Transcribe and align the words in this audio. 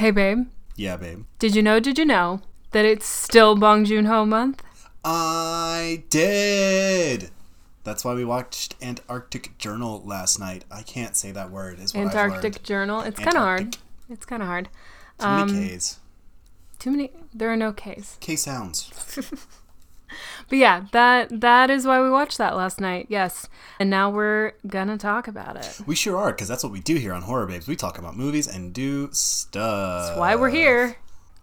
Hey, 0.00 0.12
babe. 0.12 0.46
Yeah, 0.76 0.96
babe. 0.96 1.24
Did 1.38 1.54
you 1.54 1.60
know, 1.62 1.78
did 1.78 1.98
you 1.98 2.06
know 2.06 2.40
that 2.70 2.86
it's 2.86 3.04
still 3.04 3.54
Bong 3.54 3.84
Joon 3.84 4.06
Ho 4.06 4.24
month? 4.24 4.62
I 5.04 6.04
did. 6.08 7.28
That's 7.84 8.02
why 8.02 8.14
we 8.14 8.24
watched 8.24 8.76
Antarctic 8.80 9.58
Journal 9.58 10.00
last 10.02 10.40
night. 10.40 10.64
I 10.70 10.80
can't 10.80 11.16
say 11.18 11.32
that 11.32 11.50
word. 11.50 11.80
Is 11.80 11.92
what 11.92 12.06
Antarctic. 12.06 12.62
Journal. 12.62 13.02
It's 13.02 13.18
kind 13.20 13.36
of 13.36 13.42
hard. 13.42 13.76
It's 14.08 14.24
kind 14.24 14.40
of 14.40 14.48
hard. 14.48 14.70
Too 15.18 15.26
many 15.26 15.42
Um, 15.42 15.48
K's. 15.68 15.98
Too 16.78 16.90
many. 16.92 17.10
There 17.34 17.52
are 17.52 17.56
no 17.56 17.74
K's. 17.74 18.16
K 18.20 18.36
sounds. 18.36 18.90
But 20.48 20.58
yeah, 20.58 20.84
that 20.92 21.40
that 21.40 21.70
is 21.70 21.86
why 21.86 22.00
we 22.02 22.10
watched 22.10 22.38
that 22.38 22.56
last 22.56 22.80
night. 22.80 23.06
Yes, 23.08 23.48
and 23.78 23.88
now 23.90 24.10
we're 24.10 24.52
gonna 24.66 24.98
talk 24.98 25.28
about 25.28 25.56
it. 25.56 25.80
We 25.86 25.94
sure 25.94 26.16
are, 26.16 26.32
because 26.32 26.48
that's 26.48 26.62
what 26.62 26.72
we 26.72 26.80
do 26.80 26.96
here 26.96 27.12
on 27.12 27.22
Horror 27.22 27.46
Babes. 27.46 27.68
We 27.68 27.76
talk 27.76 27.98
about 27.98 28.16
movies 28.16 28.46
and 28.46 28.72
do 28.72 29.08
stuff. 29.12 30.06
That's 30.08 30.18
why 30.18 30.36
we're 30.36 30.50
here. 30.50 30.96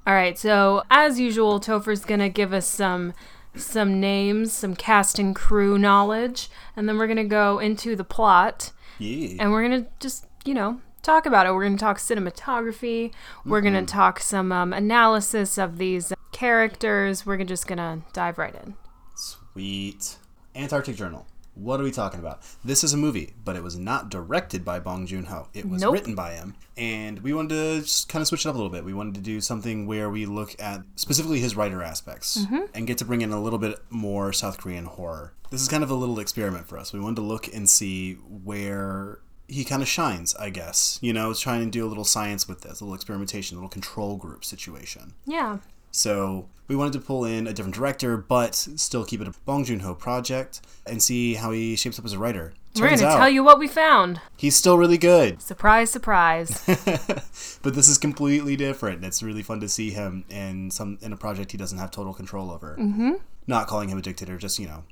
All 0.05 0.13
right. 0.13 0.37
So 0.37 0.83
as 0.89 1.19
usual, 1.19 1.59
Topher's 1.59 2.05
gonna 2.05 2.29
give 2.29 2.53
us 2.53 2.67
some 2.67 3.13
some 3.55 3.99
names, 3.99 4.53
some 4.53 4.75
cast 4.75 5.19
and 5.19 5.35
crew 5.35 5.77
knowledge, 5.77 6.49
and 6.75 6.87
then 6.87 6.97
we're 6.97 7.07
gonna 7.07 7.25
go 7.25 7.59
into 7.59 7.95
the 7.95 8.03
plot. 8.03 8.71
Yeah. 8.99 9.37
and 9.39 9.51
we're 9.51 9.61
gonna 9.61 9.85
just 9.99 10.25
you 10.43 10.53
know 10.55 10.81
talk 11.07 11.25
about 11.25 11.45
it 11.47 11.53
we're 11.53 11.63
gonna 11.63 11.77
talk 11.77 11.97
cinematography 11.97 13.11
we're 13.45 13.61
gonna 13.61 13.85
talk 13.85 14.19
some 14.19 14.51
um, 14.51 14.73
analysis 14.73 15.57
of 15.57 15.77
these 15.77 16.11
characters 16.33 17.25
we're 17.25 17.41
just 17.45 17.65
gonna 17.65 18.01
dive 18.13 18.37
right 18.37 18.53
in 18.55 18.75
Sweet. 19.15 20.17
Antarctic 20.55 20.95
Journal. 20.95 21.25
What 21.55 21.79
are 21.79 21.83
we 21.83 21.89
talking 21.91 22.19
about? 22.19 22.41
This 22.63 22.83
is 22.83 22.93
a 22.93 22.97
movie, 22.97 23.33
but 23.43 23.55
it 23.55 23.63
was 23.63 23.75
not 23.75 24.09
directed 24.11 24.63
by 24.63 24.79
Bong 24.79 25.07
Joon 25.07 25.25
Ho. 25.25 25.47
It 25.55 25.67
was 25.67 25.81
Nope. 25.81 25.93
written 25.93 26.13
by 26.13 26.33
him. 26.33 26.53
And 26.77 27.19
we 27.23 27.33
wanted 27.33 27.49
to 27.55 27.81
just 27.81 28.07
kind 28.09 28.21
of 28.21 28.27
switch 28.27 28.45
it 28.45 28.49
up 28.49 28.53
a 28.53 28.57
little 28.57 28.71
bit. 28.71 28.85
We 28.85 28.93
wanted 28.93 29.15
to 29.15 29.21
do 29.21 29.41
something 29.41 29.87
where 29.87 30.11
we 30.11 30.27
look 30.27 30.55
at 30.61 30.81
specifically 30.95 31.39
his 31.39 31.55
writer 31.55 31.81
aspects 31.81 32.45
and 32.75 32.85
get 32.85 32.99
to 32.99 33.05
bring 33.05 33.21
in 33.21 33.31
a 33.31 33.41
little 33.41 33.57
bit 33.57 33.79
more 33.89 34.31
South 34.33 34.59
Korean 34.59 34.85
horror. 34.85 35.33
This 35.49 35.61
is 35.63 35.67
kind 35.67 35.83
of 35.83 35.89
a 35.89 35.95
little 35.95 36.19
experiment 36.19 36.67
for 36.67 36.77
us. 36.77 36.93
We 36.93 36.99
wanted 36.99 37.15
to 37.15 37.21
look 37.23 37.47
and 37.51 37.67
see 37.67 38.13
where 38.13 39.21
he 39.47 39.63
kind 39.63 39.81
of 39.81 39.87
shines, 39.87 40.35
I 40.35 40.49
guess. 40.49 40.99
You 41.01 41.13
know, 41.13 41.33
trying 41.33 41.63
to 41.65 41.71
do 41.71 41.85
a 41.85 41.89
little 41.89 42.03
science 42.05 42.47
with 42.47 42.61
this, 42.61 42.81
a 42.81 42.83
little 42.83 42.95
experimentation, 42.95 43.55
a 43.55 43.59
little 43.59 43.69
control 43.69 44.17
group 44.17 44.43
situation. 44.43 45.13
yeah 45.25 45.59
So 45.91 46.49
we 46.67 46.75
wanted 46.75 46.93
to 46.93 46.99
pull 46.99 47.23
in 47.25 47.47
a 47.47 47.53
different 47.53 47.75
director, 47.75 48.17
but 48.17 48.53
still 48.55 49.05
keep 49.05 49.21
it 49.21 49.27
a 49.27 49.33
Bong 49.45 49.63
Joon 49.63 49.79
Ho 49.81 49.95
project 49.95 50.61
and 50.85 51.01
see 51.01 51.35
how 51.35 51.51
he 51.51 51.75
shapes 51.75 51.97
up 51.97 52.05
as 52.05 52.13
a 52.13 52.19
writer. 52.19 52.53
we're 52.75 52.89
Turns 52.89 53.01
gonna 53.01 53.15
tell 53.17 53.29
you 53.29 53.43
what 53.43 53.57
we 53.57 53.67
found 53.67 54.19
he's 54.35 54.55
still 54.55 54.77
really 54.77 54.97
good, 54.97 55.41
surprise 55.41 55.89
surprise 55.89 56.63
but 57.63 57.73
this 57.73 57.87
is 57.87 57.97
completely 57.97 58.55
different. 58.55 59.03
It's 59.05 59.23
really 59.23 59.43
fun 59.43 59.59
to 59.61 59.69
see 59.69 59.91
him 59.91 60.25
in 60.29 60.69
some 60.71 60.97
in 61.01 61.13
a 61.13 61.17
project 61.17 61.51
he 61.53 61.57
doesn't 61.57 61.77
have 61.77 61.89
total 61.91 62.13
control 62.13 62.51
over. 62.51 62.75
Mm-hmm. 62.79 63.13
Not 63.47 63.67
calling 63.67 63.87
him 63.89 63.97
a 63.97 64.01
dictator, 64.01 64.37
just 64.37 64.59
you 64.59 64.67
know, 64.67 64.83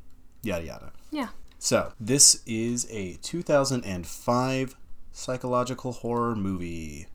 yada 0.43 0.65
yada. 0.65 0.91
yeah 1.11 1.27
So 1.59 1.93
this 1.99 2.41
is 2.45 2.87
a 2.91 3.17
2005 3.21 4.75
psychological 5.11 5.93
horror 5.93 6.35
movie, 6.35 7.07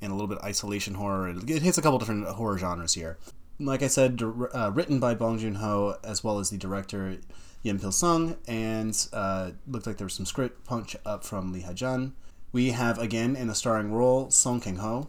and 0.00 0.10
a 0.10 0.14
little 0.14 0.28
bit 0.28 0.38
isolation 0.42 0.94
horror. 0.94 1.28
It 1.28 1.48
it 1.48 1.62
hits 1.62 1.78
a 1.78 1.82
couple 1.82 1.98
different 1.98 2.26
horror 2.26 2.58
genres 2.58 2.94
here. 2.94 3.18
Like 3.58 3.82
I 3.82 3.88
said, 3.88 4.20
uh, 4.54 4.72
written 4.74 4.98
by 4.98 5.14
Bong 5.14 5.38
Joon 5.38 5.56
Ho 5.56 5.96
as 6.02 6.24
well 6.24 6.38
as 6.38 6.50
the 6.50 6.58
director 6.58 7.18
Yim 7.62 7.78
Pil 7.78 7.92
Sung, 7.92 8.36
and 8.48 9.08
uh, 9.12 9.52
looked 9.68 9.86
like 9.86 9.98
there 9.98 10.06
was 10.06 10.14
some 10.14 10.26
script 10.26 10.64
punch 10.64 10.96
up 11.06 11.24
from 11.24 11.52
Lee 11.52 11.60
Hae 11.60 11.74
Jun. 11.74 12.14
We 12.50 12.70
have 12.70 12.98
again 12.98 13.36
in 13.36 13.48
a 13.48 13.54
starring 13.54 13.92
role 13.92 14.30
Song 14.30 14.60
Kang 14.60 14.76
Ho, 14.76 15.08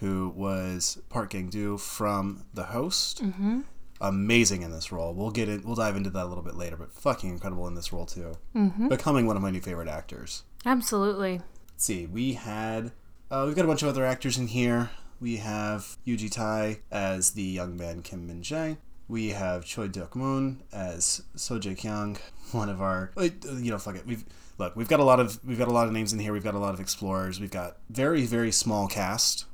who 0.00 0.32
was 0.36 0.98
Park 1.08 1.30
Gang 1.30 1.48
Do 1.48 1.78
from 1.78 2.44
The 2.52 2.64
Host. 2.64 3.24
Mm-hmm. 3.24 3.60
Amazing 4.00 4.62
in 4.62 4.70
this 4.70 4.92
role. 4.92 5.14
We'll 5.14 5.30
get 5.30 5.48
it. 5.48 5.64
We'll 5.64 5.74
dive 5.74 5.96
into 5.96 6.10
that 6.10 6.24
a 6.24 6.28
little 6.28 6.44
bit 6.44 6.56
later, 6.56 6.76
but 6.76 6.92
fucking 6.92 7.30
incredible 7.30 7.66
in 7.66 7.74
this 7.74 7.92
role 7.92 8.06
too. 8.06 8.32
Mm-hmm. 8.54 8.88
Becoming 8.88 9.26
one 9.26 9.36
of 9.36 9.42
my 9.42 9.50
new 9.50 9.60
favorite 9.60 9.88
actors. 9.88 10.42
absolutely 10.64 11.40
Let's 11.76 11.84
see, 11.84 12.06
we 12.06 12.32
had 12.34 12.92
uh, 13.30 13.44
we've 13.46 13.56
got 13.56 13.64
a 13.64 13.68
bunch 13.68 13.82
of 13.82 13.88
other 13.88 14.06
actors 14.06 14.38
in 14.38 14.46
here. 14.46 14.90
We 15.20 15.36
have 15.36 15.98
Yoo 16.04 16.16
Ji 16.16 16.28
Tae 16.28 16.80
as 16.90 17.32
the 17.32 17.42
young 17.42 17.76
man 17.76 18.02
Kim 18.02 18.26
Min 18.26 18.42
Jae. 18.42 18.78
We 19.08 19.30
have 19.30 19.64
Choi 19.64 19.88
Deok 19.88 20.14
Moon 20.14 20.62
as 20.72 21.22
Seo 21.36 21.60
Jae 21.60 21.76
Kyung, 21.76 22.18
one 22.52 22.68
of 22.68 22.80
our 22.80 23.12
you 23.18 23.70
know 23.70 23.78
fuck 23.78 23.96
it. 23.96 24.06
We've 24.06 24.24
look 24.58 24.74
we've 24.74 24.88
got 24.88 25.00
a 25.00 25.04
lot 25.04 25.20
of 25.20 25.38
we've 25.44 25.58
got 25.58 25.68
a 25.68 25.72
lot 25.72 25.86
of 25.86 25.92
names 25.92 26.12
in 26.12 26.18
here. 26.18 26.32
We've 26.32 26.44
got 26.44 26.54
a 26.54 26.58
lot 26.58 26.74
of 26.74 26.80
explorers. 26.80 27.40
We've 27.40 27.50
got 27.50 27.76
very 27.90 28.24
very 28.26 28.52
small 28.52 28.88
cast 28.88 29.44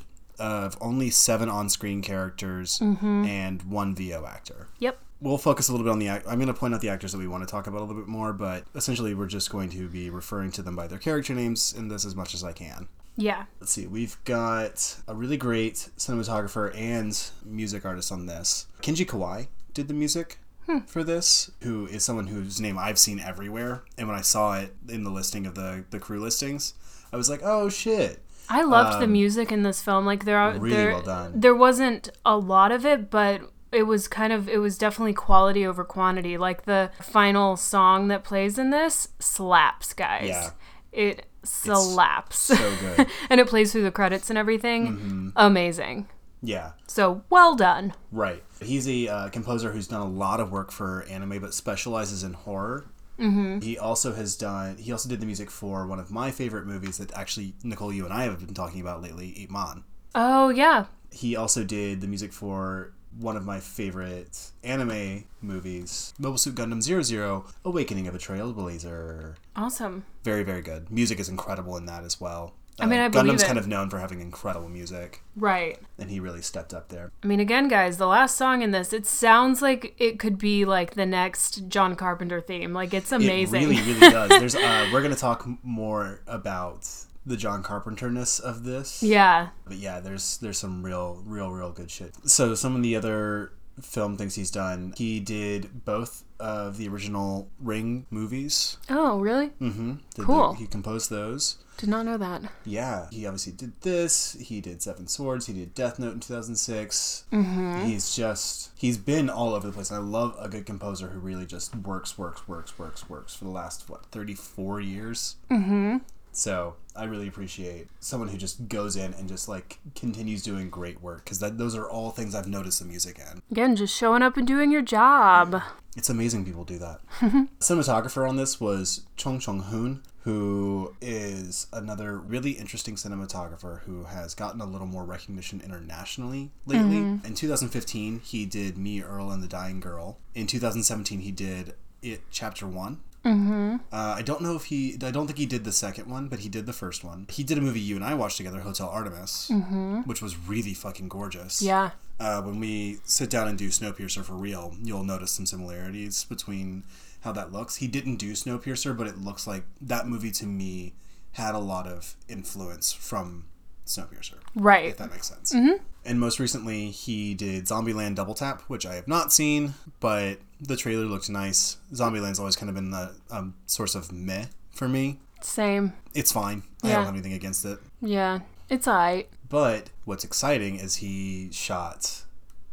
of 0.43 0.77
only 0.81 1.09
seven 1.09 1.49
on-screen 1.49 2.03
characters 2.03 2.81
mm-hmm. 2.81 3.25
and 3.25 3.63
one 3.63 3.95
VO 3.95 4.27
actor. 4.27 4.67
Yep. 4.81 4.99
We'll 5.21 5.39
focus 5.39 5.69
a 5.69 5.73
little 5.73 5.85
bit 5.85 5.93
on 5.93 6.01
the 6.01 6.09
act- 6.09 6.27
i'm 6.27 6.35
going 6.35 6.49
to 6.49 6.55
point 6.55 6.75
out 6.75 6.81
the 6.81 6.89
actors 6.89 7.13
that 7.13 7.19
we 7.19 7.29
want 7.29 7.47
to 7.47 7.51
talk 7.51 7.69
about 7.69 7.79
a 7.79 7.85
little 7.85 8.03
bit 8.03 8.09
more 8.09 8.33
but 8.33 8.65
essentially 8.75 9.15
we're 9.15 9.29
just 9.29 9.51
going 9.51 9.71
to 9.71 9.89
be 9.89 10.11
referring 10.11 10.51
to 10.51 10.63
them 10.63 10.75
by 10.75 10.89
their 10.89 10.99
character 10.99 11.33
names 11.33 11.73
in 11.73 11.87
this 11.87 12.05
as 12.05 12.17
much 12.17 12.35
as 12.35 12.43
i 12.43 12.53
can. 12.53 12.89
Yeah. 13.17 13.45
Let's 13.61 13.71
see 13.71 13.87
we've 13.87 14.17
got 14.25 14.97
a 15.07 15.15
really 15.15 15.37
great 15.37 15.91
cinematographer 15.97 16.77
and 16.77 17.17
music 17.45 17.85
artist 17.85 18.11
on 18.11 18.27
this. 18.27 18.67
Kenji 18.83 19.07
kawai 19.07 19.47
did 19.75 19.87
the 19.87 19.95
music 19.95 20.39
hmm. 20.67 20.81
for 20.81 21.05
this 21.05 21.53
who 21.63 21.87
is 21.87 22.03
someone 22.03 22.27
whose 22.27 22.61
name 22.61 22.77
i've 22.77 22.99
seen 22.99 23.21
everywhere 23.21 23.85
and 23.97 24.09
when 24.09 24.17
i 24.17 24.21
saw 24.21 24.59
it 24.59 24.75
in 24.89 25.05
the 25.05 25.11
listing 25.11 25.47
of 25.47 25.55
the, 25.55 25.85
the 25.91 25.99
crew 25.99 26.21
listings 26.21 26.75
i 27.13 27.17
was 27.17 27.31
like 27.31 27.41
oh 27.43 27.69
shit 27.69 28.23
i 28.53 28.63
loved 28.63 29.01
the 29.01 29.07
music 29.07 29.51
in 29.51 29.63
this 29.63 29.83
film 29.83 30.05
like 30.07 30.25
there 30.25 30.39
are 30.39 30.53
Um, 30.53 30.61
really 30.61 30.77
there, 30.77 30.93
well 30.93 31.03
done. 31.03 31.33
there 31.35 31.55
wasn't 31.55 32.09
a 32.25 32.37
lot 32.37 32.71
of 32.73 32.85
it 32.87 33.11
but 33.11 33.41
it 33.73 33.85
was 33.85 34.07
kind 34.09 34.33
of 34.33 34.49
it 34.49 34.59
was 34.59 34.77
definitely 34.79 35.15
quality 35.15 35.67
over 35.67 35.83
quantity 35.85 36.37
like 36.37 36.65
the 36.67 36.91
final 37.01 37.57
song 37.57 38.09
that 38.09 38.23
plays 38.25 38.59
in 38.59 38.71
this 38.71 39.09
slaps 39.19 39.93
guys 39.95 40.29
Yeah. 40.29 40.51
it 40.93 41.27
slaps 41.43 42.39
so 42.39 42.55
good 42.81 43.07
and 43.31 43.41
it 43.41 43.47
plays 43.49 43.73
through 43.73 43.83
the 43.83 43.91
credits 43.91 44.29
and 44.31 44.39
everything 44.39 44.87
Mm-hmm. 44.89 45.29
amazing 45.37 46.09
yeah 46.43 46.73
so 46.87 47.23
well 47.31 47.55
done 47.55 47.95
Right. 48.11 48.43
He's 48.61 48.87
a 48.89 49.09
uh, 49.09 49.29
composer 49.31 49.73
who's 49.73 49.89
done 49.89 50.03
a 50.03 50.09
lot 50.09 50.39
of 50.39 50.53
work 50.53 50.71
for 50.71 51.03
anime, 51.11 51.41
but 51.41 51.53
specializes 51.55 52.23
in 52.23 52.35
horror. 52.35 52.85
Mm-hmm. 53.23 53.61
He 53.61 53.79
also 53.79 54.13
has 54.15 54.37
done. 54.37 54.77
He 54.79 54.91
also 54.93 55.09
did 55.09 55.21
the 55.21 55.27
music 55.27 55.51
for 55.51 55.87
one 55.87 56.01
of 56.01 56.11
my 56.11 56.31
favorite 56.31 56.67
movies 56.67 56.99
that 56.99 57.13
actually 57.13 57.55
Nicole, 57.63 57.93
you 57.93 58.05
and 58.05 58.13
I 58.13 58.25
have 58.25 58.45
been 58.45 58.55
talking 58.55 58.81
about 58.81 59.01
lately, 59.03 59.29
Eat 59.29 59.51
Man. 59.51 59.85
oh 60.15 60.49
yeah 60.51 60.87
He 61.11 61.37
also 61.37 61.63
did 61.65 62.01
the 62.01 62.07
music 62.09 62.33
for 62.33 62.93
one 63.19 63.37
of 63.37 63.45
my 63.45 63.61
favorite 63.61 64.51
anime 64.65 65.25
movies, 65.43 66.15
Mobile 66.19 66.39
Suit 66.39 66.55
Gundam 66.55 66.83
00, 66.83 67.45
Awakening 67.65 68.09
of 68.09 68.15
a 68.15 68.19
Trailblazer. 68.19 69.37
awesome 69.55 70.05
Very, 70.25 70.43
very 70.43 70.63
good. 70.63 70.91
Music 70.91 71.21
is 71.21 71.29
incredible 71.29 71.77
in 71.77 71.87
that 71.87 72.05
as 72.05 72.21
well. 72.21 72.55
I 72.81 72.87
mean, 72.87 72.99
Uh, 73.01 73.05
I 73.05 73.09
believe 73.09 73.27
Gundam's 73.27 73.45
kind 73.45 73.59
of 73.59 73.69
known 73.69 73.91
for 73.91 73.99
having 73.99 74.21
incredible 74.21 74.69
music, 74.69 75.23
right 75.37 75.79
and 75.99 76.11
he 76.11 76.21
really 76.21 76.43
stepped 76.43 76.73
up 76.75 76.89
there. 76.89 77.13
I 77.23 77.27
mean, 77.27 77.39
again, 77.41 77.69
guys, 77.69 77.97
the 77.99 78.07
last 78.07 78.37
song 78.37 78.63
in 78.63 78.71
this, 78.71 78.93
it 78.93 79.07
sounds 79.07 79.61
like 79.63 79.95
it 79.99 80.19
could 80.19 80.39
be 80.39 80.65
like 80.65 80.95
the 80.95 81.07
next 81.07 81.69
John 81.69 81.95
Carpenter 81.97 82.41
theme. 82.41 82.73
Like, 82.73 82.93
it's 82.95 83.13
amazing. 83.13 83.63
It 83.63 83.67
really, 83.69 83.83
really 83.95 84.01
does. 84.11 84.29
There's, 84.31 84.55
uh, 84.57 84.89
we're 84.93 85.03
gonna 85.03 85.15
talk 85.17 85.47
more 85.63 86.23
about 86.27 86.89
the 87.25 87.37
John 87.37 87.63
Carpenter-ness 87.63 88.41
of 88.41 88.65
this. 88.65 89.03
yeah. 89.03 89.51
But 89.67 89.77
yeah, 89.77 90.01
there's 90.01 90.39
there's 90.39 90.59
some 90.59 90.83
real, 90.85 91.23
real, 91.25 91.51
real 91.51 91.71
good 91.71 91.91
shit. 91.91 92.15
So 92.29 92.55
some 92.55 92.75
of 92.75 92.83
the 92.83 92.97
other 92.97 93.53
film 93.81 94.17
things 94.17 94.35
he's 94.35 94.51
done, 94.51 94.93
he 94.97 95.21
did 95.21 95.85
both 95.85 96.25
of 96.41 96.79
the 96.79 96.89
original 96.89 97.49
Ring 97.61 98.07
movies. 98.11 98.77
Oh, 98.91 99.19
really? 99.21 99.51
Mm-hmm. 99.61 100.23
Cool. 100.25 100.55
he 100.55 100.67
composed 100.67 101.11
those. 101.11 101.59
Did 101.77 101.89
not 101.89 102.07
know 102.07 102.17
that. 102.19 102.43
Yeah, 102.65 103.07
he 103.11 103.27
obviously 103.27 103.53
did 103.53 103.81
this. 103.81 104.37
He 104.41 104.61
did 104.61 104.83
Seven 104.83 105.07
Swords. 105.07 105.47
He 105.47 105.53
did 105.53 105.75
Death 105.75 105.99
Note 105.99 106.15
in 106.15 106.21
2006. 106.21 107.25
Mm-hmm. 107.33 107.85
He's 107.87 108.15
just, 108.15 108.71
he's 108.77 108.99
been 108.99 109.29
all 109.29 109.55
over 109.55 109.67
the 109.67 109.73
place. 109.73 109.91
And 109.91 109.99
I 109.99 110.03
love 110.03 110.37
a 110.39 110.49
good 110.49 110.67
composer 110.67 111.09
who 111.09 111.19
really 111.19 111.47
just 111.47 111.75
works, 111.75 112.17
works, 112.17 112.47
works, 112.47 112.79
works, 112.79 113.09
works 113.09 113.35
for 113.35 113.45
the 113.45 113.51
last, 113.51 113.89
what, 113.89 114.07
34 114.07 114.81
years? 114.81 115.37
Mm-hmm. 115.51 115.99
So 116.33 116.77
I 116.97 117.05
really 117.05 117.29
appreciate 117.29 117.89
someone 118.01 118.29
who 118.31 118.39
just 118.39 118.69
goes 118.69 118.97
in 118.97 119.13
and 119.15 119.29
just 119.29 119.49
like 119.49 119.79
continues 119.95 120.43
doing 120.43 120.71
great 120.71 121.03
work 121.03 121.25
because 121.25 121.41
those 121.41 121.77
are 121.77 121.89
all 121.89 122.11
things 122.11 122.35
I've 122.35 122.49
noticed 122.49 122.79
the 122.79 122.87
music 122.87 123.19
in. 123.19 123.43
Again, 123.51 123.77
just 123.77 123.95
showing 123.95 124.23
up 124.23 124.37
and 124.39 124.47
doing 124.47 124.73
your 124.73 124.83
job. 124.83 125.63
It's 125.95 126.09
amazing 126.09 126.47
people 126.47 126.65
do 126.65 126.79
that. 126.79 127.01
Cinematographer 127.61 128.27
on 128.27 128.37
this 128.37 128.59
was 128.59 129.03
Chung 129.17 129.39
Chung 129.39 129.61
Hoon, 129.65 130.03
who 130.23 130.95
is 131.01 131.67
another 131.73 132.17
really 132.17 132.53
interesting 132.53 132.95
cinematographer 132.95 133.81
who 133.81 134.05
has 134.05 134.35
gotten 134.35 134.61
a 134.61 134.67
little 134.67 134.87
more 134.87 135.05
recognition 135.05 135.61
internationally 135.65 136.51
lately. 136.65 136.97
Mm-hmm. 136.97 137.27
In 137.27 137.35
2015, 137.35 138.21
he 138.21 138.47
did 138.47 138.79
Me, 138.79 139.03
Earl, 139.03 139.33
and 139.33 139.43
the 139.43 139.49
Dying 139.49 139.81
Girl. 139.81 140.19
In 140.35 140.47
2017, 140.47 141.21
he 141.21 141.33
did 141.33 141.75
It 142.03 142.23
Chapter 142.31 142.69
1. 142.69 143.01
Mm-hmm. 143.25 143.77
Uh, 143.93 144.15
I 144.17 144.23
don't 144.23 144.43
know 144.43 144.57
if 144.57 144.65
he. 144.65 144.97
I 145.03 145.11
don't 145.11 145.27
think 145.27 145.39
he 145.39 145.47
did 145.47 145.65
the 145.65 145.73
second 145.73 146.11
one, 146.11 146.29
but 146.29 146.41
he 146.41 146.49
did 146.49 146.67
the 146.67 146.73
first 146.73 147.05
one. 147.05 147.27
He 147.31 147.45
did 147.45 147.57
a 147.57 147.61
movie 147.61 147.81
you 147.81 147.97
and 147.97 148.05
I 148.05 148.15
watched 148.15 148.37
together, 148.37 148.61
Hotel 148.61 148.89
Artemis, 148.89 149.49
mm-hmm. 149.51 150.01
which 150.01 150.21
was 150.21 150.37
really 150.37 150.75
fucking 150.75 151.09
gorgeous. 151.09 151.63
Yeah. 151.63 151.91
Uh, 152.19 152.43
when 152.43 152.59
we 152.59 152.99
sit 153.05 153.31
down 153.31 153.49
and 153.49 153.57
do 153.57 153.69
Snowpiercer 153.69 154.25
for 154.25 154.35
real, 154.35 154.75
you'll 154.83 155.05
notice 155.05 155.33
some 155.33 155.47
similarities 155.47 156.25
between 156.25 156.85
how 157.21 157.33
that 157.33 157.53
looks. 157.53 157.77
He 157.77 157.87
didn't 157.87 158.17
do 158.17 158.33
Snowpiercer, 158.33 158.97
but 158.97 159.07
it 159.07 159.19
looks 159.19 159.47
like 159.47 159.65
that 159.81 160.07
movie 160.07 160.33
to 160.33 160.47
me 160.47 160.95
had 161.33 161.55
a 161.55 161.59
lot 161.59 161.87
of 161.87 162.17
influence 162.29 162.93
from 162.93 163.47
Snowpiercer. 163.87 164.39
Right. 164.55 164.87
If 164.87 164.99
that 164.99 165.11
makes 165.11 165.29
sense. 165.29 165.55
Mm-hmm. 165.55 165.83
And 166.05 166.19
most 166.19 166.41
recently, 166.41 166.91
he 166.91 167.35
did 167.35 167.67
Zombieland 167.67 168.17
Double 168.17 168.35
Tap, 168.35 168.63
which 168.63 168.85
I 168.85 168.95
have 168.95 169.07
not 169.07 169.33
seen, 169.33 169.75
but 170.01 170.39
the 170.61 170.77
trailer 170.77 171.05
looked 171.05 171.31
nice. 171.31 171.77
Zombieland's 171.95 172.39
always 172.41 172.57
kind 172.57 172.69
of 172.69 172.75
been 172.75 172.91
the 172.91 173.15
um, 173.31 173.55
source 173.67 173.95
of 173.95 174.11
meh 174.11 174.47
for 174.73 174.89
me. 174.89 175.21
Same. 175.41 175.93
It's 176.15 176.33
fine. 176.33 176.63
I 176.83 176.89
don't 176.89 177.05
have 177.05 177.15
anything 177.15 177.33
against 177.33 177.65
it. 177.65 177.79
Yeah. 178.01 178.41
It's 178.69 178.89
alright. 178.89 179.29
But 179.49 179.91
what's 180.05 180.25
exciting 180.25 180.77
is 180.77 180.97
he 180.97 181.51
shot 181.53 182.23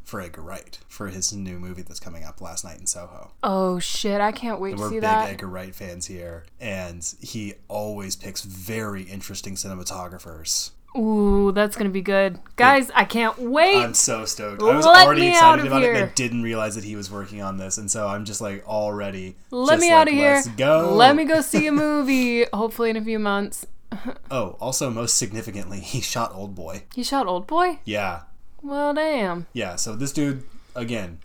for 0.03 0.21
Edgar 0.21 0.41
Wright 0.41 0.79
for 0.87 1.07
his 1.07 1.31
new 1.31 1.59
movie 1.59 1.83
that's 1.83 1.99
coming 1.99 2.23
up 2.23 2.41
last 2.41 2.63
night 2.63 2.79
in 2.79 2.87
Soho. 2.87 3.31
Oh 3.43 3.79
shit! 3.79 4.19
I 4.21 4.31
can't 4.31 4.59
wait 4.59 4.77
to 4.77 4.89
see 4.89 4.99
that. 4.99 5.19
We're 5.19 5.25
big. 5.25 5.33
Edgar 5.33 5.47
Wright 5.47 5.75
fans 5.75 6.07
here, 6.07 6.45
and 6.59 7.05
he 7.21 7.53
always 7.67 8.15
picks 8.15 8.41
very 8.41 9.03
interesting 9.03 9.55
cinematographers. 9.55 10.71
Ooh, 10.97 11.51
that's 11.51 11.75
gonna 11.75 11.89
be 11.91 12.01
good, 12.01 12.39
guys! 12.55 12.89
I 12.95 13.05
can't 13.05 13.37
wait. 13.37 13.77
I'm 13.77 13.93
so 13.93 14.25
stoked. 14.25 14.61
I 14.63 14.75
was 14.75 14.85
Let 14.85 15.05
already 15.05 15.27
excited 15.27 15.67
about 15.67 15.83
it, 15.83 15.95
and 15.95 16.09
I 16.09 16.13
didn't 16.13 16.41
realize 16.41 16.75
that 16.75 16.83
he 16.83 16.95
was 16.95 17.11
working 17.11 17.41
on 17.41 17.57
this, 17.57 17.77
and 17.77 17.89
so 17.91 18.07
I'm 18.07 18.25
just 18.25 18.41
like 18.41 18.67
already. 18.67 19.35
Let 19.51 19.79
me 19.79 19.89
like, 19.89 19.95
out 19.95 20.07
of 20.07 20.13
here. 20.15 20.33
Let's 20.35 20.47
go. 20.47 20.93
Let 20.95 21.15
me 21.15 21.25
go 21.25 21.41
see 21.41 21.67
a 21.67 21.71
movie. 21.71 22.45
hopefully 22.53 22.89
in 22.89 22.97
a 22.97 23.03
few 23.03 23.19
months. 23.19 23.65
Oh, 24.31 24.55
also 24.59 24.89
most 24.91 25.17
significantly, 25.17 25.79
he 25.81 26.01
shot 26.01 26.31
Old 26.33 26.53
Boy. 26.55 26.83
He 26.93 27.03
shot 27.03 27.25
Old 27.27 27.47
Boy. 27.47 27.79
Yeah, 27.85 28.21
Well, 28.61 28.93
damn. 28.93 29.47
yeah. 29.53 29.75
So 29.75 29.95
this 29.95 30.11
dude, 30.11 30.43
again, 30.75 31.19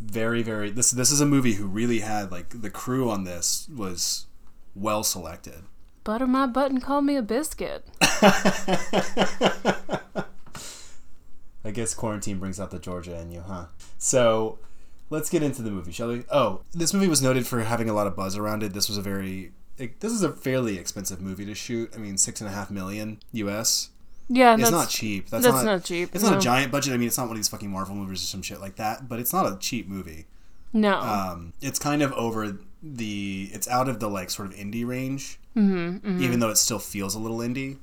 very, 0.00 0.42
very. 0.42 0.70
This 0.70 0.90
this 0.90 1.10
is 1.10 1.20
a 1.20 1.26
movie 1.26 1.54
who 1.54 1.66
really 1.66 2.00
had 2.00 2.30
like 2.30 2.60
the 2.60 2.70
crew 2.70 3.10
on 3.10 3.24
this 3.24 3.68
was 3.74 4.26
well 4.74 5.02
selected. 5.02 5.62
Butter 6.04 6.26
my 6.26 6.46
butt 6.46 6.70
and 6.70 6.82
call 6.82 7.02
me 7.02 7.16
a 7.16 7.22
biscuit. 7.22 7.86
I 11.62 11.70
guess 11.72 11.92
quarantine 11.94 12.38
brings 12.38 12.58
out 12.58 12.70
the 12.70 12.78
Georgia 12.78 13.18
in 13.20 13.30
you, 13.30 13.42
huh? 13.42 13.66
So 13.98 14.58
let's 15.10 15.28
get 15.28 15.42
into 15.42 15.60
the 15.62 15.70
movie, 15.70 15.92
shall 15.92 16.08
we? 16.08 16.24
Oh, 16.32 16.62
this 16.72 16.94
movie 16.94 17.08
was 17.08 17.20
noted 17.20 17.46
for 17.46 17.60
having 17.60 17.90
a 17.90 17.92
lot 17.92 18.06
of 18.06 18.16
buzz 18.16 18.36
around 18.36 18.62
it. 18.62 18.72
This 18.72 18.88
was 18.88 18.96
a 18.96 19.02
very, 19.02 19.52
it, 19.76 20.00
this 20.00 20.12
is 20.12 20.22
a 20.22 20.32
fairly 20.32 20.78
expensive 20.78 21.20
movie 21.20 21.44
to 21.44 21.54
shoot. 21.54 21.90
I 21.94 21.98
mean, 21.98 22.16
six 22.16 22.40
and 22.40 22.48
a 22.48 22.52
half 22.52 22.70
million 22.70 23.18
U.S. 23.32 23.90
Yeah, 24.28 24.56
It's 24.58 24.70
not 24.70 24.88
cheap. 24.88 25.28
That's, 25.28 25.44
that's 25.44 25.56
not, 25.56 25.64
not 25.64 25.84
cheap, 25.84 26.14
It's 26.14 26.22
not 26.24 26.36
a 26.36 26.40
giant 26.40 26.70
budget. 26.72 26.94
I 26.94 26.96
mean, 26.96 27.08
it's 27.08 27.18
not 27.18 27.24
one 27.24 27.32
of 27.32 27.38
these 27.38 27.48
fucking 27.48 27.70
Marvel 27.70 27.96
movies 27.96 28.22
or 28.22 28.26
some 28.26 28.42
shit 28.42 28.60
like 28.60 28.76
that. 28.76 29.08
But 29.08 29.18
it's 29.18 29.32
not 29.32 29.52
a 29.52 29.58
cheap 29.58 29.88
movie. 29.88 30.26
no. 30.72 30.98
Um, 30.98 31.52
it's 31.60 31.78
kind 31.80 32.00
of 32.00 32.12
over 32.12 32.56
the. 32.82 33.50
It's 33.52 33.68
out 33.68 33.88
of 33.88 34.00
the 34.00 34.08
like 34.08 34.30
sort 34.30 34.48
of 34.48 34.54
indie 34.54 34.86
range. 34.86 35.38
Mm-hmm, 35.56 36.22
Even 36.22 36.38
though 36.38 36.50
it 36.50 36.58
still 36.58 36.78
feels 36.78 37.16
a 37.16 37.18
little 37.18 37.38
indie 37.38 37.78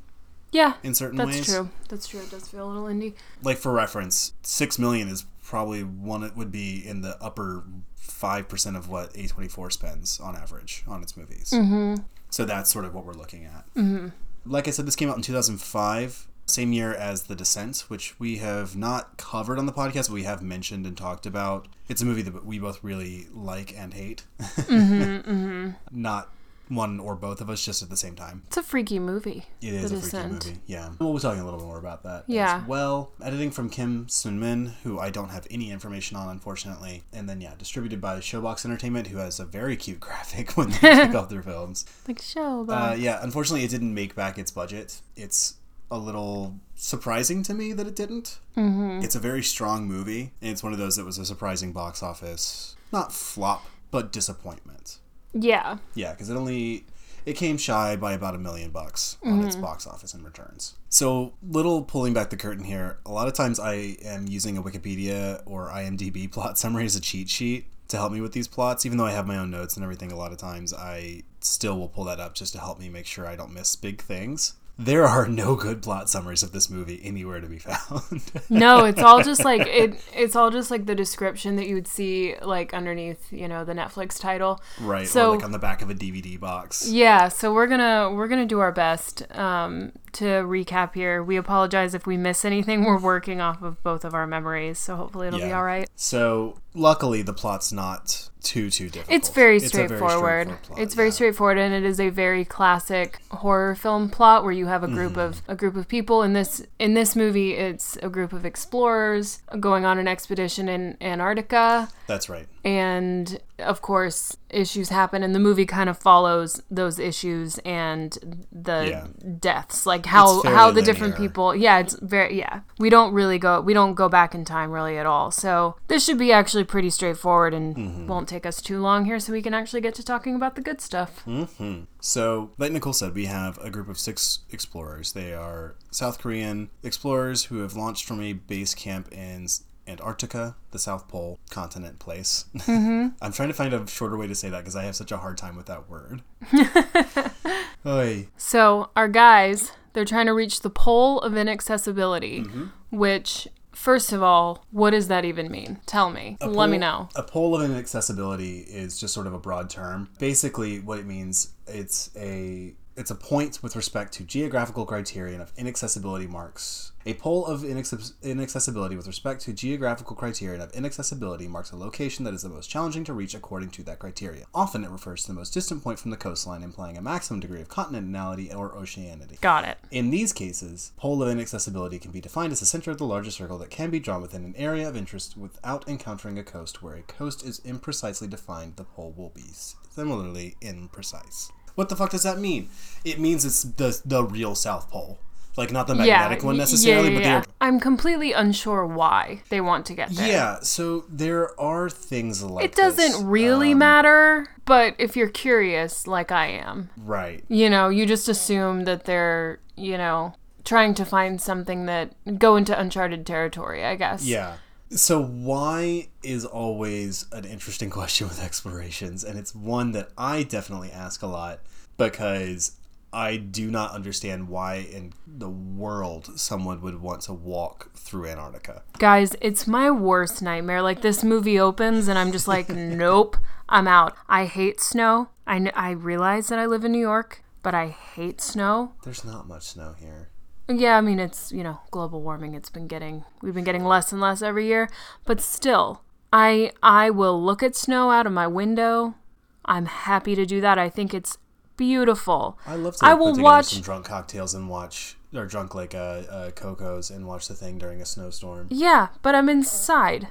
yeah, 0.52 0.74
in 0.84 0.94
certain 0.94 1.18
that's 1.18 1.28
ways. 1.28 1.38
That's 1.48 1.54
true. 1.54 1.70
That's 1.90 2.08
true. 2.08 2.20
It 2.22 2.32
does 2.32 2.48
feel 2.48 2.68
a 2.68 2.70
little 2.70 2.86
indie. 2.86 3.14
like 3.44 3.58
for 3.58 3.72
reference, 3.72 4.34
six 4.44 4.80
million 4.80 5.10
is 5.10 5.26
probably 5.44 5.84
one. 5.84 6.24
It 6.24 6.36
would 6.36 6.52
be 6.52 6.86
in 6.86 7.02
the 7.02 7.22
upper 7.22 7.64
five 7.96 8.48
percent 8.48 8.78
of 8.78 8.90
what 8.90 9.16
A 9.16 9.28
twenty 9.28 9.50
four 9.50 9.70
spends 9.70 10.20
on 10.20 10.36
average 10.36 10.84
on 10.88 11.04
its 11.04 11.18
movies. 11.18 11.52
Mm-hmm. 11.54 11.96
So 12.30 12.46
that's 12.46 12.72
sort 12.72 12.86
of 12.86 12.94
what 12.94 13.06
we're 13.06 13.14
looking 13.14 13.46
at. 13.46 13.66
Mm-hmm. 13.76 14.08
Like 14.46 14.68
I 14.68 14.72
said, 14.72 14.88
this 14.88 14.96
came 14.96 15.10
out 15.10 15.18
in 15.18 15.22
two 15.22 15.34
thousand 15.34 15.62
five, 15.62 16.27
same 16.48 16.74
year 16.74 16.94
as 16.94 17.24
The 17.24 17.36
Descent, 17.36 17.86
which 17.90 18.20
we 18.20 18.38
have 18.38 18.76
not 18.76 19.18
covered 19.18 19.60
on 19.60 19.66
the 19.66 19.74
podcast, 19.74 20.08
but 20.08 20.14
we 20.14 20.24
have 20.24 20.42
mentioned 20.42 20.86
and 20.88 20.98
talked 20.98 21.26
about. 21.26 21.68
It's 21.90 22.02
a 22.02 22.06
movie 22.06 22.22
that 22.24 22.46
we 22.46 22.58
both 22.58 22.84
really 22.84 23.28
like 23.34 23.78
and 23.78 23.94
hate. 23.94 24.24
Not 25.92 26.30
one 26.70 27.00
or 27.00 27.16
both 27.16 27.40
of 27.40 27.50
us, 27.50 27.64
just 27.64 27.82
at 27.82 27.90
the 27.90 27.96
same 27.96 28.14
time. 28.16 28.44
It's 28.48 28.58
a 28.58 28.64
freaky 28.64 29.00
movie. 29.00 29.46
It 29.62 29.74
is 29.74 29.92
a 29.92 30.02
freaky 30.02 30.28
movie. 30.28 30.58
Yeah. 30.66 30.90
We'll 31.00 31.14
be 31.14 31.20
talking 31.20 31.40
a 31.40 31.46
little 31.46 31.60
bit 31.60 31.66
more 31.66 31.80
about 31.80 32.04
that. 32.04 32.26
Yeah. 32.28 32.60
As 32.62 32.68
well, 32.68 33.12
editing 33.24 33.52
from 33.52 33.70
Kim 33.70 34.10
Sun 34.10 34.40
Min, 34.40 34.74
who 34.84 35.00
I 35.00 35.10
don't 35.10 35.30
have 35.30 35.48
any 35.50 35.72
information 35.72 36.18
on, 36.18 36.28
unfortunately. 36.28 37.04
And 37.14 37.30
then, 37.30 37.40
yeah, 37.40 37.54
distributed 37.58 38.02
by 38.02 38.18
Showbox 38.20 38.66
Entertainment, 38.66 39.08
who 39.08 39.18
has 39.18 39.40
a 39.40 39.46
very 39.46 39.78
cute 39.78 40.00
graphic 40.02 40.58
when 40.58 40.72
they 40.72 40.78
kick 40.80 41.16
off 41.16 41.30
their 41.30 41.42
films. 41.44 41.86
Like 42.08 42.22
show, 42.22 42.66
Uh, 42.70 42.96
yeah, 43.00 43.20
unfortunately, 43.22 43.64
it 43.64 43.70
didn't 43.72 43.94
make 43.94 44.14
back 44.16 44.38
its 44.38 44.52
budget. 44.52 45.00
It's 45.16 45.56
a 45.90 45.98
little 45.98 46.56
surprising 46.76 47.44
to 47.44 47.54
me 47.54 47.74
that 47.74 47.88
it 47.88 47.96
didn't. 47.96 48.40
Mm-hmm. 48.56 49.04
It's 49.04 49.16
a 49.16 49.20
very 49.20 49.44
strong 49.44 49.88
movie, 49.88 50.32
and 50.42 50.52
it's 50.52 50.64
one 50.64 50.74
of 50.74 50.80
those 50.80 50.96
that 50.98 51.06
was 51.06 51.18
a 51.18 51.26
surprising 51.26 51.72
box 51.72 52.04
office, 52.04 52.76
not 52.92 53.12
flop, 53.14 53.66
but 53.92 54.12
disappointment. 54.12 55.00
yeah. 55.34 55.78
Yeah, 55.96 56.12
because 56.12 56.30
it 56.30 56.36
only 56.36 56.86
it 57.26 57.34
came 57.36 57.58
shy 57.58 57.96
by 57.98 58.14
about 58.14 58.36
a 58.36 58.38
million 58.38 58.72
bucks 58.72 59.18
on 59.24 59.34
Mm-hmm. 59.40 59.48
its 59.48 59.56
box 59.58 59.86
office 59.86 60.14
and 60.14 60.24
returns. 60.24 60.76
So, 60.90 61.34
little 61.44 61.82
pulling 61.84 62.14
back 62.14 62.30
the 62.30 62.38
curtain 62.38 62.64
here. 62.64 63.00
A 63.06 63.12
lot 63.12 63.28
of 63.28 63.34
times, 63.34 63.60
I 63.60 63.98
am 64.06 64.28
using 64.28 64.58
a 64.58 64.64
Wikipedia 64.64 65.42
or 65.46 65.70
IMDb 65.70 66.32
plot 66.32 66.58
summary 66.58 66.86
as 66.86 66.96
a 66.96 67.02
cheat 67.02 67.30
sheet 67.30 67.66
to 67.90 67.98
help 67.98 68.12
me 68.14 68.22
with 68.22 68.32
these 68.34 68.48
plots. 68.48 68.86
Even 68.86 68.98
though 68.98 69.06
I 69.06 69.12
have 69.12 69.28
my 69.28 69.38
own 69.38 69.52
notes 69.52 69.76
and 69.76 69.84
everything, 69.84 70.12
a 70.12 70.18
lot 70.18 70.32
of 70.32 70.38
times 70.38 70.74
I 70.74 71.24
still 71.42 71.78
will 71.78 71.90
pull 71.90 72.06
that 72.06 72.20
up 72.22 72.34
just 72.34 72.54
to 72.54 72.60
help 72.60 72.80
me 72.80 72.88
make 72.90 73.06
sure 73.06 73.26
I 73.28 73.36
don't 73.36 73.54
miss 73.54 73.76
big 73.76 74.02
things. 74.02 74.54
There 74.80 75.06
are 75.06 75.28
no 75.28 75.56
good 75.56 75.82
plot 75.82 76.08
summaries 76.10 76.44
of 76.44 76.52
this 76.52 76.70
movie 76.70 77.02
anywhere 77.04 77.42
to 77.42 77.48
be 77.48 77.58
found. 77.58 78.22
No, 78.50 78.86
it's 78.86 79.02
all 79.02 79.24
just 79.24 79.44
like 79.44 79.66
it. 79.68 80.00
It's 80.16 80.36
all 80.36 80.52
just 80.52 80.70
like 80.72 80.86
the 80.86 80.96
description 80.96 81.56
that 81.58 81.68
you 81.68 81.76
would 81.76 81.88
see 81.88 82.36
like 82.42 82.74
underneath, 82.74 83.32
you 83.34 83.48
know, 83.48 83.66
the 83.66 83.74
Netflix 83.74 84.20
title. 84.20 84.62
right, 84.80 85.08
So- 85.08 85.32
or 85.32 85.36
like 85.36 85.44
on 85.44 85.52
the 85.52 85.60
back 85.60 85.82
of 85.82 85.90
a 85.90 85.96
DVD 85.96 86.40
box. 86.40 86.88
Yeah, 86.88 87.28
so 87.30 87.54
we're 87.54 87.68
gonna 87.68 88.12
we're 88.14 88.28
gonna 88.28 88.46
do 88.46 88.60
our 88.60 88.72
best 88.72 89.24
um, 89.36 89.92
to 90.14 90.26
recap 90.26 90.94
here. 90.94 91.24
We 91.24 91.38
apologize 91.38 91.94
if 91.94 92.06
we 92.08 92.18
miss 92.18 92.46
anything. 92.46 92.84
We're 92.86 93.00
working 93.00 93.42
off 93.42 93.62
of 93.62 93.82
both 93.84 94.04
of 94.06 94.14
our 94.14 94.28
memories, 94.28 94.80
so 94.80 94.96
hopefully 94.96 95.28
it'll 95.28 95.40
be 95.40 95.52
all 95.52 95.64
right. 95.64 95.90
So, 95.96 96.60
luckily, 96.74 97.22
the 97.22 97.34
plot's 97.34 97.72
not 97.72 98.30
too, 98.42 98.70
too 98.70 98.90
difficult. 98.90 99.14
It's 99.16 99.30
very 99.30 99.58
a 99.58 99.60
very 99.60 99.70
straightforward. 99.70 100.48
plot, 100.64 100.80
it's 100.80 100.94
very 100.94 101.10
yeah. 101.10 101.14
straightforward, 101.14 101.58
and 101.58 101.74
it 101.74 101.84
is 101.84 102.00
a 102.00 102.10
very 102.10 102.46
classic 102.46 103.20
horror 103.32 103.76
film 103.76 104.10
plot 104.10 104.44
where 104.44 104.54
you 104.54 104.68
have 104.68 104.84
a 104.84 104.88
group 104.88 105.08
Mm-hmm. 105.14 105.20
of 105.20 105.42
a 105.48 105.56
group 105.56 105.76
of 105.76 105.88
people. 105.88 106.22
In 106.24 106.34
this 106.34 106.62
in 106.80 106.94
this 106.94 107.16
movie, 107.16 107.54
it's 107.54 107.98
a 108.04 108.10
group 108.10 108.34
of 108.34 108.46
explorers 108.46 109.42
going 109.60 109.86
on 109.86 109.98
an 109.98 110.08
expedition 110.08 110.68
in 110.70 110.98
Antarctica. 111.02 111.90
That's 112.08 112.30
right. 112.30 112.48
and 112.64 113.40
of 113.60 113.82
course 113.82 114.38
issues 114.50 114.90
happen 114.90 115.24
and 115.24 115.34
the 115.34 115.40
movie 115.40 115.66
kind 115.66 115.90
of 115.90 115.98
follows 115.98 116.62
those 116.70 117.00
issues 117.00 117.58
and 117.60 118.46
the 118.52 118.86
Yeah. 118.90 119.08
deaths 119.40 119.86
like 119.86 120.06
how 120.06 120.44
how 120.44 120.72
the 120.72 120.82
different 120.82 121.18
people 121.18 121.56
yeah 121.56 121.80
it's 121.80 121.96
very 122.02 122.38
yeah 122.38 122.62
we 122.80 122.90
don't 122.90 123.14
really 123.14 123.40
go 123.40 123.60
we 123.60 123.74
don't 123.74 123.96
go 123.96 124.08
back 124.08 124.36
in 124.36 124.46
time 124.46 124.72
really 124.72 124.98
at 124.98 125.06
all 125.06 125.32
so 125.32 125.76
this 125.88 126.06
should 126.06 126.18
be 126.20 126.32
actually 126.32 126.64
pretty 126.64 126.90
straightforward 126.90 127.54
and 127.54 127.76
Mm-hmm. 127.76 128.08
won't 128.08 128.30
take 128.30 128.46
us 128.46 128.62
too 128.62 128.80
long 128.80 129.06
here 129.06 129.20
so 129.20 129.34
we 129.34 129.42
can 129.42 129.54
actually 129.54 129.82
get 129.82 129.96
to 129.96 130.04
talking 130.04 130.36
about 130.36 130.56
the 130.56 130.62
good 130.62 130.80
stuff 130.82 131.24
Mm-hmm. 131.26 131.82
So, 132.00 132.52
like 132.58 132.72
Nicole 132.72 132.94
said, 132.94 133.14
we 133.16 133.26
have 133.26 133.58
a 133.58 133.70
group 133.70 133.90
of 133.90 133.98
six 134.00 134.40
explorers. 134.52 135.12
They 135.12 135.34
are 135.34 135.76
South 135.92 136.20
Korean 136.20 136.70
explorers 136.84 137.46
who 137.46 137.58
have 137.58 137.76
launched 137.76 138.06
from 138.06 138.22
a 138.22 138.32
base 138.34 138.74
camp 138.76 139.12
in 139.12 139.48
Antarctica, 139.88 140.56
the 140.72 140.80
South 140.80 141.08
Pole 141.08 141.40
continent 141.50 142.00
place. 142.00 142.46
Mm-hmm. 142.56 143.08
I'm 143.22 143.32
trying 143.32 143.48
to 143.50 143.54
find 143.54 143.74
a 143.74 143.88
shorter 143.88 144.18
way 144.18 144.28
to 144.28 144.36
say 144.36 144.50
that 144.50 144.60
because 144.60 144.76
I 144.76 144.84
have 144.84 144.96
such 144.96 145.12
a 145.12 145.18
hard 145.18 145.38
time 145.38 145.56
with 145.56 145.66
that 145.68 145.90
word. 145.90 146.22
Oy. 147.86 148.28
so 148.38 148.90
our 148.96 149.08
guys 149.08 149.72
they're 149.94 150.06
trying 150.06 150.26
to 150.26 150.34
reach 150.34 150.62
the 150.62 150.70
pole 150.70 151.20
of 151.22 151.36
inaccessibility 151.38 152.42
Mm-hmm. 152.42 152.66
which 152.98 153.48
first 153.72 154.12
of 154.12 154.22
all 154.22 154.66
what 154.72 154.90
does 154.92 155.08
that 155.08 155.24
even 155.24 155.50
mean 155.50 155.80
tell 155.86 156.10
me 156.10 156.38
let 156.42 156.70
me 156.70 156.78
know 156.78 157.08
A 157.16 157.24
pole 157.24 157.56
of 157.56 157.62
inaccessibility 157.70 158.60
is 158.60 159.00
just 159.00 159.14
sort 159.14 159.28
of 159.28 159.34
a 159.34 159.40
broad 159.40 159.70
term. 159.70 160.10
Basically, 160.20 160.80
what 160.80 161.00
it 161.00 161.06
means, 161.06 161.54
it's 161.68 162.10
a 162.16 162.74
it's 162.96 163.12
a 163.12 163.16
point 163.16 163.62
with 163.62 163.76
respect 163.76 164.12
to 164.14 164.24
geographical 164.24 164.84
criterion 164.86 165.40
of 165.40 165.54
inaccessibility 165.56 166.26
marks. 166.28 166.92
A 167.08 167.14
pole 167.14 167.46
of 167.46 167.64
inaccess- 167.64 168.16
inaccessibility 168.22 168.98
with 168.98 169.08
respect 169.08 169.40
to 169.44 169.54
geographical 169.54 170.14
criterion 170.14 170.60
of 170.60 170.74
inaccessibility 170.74 171.48
marks 171.48 171.72
a 171.72 171.78
location 171.78 172.26
that 172.26 172.34
is 172.34 172.42
the 172.42 172.50
most 172.50 172.70
challenging 172.70 173.06
to 173.06 173.14
reach 173.14 173.34
according 173.34 173.70
to 173.70 173.84
that 173.84 174.00
criteria. 174.00 174.44
Often 174.54 174.84
it 174.84 174.90
refers 174.90 175.22
to 175.22 175.28
the 175.28 175.34
most 175.34 175.54
distant 175.54 175.82
point 175.86 176.00
from 176.00 176.12
the 176.12 176.18
coastline, 176.18 176.64
implying 176.64 176.98
a 176.98 177.02
maximum 177.02 177.40
degree 177.40 177.62
of 177.62 177.70
continentality 177.70 178.54
or 178.54 178.76
oceanity. 178.76 179.38
Got 179.40 179.64
it. 179.64 179.78
In 179.90 180.10
these 180.10 180.34
cases, 180.34 180.92
pole 180.98 181.24
of 181.24 181.30
inaccessibility 181.30 181.98
can 181.98 182.12
be 182.12 182.20
defined 182.20 182.52
as 182.52 182.60
the 182.60 182.66
center 182.66 182.92
of 182.92 182.98
the 182.98 183.06
largest 183.06 183.38
circle 183.38 183.58
that 183.60 183.70
can 183.70 183.90
be 183.90 184.02
drawn 184.02 184.22
within 184.22 184.44
an 184.44 184.54
area 184.58 184.86
of 184.86 184.98
interest 184.98 185.38
without 185.38 185.88
encountering 185.88 186.38
a 186.38 186.44
coast. 186.44 186.84
Where 186.84 186.96
a 186.96 187.04
coast 187.04 187.42
is 187.46 187.62
imprecisely 187.62 188.30
defined, 188.30 188.76
the 188.76 188.84
pole 188.84 189.14
will 189.16 189.30
be 189.30 189.54
similarly 189.54 190.58
imprecise. 190.60 191.52
What 191.76 191.88
the 191.88 191.96
fuck 191.96 192.10
does 192.10 192.24
that 192.24 192.40
mean? 192.40 192.70
It 193.06 193.18
means 193.18 193.46
it's 193.46 193.64
the 193.64 194.02
the 194.04 194.24
real 194.24 194.56
South 194.56 194.90
Pole, 194.90 195.20
like 195.58 195.72
not 195.72 195.88
the 195.88 195.96
magnetic 195.96 196.44
one 196.44 196.56
necessarily, 196.58 197.10
yeah, 197.10 197.16
but 197.16 197.24
yeah, 197.24 197.40
they're. 197.42 197.44
I'm 197.60 197.80
completely 197.80 198.32
unsure 198.34 198.86
why 198.86 199.42
they 199.50 199.60
want 199.62 199.86
to 199.88 199.94
get 199.96 200.10
there. 200.12 200.28
yeah. 200.28 200.60
So 200.62 201.06
there 201.10 201.60
are 201.60 201.90
things 201.90 202.44
like 202.44 202.64
It 202.66 202.76
doesn't 202.76 203.12
this. 203.14 203.22
really 203.22 203.72
Um, 203.72 203.80
matter, 203.80 204.48
but 204.66 204.96
if 205.00 205.16
you're 205.18 205.30
curious, 205.30 206.06
like 206.08 206.32
I 206.32 206.48
am, 206.48 206.90
right. 206.98 207.44
you 207.50 207.70
know, 207.70 207.90
you 207.90 208.06
just 208.06 208.30
assume 208.30 208.84
that 208.86 209.06
they're, 209.06 209.60
you 209.76 209.98
know, 209.98 210.34
trying 210.64 210.94
to 210.96 211.06
find 211.06 211.42
something 211.42 211.86
that 211.88 212.14
go 212.38 212.56
into 212.56 212.78
uncharted 212.80 213.26
territory, 213.26 213.84
I 213.86 213.96
guess. 213.96 214.24
Yeah. 214.26 214.58
So 214.90 215.22
why 215.24 216.10
is 216.24 216.46
always 216.46 217.26
an 217.32 217.46
interesting 217.46 217.90
question 218.00 218.28
with 218.28 218.42
explorations, 218.44 219.24
and 219.24 219.40
it's 219.40 219.56
one 219.56 219.92
that 219.94 220.10
I 220.18 220.44
definitely 220.44 220.92
ask 220.92 221.22
a 221.24 221.28
lot 221.28 221.62
because 221.98 222.77
I 223.14 223.38
do 223.38 223.72
not 223.72 223.92
understand 223.92 224.50
why 224.50 224.76
in 224.76 225.14
the 225.26 225.50
world 225.50 226.40
someone 226.40 226.82
would 226.82 227.02
want 227.02 227.22
to 227.22 227.34
walk 227.34 227.96
through 227.96 228.28
Antarctica. 228.28 228.84
Guys, 229.00 229.36
it's 229.42 229.66
my 229.66 229.90
worst 229.90 230.42
nightmare. 230.42 230.82
Like 230.82 231.02
this 231.02 231.24
movie 231.24 231.60
opens 231.60 232.08
and 232.08 232.20
I'm 232.20 232.32
just 232.32 232.48
like, 232.48 232.70
nope, 232.70 233.38
I'm 233.70 233.88
out. 233.88 234.14
I 234.28 234.46
hate 234.46 234.82
snow. 234.82 235.30
I 235.46 235.58
kn- 235.60 235.72
I 235.76 235.92
realize 235.92 236.50
that 236.50 236.60
I 236.60 236.66
live 236.66 236.84
in 236.84 236.92
New 236.92 237.00
York, 237.00 237.44
but 237.64 237.74
I 237.74 237.88
hate 237.88 238.42
snow. 238.42 238.94
There's 239.04 239.24
not 239.24 239.48
much 239.48 239.64
snow 239.64 239.96
here. 239.98 240.30
Yeah, 240.70 240.98
I 240.98 241.02
mean 241.02 241.20
it's, 241.20 241.54
you 241.54 241.64
know, 241.64 241.80
global 241.92 242.22
warming. 242.22 242.54
It's 242.54 242.70
been 242.70 242.88
getting 242.88 243.24
we've 243.42 243.54
been 243.54 243.64
getting 243.64 243.86
less 243.86 244.12
and 244.12 244.20
less 244.20 244.42
every 244.42 244.68
year, 244.68 244.90
but 245.26 245.40
still, 245.40 246.02
I 246.34 246.72
I 246.84 247.10
will 247.10 247.42
look 247.42 247.64
at 247.64 247.74
snow 247.76 248.12
out 248.12 248.28
of 248.28 248.34
my 248.34 248.48
window. 248.48 249.16
I'm 249.64 249.86
happy 249.86 250.36
to 250.36 250.46
do 250.46 250.60
that. 250.60 250.78
I 250.78 250.90
think 250.90 251.14
it's 251.14 251.38
beautiful. 251.78 252.58
I 252.66 252.76
love 252.76 252.98
to 252.98 253.06
I 253.06 253.14
will 253.14 253.36
watch 253.36 253.68
some 253.68 253.82
drunk 253.82 254.06
cocktails 254.06 254.54
and 254.54 254.70
watch, 254.70 255.16
or 255.34 255.46
drunk 255.46 255.76
like 255.76 255.96
uh, 255.96 256.24
uh, 256.30 256.52
cocos 256.52 257.10
and 257.10 257.26
watch 257.26 257.48
the 257.48 257.54
thing 257.54 257.78
during 257.78 258.02
a 258.02 258.06
snowstorm. 258.06 258.68
Yeah, 258.70 259.10
but 259.22 259.36
I'm 259.36 259.50
inside 259.50 260.30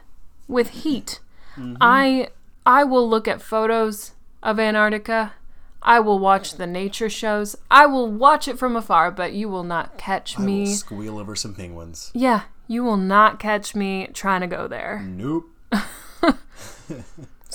with 0.49 0.71
heat. 0.71 1.21
Mm-hmm. 1.57 1.77
I 1.81 2.29
I 2.65 2.85
will 2.85 3.09
look 3.09 3.27
at 3.27 3.41
photos 3.41 4.13
of 4.43 4.61
Antarctica. 4.61 5.35
I 5.83 6.01
will 6.01 6.19
watch 6.19 6.55
the 6.55 6.67
nature 6.67 7.09
shows. 7.09 7.55
I 7.71 7.87
will 7.87 8.11
watch 8.11 8.49
it 8.49 8.59
from 8.59 8.75
afar, 8.75 9.11
but 9.11 9.33
you 9.33 9.49
will 9.49 9.63
not 9.63 9.97
catch 9.97 10.39
me. 10.39 10.43
I 10.43 10.47
will 10.47 10.65
me. 10.65 10.75
squeal 10.75 11.19
over 11.19 11.37
some 11.37 11.55
penguins. 11.55 12.11
Yeah, 12.13 12.43
you 12.67 12.83
will 12.83 12.97
not 12.97 13.39
catch 13.39 13.75
me 13.75 14.09
trying 14.13 14.41
to 14.41 14.49
go 14.49 14.67
there. 14.67 15.01
Nope. 15.01 15.49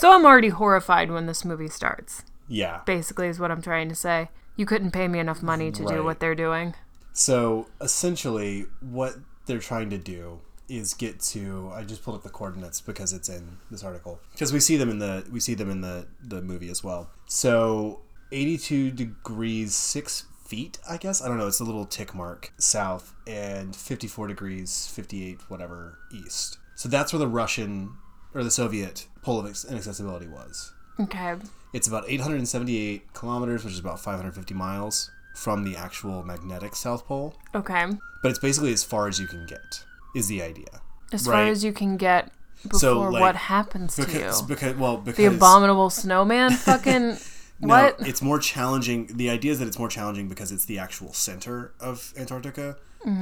So 0.02 0.12
I'm 0.12 0.26
already 0.26 0.50
horrified 0.50 1.12
when 1.12 1.28
this 1.28 1.46
movie 1.46 1.68
starts. 1.68 2.24
Yeah. 2.52 2.82
Basically 2.86 3.28
is 3.28 3.40
what 3.40 3.50
I'm 3.50 3.62
trying 3.62 3.90
to 3.90 3.96
say. 3.96 4.30
You 4.58 4.66
couldn't 4.66 4.92
pay 4.92 5.08
me 5.08 5.20
enough 5.20 5.42
money 5.42 5.72
to 5.72 5.86
do 5.86 6.04
what 6.04 6.20
they're 6.20 6.36
doing. 6.36 6.76
So 7.14 7.68
essentially, 7.80 8.66
what 8.82 9.16
they're 9.46 9.60
trying 9.60 9.90
to 9.92 9.98
do 9.98 10.42
is 10.68 10.94
get 10.94 11.20
to. 11.20 11.72
I 11.74 11.84
just 11.84 12.04
pulled 12.04 12.18
up 12.18 12.24
the 12.24 12.30
coordinates 12.30 12.82
because 12.82 13.14
it's 13.14 13.30
in 13.30 13.58
this 13.70 13.84
article 13.84 14.20
because 14.34 14.54
we 14.54 14.60
see 14.60 14.78
them 14.78 14.90
in 14.90 15.00
the 15.00 15.26
we 15.32 15.40
see 15.40 15.54
them 15.54 15.70
in 15.70 15.82
the 15.82 16.08
the 16.22 16.42
movie 16.42 16.70
as 16.70 16.84
well. 16.84 17.10
So 17.26 18.02
eighty 18.32 18.58
two 18.58 18.92
degrees 18.92 19.74
six 19.74 20.26
feet. 20.46 20.78
I 20.90 20.98
guess 20.98 21.22
I 21.22 21.28
don't 21.28 21.38
know. 21.38 21.48
It's 21.48 21.60
a 21.62 21.66
little 21.66 21.86
tick 21.86 22.14
mark 22.14 22.54
south 22.58 23.14
and 23.26 23.76
fifty 23.76 24.08
four 24.08 24.28
degrees 24.28 24.88
fifty 24.88 25.28
eight 25.28 25.50
whatever 25.50 25.98
east. 26.14 26.58
So 26.76 26.90
that's 26.90 27.14
where 27.14 27.20
the 27.20 27.28
Russian 27.28 27.96
or 28.34 28.44
the 28.44 28.52
Soviet 28.52 29.08
pole 29.22 29.40
of 29.40 29.46
inaccessibility 29.46 30.28
was. 30.28 30.74
Okay. 31.00 31.36
It's 31.74 31.88
about 31.88 32.04
878 32.08 33.14
kilometers, 33.14 33.64
which 33.64 33.74
is 33.74 33.80
about 33.80 34.00
550 34.00 34.54
miles 34.54 35.10
from 35.36 35.64
the 35.64 35.76
actual 35.78 36.24
magnetic 36.24 36.76
South 36.76 37.06
Pole. 37.06 37.36
Okay. 37.56 37.86
But 38.22 38.30
it's 38.30 38.40
basically 38.40 38.74
as 38.74 38.84
far 38.84 39.08
as 39.08 39.20
you 39.20 39.28
can 39.28 39.46
get, 39.46 39.84
is 40.16 40.28
the 40.28 40.42
idea. 40.42 40.82
As 41.14 41.26
far 41.26 41.44
as 41.44 41.64
you 41.64 41.72
can 41.74 41.98
get 41.98 42.32
before 42.64 42.80
So, 42.80 43.00
like, 43.02 43.22
what 43.22 43.36
happens 43.36 43.96
to 43.96 44.06
Because, 44.06 44.42
you. 44.42 44.48
because 44.48 44.76
well, 44.76 44.98
because 44.98 45.18
The 45.18 45.26
abominable 45.26 45.90
snowman 45.90 46.52
fucking 46.68 47.18
no, 47.60 47.68
what? 47.68 47.96
it's 48.00 48.22
more 48.22 48.40
challenging. 48.40 49.08
The 49.08 49.30
idea 49.30 49.52
is 49.52 49.60
that 49.60 49.68
it's 49.68 49.78
more 49.80 49.88
challenging 49.90 50.28
because 50.28 50.52
it's 50.52 50.66
the 50.66 50.80
actual 50.80 51.14
center 51.14 51.74
of 51.80 52.14
Antarctica. 52.18 52.78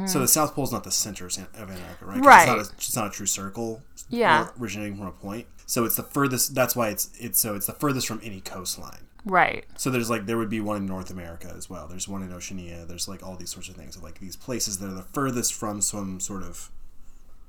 So 0.08 0.20
the 0.20 0.28
South 0.28 0.56
Pole 0.56 0.66
is 0.66 0.74
not 0.74 0.84
the 0.84 0.92
center 0.92 1.26
of 1.26 1.38
Antarctica, 1.38 2.06
right? 2.06 2.18
Mm-hmm. 2.18 2.28
Right. 2.28 2.42
It's 2.42 2.48
not, 2.48 2.58
a, 2.58 2.74
it's 2.76 2.96
not 2.98 3.08
a 3.08 3.10
true 3.12 3.26
circle. 3.26 3.82
Yeah. 4.10 4.50
Originating 4.60 4.98
from 4.98 5.08
a 5.08 5.12
point. 5.12 5.48
So 5.70 5.86
it's 5.86 5.96
the 5.96 6.04
furthest. 6.04 6.56
That's 6.56 6.76
why 6.76 6.90
it's 6.90 7.12
it's 7.20 7.40
so 7.40 7.54
it's 7.54 7.68
the 7.68 7.74
furthest 7.74 8.08
from 8.08 8.20
any 8.24 8.42
coastline. 8.42 9.06
right. 9.24 9.66
So 9.78 9.92
there's 9.92 10.10
like 10.10 10.26
there 10.26 10.38
would 10.38 10.50
be 10.50 10.60
one 10.62 10.78
in 10.78 10.86
North 10.88 11.12
America 11.12 11.54
as 11.56 11.70
well. 11.70 11.88
There's 11.88 12.08
one 12.08 12.24
in 12.24 12.34
Oceania. 12.34 12.86
There's 12.86 13.08
like 13.08 13.22
all 13.22 13.36
these 13.36 13.52
sorts 13.52 13.70
of 13.70 13.76
things. 13.76 14.02
Like 14.02 14.20
these 14.20 14.36
places 14.36 14.80
that 14.80 14.88
are 14.88 14.94
the 14.96 15.04
furthest 15.14 15.54
from 15.54 15.82
some 15.82 16.20
sort 16.20 16.42
of 16.42 16.72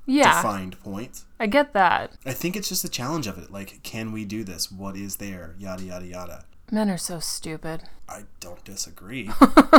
Yeah. 0.05 0.35
defined 0.35 0.79
point. 0.83 1.23
I 1.39 1.47
get 1.47 1.73
that. 1.73 2.11
I 2.23 2.33
think 2.33 2.55
it's 2.55 2.69
just 2.69 2.83
the 2.83 2.89
challenge 2.89 3.25
of 3.25 3.39
it. 3.39 3.51
Like, 3.51 3.81
can 3.81 4.11
we 4.11 4.23
do 4.25 4.43
this? 4.43 4.71
What 4.71 4.95
is 4.95 5.15
there? 5.15 5.55
Yada 5.57 5.83
yada 5.83 6.05
yada. 6.05 6.45
Men 6.73 6.89
are 6.89 6.97
so 6.97 7.19
stupid. 7.19 7.83
I 8.07 8.23
don't 8.39 8.63
disagree. 8.63 9.29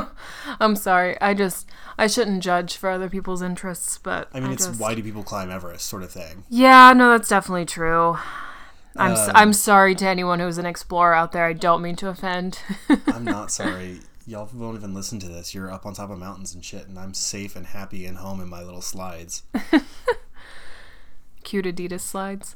I'm 0.60 0.76
sorry. 0.76 1.18
I 1.22 1.32
just 1.32 1.66
I 1.96 2.06
shouldn't 2.06 2.42
judge 2.42 2.76
for 2.76 2.90
other 2.90 3.08
people's 3.08 3.40
interests, 3.40 3.96
but 3.96 4.28
I 4.34 4.40
mean, 4.40 4.52
it's 4.52 4.66
just... 4.66 4.78
why 4.78 4.94
do 4.94 5.02
people 5.02 5.22
climb 5.22 5.50
Everest, 5.50 5.86
sort 5.86 6.02
of 6.02 6.10
thing. 6.10 6.44
Yeah, 6.50 6.92
no, 6.92 7.10
that's 7.10 7.30
definitely 7.30 7.64
true. 7.64 8.18
I'm 8.94 9.12
Um, 9.12 9.30
I'm 9.34 9.52
sorry 9.54 9.94
to 9.94 10.06
anyone 10.06 10.38
who's 10.38 10.58
an 10.58 10.66
explorer 10.66 11.14
out 11.14 11.32
there. 11.32 11.46
I 11.46 11.54
don't 11.54 11.80
mean 11.80 11.96
to 11.96 12.08
offend. 12.08 12.58
I'm 13.06 13.24
not 13.24 13.50
sorry. 13.50 14.00
Y'all 14.26 14.48
won't 14.52 14.76
even 14.76 14.92
listen 14.92 15.18
to 15.20 15.28
this. 15.28 15.54
You're 15.54 15.72
up 15.72 15.86
on 15.86 15.94
top 15.94 16.10
of 16.10 16.18
mountains 16.18 16.54
and 16.54 16.64
shit, 16.64 16.86
and 16.86 16.98
I'm 16.98 17.14
safe 17.14 17.56
and 17.56 17.66
happy 17.66 18.04
and 18.04 18.18
home 18.18 18.40
in 18.40 18.48
my 18.48 18.62
little 18.62 18.82
slides. 18.82 19.44
Cute 21.42 21.64
Adidas 21.64 22.00
slides. 22.00 22.54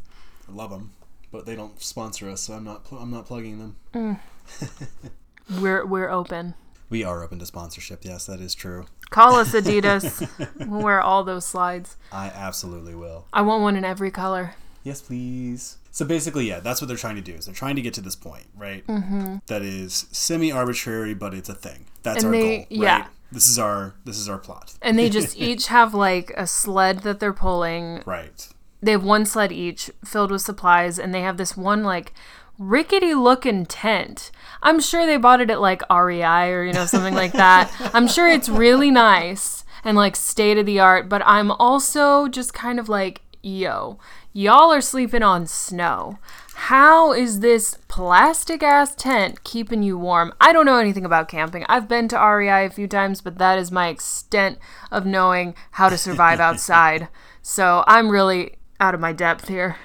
I 0.49 0.53
love 0.53 0.71
them, 0.71 0.93
but 1.31 1.47
they 1.47 1.55
don't 1.57 1.81
sponsor 1.83 2.29
us, 2.31 2.41
so 2.43 2.55
I'm 2.55 2.65
not. 2.65 2.85
Pl- 2.85 2.99
I'm 2.99 3.11
not 3.11 3.27
plugging 3.27 3.59
them. 3.93 4.19
We're 5.61 5.85
we're 5.87 6.11
open. 6.11 6.55
We 6.91 7.05
are 7.05 7.23
open 7.23 7.39
to 7.41 7.47
sponsorship. 7.47 8.05
Yes, 8.05 8.27
that 8.27 8.41
is 8.41 8.55
true. 8.55 8.87
Call 9.11 9.37
us 9.37 9.53
Adidas. 9.55 10.29
we'll 10.69 10.83
wear 10.83 11.01
all 11.01 11.25
those 11.25 11.47
slides. 11.47 11.97
I 12.13 12.27
absolutely 12.29 12.95
will. 12.95 13.27
I 13.33 13.43
want 13.43 13.63
one 13.63 13.77
in 13.77 13.85
every 13.85 14.11
color. 14.11 14.55
Yes, 14.83 15.03
please. 15.03 15.79
So 15.91 16.05
basically, 16.05 16.47
yeah, 16.49 16.61
that's 16.61 16.81
what 16.81 16.89
they're 16.89 16.97
trying 16.97 17.17
to 17.17 17.23
do. 17.23 17.33
Is 17.35 17.47
they're 17.47 17.55
trying 17.55 17.77
to 17.77 17.83
get 17.83 17.95
to 17.95 18.01
this 18.01 18.15
point, 18.17 18.47
right? 18.57 18.87
Mm-hmm. 18.87 19.37
is 19.51 20.07
semi-arbitrary, 20.13 21.15
but 21.15 21.33
it's 21.33 21.49
a 21.49 21.55
thing. 21.55 21.87
That's 22.03 22.23
And 22.23 22.27
our 22.27 22.41
they- 22.41 22.49
goal, 22.49 22.59
right? 22.59 22.67
yeah. 22.71 23.07
This 23.33 23.49
is 23.49 23.59
our 23.59 23.95
this 24.05 24.19
is 24.19 24.29
our 24.29 24.39
plot, 24.39 24.75
And 24.83 24.97
they 24.97 25.11
just 25.11 25.37
each 25.41 25.67
have 25.69 25.95
like 25.95 26.33
a 26.37 26.47
sled 26.47 27.01
that 27.01 27.19
they're 27.19 27.33
pulling. 27.33 28.03
right? 28.07 28.49
They 28.87 28.93
have 28.93 29.03
one 29.03 29.27
sled 29.27 29.51
each 29.51 29.91
filled 30.05 30.31
with 30.31 30.43
supplies, 30.43 30.97
and 30.97 31.13
they 31.13 31.23
have 31.23 31.39
this 31.39 31.57
one 31.57 31.83
like 31.83 32.13
rickety 32.57 33.15
looking 33.15 33.67
tent. 33.67 34.31
I'm 34.63 34.79
sure 34.81 35.05
they 35.05 35.17
bought 35.17 35.41
it 35.41 35.51
at 35.51 35.61
like 35.61 35.83
REI 35.91 36.53
or 36.53 36.63
you 36.63 36.73
know 36.73 36.87
something 36.87 37.15
like 37.15 37.33
that. 37.33 37.73
I'm 37.93 38.07
sure 38.07 38.29
it's 38.29 38.49
really 38.49 38.93
nice 38.93 39.65
and 39.83 39.97
like 39.97 40.15
state 40.15 40.57
of 40.57 40.67
the 40.67 40.79
art, 40.79 41.09
but 41.09 41.21
I'm 41.27 41.51
also 41.51 42.29
just 42.29 42.55
kind 42.55 42.79
of 42.79 42.89
like, 42.89 43.23
yo, 43.43 43.99
y'all 44.33 44.73
are 44.73 44.81
sleeping 44.81 45.25
on 45.25 45.49
snow. 45.49 46.21
How 46.55 47.13
is 47.13 47.41
this 47.41 47.79
plastic 47.89 48.63
ass 48.63 48.95
tent 48.95 49.43
keeping 49.43 49.83
you 49.83 49.99
warm? 49.99 50.33
I 50.41 50.53
don't 50.53 50.65
know 50.65 50.79
anything 50.79 51.05
about 51.05 51.29
camping. 51.29 51.67
I've 51.69 51.89
been 51.89 52.07
to 52.09 52.17
REI 52.17 52.67
a 52.67 52.71
few 52.71 52.87
times, 52.87 53.21
but 53.21 53.39
that 53.39 53.59
is 53.59 53.73
my 53.73 53.89
extent 53.89 54.61
of 54.93 55.05
knowing 55.05 55.57
how 55.73 55.89
to 55.89 55.99
survive 55.99 56.39
outside. 56.49 57.09
So 57.43 57.83
I'm 57.89 58.11
really 58.11 58.56
out 58.81 58.95
of 58.95 59.01
my 59.01 59.13
depth 59.13 59.49
here. 59.49 59.77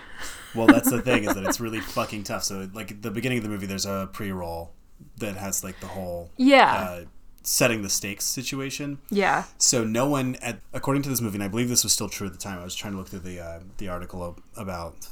Well, 0.54 0.68
that's 0.68 0.90
the 0.92 1.02
thing 1.02 1.24
is 1.24 1.34
that 1.34 1.44
it's 1.46 1.60
really 1.62 1.80
fucking 1.80 2.24
tough. 2.26 2.44
So, 2.44 2.70
like 2.74 2.92
at 2.92 3.02
the 3.02 3.12
beginning 3.12 3.38
of 3.38 3.44
the 3.44 3.50
movie, 3.50 3.66
there's 3.66 3.86
a 3.86 4.10
pre-roll 4.12 4.74
that 5.18 5.36
has 5.38 5.64
like 5.64 5.80
the 5.80 5.88
whole 5.88 6.30
Yeah. 6.38 6.74
uh, 6.74 7.06
setting 7.44 7.82
the 7.82 7.90
stakes 7.90 8.26
situation. 8.26 9.00
Yeah. 9.10 9.46
So 9.58 9.84
no 9.84 10.08
one, 10.10 10.36
at 10.42 10.60
according 10.74 11.04
to 11.04 11.10
this 11.10 11.22
movie, 11.22 11.36
and 11.38 11.44
I 11.44 11.48
believe 11.48 11.70
this 11.70 11.84
was 11.84 11.94
still 11.94 12.10
true 12.10 12.28
at 12.28 12.34
the 12.34 12.40
time. 12.40 12.60
I 12.60 12.64
was 12.64 12.76
trying 12.76 12.94
to 12.94 13.00
look 13.00 13.08
through 13.08 13.20
the 13.20 13.40
uh, 13.40 13.60
the 13.78 13.88
article 13.88 14.38
about 14.58 15.08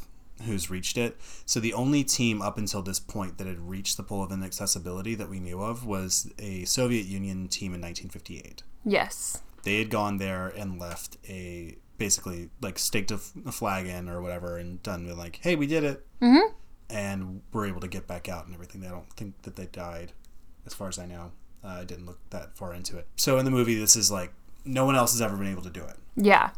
who's 0.46 0.70
reached 0.70 0.98
it. 0.98 1.18
So 1.46 1.60
the 1.60 1.74
only 1.74 2.04
team 2.04 2.42
up 2.42 2.58
until 2.58 2.82
this 2.82 3.00
point 3.00 3.38
that 3.40 3.48
had 3.48 3.60
reached 3.60 3.98
the 3.98 4.04
pole 4.04 4.24
of 4.24 4.32
inaccessibility 4.32 5.16
that 5.16 5.30
we 5.30 5.40
knew 5.40 5.62
of 5.62 5.86
was 5.86 6.32
a 6.38 6.64
Soviet 6.66 7.06
Union 7.06 7.48
team 7.48 7.74
in 7.74 7.82
1958. 7.82 8.64
Yes. 8.86 9.42
They 9.64 9.80
had 9.80 9.90
gone 9.90 10.18
there 10.18 10.48
and 10.48 10.80
left 10.80 11.18
a 11.28 11.78
basically 12.00 12.50
like 12.62 12.80
staked 12.80 13.12
a, 13.12 13.16
f- 13.16 13.32
a 13.46 13.52
flag 13.52 13.86
in 13.86 14.10
or 14.10 14.22
whatever 14.22 14.58
and 14.58 14.82
done 14.82 15.06
with 15.06 15.18
like, 15.18 15.40
hey, 15.44 15.56
we 15.56 15.68
did 15.68 15.84
it, 15.84 16.06
Mm-hmm. 16.22 16.54
and 16.90 17.42
were 17.54 17.66
able 17.68 17.82
to 17.82 17.88
get 17.88 18.08
back 18.08 18.28
out 18.28 18.46
and 18.46 18.54
everything. 18.56 18.84
I 18.86 18.90
don't 18.90 19.12
think 19.14 19.42
that 19.44 19.56
they 19.56 19.68
died, 19.68 20.14
as 20.66 20.74
far 20.74 20.88
as 20.88 20.98
I 20.98 21.06
know. 21.06 21.32
Uh, 21.64 21.68
I 21.68 21.84
didn't 21.84 22.06
look 22.08 22.20
that 22.32 22.58
far 22.58 22.74
into 22.74 22.98
it. 22.98 23.06
So 23.18 23.38
in 23.38 23.46
the 23.46 23.52
movie, 23.52 23.76
this 23.78 23.96
is 23.96 24.10
like 24.12 24.34
no 24.66 24.86
one 24.86 24.96
else 24.96 25.12
has 25.12 25.22
ever 25.22 25.36
been 25.38 25.48
able 25.52 25.62
to 25.64 25.70
do 25.70 25.84
it. 25.84 25.98
Yeah. 26.16 26.50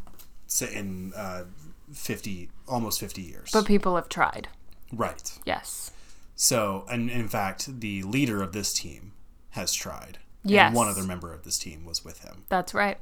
So 0.47 0.65
in 0.67 1.11
uh, 1.15 1.43
50, 1.91 2.49
almost 2.67 2.99
50 2.99 3.21
years. 3.21 3.49
But 3.51 3.65
people 3.65 3.95
have 3.95 4.09
tried. 4.09 4.47
right. 4.93 5.31
Yes. 5.45 5.91
So, 6.35 6.85
and 6.89 7.09
in 7.09 7.27
fact, 7.27 7.79
the 7.81 8.01
leader 8.03 8.41
of 8.41 8.51
this 8.53 8.73
team 8.73 9.11
has 9.51 9.73
tried. 9.73 10.17
Yes. 10.43 10.67
And 10.67 10.75
one 10.75 10.87
other 10.87 11.03
member 11.03 11.31
of 11.33 11.43
this 11.43 11.59
team 11.59 11.85
was 11.85 12.03
with 12.03 12.19
him. 12.23 12.45
That's 12.49 12.73
right. 12.73 12.97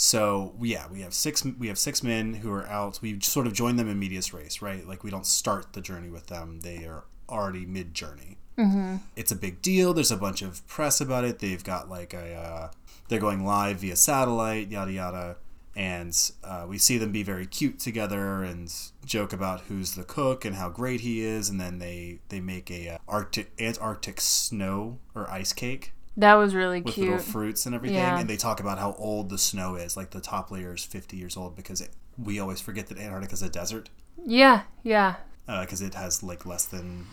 So 0.00 0.54
yeah, 0.60 0.86
we 0.88 1.00
have 1.00 1.12
six. 1.12 1.44
We 1.44 1.66
have 1.66 1.76
six 1.76 2.04
men 2.04 2.34
who 2.34 2.52
are 2.52 2.64
out. 2.68 3.00
We 3.02 3.18
sort 3.18 3.48
of 3.48 3.52
join 3.52 3.74
them 3.74 3.88
in 3.88 3.98
medias 3.98 4.32
res, 4.32 4.62
right? 4.62 4.86
Like 4.86 5.02
we 5.02 5.10
don't 5.10 5.26
start 5.26 5.72
the 5.72 5.80
journey 5.80 6.08
with 6.08 6.28
them; 6.28 6.60
they 6.60 6.84
are 6.84 7.02
already 7.28 7.66
mid 7.66 7.94
journey. 7.94 8.38
Mm-hmm. 8.56 8.98
It's 9.16 9.32
a 9.32 9.36
big 9.36 9.60
deal. 9.60 9.92
There's 9.92 10.12
a 10.12 10.16
bunch 10.16 10.40
of 10.40 10.64
press 10.68 11.00
about 11.00 11.24
it. 11.24 11.40
They've 11.40 11.64
got 11.64 11.90
like 11.90 12.14
a. 12.14 12.34
Uh, 12.36 12.70
they're 13.08 13.18
going 13.18 13.44
live 13.44 13.78
via 13.78 13.96
satellite, 13.96 14.68
yada 14.68 14.92
yada, 14.92 15.36
and 15.74 16.16
uh, 16.44 16.66
we 16.68 16.78
see 16.78 16.96
them 16.96 17.10
be 17.10 17.24
very 17.24 17.46
cute 17.46 17.80
together 17.80 18.44
and 18.44 18.72
joke 19.04 19.32
about 19.32 19.62
who's 19.62 19.96
the 19.96 20.04
cook 20.04 20.44
and 20.44 20.54
how 20.54 20.68
great 20.68 21.00
he 21.00 21.22
is, 21.22 21.48
and 21.48 21.60
then 21.60 21.80
they 21.80 22.20
they 22.28 22.38
make 22.38 22.70
a 22.70 22.90
uh, 22.90 22.98
Arctic 23.08 23.50
Antarctic 23.58 24.20
snow 24.20 25.00
or 25.16 25.28
ice 25.28 25.52
cake 25.52 25.92
That 26.18 26.34
was 26.34 26.54
really 26.54 26.82
with 26.82 26.94
cute. 26.94 27.08
little 27.08 27.22
fruits 27.24 27.64
and 27.64 27.74
everything, 27.74 27.96
Yeah. 27.96 28.18
and 28.18 28.28
they 28.28 28.36
talk 28.36 28.60
about 28.60 28.78
how 28.78 28.94
old 28.98 29.30
the 29.30 29.38
snow 29.38 29.76
is. 29.76 29.96
Like 29.96 30.10
the 30.10 30.20
top 30.20 30.50
layer 30.50 30.74
is 30.74 30.84
50 30.84 31.16
years 31.16 31.36
old 31.36 31.56
because 31.56 31.80
it, 31.80 31.90
we 32.22 32.38
always 32.40 32.60
forget 32.60 32.88
that 32.88 32.98
Antarctica 32.98 33.32
is 33.34 33.42
a 33.42 33.48
desert 33.48 33.88
Yeah. 34.26 34.62
Yeah. 34.82 35.14
Uh, 35.46 35.60
because 35.62 35.80
it 35.80 35.94
has 35.94 36.22
like 36.22 36.44
less 36.44 36.64
than 36.66 37.06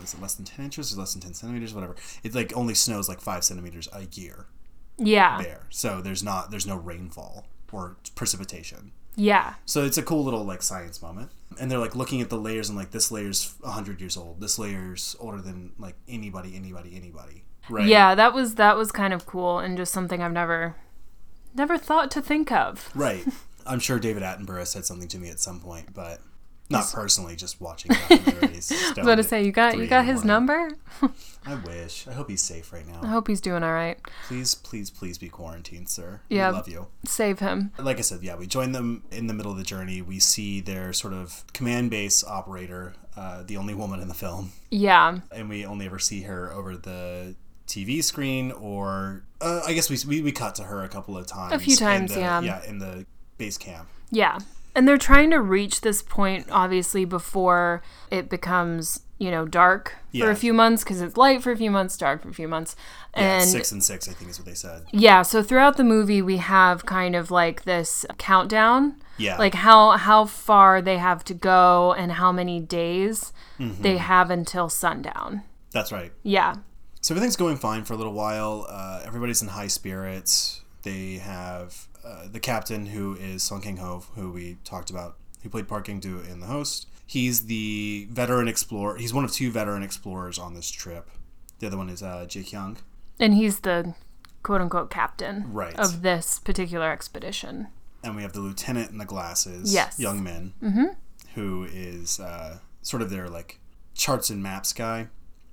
was 0.00 0.14
it 0.14 0.20
less 0.20 0.34
than 0.34 0.44
10 0.44 0.64
inches 0.64 0.92
or 0.92 0.98
less 0.98 1.12
than 1.12 1.22
10 1.22 1.34
centimeters, 1.34 1.72
whatever. 1.72 1.94
It 2.24 2.34
like 2.34 2.56
only 2.56 2.74
snows 2.74 3.08
like 3.08 3.20
five 3.20 3.44
centimeters 3.44 3.88
a 3.92 4.02
year 4.12 4.46
Yeah. 4.98 5.40
there, 5.40 5.66
so 5.70 6.00
there's 6.00 6.22
not 6.24 6.50
there's 6.50 6.66
no 6.66 6.76
rainfall 6.76 7.46
or 7.70 7.96
precipitation. 8.16 8.92
Yeah. 9.16 9.54
So 9.66 9.84
it's 9.84 9.98
a 9.98 10.02
cool 10.02 10.24
little 10.24 10.44
like 10.44 10.62
science 10.62 11.00
moment. 11.02 11.30
And 11.60 11.70
they're 11.70 11.78
like 11.78 11.94
looking 11.94 12.20
at 12.20 12.28
the 12.30 12.36
layers 12.38 12.68
and 12.68 12.76
like 12.76 12.90
this 12.90 13.10
layer's 13.10 13.54
100 13.60 14.00
years 14.00 14.16
old. 14.16 14.40
This 14.40 14.58
layer's 14.58 15.14
older 15.20 15.40
than 15.40 15.72
like 15.78 15.94
anybody, 16.08 16.54
anybody, 16.56 16.96
anybody. 16.96 17.44
Right? 17.68 17.86
Yeah, 17.86 18.14
that 18.14 18.32
was 18.34 18.54
that 18.56 18.76
was 18.76 18.92
kind 18.92 19.12
of 19.12 19.26
cool 19.26 19.58
and 19.58 19.76
just 19.76 19.92
something 19.92 20.22
I've 20.22 20.32
never 20.32 20.76
never 21.54 21.78
thought 21.78 22.10
to 22.12 22.20
think 22.22 22.52
of. 22.52 22.90
Right. 22.94 23.24
I'm 23.68 23.80
sure 23.80 23.98
David 23.98 24.22
Attenborough 24.22 24.66
said 24.66 24.84
something 24.84 25.08
to 25.08 25.18
me 25.18 25.28
at 25.28 25.40
some 25.40 25.58
point, 25.58 25.92
but 25.92 26.20
not 26.70 26.88
personally, 26.92 27.34
just 27.36 27.60
watching 27.60 27.90
documentaries. 27.92 28.70
I 28.72 28.88
was 28.90 28.98
about 28.98 29.14
to 29.16 29.22
say 29.24 29.44
you 29.44 29.50
got 29.52 29.76
you 29.76 29.86
got 29.88 30.04
his 30.04 30.24
number. 30.24 30.70
I 31.44 31.54
wish. 31.56 32.06
I 32.08 32.12
hope 32.12 32.28
he's 32.30 32.42
safe 32.42 32.72
right 32.72 32.86
now. 32.86 33.00
I 33.02 33.06
hope 33.08 33.26
he's 33.28 33.40
doing 33.40 33.62
all 33.64 33.72
right. 33.72 33.98
Please, 34.28 34.54
please, 34.54 34.90
please 34.90 35.18
be 35.18 35.28
quarantined, 35.28 35.88
sir. 35.88 36.20
Yeah. 36.28 36.50
We 36.50 36.54
love 36.56 36.68
you. 36.68 36.86
Save 37.04 37.38
him. 37.40 37.72
Like 37.78 37.98
I 37.98 38.02
said, 38.02 38.22
yeah, 38.22 38.36
we 38.36 38.46
join 38.46 38.72
them 38.72 39.02
in 39.10 39.26
the 39.28 39.34
middle 39.34 39.50
of 39.52 39.58
the 39.58 39.64
journey. 39.64 40.00
We 40.02 40.18
see 40.20 40.60
their 40.60 40.92
sort 40.92 41.12
of 41.12 41.44
command 41.52 41.90
base 41.90 42.24
operator, 42.24 42.94
uh, 43.16 43.42
the 43.44 43.56
only 43.56 43.74
woman 43.74 44.00
in 44.00 44.08
the 44.08 44.14
film, 44.14 44.52
Yeah. 44.70 45.18
and 45.32 45.48
we 45.48 45.64
only 45.64 45.86
ever 45.86 45.98
see 46.00 46.22
her 46.22 46.52
over 46.52 46.76
the 46.76 47.34
TV 47.66 48.02
screen, 48.02 48.52
or 48.52 49.22
uh, 49.40 49.62
I 49.66 49.72
guess 49.74 49.90
we, 49.90 49.98
we 50.08 50.22
we 50.22 50.32
cut 50.32 50.54
to 50.56 50.64
her 50.64 50.82
a 50.84 50.88
couple 50.88 51.16
of 51.16 51.26
times. 51.26 51.52
A 51.54 51.58
few 51.58 51.76
times, 51.76 52.14
the- 52.14 52.20
yeah. 52.20 52.40
Yeah, 52.40 52.64
in 52.66 52.78
the 52.78 53.06
base 53.38 53.58
camp. 53.58 53.88
Yeah. 54.10 54.38
And 54.74 54.86
they're 54.86 54.98
trying 54.98 55.30
to 55.30 55.40
reach 55.40 55.80
this 55.80 56.02
point 56.02 56.48
obviously 56.50 57.06
before 57.06 57.82
it 58.10 58.28
becomes, 58.28 59.00
you 59.18 59.30
know, 59.30 59.46
dark 59.46 59.94
for 60.18 60.30
a 60.30 60.36
few 60.36 60.52
months 60.52 60.84
because 60.84 61.00
it's 61.00 61.16
light 61.16 61.42
for 61.42 61.50
a 61.50 61.56
few 61.56 61.70
months, 61.70 61.96
dark 61.96 62.22
for 62.22 62.28
a 62.28 62.34
few 62.34 62.46
months. 62.46 62.76
Yeah, 63.16 63.38
And 63.40 63.48
six 63.48 63.72
and 63.72 63.82
six, 63.82 64.06
I 64.06 64.12
think 64.12 64.30
is 64.30 64.38
what 64.38 64.44
they 64.46 64.54
said. 64.54 64.84
yeah, 64.92 65.22
so 65.22 65.42
throughout 65.42 65.78
the 65.78 65.84
movie 65.84 66.20
we 66.20 66.36
have 66.36 66.84
kind 66.84 67.16
of 67.16 67.30
like 67.30 67.64
this 67.64 68.04
countdown 68.18 68.96
Yeah, 69.16 69.38
like 69.38 69.54
how 69.54 69.92
how 69.92 70.26
far 70.26 70.82
they 70.82 70.98
have 70.98 71.24
to 71.24 71.34
go 71.34 71.94
and 71.94 72.12
how 72.12 72.30
many 72.30 72.60
days 72.60 73.32
Mm-hmm. 73.58 73.80
they 73.82 73.96
have 73.96 74.30
until 74.30 74.68
sundown. 74.68 75.40
that's 75.72 75.90
right. 75.90 76.12
Yeah. 76.22 76.56
So 77.06 77.14
everything's 77.14 77.36
going 77.36 77.56
fine 77.56 77.84
for 77.84 77.94
a 77.94 77.96
little 77.96 78.14
while. 78.14 78.66
Uh, 78.68 79.00
everybody's 79.04 79.40
in 79.40 79.46
high 79.46 79.68
spirits. 79.68 80.62
They 80.82 81.18
have 81.18 81.86
uh, 82.04 82.26
the 82.26 82.40
captain, 82.40 82.86
who 82.86 83.14
is 83.14 83.44
Song 83.44 83.60
Kang 83.60 83.76
Ho, 83.76 84.02
who 84.16 84.32
we 84.32 84.56
talked 84.64 84.90
about, 84.90 85.14
who 85.44 85.48
played 85.48 85.68
Park 85.68 85.84
Gang 85.84 86.00
Do 86.00 86.18
in 86.18 86.40
The 86.40 86.46
Host. 86.46 86.88
He's 87.06 87.46
the 87.46 88.08
veteran 88.10 88.48
explorer. 88.48 88.96
He's 88.96 89.14
one 89.14 89.24
of 89.24 89.30
two 89.30 89.52
veteran 89.52 89.84
explorers 89.84 90.36
on 90.36 90.54
this 90.54 90.68
trip. 90.68 91.08
The 91.60 91.68
other 91.68 91.76
one 91.76 91.90
is 91.90 92.02
uh, 92.02 92.26
Jae 92.28 92.44
Kyung. 92.44 92.78
And 93.20 93.34
he's 93.34 93.60
the 93.60 93.94
quote 94.42 94.60
unquote 94.60 94.90
captain 94.90 95.44
Right. 95.52 95.78
of 95.78 96.02
this 96.02 96.40
particular 96.40 96.90
expedition. 96.90 97.68
And 98.02 98.16
we 98.16 98.22
have 98.22 98.32
the 98.32 98.40
lieutenant 98.40 98.90
in 98.90 98.98
the 98.98 99.04
glasses, 99.04 99.72
Yes. 99.72 100.00
young 100.00 100.24
Min, 100.24 100.54
who 101.36 101.68
is 101.72 102.18
uh, 102.18 102.58
sort 102.82 103.00
of 103.00 103.10
their 103.10 103.28
like 103.28 103.60
charts 103.94 104.28
and 104.28 104.42
maps 104.42 104.72
guy. 104.72 105.06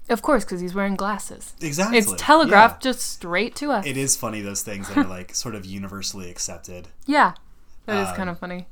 Of 0.09 0.21
course, 0.21 0.43
because 0.43 0.59
he's 0.59 0.73
wearing 0.73 0.95
glasses. 0.95 1.53
Exactly. 1.61 1.97
It's 1.97 2.13
telegraphed 2.17 2.83
Yeah. 2.83 2.91
just 2.91 3.01
straight 3.09 3.55
to 3.57 3.71
us. 3.71 3.85
It 3.85 3.95
is 3.97 4.17
funny 4.17 4.41
those 4.41 4.61
things 4.61 4.89
that 4.89 4.97
are 4.97 5.03
like 5.05 5.33
sort 5.33 5.55
of 5.55 5.65
universally 5.65 6.29
accepted. 6.29 6.89
Yeah. 7.05 7.33
That 7.85 8.01
is 8.03 8.09
um, 8.09 8.15
kind 8.15 8.29
of 8.29 8.39
funny. 8.39 8.67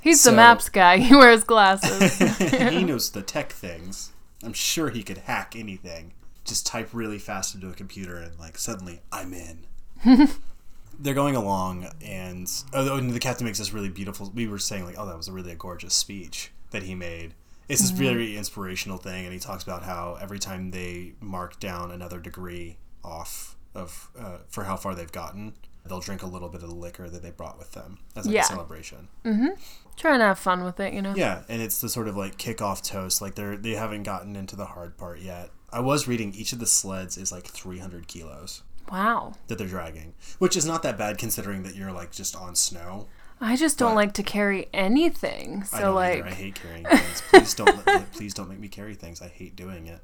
He's 0.00 0.20
so- 0.20 0.30
the 0.30 0.36
maps 0.36 0.68
guy. 0.68 0.98
He 1.06 1.14
wears 1.14 1.44
glasses. 1.44 2.18
he 2.38 2.84
knows 2.84 3.10
the 3.10 3.22
tech 3.22 3.52
things. 3.52 4.12
I'm 4.42 4.52
sure 4.52 4.90
he 4.90 5.02
could 5.02 5.18
hack 5.18 5.54
anything. 5.56 6.12
Just 6.44 6.66
type 6.66 6.88
really 6.92 7.18
fast 7.18 7.54
into 7.54 7.68
a 7.68 7.72
computer 7.72 8.16
and 8.18 8.38
like 8.38 8.58
suddenly 8.58 9.00
I'm 9.12 9.32
in. 9.34 9.66
They're 10.98 11.14
going 11.14 11.36
along 11.36 11.88
and 12.04 12.48
oh, 12.72 12.88
oh, 12.90 12.96
and 12.98 13.10
the 13.10 13.18
captain 13.20 13.44
makes 13.44 13.58
this 13.58 13.72
really 13.72 13.88
beautiful. 13.88 14.30
We 14.34 14.46
were 14.46 14.58
saying 14.58 14.84
like, 14.84 14.96
oh, 14.98 15.06
that 15.06 15.16
was 15.16 15.28
a 15.28 15.32
really 15.32 15.54
gorgeous 15.54 15.94
speech 15.94 16.50
that 16.70 16.82
he 16.84 16.94
made. 16.94 17.34
It's 17.68 17.80
this 17.82 17.90
very 17.90 18.36
inspirational 18.36 18.98
thing, 18.98 19.24
and 19.24 19.32
he 19.32 19.40
talks 19.40 19.62
about 19.64 19.82
how 19.82 20.16
every 20.20 20.38
time 20.38 20.70
they 20.70 21.14
mark 21.20 21.58
down 21.58 21.90
another 21.90 22.20
degree 22.20 22.76
off 23.02 23.56
of 23.74 24.10
uh, 24.18 24.38
for 24.48 24.64
how 24.64 24.76
far 24.76 24.94
they've 24.94 25.10
gotten, 25.12 25.54
they'll 25.84 26.00
drink 26.00 26.22
a 26.22 26.26
little 26.26 26.48
bit 26.48 26.62
of 26.62 26.68
the 26.70 26.74
liquor 26.74 27.08
that 27.10 27.22
they 27.22 27.30
brought 27.30 27.58
with 27.58 27.72
them 27.72 27.98
as 28.16 28.26
like 28.26 28.34
Yeah. 28.34 28.42
a 28.42 28.44
celebration. 28.44 29.08
Trying 29.96 30.18
to 30.18 30.24
have 30.26 30.38
fun 30.38 30.62
with 30.64 30.78
it, 30.80 30.92
you 30.92 31.02
know? 31.02 31.14
Yeah, 31.16 31.42
and 31.48 31.60
it's 31.62 31.80
the 31.80 31.88
sort 31.88 32.06
of 32.08 32.16
like 32.16 32.36
kickoff 32.38 32.82
toast. 32.82 33.20
Like 33.22 33.34
they're 33.34 33.56
they 33.56 33.72
haven't 33.72 34.02
gotten 34.04 34.36
into 34.36 34.54
the 34.56 34.66
hard 34.66 34.96
part 34.98 35.20
yet. 35.20 35.50
I 35.72 35.80
was 35.80 36.06
reading 36.06 36.32
each 36.34 36.52
of 36.52 36.58
the 36.58 36.66
sleds 36.66 37.16
is 37.18 37.32
like 37.32 37.46
300 37.46 38.06
kilos 38.06 38.62
Wow. 38.90 39.34
that 39.48 39.58
they're 39.58 39.66
dragging, 39.66 40.14
which 40.38 40.56
is 40.56 40.64
not 40.64 40.82
that 40.84 40.96
bad 40.96 41.18
considering 41.18 41.62
that 41.64 41.74
you're 41.74 41.92
like 41.92 42.12
just 42.12 42.36
on 42.36 42.54
snow. 42.54 43.08
I 43.40 43.56
just 43.56 43.78
don't 43.78 43.90
But- 43.90 43.96
like 43.96 44.12
to 44.14 44.22
carry 44.22 44.68
anything. 44.72 45.62
I 45.62 45.64
So, 45.66 45.78
don't 45.80 45.94
like, 45.94 46.18
either. 46.20 46.28
I 46.28 46.30
hate 46.32 46.54
carrying 46.54 46.84
things. 46.90 47.22
Please 47.30 47.54
don't 47.54 47.86
let, 47.86 48.12
please 48.12 48.34
don't 48.34 48.48
make 48.48 48.58
me 48.58 48.68
carry 48.68 48.94
things. 48.94 49.20
I 49.20 49.28
hate 49.28 49.54
doing 49.56 49.86
it. 49.86 50.00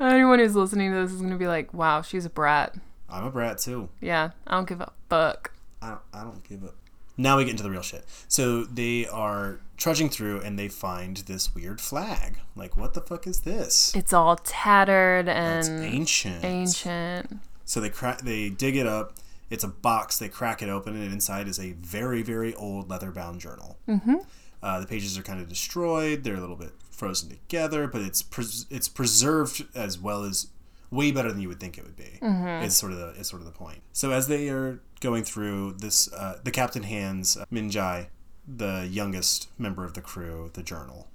anyone 0.00 0.38
who's 0.38 0.56
listening 0.56 0.92
to 0.92 1.00
this 1.02 1.12
is 1.12 1.18
going 1.20 1.32
to 1.32 1.38
be 1.38 1.46
like, 1.46 1.72
wow, 1.74 2.02
she's 2.02 2.24
a 2.24 2.30
brat. 2.30 2.74
I'm 3.10 3.24
a 3.24 3.30
brat 3.30 3.58
too. 3.58 3.88
Yeah, 4.00 4.30
I 4.46 4.54
don't 4.54 4.68
give 4.68 4.80
a 4.80 4.90
fuck. 5.08 5.52
I 5.82 5.88
don't, 5.90 6.00
I 6.14 6.22
don't 6.22 6.42
give 6.48 6.64
up. 6.64 6.74
Now 7.18 7.36
we 7.36 7.44
get 7.44 7.50
into 7.50 7.62
the 7.62 7.70
real 7.70 7.82
shit. 7.82 8.04
So 8.28 8.64
they 8.64 9.06
are 9.06 9.60
trudging 9.76 10.08
through 10.08 10.40
and 10.40 10.58
they 10.58 10.68
find 10.68 11.18
this 11.18 11.54
weird 11.54 11.80
flag. 11.80 12.38
Like, 12.56 12.76
what 12.76 12.94
the 12.94 13.02
fuck 13.02 13.26
is 13.26 13.40
this? 13.40 13.94
It's 13.94 14.14
all 14.14 14.36
tattered 14.36 15.28
It's 15.28 15.68
and 15.68 15.84
ancient. 15.84 16.42
ancient. 16.44 17.38
So 17.66 17.80
they 17.80 17.90
crack, 17.90 18.22
they 18.22 18.48
dig 18.48 18.76
it 18.76 18.86
up. 18.86 19.12
It's 19.52 19.64
a 19.64 19.68
box. 19.68 20.18
They 20.18 20.30
crack 20.30 20.62
it 20.62 20.70
open, 20.70 20.96
and 20.96 21.12
inside 21.12 21.46
is 21.46 21.60
a 21.60 21.72
very, 21.72 22.22
very 22.22 22.54
old 22.54 22.88
leather-bound 22.88 23.38
journal. 23.38 23.78
Mm-hmm. 23.86 24.14
Uh, 24.62 24.80
the 24.80 24.86
pages 24.86 25.18
are 25.18 25.22
kind 25.22 25.40
of 25.40 25.48
destroyed. 25.48 26.24
They're 26.24 26.36
a 26.36 26.40
little 26.40 26.56
bit 26.56 26.72
frozen 26.90 27.28
together, 27.28 27.86
but 27.86 28.00
it's 28.00 28.22
pres- 28.22 28.66
it's 28.70 28.88
preserved 28.88 29.66
as 29.74 29.98
well 29.98 30.24
as 30.24 30.46
way 30.90 31.10
better 31.10 31.30
than 31.30 31.40
you 31.40 31.48
would 31.48 31.60
think 31.60 31.76
it 31.76 31.84
would 31.84 31.96
be. 31.96 32.18
Is 32.64 32.76
sort 32.76 32.92
of 32.92 32.98
the 32.98 33.08
is 33.20 33.26
sort 33.26 33.42
of 33.42 33.46
the 33.46 33.52
point. 33.52 33.80
So 33.92 34.12
as 34.12 34.26
they 34.28 34.48
are 34.48 34.80
going 35.00 35.24
through 35.24 35.74
this, 35.74 36.12
uh, 36.12 36.38
the 36.44 36.50
captain 36.50 36.84
hands 36.84 37.36
uh, 37.36 37.44
Minjae, 37.52 38.06
the 38.46 38.88
youngest 38.90 39.48
member 39.58 39.84
of 39.84 39.94
the 39.94 40.00
crew, 40.00 40.50
the 40.54 40.62
journal, 40.62 41.08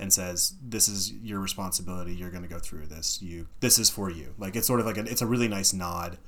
and 0.00 0.12
says, 0.12 0.54
"This 0.60 0.88
is 0.88 1.12
your 1.12 1.38
responsibility. 1.38 2.14
You're 2.14 2.30
going 2.30 2.42
to 2.42 2.48
go 2.48 2.58
through 2.58 2.86
this. 2.86 3.20
You 3.22 3.46
this 3.60 3.78
is 3.78 3.90
for 3.90 4.10
you." 4.10 4.34
Like 4.38 4.56
it's 4.56 4.66
sort 4.66 4.80
of 4.80 4.86
like 4.86 4.96
a, 4.96 5.02
it's 5.02 5.22
a 5.22 5.26
really 5.26 5.48
nice 5.48 5.72
nod 5.72 6.18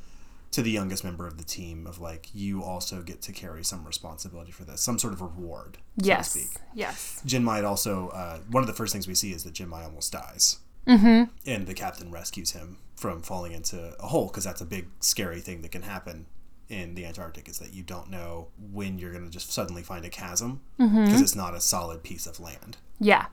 to 0.50 0.62
the 0.62 0.70
youngest 0.70 1.04
member 1.04 1.26
of 1.26 1.37
the 1.37 1.44
team 1.44 1.87
of 1.87 2.00
like 2.00 2.28
you 2.32 2.62
also 2.62 3.02
get 3.02 3.20
to 3.22 3.32
carry 3.32 3.62
some 3.62 3.84
responsibility 3.84 4.50
for 4.50 4.64
this, 4.64 4.80
some 4.80 4.98
sort 4.98 5.12
of 5.12 5.20
reward. 5.20 5.78
So 6.00 6.06
yes. 6.06 6.32
To 6.32 6.38
speak. 6.40 6.56
Yes. 6.74 7.22
Jinmai 7.26 7.64
also 7.64 8.08
uh, 8.08 8.38
one 8.50 8.62
of 8.62 8.66
the 8.66 8.72
first 8.72 8.92
things 8.92 9.06
we 9.06 9.14
see 9.14 9.32
is 9.32 9.44
that 9.44 9.54
Jinmai 9.54 9.84
almost 9.84 10.12
dies, 10.12 10.58
mm-hmm. 10.87 11.24
and 11.46 11.66
the 11.66 11.74
captain 11.74 12.11
rescues 12.11 12.52
him 12.52 12.78
from 12.96 13.22
falling 13.22 13.52
into 13.52 13.94
a 14.00 14.06
hole 14.06 14.28
because 14.28 14.44
that's 14.44 14.61
a 14.61 14.66
big 14.66 14.88
scary 15.00 15.40
thing 15.40 15.62
that 15.62 15.70
can 15.70 15.82
happen 15.82 16.26
in 16.68 16.94
the 16.94 17.06
Antarctic 17.06 17.48
is 17.48 17.58
that 17.58 17.72
you 17.72 17.82
don't 17.82 18.11
know 18.11 18.48
when 18.72 18.98
you're 18.98 19.12
going 19.12 19.24
to 19.24 19.30
just 19.30 19.52
suddenly 19.52 19.82
find 19.82 20.04
a 20.04 20.11
chasm 20.11 20.61
because 20.76 21.20
it's 21.20 21.34
not 21.34 21.54
a 21.54 21.61
solid 21.61 22.02
piece 22.02 22.26
of 22.26 22.40
land. 22.40 22.76
Yeah. 23.00 23.26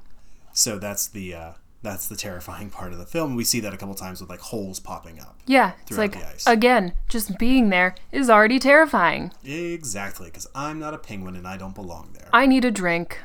So 0.54 0.80
that's 0.80 1.08
the 1.08 1.34
uh, 1.34 1.52
that's 1.86 2.08
the 2.08 2.16
terrifying 2.18 2.70
part 2.70 2.92
of 2.92 2.98
the 3.00 3.06
film. 3.06 3.36
We 3.36 3.44
see 3.46 3.60
that 3.62 3.74
a 3.74 3.78
couple 3.78 3.96
times 3.96 4.20
with 4.20 4.30
like 4.30 4.40
holes 4.42 4.80
popping 4.80 5.20
up. 5.22 5.40
Yeah. 5.46 5.74
It's 5.88 5.98
like 5.98 6.14
the 6.14 6.28
ice. 6.28 6.46
again, 6.48 6.94
just 7.08 7.38
being 7.38 7.70
there 7.70 7.96
is 8.12 8.30
already 8.30 8.60
terrifying. 8.60 9.32
Exactly, 9.46 10.28
because 10.28 10.48
I'm 10.54 10.80
not 10.80 10.94
a 10.94 10.98
penguin 10.98 11.36
and 11.36 11.48
I 11.48 11.56
don't 11.58 11.76
belong 11.76 12.10
there. 12.14 12.28
I 12.34 12.46
need 12.46 12.66
a 12.66 12.72
drink. 12.72 13.20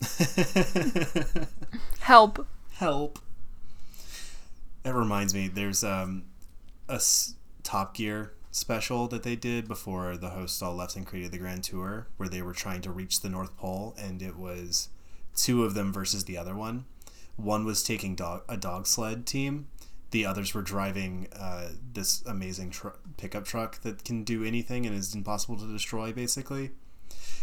Help. 2.00 2.46
Help. 2.72 3.18
That 4.82 4.94
reminds 4.94 5.34
me, 5.34 5.48
there's 5.48 5.82
um, 5.82 6.24
a 6.88 6.94
s- 6.94 7.34
Top 7.62 7.94
Gear 7.96 8.32
special 8.52 9.08
that 9.08 9.22
they 9.22 9.34
did 9.36 9.66
before 9.66 10.16
the 10.16 10.30
hosts 10.30 10.62
all 10.62 10.74
left 10.74 10.96
and 10.96 11.04
created 11.06 11.32
the 11.32 11.38
Grand 11.38 11.64
Tour, 11.64 12.06
where 12.16 12.28
they 12.28 12.40
were 12.42 12.52
trying 12.54 12.80
to 12.82 12.90
reach 12.92 13.20
the 13.20 13.28
North 13.28 13.56
Pole, 13.56 13.94
and 13.98 14.22
it 14.22 14.36
was 14.36 14.88
two 15.34 15.64
of 15.64 15.74
them 15.74 15.92
versus 15.92 16.24
the 16.24 16.38
other 16.38 16.54
one. 16.54 16.84
One 17.36 17.64
was 17.64 17.82
taking 17.82 18.14
dog 18.14 18.42
a 18.48 18.56
dog 18.56 18.86
sled 18.86 19.26
team. 19.26 19.68
The 20.10 20.24
others 20.24 20.54
were 20.54 20.62
driving 20.62 21.28
uh, 21.38 21.70
this 21.92 22.22
amazing 22.24 22.70
tr- 22.70 22.88
pickup 23.16 23.44
truck 23.44 23.80
that 23.82 24.04
can 24.04 24.24
do 24.24 24.44
anything 24.44 24.86
and 24.86 24.94
is 24.96 25.14
impossible 25.14 25.56
to 25.58 25.66
destroy, 25.70 26.12
basically. 26.12 26.70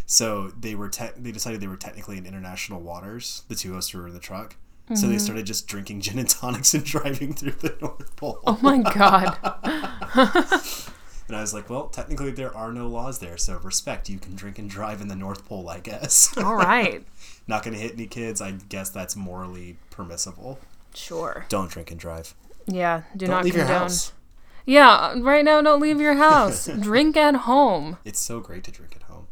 So 0.06 0.49
they 0.49 0.73
were 0.75 0.89
te- 0.89 1.12
they 1.17 1.32
decided 1.32 1.62
they 1.62 1.67
were 1.67 1.77
technically 1.77 2.17
in 2.17 2.25
international 2.25 2.82
waters. 2.82 3.43
The 3.47 3.56
two 3.56 3.73
hosts 3.73 3.93
were 3.93 4.08
in 4.08 4.13
the 4.13 4.19
truck. 4.19 4.56
So 4.95 5.08
they 5.08 5.17
started 5.17 5.45
just 5.45 5.65
drinking 5.65 6.01
gin 6.01 6.19
and 6.19 6.29
tonics 6.29 6.73
and 6.73 6.84
driving 6.95 7.34
through 7.34 7.53
the 7.53 7.75
North 7.82 8.15
Pole. 8.17 8.39
Oh 8.45 8.60
my 8.62 8.79
god. 8.82 9.38
And 11.27 11.38
I 11.38 11.41
was 11.41 11.53
like, 11.53 11.69
well, 11.69 11.88
technically 11.88 12.31
there 12.31 12.55
are 12.55 12.71
no 12.71 12.88
laws 12.88 13.19
there, 13.19 13.38
so 13.38 13.57
respect. 13.57 14.09
You 14.09 14.19
can 14.19 14.36
drink 14.36 14.59
and 14.59 14.69
drive 14.69 15.01
in 15.01 15.07
the 15.07 15.15
North 15.15 15.45
Pole, 15.45 15.69
I 15.69 15.79
guess. 15.79 16.33
All 16.38 16.55
right. 16.55 17.05
Not 17.47 17.63
going 17.63 17.73
to 17.73 17.79
hit 17.79 17.93
any 17.93 18.07
kids. 18.07 18.41
I 18.41 18.51
guess 18.51 18.89
that's 18.89 19.15
morally 19.15 19.77
permissible. 19.89 20.59
Sure. 20.93 21.45
Don't 21.49 21.71
drink 21.71 21.91
and 21.91 21.99
drive. 21.99 22.36
Yeah. 22.67 23.03
Do 23.15 23.25
Don't 23.25 23.36
not 23.36 23.43
leave 23.45 23.53
condone. 23.53 23.69
your 23.69 23.79
house. 23.79 24.13
Yeah. 24.65 25.15
Right 25.17 25.43
now, 25.43 25.62
don't 25.62 25.81
leave 25.81 25.99
your 25.99 26.15
house. 26.15 26.67
Drink 26.79 27.17
at 27.17 27.36
home. 27.36 27.97
It's 28.05 28.19
so 28.19 28.39
great 28.39 28.63
to 28.65 28.71
drink 28.71 28.95
at 28.95 29.03
home. 29.03 29.27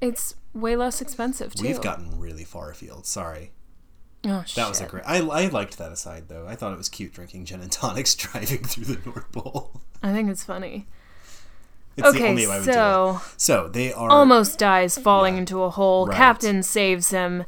It's 0.00 0.34
way 0.52 0.76
less 0.76 1.00
expensive 1.00 1.54
too. 1.54 1.66
We've 1.66 1.80
gotten 1.80 2.20
really 2.20 2.44
far 2.44 2.70
afield. 2.70 3.06
Sorry. 3.06 3.50
Oh 4.26 4.42
shit. 4.46 4.56
That 4.56 4.68
was 4.68 4.80
a 4.80 4.86
great. 4.86 5.04
I, 5.06 5.18
I 5.18 5.46
liked 5.48 5.78
that 5.78 5.90
aside 5.92 6.28
though. 6.28 6.46
I 6.46 6.54
thought 6.54 6.72
it 6.72 6.78
was 6.78 6.88
cute 6.88 7.12
drinking 7.12 7.46
gin 7.46 7.60
and 7.60 7.72
tonics 7.72 8.14
driving 8.14 8.62
through 8.64 8.84
the 8.84 9.00
North 9.10 9.30
Pole. 9.32 9.80
I 10.02 10.12
think 10.12 10.30
it's 10.30 10.44
funny. 10.44 10.86
It's 11.96 12.10
the 12.12 12.16
Okay, 12.16 12.28
only 12.30 12.46
way 12.46 12.52
I 12.52 12.58
would 12.58 12.64
do 12.66 12.72
so 12.72 13.20
it. 13.24 13.40
So 13.40 13.68
they 13.68 13.92
are 13.92 14.10
almost 14.10 14.58
dies 14.58 14.98
falling 14.98 15.34
Yeah. 15.34 15.40
into 15.40 15.62
a 15.62 15.70
hole. 15.70 16.06
Right. 16.06 16.16
Captain 16.16 16.62
saves 16.62 17.10
him. 17.10 17.44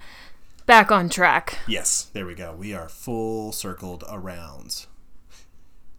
Back 0.66 0.90
on 0.90 1.08
track. 1.08 1.58
Yes, 1.68 2.08
there 2.12 2.26
we 2.26 2.34
go. 2.34 2.52
We 2.52 2.74
are 2.74 2.88
full 2.88 3.52
circled 3.52 4.02
around. 4.10 4.86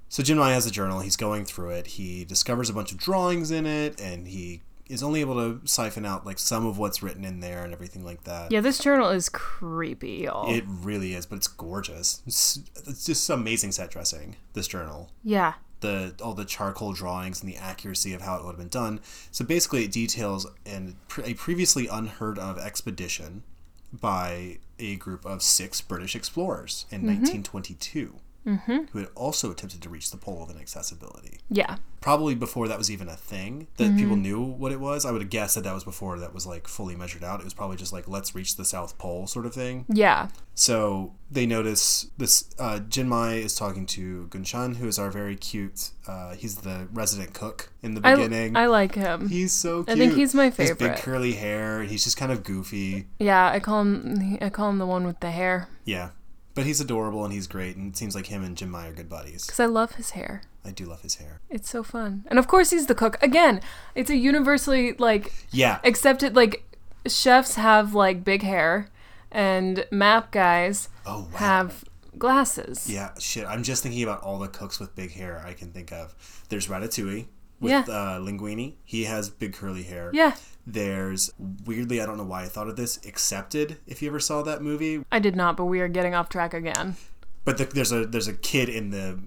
So 0.10 0.24
Jinmai 0.24 0.52
has 0.54 0.66
a 0.66 0.72
journal. 0.72 1.00
He's 1.02 1.16
going 1.18 1.46
through 1.46 1.70
it. 1.72 1.88
He 1.88 2.26
discovers 2.26 2.70
a 2.70 2.74
bunch 2.74 2.92
of 2.92 2.98
drawings 2.98 3.52
in 3.52 3.66
it, 3.66 4.00
and 4.02 4.28
he 4.28 4.62
is 4.90 5.04
only 5.04 5.20
able 5.20 5.36
to 5.36 5.66
siphon 5.68 6.06
out 6.06 6.26
like 6.26 6.40
some 6.40 6.66
of 6.66 6.78
what's 6.78 7.04
written 7.04 7.26
in 7.26 7.42
there 7.42 7.64
and 7.64 7.74
everything 7.74 8.06
like 8.06 8.24
that. 8.24 8.52
Yeah, 8.52 8.62
this 8.62 8.78
journal 8.80 9.10
is 9.10 9.28
creepy, 9.30 10.24
y'all. 10.24 10.54
It 10.54 10.64
really 10.68 11.14
is, 11.14 11.26
but 11.26 11.36
it's 11.38 11.48
gorgeous. 11.48 12.22
It's, 12.26 12.60
it's 12.86 13.06
just 13.06 13.30
amazing 13.30 13.74
set 13.74 13.92
dressing. 13.92 14.38
This 14.54 14.68
journal, 14.68 15.12
yeah. 15.24 15.54
The 15.82 16.14
all 16.22 16.34
the 16.34 16.46
charcoal 16.46 16.94
drawings 16.94 17.42
and 17.42 17.52
the 17.52 17.58
accuracy 17.58 18.14
of 18.14 18.22
how 18.22 18.38
it 18.38 18.44
would 18.44 18.52
have 18.52 18.58
been 18.58 18.68
done. 18.68 19.00
So 19.32 19.46
basically, 19.46 19.86
it 19.86 19.92
details 19.92 20.48
an, 20.66 20.96
a 21.24 21.34
previously 21.36 21.88
unheard 21.88 22.40
of 22.40 22.58
expedition 22.58 23.44
by 23.92 24.60
a 24.80 24.96
group 24.98 25.26
of 25.26 25.42
six 25.42 25.82
British 25.82 26.16
explorers 26.16 26.86
in 26.92 27.00
mm-hmm. 27.00 27.22
1922, 27.22 28.16
who 28.56 29.00
had 29.00 29.10
also 29.16 29.52
attempted 29.52 29.82
to 29.82 29.90
reach 29.90 30.12
the 30.12 30.18
pole 30.18 30.44
of 30.44 30.50
inaccessibility. 30.50 31.40
Yeah. 31.50 31.78
Probably 32.00 32.36
before 32.36 32.68
that 32.68 32.78
was 32.78 32.90
even 32.90 33.10
a 33.10 33.16
thing 33.16 33.68
that 33.78 33.98
people 33.98 34.16
knew 34.16 34.42
what 34.42 34.72
it 34.72 34.80
was. 34.80 35.06
I 35.06 35.12
would 35.12 35.22
have 35.22 35.30
guessed 35.30 35.56
that 35.56 35.64
that 35.66 35.74
was 35.74 35.84
before 35.84 36.20
that 36.20 36.34
was 36.34 36.46
like 36.46 36.68
fully 36.68 36.96
measured 36.96 37.24
out. 37.24 37.42
It 37.42 37.44
was 37.44 37.54
probably 37.54 37.76
just 37.76 37.92
like 37.92 38.08
let's 38.08 38.34
reach 38.36 38.56
the 38.56 38.64
South 38.64 38.98
Pole 38.98 39.28
sort 39.28 39.46
of 39.46 39.54
thing. 39.54 39.86
Yeah. 39.90 40.30
So 40.54 41.14
they 41.30 41.46
notice 41.46 42.08
this. 42.18 42.50
Uh, 42.58 42.80
Jinmai 42.88 43.44
is 43.44 43.56
talking 43.56 43.86
to 43.88 44.28
Gunshan, 44.28 44.78
who 44.78 44.88
is 44.88 44.98
our 44.98 45.10
very 45.12 45.36
cute. 45.36 45.90
Uh, 46.08 46.36
he's 46.36 46.58
the 46.58 46.88
resident 46.94 47.34
cook 47.34 47.74
in 47.82 47.96
the 47.96 48.02
beginning. 48.02 48.56
I 48.56 48.68
like 48.68 48.96
him. 48.96 49.28
he's 49.30 49.52
so 49.52 49.84
cute. 49.84 49.98
I 49.98 50.00
think 50.00 50.14
he's 50.14 50.34
my 50.34 50.50
favorite. 50.50 50.80
His 50.80 50.90
big 50.90 50.98
curly 50.98 51.34
hair. 51.34 51.84
He's 51.84 52.04
just 52.04 52.16
kind 52.16 52.32
of 52.32 52.44
goofy. 52.44 53.08
Yeah, 53.20 53.52
I 53.52 53.60
call 53.60 53.82
him 53.82 54.38
I 54.40 54.50
call 54.50 54.70
him 54.70 54.78
the 54.78 54.86
one 54.86 55.06
with 55.06 55.20
the 55.20 55.32
hair 55.32 55.68
Yeah, 55.84 56.10
but 56.58 56.66
he's 56.66 56.82
adorable 56.82 57.24
and 57.24 57.34
he's 57.34 57.48
great. 57.48 57.78
And 57.78 57.92
it 57.94 57.98
seems 57.98 58.16
like 58.16 58.26
him 58.28 58.44
and 58.44 58.58
Jim 58.58 58.72
Jinmai 58.72 58.90
are 58.90 58.94
good 58.94 59.08
buddies. 59.10 59.46
cuz 59.46 59.60
I 59.60 59.66
love 59.66 59.94
his 59.96 60.10
hair. 60.12 60.42
I 60.66 60.72
do 60.72 60.86
love 60.86 61.02
his 61.02 61.16
hair. 61.16 61.40
It's 61.50 61.70
so 61.70 61.84
fun. 61.84 62.26
And 62.28 62.38
of 62.40 62.48
course 62.48 62.72
he's 62.72 62.88
the 62.88 62.96
cook. 62.96 63.18
Again, 63.24 63.62
it's 63.96 64.10
a 64.10 64.18
universally 64.18 64.94
like 64.94 65.32
Yeah, 65.52 65.80
accepted 65.86 66.36
like 66.36 66.64
chefs 67.08 67.56
have 67.56 67.94
like 67.94 68.24
big 68.26 68.42
hair 68.44 68.90
and 69.32 69.86
map 69.92 70.32
guys 70.32 70.90
Oh, 71.06 71.28
wow. 71.32 71.38
have 71.38 71.86
glasses. 72.18 72.90
yeah. 72.90 73.12
Shit, 73.20 73.46
I'm 73.48 73.64
just 73.64 73.84
thinking 73.84 74.04
about 74.04 74.22
all 74.24 74.40
the 74.40 74.48
cooks 74.48 74.80
with 74.80 74.96
big 74.96 75.12
hair 75.14 75.42
I 75.46 75.54
can 75.54 75.72
think 75.72 75.92
of. 75.94 76.16
There's 76.50 76.68
Ratatouille 76.68 77.28
with 77.62 77.72
Yeah. 77.72 77.86
uh, 77.88 78.20
Linguini. 78.20 78.76
He 78.84 79.04
has 79.06 79.30
big 79.30 79.54
curly 79.54 79.84
hair. 79.84 80.10
Yeah. 80.14 80.36
There's 80.70 81.32
weirdly, 81.66 82.02
I 82.02 82.06
don't 82.06 82.18
know 82.18 82.26
why 82.26 82.44
I 82.44 82.48
thought 82.48 82.68
of 82.68 82.76
this. 82.76 83.00
Accepted, 83.08 83.78
if 83.88 84.02
you 84.02 84.10
ever 84.10 84.20
saw 84.20 84.42
that 84.42 84.62
movie, 84.62 85.04
I 85.12 85.20
did 85.20 85.34
not, 85.36 85.56
but 85.56 85.66
we 85.66 85.80
are 85.80 85.88
getting 85.88 86.14
off 86.14 86.28
track 86.28 86.54
again. 86.54 86.98
but 87.46 87.58
the, 87.58 87.64
there's 87.66 87.94
a 87.94 88.06
there's 88.06 88.28
a 88.28 88.34
kid 88.34 88.68
in 88.68 88.90
the 88.90 89.18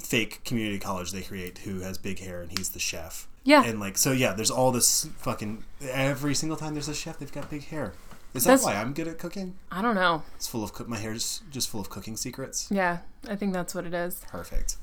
fake 0.00 0.42
community 0.44 0.78
college 0.78 1.12
they 1.12 1.22
create 1.22 1.58
who 1.58 1.80
has 1.80 1.98
big 1.98 2.18
hair 2.18 2.42
and 2.42 2.50
he's 2.58 2.70
the 2.70 2.78
chef. 2.80 3.28
Yeah. 3.44 3.64
And 3.64 3.78
like 3.78 3.96
so, 3.96 4.10
yeah. 4.10 4.32
There's 4.32 4.50
all 4.50 4.72
this 4.72 5.08
fucking 5.18 5.62
every 5.82 6.34
single 6.34 6.56
time 6.58 6.74
there's 6.74 6.88
a 6.88 6.94
chef, 6.94 7.18
they've 7.20 7.32
got 7.32 7.48
big 7.48 7.66
hair. 7.66 7.92
Is 8.34 8.44
that 8.44 8.58
That's- 8.60 8.64
why 8.64 8.74
I'm 8.74 8.92
good 8.92 9.06
at 9.08 9.18
cooking? 9.18 9.54
I 9.70 9.80
don't 9.80 9.94
know. 9.94 10.22
It's 10.34 10.48
full 10.48 10.64
of 10.64 10.72
cook. 10.72 10.88
My 10.88 10.98
hair's 10.98 11.42
just 11.50 11.68
full 11.70 11.80
of 11.80 11.88
cooking 11.90 12.16
secrets. 12.16 12.68
Yeah, 12.70 12.98
I 13.28 13.36
think 13.36 13.52
that's 13.54 13.74
what 13.74 13.86
it 13.86 13.94
is. 13.94 14.20
Perfect. 14.28 14.76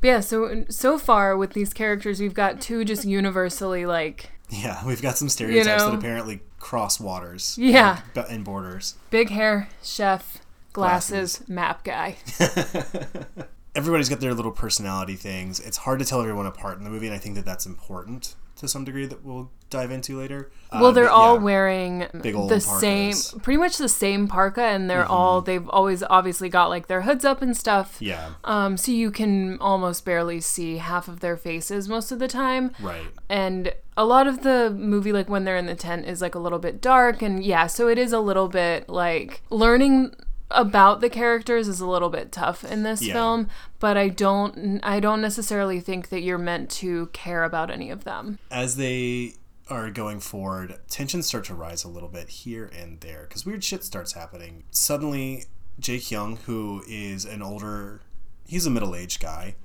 But 0.00 0.08
yeah, 0.08 0.20
so 0.20 0.64
so 0.70 0.96
far 0.98 1.36
with 1.36 1.52
these 1.52 1.72
characters, 1.74 2.20
we've 2.20 2.34
got 2.34 2.60
two 2.60 2.84
just 2.84 3.04
universally 3.04 3.84
like 3.86 4.30
Yeah, 4.50 4.84
we've 4.86 5.02
got 5.02 5.18
some 5.18 5.28
stereotypes 5.28 5.82
know? 5.82 5.90
that 5.90 5.98
apparently 5.98 6.40
cross 6.58 6.98
waters. 6.98 7.56
Yeah. 7.58 8.00
and, 8.14 8.26
and 8.28 8.44
borders. 8.44 8.94
big 9.10 9.30
hair, 9.30 9.68
chef, 9.82 10.38
glasses, 10.72 11.42
map 11.48 11.84
guy. 11.84 12.16
Everybody's 13.74 14.08
got 14.08 14.20
their 14.20 14.34
little 14.34 14.50
personality 14.50 15.14
things. 15.14 15.60
It's 15.60 15.76
hard 15.78 16.00
to 16.00 16.04
tell 16.04 16.20
everyone 16.20 16.46
apart 16.46 16.78
in 16.78 16.84
the 16.84 16.90
movie, 16.90 17.06
and 17.06 17.14
I 17.14 17.18
think 17.18 17.36
that 17.36 17.44
that's 17.44 17.66
important 17.66 18.34
to 18.56 18.66
some 18.66 18.84
degree 18.84 19.06
that 19.06 19.24
we'll 19.24 19.50
dive 19.70 19.92
into 19.92 20.18
later. 20.18 20.50
Uh, 20.70 20.78
Well, 20.80 20.92
they're 20.92 21.04
but 21.04 21.12
all 21.12 21.36
yeah. 21.36 21.42
wearing 21.42 21.98
the 22.12 22.58
same, 22.60 23.10
parkas. 23.12 23.28
Mm-hmm. 23.28 23.38
pretty 23.40 23.56
much 23.58 23.76
the 23.76 23.88
same 23.88 24.26
parka, 24.26 24.62
and 24.62 24.90
they're 24.90 25.06
all 25.06 25.40
they've 25.42 25.68
always 25.68 26.02
obviously 26.02 26.48
got 26.48 26.66
like 26.68 26.88
their 26.88 27.02
hoods 27.02 27.24
up 27.24 27.40
and 27.40 27.56
stuff. 27.56 27.98
Yeah, 28.00 28.30
Um, 28.44 28.76
so 28.76 28.90
you 28.90 29.12
can 29.12 29.58
almost 29.60 30.04
barely 30.04 30.40
see 30.40 30.78
half 30.78 31.06
of 31.06 31.20
their 31.20 31.36
faces 31.36 31.88
most 31.88 32.10
of 32.10 32.18
the 32.18 32.26
time. 32.28 32.72
right. 32.80 33.06
and 33.28 33.72
a 33.98 34.04
lot 34.06 34.26
of 34.26 34.42
the 34.42 34.70
movie 34.70 35.12
like 35.12 35.28
when 35.28 35.44
they're 35.44 35.56
in 35.58 35.66
the 35.66 35.74
tent 35.74 36.06
is 36.06 36.22
like 36.22 36.34
a 36.34 36.38
little 36.38 36.58
bit 36.58 36.80
dark 36.80 37.20
and 37.20 37.44
yeah 37.44 37.66
so 37.66 37.88
it 37.88 37.98
is 37.98 38.12
a 38.12 38.20
little 38.20 38.48
bit 38.48 38.88
like 38.88 39.42
learning 39.50 40.14
about 40.50 41.02
the 41.02 41.10
characters 41.10 41.68
is 41.68 41.80
a 41.80 41.86
little 41.86 42.08
bit 42.08 42.32
tough 42.32 42.64
in 42.64 42.82
this 42.84 43.02
Yeah. 43.02 43.12
film 43.12 43.48
but 43.80 43.98
i 43.98 44.08
don't 44.08 44.80
i 44.82 44.98
don't 45.00 45.20
necessarily 45.20 45.80
think 45.80 46.08
that 46.08 46.22
you're 46.22 46.38
meant 46.38 46.70
to 46.82 47.08
care 47.12 47.44
about 47.44 47.70
any 47.70 47.90
of 47.90 48.04
them 48.04 48.38
As 48.50 48.76
they 48.76 49.34
are 49.68 49.90
going 49.90 50.18
forward, 50.20 50.78
tensions 50.88 51.26
start 51.26 51.44
to 51.44 51.54
rise 51.54 51.84
a 51.84 51.88
little 51.88 52.08
bit 52.08 52.30
here 52.30 52.70
and 52.74 52.98
there 53.02 53.26
because 53.28 53.44
weird 53.44 53.62
shit 53.62 53.84
starts 53.84 54.14
happening. 54.14 54.64
Suddenly, 54.70 55.44
Jae 55.78 56.00
Kyung, 56.00 56.38
who 56.46 56.82
is 56.88 57.26
an 57.26 57.42
older, 57.42 58.00
he's 58.46 58.64
a 58.64 58.70
middle 58.70 58.96
aged 58.96 59.20
guy, 59.20 59.56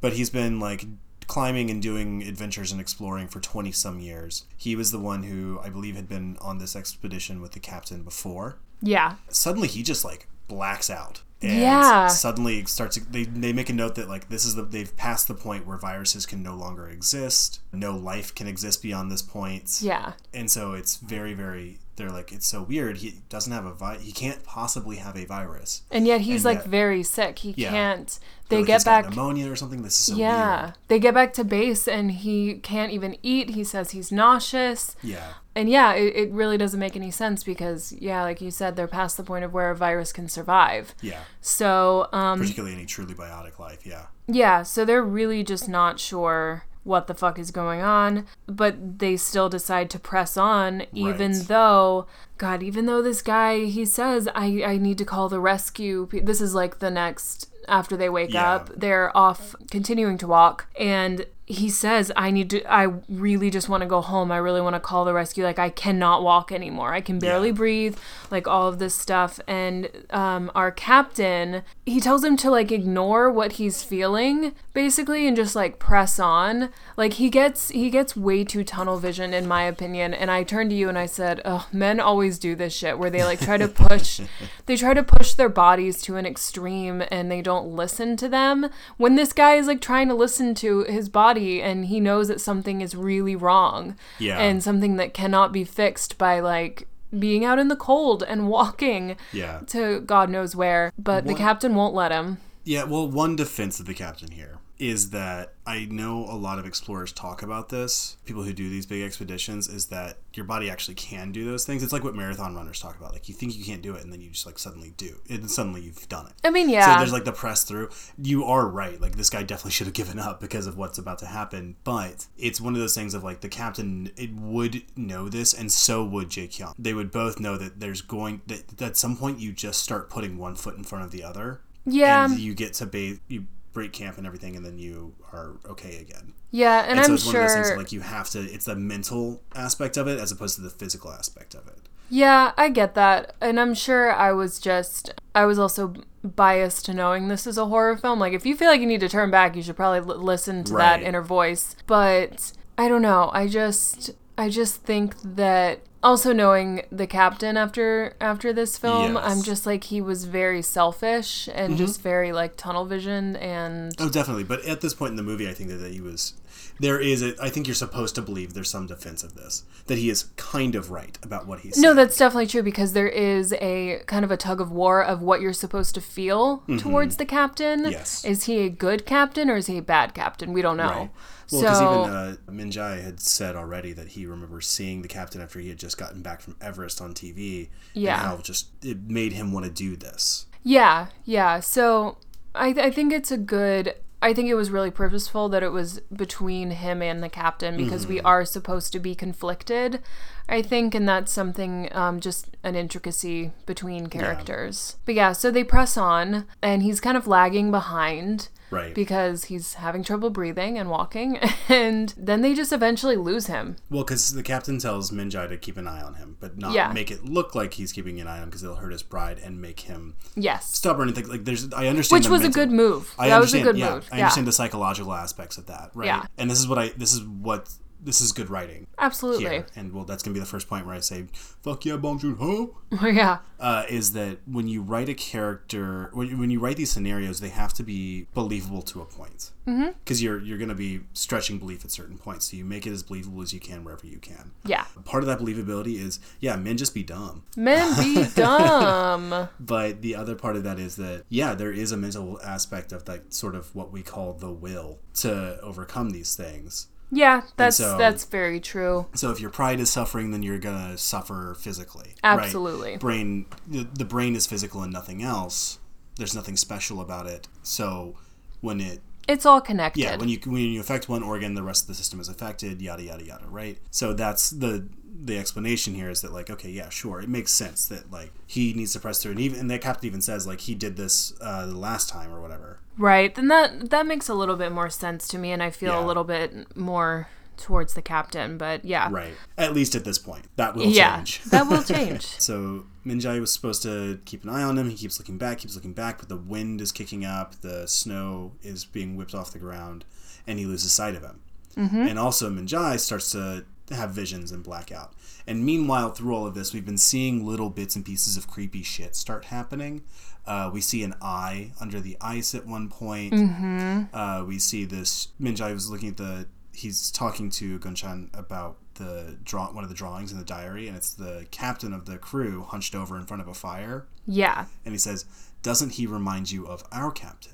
but 0.00 0.14
he's 0.14 0.28
been 0.28 0.58
like 0.58 0.86
climbing 1.26 1.70
and 1.70 1.82
doing 1.82 2.22
adventures 2.22 2.72
and 2.72 2.80
exploring 2.80 3.28
for 3.28 3.40
20 3.40 3.72
some 3.72 3.98
years. 4.00 4.44
He 4.56 4.76
was 4.76 4.90
the 4.90 4.98
one 4.98 5.24
who 5.24 5.60
I 5.62 5.68
believe 5.68 5.96
had 5.96 6.08
been 6.08 6.36
on 6.40 6.58
this 6.58 6.76
expedition 6.76 7.40
with 7.40 7.52
the 7.52 7.60
captain 7.60 8.02
before. 8.02 8.58
yeah 8.80 9.16
Suddenly, 9.28 9.68
he 9.68 9.82
just 9.82 10.04
like 10.04 10.28
blacks 10.48 10.90
out 10.90 11.22
And 11.44 11.60
Yeah. 11.60 12.06
suddenly 12.08 12.58
it 12.60 12.68
starts. 12.68 12.96
They 12.96 13.24
they 13.24 13.52
make 13.52 13.68
a 13.68 13.72
note 13.72 13.94
that 13.96 14.08
like 14.08 14.28
this 14.28 14.44
is 14.44 14.54
the 14.54 14.62
they've 14.62 14.96
passed 14.96 15.28
the 15.28 15.34
point 15.34 15.66
where 15.66 15.76
viruses 15.76 16.24
can 16.26 16.42
no 16.42 16.54
longer 16.54 16.88
exist. 16.88 17.60
No 17.72 17.92
life 17.96 18.34
can 18.34 18.46
exist 18.46 18.82
beyond 18.82 19.10
this 19.10 19.22
point. 19.22 19.78
Yeah. 19.80 20.12
And 20.32 20.50
so 20.50 20.72
it's 20.72 20.96
very 20.96 21.34
very. 21.34 21.78
They're 21.96 22.10
like 22.10 22.32
it's 22.32 22.46
so 22.46 22.62
weird. 22.62 22.98
He 22.98 23.20
doesn't 23.28 23.52
have 23.52 23.66
a 23.66 23.72
vi- 23.72 23.98
He 23.98 24.10
can't 24.10 24.42
possibly 24.44 24.96
have 24.96 25.16
a 25.16 25.26
virus. 25.26 25.82
And 25.92 26.06
yet 26.08 26.22
he's 26.22 26.44
And 26.44 26.56
like 26.56 26.64
yet- 26.64 26.66
very 26.66 27.02
sick. 27.04 27.38
He 27.40 27.54
Yeah. 27.56 27.70
can't. 27.70 28.18
They 28.48 28.56
like, 28.58 28.66
get 28.66 28.72
"He's 28.74 28.84
got 28.84 29.02
back. 29.04 29.10
pneumonia 29.10 29.50
or 29.50 29.54
something. 29.56 29.82
This 29.82 30.00
is 30.00 30.06
so 30.06 30.16
yeah. 30.16 30.62
weird. 30.62 30.74
They 30.88 30.98
get 30.98 31.14
back 31.14 31.32
to 31.34 31.44
base 31.44 31.86
and 31.86 32.10
he 32.10 32.54
can't 32.54 32.90
even 32.92 33.16
eat. 33.22 33.50
He 33.50 33.62
says 33.64 33.92
he's 33.92 34.10
nauseous. 34.10 34.96
Yeah. 35.02 35.34
And 35.56 35.68
yeah, 35.68 35.92
it, 35.94 36.16
it 36.16 36.30
really 36.32 36.58
doesn't 36.58 36.80
make 36.80 36.96
any 36.96 37.10
sense 37.10 37.44
because, 37.44 37.92
yeah, 37.92 38.22
like 38.22 38.40
you 38.40 38.50
said, 38.50 38.74
they're 38.74 38.88
past 38.88 39.16
the 39.16 39.22
point 39.22 39.44
of 39.44 39.52
where 39.52 39.70
a 39.70 39.76
virus 39.76 40.12
can 40.12 40.28
survive. 40.28 40.94
Yeah. 41.00 41.20
So, 41.40 42.08
um, 42.12 42.40
Particularly 42.40 42.74
any 42.74 42.86
truly 42.86 43.14
biotic 43.14 43.58
life. 43.58 43.86
Yeah. 43.86 44.06
yeah, 44.26 44.62
so 44.64 44.84
they're 44.84 45.02
really 45.02 45.44
just 45.44 45.68
not 45.68 46.00
sure 46.00 46.64
what 46.82 47.06
the 47.06 47.14
fuck 47.14 47.38
is 47.38 47.50
going 47.50 47.80
on, 47.80 48.26
but 48.46 48.98
they 48.98 49.16
still 49.16 49.48
decide 49.48 49.88
to 49.90 49.98
press 49.98 50.36
on, 50.36 50.84
even 50.92 51.32
Right. 51.32 51.48
though, 51.48 52.06
God, 52.36 52.62
even 52.62 52.84
though 52.86 53.00
this 53.00 53.22
guy, 53.22 53.60
he 53.66 53.86
says, 53.86 54.28
I, 54.34 54.62
I 54.66 54.76
need 54.76 54.98
to 54.98 55.04
call 55.06 55.28
the 55.30 55.40
rescue. 55.40 56.08
This 56.12 56.42
is 56.42 56.54
like 56.54 56.80
the 56.80 56.90
next, 56.90 57.48
after 57.68 57.96
they 57.96 58.10
wake 58.10 58.34
Yeah. 58.34 58.54
up, 58.56 58.70
they're 58.76 59.16
off 59.16 59.54
continuing 59.70 60.18
to 60.18 60.26
walk, 60.26 60.66
and 60.78 61.24
he 61.46 61.68
says, 61.68 62.10
I 62.16 62.30
need 62.30 62.48
to, 62.50 62.64
I 62.72 62.94
really 63.08 63.50
just 63.50 63.68
want 63.68 63.82
to 63.82 63.86
go 63.86 64.00
home. 64.00 64.32
I 64.32 64.38
really 64.38 64.62
want 64.62 64.76
to 64.76 64.80
call 64.80 65.04
the 65.04 65.12
rescue. 65.12 65.44
Like, 65.44 65.58
I 65.58 65.68
cannot 65.68 66.22
walk 66.22 66.50
anymore. 66.50 66.94
I 66.94 67.02
can 67.02 67.18
barely 67.18 67.48
Yeah. 67.48 67.54
breathe, 67.54 67.96
like 68.30 68.48
all 68.48 68.66
of 68.68 68.78
this 68.78 68.94
stuff. 68.94 69.38
And 69.46 69.90
um, 70.10 70.50
our 70.54 70.70
captain, 70.70 71.62
he 71.84 72.00
tells 72.00 72.24
him 72.24 72.38
to 72.38 72.50
like 72.50 72.72
ignore 72.72 73.30
what 73.30 73.52
he's 73.52 73.82
feeling, 73.82 74.54
basically, 74.72 75.26
and 75.26 75.36
just 75.36 75.54
like 75.54 75.78
press 75.78 76.18
on. 76.18 76.70
Like 76.96 77.14
he 77.14 77.28
gets 77.28 77.68
he 77.68 77.90
gets 77.90 78.16
way 78.16 78.42
too 78.44 78.64
tunnel 78.64 78.98
vision, 78.98 79.34
in 79.34 79.46
my 79.46 79.64
opinion. 79.64 80.14
And 80.14 80.30
I 80.30 80.44
turned 80.44 80.70
to 80.70 80.76
you 80.76 80.88
and 80.88 80.98
I 80.98 81.06
said, 81.06 81.42
"Oh, 81.44 81.66
men 81.72 82.00
always 82.00 82.38
do 82.38 82.54
this 82.54 82.72
shit 82.74 82.98
where 82.98 83.10
they 83.10 83.22
like 83.22 83.40
try 83.40 83.58
to 83.58 83.68
push, 83.68 84.20
they 84.66 84.76
try 84.76 84.94
to 84.94 85.02
push 85.02 85.34
their 85.34 85.50
bodies 85.50 86.00
to 86.02 86.16
an 86.16 86.24
extreme, 86.24 87.02
and 87.10 87.30
they 87.30 87.42
don't 87.42 87.66
listen 87.76 88.16
to 88.16 88.28
them. 88.30 88.70
When 88.96 89.16
this 89.16 89.34
guy 89.34 89.56
is 89.56 89.66
like 89.66 89.82
trying 89.82 90.08
to 90.08 90.14
listen 90.14 90.54
to 90.56 90.84
his 90.84 91.08
body, 91.10 91.33
and 91.36 91.86
he 91.86 92.00
knows 92.00 92.28
that 92.28 92.40
something 92.40 92.80
is 92.80 92.94
really 92.94 93.36
wrong, 93.36 93.96
Yeah. 94.18 94.38
and 94.38 94.62
something 94.62 94.96
that 94.96 95.14
cannot 95.14 95.52
be 95.52 95.64
fixed 95.64 96.18
by 96.18 96.40
like 96.40 96.86
being 97.18 97.44
out 97.44 97.58
in 97.58 97.68
the 97.68 97.76
cold 97.76 98.22
and 98.22 98.48
walking 98.58 99.16
Yeah. 99.32 99.60
to 99.68 100.00
God 100.00 100.30
knows 100.30 100.56
where. 100.56 100.92
But 100.98 101.26
the 101.26 101.34
captain 101.34 101.74
won't 101.74 101.94
let 101.94 102.10
him. 102.12 102.38
Yeah, 102.64 102.84
well, 102.84 103.08
one 103.08 103.36
defense 103.36 103.78
of 103.78 103.86
the 103.86 103.94
captain 103.94 104.30
here 104.32 104.58
is 104.78 105.10
that 105.10 105.54
I 105.66 105.86
know 105.90 106.24
a 106.28 106.34
lot 106.36 106.58
of 106.58 106.66
explorers 106.66 107.12
talk 107.12 107.42
about 107.42 107.68
this. 107.68 108.16
People 108.24 108.42
who 108.42 108.52
do 108.52 108.68
these 108.68 108.86
big 108.86 109.02
expeditions 109.02 109.68
is 109.68 109.86
that 109.86 110.18
your 110.34 110.44
body 110.44 110.68
actually 110.68 110.96
can 110.96 111.30
do 111.30 111.44
those 111.44 111.64
things. 111.64 111.82
It's 111.82 111.92
like 111.92 112.02
what 112.02 112.14
marathon 112.14 112.56
runners 112.56 112.80
talk 112.80 112.96
about. 112.98 113.12
Like 113.12 113.28
you 113.28 113.34
think 113.34 113.56
you 113.56 113.64
can't 113.64 113.82
do 113.82 113.94
it, 113.94 114.02
and 114.02 114.12
then 114.12 114.20
you 114.20 114.30
just 114.30 114.46
like 114.46 114.58
suddenly 114.58 114.92
do, 114.96 115.20
and 115.30 115.48
suddenly 115.50 115.82
you've 115.82 116.08
done 116.08 116.26
it. 116.26 116.32
I 116.42 116.50
mean, 116.50 116.68
yeah. 116.68 116.94
So 116.94 116.98
there's 116.98 117.12
like 117.12 117.24
the 117.24 117.32
press 117.32 117.62
through. 117.64 117.90
You 118.18 118.44
are 118.44 118.66
right. 118.66 119.00
Like 119.00 119.16
this 119.16 119.30
guy 119.30 119.42
definitely 119.42 119.70
should 119.70 119.86
have 119.86 119.94
given 119.94 120.18
up 120.18 120.40
because 120.40 120.66
of 120.66 120.76
what's 120.76 120.98
about 120.98 121.18
to 121.20 121.26
happen. 121.26 121.76
But 121.84 122.26
it's 122.36 122.60
one 122.60 122.74
of 122.74 122.80
those 122.80 122.94
things 122.94 123.14
of 123.14 123.22
like 123.22 123.40
the 123.42 123.48
captain 123.48 124.10
it 124.16 124.34
would 124.34 124.82
know 124.96 125.28
this, 125.28 125.54
and 125.54 125.70
so 125.70 126.04
would 126.04 126.30
Jae 126.30 126.50
Kyung. 126.54 126.74
They 126.78 126.94
would 126.94 127.10
both 127.12 127.38
know 127.38 127.56
that 127.56 127.78
there's 127.78 128.02
going 128.02 128.42
that 128.48 128.82
at 128.82 128.96
some 128.96 129.16
point 129.16 129.38
you 129.38 129.52
just 129.52 129.82
start 129.82 130.10
putting 130.10 130.36
one 130.36 130.56
foot 130.56 130.76
in 130.76 130.82
front 130.84 131.04
of 131.04 131.10
the 131.12 131.22
other. 131.22 131.60
yeah. 131.86 132.24
And 132.24 132.38
you 132.38 132.54
get 132.54 132.74
to 132.74 132.86
bathe, 132.86 133.20
you 133.28 133.46
break 133.74 133.92
camp 133.92 134.16
and 134.16 134.26
everything, 134.26 134.56
and 134.56 134.64
then 134.64 134.78
you 134.78 135.14
are 135.32 135.56
okay 135.66 135.98
again. 135.98 136.32
yeah. 136.50 136.80
And, 136.82 136.92
And, 136.92 137.00
I'm 137.00 137.06
so 137.06 137.12
it's 137.14 137.26
one 137.26 137.36
of 137.36 137.42
those 137.42 137.52
things 137.54 137.66
sure. 137.68 137.76
like 137.76 137.92
you 137.92 138.00
have 138.00 138.30
to. 138.30 138.40
It's 138.40 138.64
the 138.64 138.76
mental 138.76 139.42
aspect 139.54 139.96
of 139.98 140.08
it 140.08 140.18
as 140.18 140.32
opposed 140.32 140.54
to 140.56 140.62
the 140.62 140.70
physical 140.70 141.12
aspect 141.12 141.54
of 141.54 141.66
it. 141.68 141.78
Yeah, 142.10 142.52
I 142.56 142.68
get 142.68 142.94
that. 142.94 143.34
And 143.40 143.58
I'm 143.58 143.74
sure 143.74 144.12
I 144.14 144.32
was 144.32 144.58
just, 144.58 145.12
I 145.34 145.46
was 145.46 145.58
also 145.58 145.94
biased 146.22 146.84
to 146.86 146.94
knowing 146.94 147.28
this 147.28 147.46
is 147.46 147.58
a 147.58 147.66
horror 147.66 147.96
film. 147.96 148.18
Like, 148.20 148.32
if 148.34 148.46
you 148.46 148.56
feel 148.56 148.68
like 148.68 148.80
you 148.80 148.86
need 148.86 149.00
to 149.00 149.08
turn 149.08 149.30
back, 149.30 149.56
you 149.56 149.62
should 149.62 149.76
probably 149.76 150.00
l- 150.14 150.20
listen 150.22 150.64
to 150.64 150.74
that 150.74 151.02
inner 151.02 151.22
voice. 151.22 151.74
But 151.86 152.52
I 152.78 152.88
don't 152.88 153.02
know. 153.02 153.30
I 153.32 153.48
just, 153.48 154.10
I 154.36 154.48
just 154.48 154.82
think 154.82 155.14
that 155.22 155.80
also 156.02 156.32
knowing 156.34 156.82
the 156.92 157.06
captain 157.06 157.56
after 157.56 158.14
after 158.20 158.52
this 158.52 158.76
film 158.76 159.14
Yes. 159.14 159.24
i'm 159.24 159.42
just 159.42 159.64
like 159.64 159.84
he 159.84 160.02
was 160.02 160.26
very 160.26 160.60
selfish 160.60 161.48
and 161.54 161.78
just 161.78 162.02
very 162.02 162.30
like 162.30 162.58
tunnel 162.58 162.84
vision 162.84 163.36
and 163.36 163.94
Oh, 163.98 164.10
definitely. 164.10 164.44
But 164.44 164.62
at 164.66 164.82
this 164.82 164.92
point 164.92 165.10
in 165.12 165.16
the 165.16 165.22
movie, 165.22 165.48
I 165.48 165.54
think 165.54 165.70
that, 165.70 165.76
that 165.76 165.92
he 165.92 166.02
was. 166.02 166.34
There 166.78 166.98
is 167.00 167.22
a. 167.22 167.34
I 167.40 167.48
think 167.48 167.66
you're 167.66 167.74
supposed 167.74 168.14
to 168.16 168.22
believe 168.22 168.52
there's 168.52 168.68
some 168.68 168.86
defense 168.86 169.22
of 169.22 169.34
this 169.34 169.62
that 169.86 169.96
he 169.96 170.10
is 170.10 170.24
kind 170.36 170.74
of 170.74 170.90
right 170.90 171.16
about 171.22 171.46
what 171.46 171.60
he's. 171.60 171.78
No, 171.78 171.94
that's 171.94 172.16
definitely 172.18 172.48
true 172.48 172.62
because 172.62 172.92
there 172.92 173.08
is 173.08 173.54
a 173.60 174.02
kind 174.06 174.24
of 174.24 174.30
a 174.30 174.36
tug 174.36 174.60
of 174.60 174.70
war 174.72 175.02
of 175.02 175.22
what 175.22 175.40
you're 175.40 175.52
supposed 175.52 175.94
to 175.94 176.00
feel 176.00 176.64
towards 176.78 177.16
the 177.16 177.24
captain. 177.24 177.80
Mm-hmm. 177.82 177.92
Yes. 177.92 178.24
Is 178.24 178.44
he 178.44 178.58
a 178.58 178.68
good 178.68 179.06
captain 179.06 179.48
or 179.48 179.56
is 179.56 179.68
he 179.68 179.78
a 179.78 179.82
bad 179.82 180.14
captain? 180.14 180.52
We 180.52 180.60
don't 180.62 180.76
know. 180.76 180.88
Right. 180.88 181.10
Well, 181.52 181.60
because 181.62 181.78
so, 181.78 182.00
even 182.04 182.14
uh, 182.14 182.36
Minjae 182.50 183.02
had 183.02 183.20
said 183.20 183.56
already 183.56 183.92
that 183.92 184.08
he 184.08 184.26
remembers 184.26 184.66
seeing 184.66 185.02
the 185.02 185.08
captain 185.08 185.40
after 185.40 185.58
he 185.60 185.68
had 185.68 185.78
just 185.78 185.98
gotten 185.98 186.22
back 186.22 186.40
from 186.40 186.56
Everest 186.60 187.00
on 187.00 187.14
TV. 187.14 187.68
Yeah. 187.92 188.14
And 188.14 188.22
how 188.26 188.36
just 188.38 188.68
it 188.84 189.02
made 189.08 189.32
him 189.32 189.52
want 189.52 189.66
to 189.66 189.72
do 189.72 189.96
this. 189.96 190.46
yeah, 190.62 191.06
yeah. 191.24 191.60
So 191.60 192.18
I, 192.54 192.68
I 192.68 192.90
think 192.90 193.12
it's 193.12 193.30
a 193.30 193.38
good. 193.38 193.94
I 194.22 194.32
think 194.32 194.48
it 194.48 194.54
was 194.54 194.70
really 194.70 194.90
purposeful 194.90 195.50
that 195.50 195.62
it 195.62 195.68
was 195.68 196.00
between 196.10 196.70
him 196.70 197.02
and 197.02 197.22
the 197.22 197.28
captain 197.28 197.76
because 197.76 198.06
we 198.06 198.16
Mm-hmm. 198.16 198.26
are 198.26 198.44
supposed 198.46 198.90
to 198.94 198.98
be 198.98 199.14
conflicted. 199.14 200.00
I 200.48 200.62
think, 200.62 200.94
and 200.94 201.06
that's 201.06 201.30
something, 201.32 201.88
um, 201.92 202.20
just 202.20 202.56
an 202.62 202.74
intricacy 202.74 203.52
between 203.66 204.06
characters. 204.06 204.96
But 205.04 205.14
yeah, 205.14 205.32
so 205.32 205.50
they 205.50 205.64
press 205.64 205.96
on, 205.98 206.46
and 206.62 206.82
he's 206.82 207.00
kind 207.00 207.16
of 207.18 207.26
lagging 207.26 207.70
behind. 207.70 208.48
Right. 208.74 208.94
because 208.94 209.44
he's 209.44 209.74
having 209.74 210.02
trouble 210.02 210.30
breathing 210.30 210.78
and 210.78 210.90
walking 210.90 211.38
and 211.68 212.12
then 212.16 212.40
they 212.42 212.54
just 212.54 212.72
eventually 212.72 213.16
lose 213.16 213.46
him 213.46 213.76
Well, 213.90 214.04
because 214.04 214.32
the 214.34 214.42
captain 214.42 214.78
tells 214.78 215.10
Minjae 215.10 215.48
to 215.48 215.56
keep 215.56 215.76
an 215.76 215.86
eye 215.86 216.02
on 216.02 216.14
him, 216.14 216.36
but 216.40 216.58
not 216.58 216.72
Yeah. 216.72 216.92
make 216.92 217.10
it 217.10 217.24
look 217.24 217.54
like 217.54 217.74
he's 217.74 217.92
keeping 217.92 218.20
an 218.20 218.26
eye 218.26 218.36
on 218.38 218.44
him 218.44 218.48
because 218.50 218.62
it'll 218.64 218.76
hurt 218.76 218.92
his 218.92 219.02
pride 219.02 219.38
and 219.42 219.60
make 219.60 219.80
him 219.80 220.14
yes 220.36 220.66
stubborn 220.74 221.08
and 221.08 221.14
think 221.16 221.28
like 221.28 221.44
there's. 221.44 221.72
I 221.72 221.86
understand. 221.86 222.22
which 222.24 222.30
was 222.30 222.44
a 222.44 222.50
good 222.50 222.70
move 222.70 223.14
I 223.18 223.28
that 223.28 223.40
was 223.40 223.54
a 223.54 223.58
understand, 223.58 223.64
good 223.64 223.78
yeah, 223.78 223.94
move 223.94 224.08
I 224.12 224.16
yeah 224.18 224.22
understand 224.24 224.46
the 224.46 224.52
psychological 224.52 225.12
aspects 225.14 225.56
of 225.58 225.66
that, 225.66 225.90
right? 225.94 226.06
Yeah. 226.06 226.26
And 226.36 226.50
this 226.50 226.58
is 226.58 226.66
what 226.68 226.78
I. 226.78 226.88
This 226.96 227.12
is 227.12 227.22
what. 227.22 227.68
This 228.04 228.20
is 228.20 228.32
good 228.32 228.50
writing 228.50 228.86
absolutely 228.98 229.44
here, 229.44 229.66
and 229.74 229.92
well, 229.92 230.04
that's 230.04 230.22
gonna 230.22 230.34
be 230.34 230.40
the 230.40 230.46
first 230.46 230.68
point 230.68 230.86
where 230.86 230.94
I 230.94 231.00
say, 231.00 231.26
"Fuck 231.62 231.84
yeah, 231.84 231.96
Bong 231.96 232.18
Joon 232.18 232.36
Ho." 232.36 232.76
yeah 233.02 233.38
uh, 233.64 233.84
is 233.88 234.12
that 234.12 234.38
when 234.46 234.68
you 234.68 234.82
write 234.82 235.08
a 235.08 235.14
character, 235.14 236.10
when 236.12 236.28
you, 236.28 236.36
when 236.36 236.50
you 236.50 236.60
write 236.60 236.76
these 236.76 236.90
scenarios, 236.92 237.40
they 237.40 237.48
have 237.48 237.72
to 237.72 237.82
be 237.82 238.26
believable 238.34 238.82
to 238.82 239.00
a 239.00 239.06
point. 239.06 239.52
Because 239.64 240.22
you're 240.22 240.38
you're 240.38 240.58
going 240.58 240.68
to 240.68 240.74
be 240.74 241.00
stretching 241.14 241.58
belief 241.58 241.82
at 241.82 241.90
certain 241.90 242.18
points, 242.18 242.50
so 242.50 242.58
you 242.58 242.64
make 242.66 242.86
it 242.86 242.90
as 242.90 243.02
believable 243.02 243.40
as 243.40 243.54
you 243.54 243.60
can 243.60 243.82
wherever 243.82 244.06
you 244.06 244.18
can. 244.18 244.50
yeah 244.66 244.84
Part 245.06 245.22
of 245.22 245.26
that 245.28 245.38
believability 245.38 245.94
is, 245.98 246.20
yeah, 246.40 246.56
men 246.56 246.76
just 246.76 246.92
be 246.92 247.02
dumb. 247.02 247.44
men 247.56 247.96
be 247.96 248.26
dumb 248.34 249.48
But 249.58 250.02
the 250.02 250.14
other 250.14 250.34
part 250.34 250.56
of 250.56 250.64
that 250.64 250.78
is 250.78 250.96
that, 250.96 251.24
yeah, 251.30 251.54
there 251.54 251.72
is 251.72 251.92
a 251.92 251.96
mental 251.96 252.38
aspect 252.42 252.92
of 252.92 253.06
that 253.06 253.32
sort 253.32 253.54
of 253.54 253.74
what 253.74 253.90
we 253.90 254.02
call 254.02 254.34
the 254.34 254.52
will 254.52 254.98
to 255.14 255.58
overcome 255.62 256.10
these 256.10 256.36
things. 256.36 256.88
Yeah 257.10 257.42
that's 257.56 257.76
so- 257.76 257.96
that's 257.98 258.24
very 258.24 258.60
true 258.60 259.06
So 259.14 259.30
if 259.30 259.40
your 259.40 259.50
pride 259.50 259.80
is 259.80 259.90
suffering, 259.90 260.30
then 260.30 260.42
you're 260.42 260.58
gonna 260.58 260.96
suffer 260.98 261.54
physically. 261.58 262.14
Absolutely. 262.22 262.92
Right? 262.92 263.00
Brain, 263.00 263.46
the, 263.66 263.86
the 263.92 264.04
brain 264.04 264.34
is 264.36 264.46
physical 264.46 264.82
and 264.82 264.92
nothing 264.92 265.22
else. 265.22 265.78
There's 266.16 266.34
nothing 266.34 266.56
special 266.56 267.00
about 267.00 267.26
it. 267.26 267.48
So 267.62 268.14
when 268.60 268.80
it, 268.80 269.00
it's 269.28 269.46
all 269.46 269.60
connected 269.60 270.00
yeah, 270.02 270.16
when 270.16 270.28
you 270.28 270.38
when 270.46 270.56
you 270.62 270.80
affect 270.80 271.08
one 271.08 271.22
organ, 271.22 271.54
the 271.54 271.62
rest 271.62 271.84
of 271.84 271.88
the 271.88 271.94
system 271.94 272.20
is 272.20 272.28
affected. 272.28 272.80
Yada 272.82 273.02
yada 273.02 273.24
yada. 273.24 273.46
Right. 273.48 273.78
So 273.90 274.12
that's 274.12 274.50
the 274.50 274.88
the 275.26 275.38
explanation 275.38 275.94
here 275.94 276.10
is 276.10 276.20
that 276.22 276.32
like 276.32 276.50
okay 276.50 276.68
yeah 276.68 276.88
sure 276.88 277.20
it 277.20 277.28
makes 277.28 277.52
sense 277.52 277.86
that 277.86 278.10
like 278.10 278.32
he 278.46 278.74
needs 278.74 278.92
to 278.92 278.98
press 279.00 279.22
through 279.22 279.30
and 279.30 279.40
even 279.40 279.60
and 279.60 279.70
the 279.70 279.78
captain 279.78 280.08
even 280.08 280.20
says 280.20 280.44
like 280.44 280.60
he 280.62 280.74
did 280.74 280.96
this 280.96 281.32
uh, 281.40 281.64
the 281.64 281.76
last 281.76 282.08
time 282.08 282.34
or 282.34 282.42
whatever 282.42 282.80
right 282.98 283.36
then 283.36 283.46
that 283.46 283.90
that 283.90 284.06
makes 284.06 284.28
a 284.28 284.34
little 284.34 284.56
bit 284.56 284.72
more 284.72 284.90
sense 284.90 285.28
to 285.28 285.38
me 285.38 285.52
and 285.52 285.62
i 285.62 285.70
feel 285.70 285.92
Yeah. 285.92 286.04
a 286.04 286.06
little 286.06 286.24
bit 286.24 286.76
more 286.76 287.28
towards 287.56 287.94
the 287.94 288.02
captain 288.02 288.58
but 288.58 288.84
yeah 288.84 289.08
right 289.10 289.34
at 289.56 289.72
least 289.72 289.94
at 289.94 290.04
this 290.04 290.18
point 290.18 290.46
that 290.56 290.74
will 290.74 290.86
yeah 290.86 291.16
change 291.16 291.42
that 291.50 291.68
will 291.68 291.82
change 291.82 292.24
So 292.38 292.84
Minjae 293.06 293.40
was 293.40 293.52
supposed 293.52 293.82
to 293.82 294.18
keep 294.24 294.44
an 294.44 294.50
eye 294.50 294.62
on 294.62 294.78
him. 294.78 294.88
He 294.88 294.96
keeps 294.96 295.18
looking 295.18 295.38
back, 295.38 295.58
keeps 295.58 295.74
looking 295.74 295.92
back, 295.92 296.18
but 296.18 296.28
the 296.28 296.36
wind 296.36 296.80
is 296.80 296.90
kicking 296.90 297.24
up, 297.24 297.60
the 297.60 297.86
snow 297.86 298.52
is 298.62 298.84
being 298.84 299.16
whipped 299.16 299.34
off 299.34 299.52
the 299.52 299.58
ground, 299.58 300.04
and 300.46 300.58
he 300.58 300.66
loses 300.66 300.92
sight 300.92 301.14
of 301.14 301.22
him. 301.22 301.40
Mm-hmm. 301.76 302.08
And 302.08 302.18
also 302.18 302.50
Minjae 302.50 302.98
starts 302.98 303.30
to 303.32 303.64
have 303.90 304.10
visions 304.10 304.52
and 304.52 304.62
blackout. 304.62 305.12
And 305.46 305.64
meanwhile, 305.64 306.10
through 306.10 306.34
all 306.34 306.46
of 306.46 306.54
this, 306.54 306.72
we've 306.72 306.86
been 306.86 306.98
seeing 306.98 307.46
little 307.46 307.68
bits 307.68 307.96
and 307.96 308.04
pieces 308.04 308.36
of 308.36 308.46
creepy 308.46 308.82
shit 308.82 309.14
start 309.14 309.46
happening. 309.46 310.02
Uh, 310.46 310.70
we 310.72 310.80
see 310.80 311.02
an 311.02 311.14
eye 311.22 311.72
under 311.80 312.00
the 312.00 312.16
ice 312.20 312.54
at 312.54 312.66
one 312.66 312.88
point. 312.88 313.32
Mm-hmm. 313.32 314.14
Uh, 314.14 314.44
we 314.44 314.58
see 314.58 314.84
this. 314.84 315.28
Minjae 315.40 315.72
was 315.72 315.90
looking 315.90 316.10
at 316.10 316.16
the. 316.16 316.46
He's 316.74 317.10
talking 317.10 317.50
to 317.50 317.78
Gunchan 317.78 318.36
about 318.36 318.76
the 318.94 319.36
draw 319.44 319.72
one 319.72 319.84
of 319.84 319.90
the 319.90 319.96
drawings 319.96 320.32
in 320.32 320.38
the 320.38 320.44
diary, 320.44 320.88
and 320.88 320.96
it's 320.96 321.12
the 321.14 321.46
captain 321.50 321.92
of 321.92 322.04
the 322.06 322.18
crew 322.18 322.62
hunched 322.64 322.94
over 322.94 323.16
in 323.16 323.26
front 323.26 323.40
of 323.42 323.48
a 323.48 323.54
fire, 323.54 324.06
Yeah. 324.26 324.66
and 324.84 324.92
he 324.92 324.98
says, 324.98 325.24
"Doesn't 325.62 325.92
he 325.92 326.06
remind 326.06 326.50
you 326.50 326.66
of 326.66 326.84
our 326.92 327.10
captain?" 327.10 327.52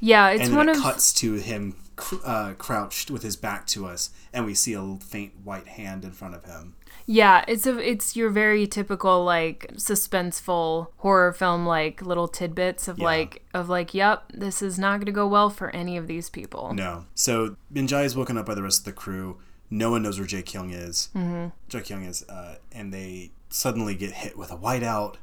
Yeah, 0.00 0.28
it's 0.28 0.42
and 0.44 0.50
then 0.52 0.56
one 0.56 0.68
it 0.70 0.76
of 0.76 0.82
cuts 0.82 1.12
to 1.14 1.34
him 1.34 1.76
cr- 1.96 2.16
uh, 2.24 2.54
crouched 2.54 3.10
with 3.10 3.22
his 3.22 3.36
back 3.36 3.66
to 3.68 3.86
us, 3.86 4.10
and 4.32 4.46
we 4.46 4.54
see 4.54 4.72
a 4.72 4.96
faint 4.96 5.32
white 5.44 5.68
hand 5.68 6.04
in 6.04 6.12
front 6.12 6.34
of 6.34 6.44
him. 6.44 6.74
Yeah, 7.12 7.44
it's 7.48 7.66
a 7.66 7.76
it's 7.76 8.14
your 8.14 8.30
very 8.30 8.68
typical 8.68 9.24
like 9.24 9.66
suspenseful 9.74 10.86
horror 10.98 11.32
film 11.32 11.66
like 11.66 12.02
little 12.02 12.28
tidbits 12.28 12.86
of 12.86 13.00
Yeah. 13.00 13.04
like 13.04 13.42
of 13.52 13.68
like 13.68 13.94
yep, 13.94 14.30
this 14.32 14.62
is 14.62 14.78
not 14.78 14.98
going 14.98 15.06
to 15.06 15.12
go 15.12 15.26
well 15.26 15.50
for 15.50 15.70
any 15.70 15.96
of 15.96 16.06
these 16.06 16.30
people. 16.30 16.72
No. 16.72 17.06
So 17.16 17.56
Minjae 17.74 18.04
is 18.04 18.14
woken 18.14 18.38
up 18.38 18.46
by 18.46 18.54
the 18.54 18.62
rest 18.62 18.80
of 18.80 18.84
the 18.84 18.92
crew. 18.92 19.38
No 19.70 19.90
one 19.90 20.04
knows 20.04 20.20
where 20.20 20.28
Jae 20.28 20.44
Kyung 20.46 20.70
is. 20.70 21.08
Mm-hmm. 21.16 21.48
Jae 21.68 21.84
Kyung 21.88 22.04
is, 22.04 22.22
uh, 22.28 22.58
and 22.70 22.94
they 22.94 23.32
suddenly 23.48 23.96
get 23.96 24.12
hit 24.12 24.38
with 24.38 24.52
a 24.52 24.56
whiteout, 24.56 25.16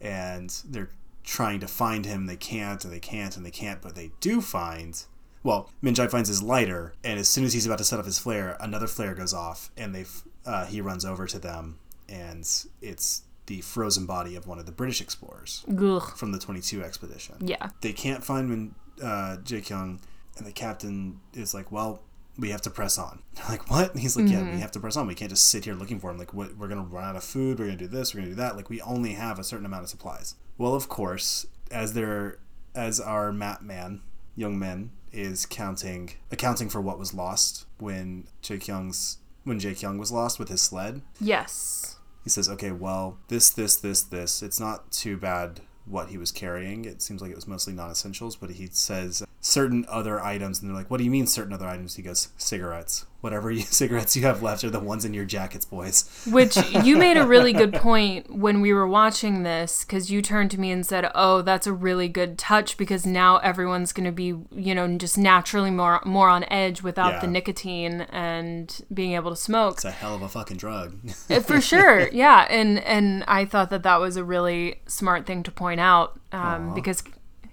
and 0.00 0.48
they're 0.66 0.90
trying 1.24 1.60
to 1.60 1.68
find 1.68 2.06
him. 2.06 2.24
They 2.24 2.36
can't, 2.36 2.82
and 2.84 2.92
they 2.92 3.00
can't, 3.00 3.36
and 3.36 3.44
they 3.44 3.50
can't, 3.50 3.82
but 3.82 3.94
they 3.94 4.12
do 4.20 4.40
find. 4.40 5.02
Well, 5.42 5.70
Minjae 5.82 6.10
finds 6.10 6.30
his 6.30 6.42
lighter, 6.42 6.94
and 7.04 7.20
as 7.20 7.28
soon 7.28 7.44
as 7.44 7.52
he's 7.52 7.66
about 7.66 7.78
to 7.78 7.84
set 7.84 7.98
up 7.98 8.06
his 8.06 8.18
flare, 8.18 8.56
another 8.60 8.86
flare 8.86 9.14
goes 9.14 9.34
off, 9.34 9.70
and 9.76 9.94
they 9.94 10.04
uh, 10.46 10.66
he 10.66 10.80
runs 10.80 11.04
over 11.04 11.26
to 11.26 11.38
them, 11.38 11.78
and 12.08 12.48
it's 12.82 13.22
the 13.46 13.60
frozen 13.60 14.06
body 14.06 14.36
of 14.36 14.46
one 14.46 14.58
of 14.58 14.66
the 14.66 14.72
British 14.72 15.00
explorers 15.00 15.64
Ugh. 15.68 16.02
from 16.16 16.32
the 16.32 16.38
22 16.38 16.82
expedition 16.82 17.34
Yeah. 17.40 17.68
they 17.82 17.92
can't 17.92 18.24
find 18.24 18.48
Min, 18.48 18.74
uh, 19.02 19.36
Jae 19.42 19.66
Kyung, 19.66 20.00
and 20.38 20.46
the 20.46 20.52
captain 20.52 21.20
is 21.34 21.52
like, 21.54 21.70
"Well, 21.70 22.02
we 22.38 22.50
have 22.50 22.62
to 22.62 22.70
press 22.70 22.96
on." 22.98 23.22
They're 23.34 23.44
like, 23.48 23.70
"What?" 23.70 23.92
And 23.92 24.00
he's 24.00 24.16
like, 24.16 24.28
"Yeah, 24.28 24.42
we 24.50 24.60
have 24.60 24.72
to 24.72 24.80
press 24.80 24.96
on. 24.96 25.06
We 25.06 25.14
can't 25.14 25.30
just 25.30 25.48
sit 25.50 25.64
here 25.64 25.74
looking 25.74 26.00
for 26.00 26.10
him. 26.10 26.18
Like, 26.18 26.32
what, 26.34 26.56
we're 26.56 26.68
gonna 26.68 26.82
run 26.84 27.04
out 27.04 27.16
of 27.16 27.24
food. 27.24 27.58
We're 27.58 27.66
gonna 27.66 27.76
do 27.76 27.86
this. 27.86 28.14
We're 28.14 28.20
gonna 28.20 28.30
do 28.30 28.36
that. 28.36 28.56
Like, 28.56 28.70
we 28.70 28.80
only 28.80 29.12
have 29.12 29.38
a 29.38 29.44
certain 29.44 29.66
amount 29.66 29.82
of 29.84 29.90
supplies." 29.90 30.34
Well, 30.58 30.74
of 30.74 30.88
course, 30.88 31.46
as 31.70 31.92
they're 31.92 32.38
as 32.74 32.98
our 33.00 33.30
map 33.32 33.62
man, 33.62 34.00
young 34.36 34.58
men, 34.58 34.90
is 35.12 35.46
counting 35.46 36.12
accounting 36.32 36.68
for 36.68 36.80
what 36.80 36.98
was 36.98 37.12
lost 37.14 37.66
when 37.78 38.26
Jae 38.42 38.60
Kyung's 38.60 39.18
when 39.44 39.58
Jake 39.60 39.82
Young 39.82 39.98
was 39.98 40.10
lost 40.10 40.38
with 40.38 40.48
his 40.48 40.60
sled 40.62 41.02
Yes. 41.20 41.96
he 42.24 42.30
says, 42.30 42.48
okay, 42.48 42.72
well, 42.72 43.18
this, 43.28 43.50
this, 43.50 43.76
this, 43.76 44.02
this. 44.02 44.42
It's 44.42 44.58
not 44.58 44.90
too 44.90 45.16
bad 45.16 45.60
what 45.86 46.08
he 46.08 46.18
was 46.18 46.32
carrying. 46.32 46.84
It 46.84 47.02
seems 47.02 47.20
like 47.20 47.30
it 47.30 47.36
was 47.36 47.46
mostly 47.46 47.74
non 47.74 47.90
essentials, 47.90 48.36
but 48.36 48.50
he 48.50 48.68
says 48.72 49.22
certain 49.46 49.84
other 49.90 50.22
items, 50.22 50.58
and 50.60 50.70
they're 50.70 50.76
like, 50.76 50.90
what 50.90 50.96
do 50.96 51.04
you 51.04 51.10
mean 51.10 51.26
certain 51.26 51.52
other 51.52 51.66
items? 51.66 51.96
He 51.96 52.02
goes, 52.02 52.28
cigarettes. 52.38 53.04
Whatever 53.20 53.50
you, 53.50 53.60
cigarettes 53.80 54.16
you 54.16 54.22
have 54.22 54.42
left 54.42 54.64
are 54.64 54.70
the 54.70 54.80
ones 54.80 55.04
in 55.04 55.12
your 55.12 55.26
jackets, 55.26 55.66
boys. 55.66 56.08
Which 56.30 56.56
you 56.82 56.96
made 57.06 57.18
a 57.18 57.26
really 57.26 57.52
good 57.52 57.74
point 57.74 58.34
when 58.34 58.62
we 58.62 58.72
were 58.72 58.86
watching 58.88 59.42
this 59.42 59.84
because 59.84 60.10
you 60.10 60.22
turned 60.22 60.50
to 60.52 60.58
me 60.60 60.70
and 60.70 60.84
said, 60.86 61.10
"Oh, 61.14 61.42
that's 61.42 61.66
a 61.66 61.74
really 61.74 62.08
good 62.08 62.38
touch 62.38 62.78
because 62.78 63.04
now 63.04 63.36
everyone's 63.38 63.92
going 63.92 64.06
to 64.06 64.12
be, 64.12 64.34
you 64.50 64.74
know, 64.74 64.96
just 64.96 65.18
naturally 65.18 65.70
more 65.70 66.00
more 66.06 66.30
on 66.30 66.44
edge 66.44 66.82
without 66.82 67.12
Yeah. 67.14 67.20
the 67.20 67.26
nicotine 67.26 68.00
and 68.10 68.80
being 68.92 69.12
able 69.12 69.30
to 69.30 69.36
smoke." 69.36 69.74
It's 69.74 69.84
a 69.84 69.90
hell 69.90 70.14
of 70.14 70.22
a 70.22 70.28
fucking 70.28 70.56
drug. 70.56 70.98
Uh, 71.30 71.40
for 71.40 71.60
sure 71.72 72.08
yeah 72.08 72.46
and 72.50 72.78
and 72.80 73.24
i 73.28 73.44
thought 73.44 73.68
that 73.70 73.82
that 73.82 74.00
was 74.00 74.16
a 74.16 74.24
really 74.24 74.80
smart 74.86 75.26
thing 75.26 75.42
to 75.42 75.50
point 75.50 75.80
out 75.80 76.18
um, 76.32 76.74
because 76.74 77.02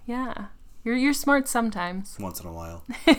yeah 0.06 0.46
you're 0.84 0.96
you're 0.96 1.12
smart 1.12 1.48
sometimes 1.48 2.16
Once 2.20 2.40
in 2.40 2.46
a 2.46 2.52
while. 2.52 2.84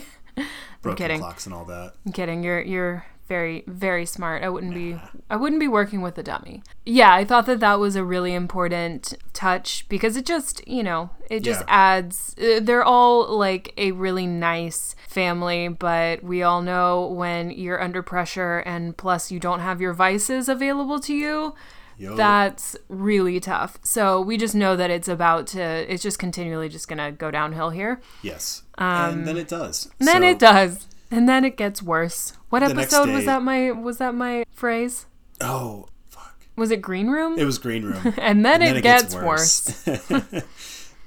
Broken 0.81 0.97
kidding. 0.97 1.19
clocks 1.19 1.45
and 1.45 1.53
all 1.55 1.65
that. 1.65 1.93
i'm 2.05 2.11
kidding 2.11 2.43
you're 2.43 2.61
you're 2.61 3.05
very 3.29 3.63
very 3.67 4.05
smart 4.05 4.43
i 4.43 4.49
wouldn't 4.49 4.73
be 4.73 4.97
i 5.29 5.35
wouldn't 5.35 5.59
be 5.61 5.67
working 5.67 6.01
with 6.01 6.17
a 6.17 6.23
dummy 6.23 6.61
yeah 6.85 7.13
i 7.13 7.23
thought 7.23 7.45
that 7.45 7.61
that 7.61 7.79
was 7.79 7.95
a 7.95 8.03
really 8.03 8.33
important 8.33 9.13
touch 9.31 9.87
because 9.87 10.17
it 10.17 10.25
just 10.25 10.67
you 10.67 10.83
know 10.83 11.09
it 11.29 11.39
just 11.41 11.61
Yeah. 11.61 11.65
adds 11.69 12.35
uh, 12.37 12.59
they're 12.61 12.83
all 12.83 13.33
like 13.37 13.73
a 13.77 13.93
really 13.93 14.27
nice 14.27 14.93
family 15.07 15.69
but 15.69 16.21
we 16.21 16.43
all 16.43 16.61
know 16.61 17.05
when 17.07 17.49
you're 17.51 17.81
under 17.81 18.03
pressure 18.03 18.57
and 18.59 18.97
plus 18.97 19.31
you 19.31 19.39
don't 19.39 19.61
have 19.61 19.79
your 19.79 19.93
vices 19.93 20.49
available 20.49 20.99
to 20.99 21.13
you 21.13 21.55
Yo, 21.97 22.15
that's 22.15 22.75
really 22.89 23.39
tough. 23.39 23.77
So 23.83 24.19
we 24.21 24.37
just 24.37 24.55
know 24.55 24.75
that 24.75 24.89
it's 24.89 25.07
about 25.07 25.47
to, 25.47 25.61
it's 25.61 26.03
just 26.03 26.19
continually 26.19 26.69
just 26.69 26.87
going 26.87 26.97
to 26.99 27.11
go 27.11 27.31
downhill 27.31 27.69
here. 27.69 28.01
yes. 28.21 28.63
and 28.77 29.27
then 29.27 29.37
it 29.37 29.47
does. 29.47 29.87
um, 29.87 30.05
then 30.05 30.21
So, 30.21 30.27
it 30.29 30.39
does. 30.39 30.87
And 31.11 31.29
then 31.29 31.45
it 31.45 31.57
gets 31.57 31.81
worse. 31.83 32.33
What 32.49 32.59
The 32.59 32.67
episode 32.67 33.09
was 33.09 33.25
that 33.25 33.43
my, 33.43 33.71
was 33.71 33.97
that 33.99 34.15
my 34.15 34.45
phrase? 34.51 35.05
Oh, 35.41 35.87
fuck. 36.09 36.35
Was 36.55 36.71
it 36.71 36.81
Green 36.81 37.07
Room? 37.07 37.37
It 37.37 37.45
was 37.45 37.57
Green 37.59 37.83
Room. 37.83 38.13
and 38.17 38.43
then, 38.45 38.61
And 38.61 38.77
it, 38.77 38.81
gets, 38.81 39.13
worse. 39.13 39.61
the 39.85 40.43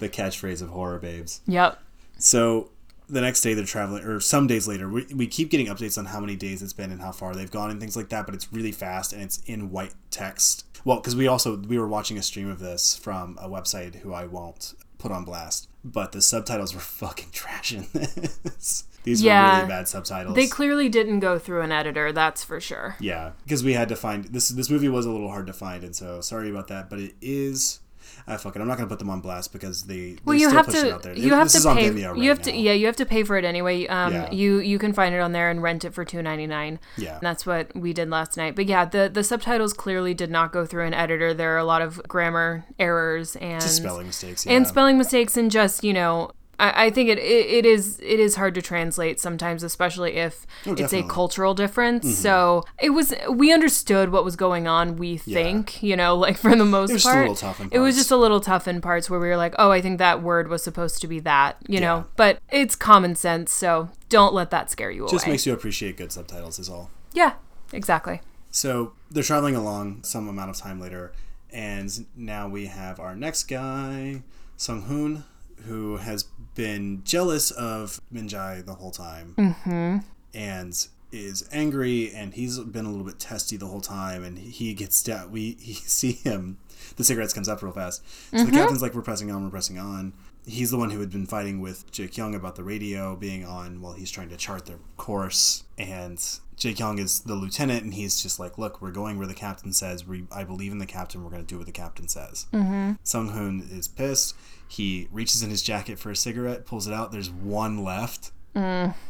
catchphrase 0.08 0.62
of 0.62 0.68
horror 0.68 0.98
babes. 0.98 1.40
Yep. 1.46 1.80
So 2.18 2.70
the 3.08 3.20
next 3.20 3.40
day 3.42 3.54
they're 3.54 3.64
traveling, 3.64 4.04
or 4.04 4.20
some 4.20 4.46
days 4.46 4.66
later, 4.66 4.88
we, 4.88 5.06
we 5.14 5.26
keep 5.26 5.50
getting 5.50 5.66
updates 5.66 5.96
on 5.98 6.06
how 6.06 6.20
many 6.20 6.36
days 6.36 6.62
it's 6.62 6.72
been 6.72 6.90
and 6.90 7.00
how 7.00 7.12
far 7.12 7.34
they've 7.34 7.50
gone 7.50 7.70
and 7.70 7.80
things 7.80 7.96
like 7.96 8.08
that. 8.10 8.26
But 8.26 8.34
it's 8.34 8.52
really 8.52 8.72
fast 8.72 9.12
and 9.12 9.22
it's 9.22 9.38
in 9.46 9.70
white 9.70 9.94
text. 10.10 10.64
Well, 10.84 10.98
because 10.98 11.16
we 11.16 11.26
also 11.26 11.56
we 11.56 11.78
were 11.78 11.88
watching 11.88 12.18
a 12.18 12.22
stream 12.22 12.50
of 12.50 12.58
this 12.58 12.96
from 12.96 13.38
a 13.40 13.48
website 13.48 13.96
who 13.96 14.12
I 14.12 14.26
won't 14.26 14.74
put 14.98 15.12
on 15.12 15.24
blast, 15.24 15.68
but 15.84 16.12
the 16.12 16.22
subtitles 16.22 16.74
were 16.74 16.80
fucking 17.00 17.28
trashing 17.30 17.90
this. 17.92 18.84
These 19.04 19.22
were 19.22 19.30
really 19.30 19.68
bad 19.68 19.86
subtitles. 19.86 20.34
They 20.34 20.48
clearly 20.48 20.88
didn't 20.88 21.20
go 21.20 21.38
through 21.38 21.60
an 21.62 21.70
editor, 21.70 22.12
that's 22.12 22.42
for 22.42 22.60
sure. 22.60 22.96
yeah, 23.00 23.32
because 23.44 23.62
we 23.62 23.74
had 23.74 23.88
to 23.90 23.96
find 23.96 24.24
this. 24.24 24.48
This 24.48 24.68
movie 24.68 24.88
was 24.88 25.06
a 25.06 25.10
little 25.10 25.30
hard 25.30 25.46
to 25.46 25.52
find, 25.52 25.84
and 25.84 25.94
so 25.94 26.20
sorry 26.20 26.50
about 26.50 26.66
that. 26.68 26.90
But 26.90 26.98
it 26.98 27.14
is. 27.20 27.80
Ah, 28.28 28.36
fuck 28.36 28.56
it. 28.56 28.60
I'm 28.60 28.66
not 28.66 28.76
gonna 28.76 28.88
put 28.88 28.98
them 28.98 29.08
on 29.10 29.20
blast 29.20 29.52
because 29.52 29.84
they. 29.84 30.16
Well, 30.24 30.34
you 30.34 30.48
still 30.48 30.56
have 30.56 30.66
to. 30.72 30.94
out 30.94 31.02
there. 31.04 31.14
You 31.16 31.34
have 31.34 31.50
this 31.52 31.62
to 31.62 31.74
pay. 31.74 31.90
Right 31.90 32.16
you 32.18 32.28
have 32.28 32.42
to. 32.42 32.52
Yeah, 32.56 32.72
you 32.72 32.86
have 32.86 32.96
to 32.96 33.06
pay 33.06 33.22
for 33.22 33.36
it 33.36 33.44
anyway. 33.44 33.86
Um, 33.86 34.12
Yeah. 34.12 34.30
you 34.32 34.58
you 34.58 34.78
can 34.80 34.92
find 34.92 35.14
it 35.14 35.18
on 35.20 35.30
there 35.32 35.48
and 35.48 35.62
rent 35.62 35.84
it 35.84 35.94
for 35.94 36.04
two 36.04 36.22
ninety 36.22 36.46
nine. 36.48 36.80
Yeah. 36.96 37.14
And 37.14 37.22
that's 37.22 37.46
what 37.46 37.74
we 37.76 37.92
did 37.92 38.10
last 38.10 38.36
night. 38.36 38.56
But 38.56 38.66
yeah, 38.66 38.84
the 38.84 39.08
the 39.12 39.22
subtitles 39.22 39.72
clearly 39.72 40.12
did 40.12 40.30
not 40.30 40.52
go 40.52 40.66
through 40.66 40.86
an 40.86 40.94
editor. 40.94 41.32
There 41.34 41.54
are 41.54 41.58
a 41.58 41.64
lot 41.64 41.82
of 41.82 42.02
grammar 42.08 42.64
errors 42.80 43.36
and 43.36 43.60
Just 43.60 43.76
spelling 43.76 44.08
mistakes. 44.08 44.44
Yeah. 44.44 44.54
and 44.54 44.66
spelling 44.66 44.98
mistakes 44.98 45.36
and 45.36 45.50
just 45.50 45.84
you 45.84 45.92
know. 45.92 46.32
I 46.58 46.86
I 46.86 46.90
think 46.90 47.08
it, 47.08 47.18
it, 47.18 47.46
it 47.46 47.66
is 47.66 47.98
it 48.00 48.18
is 48.20 48.36
hard 48.36 48.54
to 48.54 48.62
translate 48.62 49.20
sometimes, 49.20 49.62
especially 49.62 50.12
if 50.16 50.46
it's 50.64 50.66
a 50.66 50.70
Oh, 50.70 50.74
definitely. 50.74 50.98
Mm-hmm. 51.00 51.10
cultural 51.10 51.54
difference. 51.54 52.18
So 52.18 52.64
it 52.80 52.90
was 52.90 53.14
we 53.30 53.52
understood 53.52 54.10
what 54.10 54.24
was 54.24 54.36
going 54.36 54.66
on. 54.66 54.96
We 54.96 55.16
think 55.16 55.82
you 55.82 55.96
know, 55.96 56.16
like 56.26 56.36
for 56.38 56.54
the 56.56 56.64
most 56.64 56.90
It 56.90 56.94
was 56.94 57.02
just 57.02 57.06
a 57.06 57.10
part, 57.10 57.20
little 57.22 57.36
tough 57.36 57.60
in 57.60 57.68
it 57.72 57.78
was 57.78 57.96
just 57.96 58.10
a 58.10 58.16
little 58.16 58.40
tough 58.40 58.68
in 58.68 58.80
parts 58.80 59.08
where 59.10 59.20
we 59.20 59.28
were 59.28 59.36
like, 59.36 59.54
oh, 59.58 59.70
I 59.70 59.80
think 59.80 59.98
that 59.98 60.22
word 60.22 60.48
was 60.48 60.62
supposed 60.62 61.00
to 61.02 61.06
be 61.08 61.20
that, 61.20 61.56
you 61.68 61.74
Yeah. 61.74 61.80
know. 61.80 62.06
But 62.16 62.38
it's 62.50 62.74
common 62.76 63.14
sense, 63.14 63.52
so 63.52 63.90
don't 64.08 64.32
let 64.34 64.50
that 64.50 64.70
scare 64.70 64.90
you 64.90 65.02
just 65.02 65.12
away. 65.12 65.18
Just 65.18 65.26
makes 65.28 65.46
you 65.46 65.52
appreciate 65.52 65.96
good 65.96 66.12
subtitles 66.12 66.58
is 66.58 66.68
all 66.68 66.90
yeah, 67.12 67.34
exactly. 67.72 68.20
so 68.50 68.92
they're 69.10 69.22
traveling 69.22 69.56
along 69.56 70.02
some 70.04 70.28
amount 70.28 70.50
of 70.50 70.56
time 70.56 70.80
later 70.80 71.12
and 71.52 72.06
now 72.16 72.46
we 72.48 72.66
have 72.66 73.00
our 73.00 73.14
next 73.16 73.44
guy 73.44 74.22
sung 74.56 74.82
hoon 74.82 75.24
who 75.66 75.96
has 75.96 76.24
been 76.56 77.02
jealous 77.04 77.52
of 77.52 78.00
minjae 78.12 78.64
the 78.66 78.74
whole 78.74 78.90
time 78.90 79.34
mm-hmm. 79.38 79.98
and 80.34 80.88
is 81.12 81.48
angry 81.52 82.12
and 82.12 82.34
he's 82.34 82.58
been 82.58 82.84
a 82.84 82.90
little 82.90 83.06
bit 83.06 83.20
testy 83.20 83.56
the 83.56 83.66
whole 83.66 83.80
time 83.80 84.24
and 84.24 84.38
he 84.38 84.74
gets 84.74 85.02
down 85.04 85.30
we 85.30 85.56
he 85.60 85.72
see 85.74 86.12
him 86.12 86.58
the 86.96 87.04
cigarettes 87.04 87.32
comes 87.32 87.48
up 87.48 87.62
real 87.62 87.72
fast. 87.72 88.02
So 88.30 88.44
the 88.44 88.52
captain's 88.52 88.82
like 88.82 88.94
we're 88.94 89.02
pressing 89.02 89.30
on 89.30 89.44
we're 89.44 89.50
pressing 89.50 89.78
on. 89.78 90.12
He's 90.46 90.70
the 90.70 90.78
one 90.78 90.90
who 90.90 91.00
had 91.00 91.10
been 91.10 91.26
fighting 91.26 91.60
with 91.60 91.90
Jae 91.90 92.14
Kyung 92.14 92.34
about 92.34 92.54
the 92.54 92.62
radio 92.62 93.16
being 93.16 93.44
on 93.44 93.80
while 93.80 93.94
he's 93.94 94.12
trying 94.12 94.28
to 94.28 94.36
chart 94.36 94.66
their 94.66 94.78
course 94.96 95.64
and 95.76 96.18
Jae 96.56 96.78
Kyung 96.78 96.98
is 96.98 97.20
the 97.20 97.34
lieutenant 97.34 97.82
and 97.82 97.94
he's 97.94 98.22
just 98.22 98.38
like 98.38 98.56
look 98.56 98.80
we're 98.80 98.92
going 98.92 99.18
where 99.18 99.26
the 99.26 99.34
captain 99.34 99.72
says. 99.72 100.06
We, 100.06 100.24
I 100.30 100.44
believe 100.44 100.72
in 100.72 100.78
the 100.78 100.86
captain. 100.86 101.24
We're 101.24 101.30
going 101.30 101.44
to 101.44 101.48
do 101.48 101.58
what 101.58 101.66
the 101.66 101.72
captain 101.72 102.08
says. 102.08 102.46
Mm-hmm. 102.52 102.92
Sung 103.02 103.30
Hoon 103.30 103.68
is 103.70 103.88
pissed 103.88 104.34
he 104.68 105.08
reaches 105.12 105.42
in 105.42 105.50
his 105.50 105.62
jacket 105.62 105.98
for 105.98 106.10
a 106.10 106.16
cigarette 106.16 106.66
pulls 106.66 106.86
it 106.86 106.92
out 106.92 107.12
there's 107.12 107.30
one 107.30 107.82
left 107.84 108.32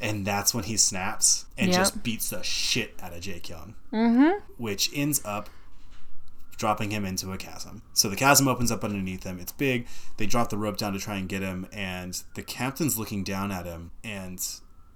and 0.01 0.27
that's 0.27 0.53
when 0.53 0.65
he 0.65 0.77
snaps 0.77 1.47
and 1.57 1.69
Yep. 1.69 1.77
just 1.77 2.03
beats 2.03 2.31
the 2.31 2.43
shit 2.43 2.95
out 3.01 3.13
of 3.13 3.21
Jae 3.21 3.41
Kyung, 3.43 3.75
mm-hmm. 3.93 4.41
which 4.57 4.91
ends 4.93 5.21
up 5.25 5.49
dropping 6.57 6.91
him 6.91 7.05
into 7.05 7.31
a 7.33 7.37
chasm. 7.37 7.83
So 7.93 8.09
the 8.09 8.17
chasm 8.17 8.49
opens 8.49 8.73
up 8.73 8.83
underneath 8.83 9.23
him. 9.25 9.39
It's 9.39 9.53
big. 9.53 9.87
They 10.17 10.27
drop 10.27 10.49
the 10.49 10.59
rope 10.59 10.79
down 10.79 10.95
to 10.95 10.99
try 10.99 11.17
and 11.17 11.29
get 11.29 11.43
him, 11.43 11.69
and 11.73 12.21
the 12.35 12.43
captain's 12.43 12.99
looking 12.99 13.23
down 13.23 13.53
at 13.53 13.67
him, 13.67 13.93
and 14.03 14.45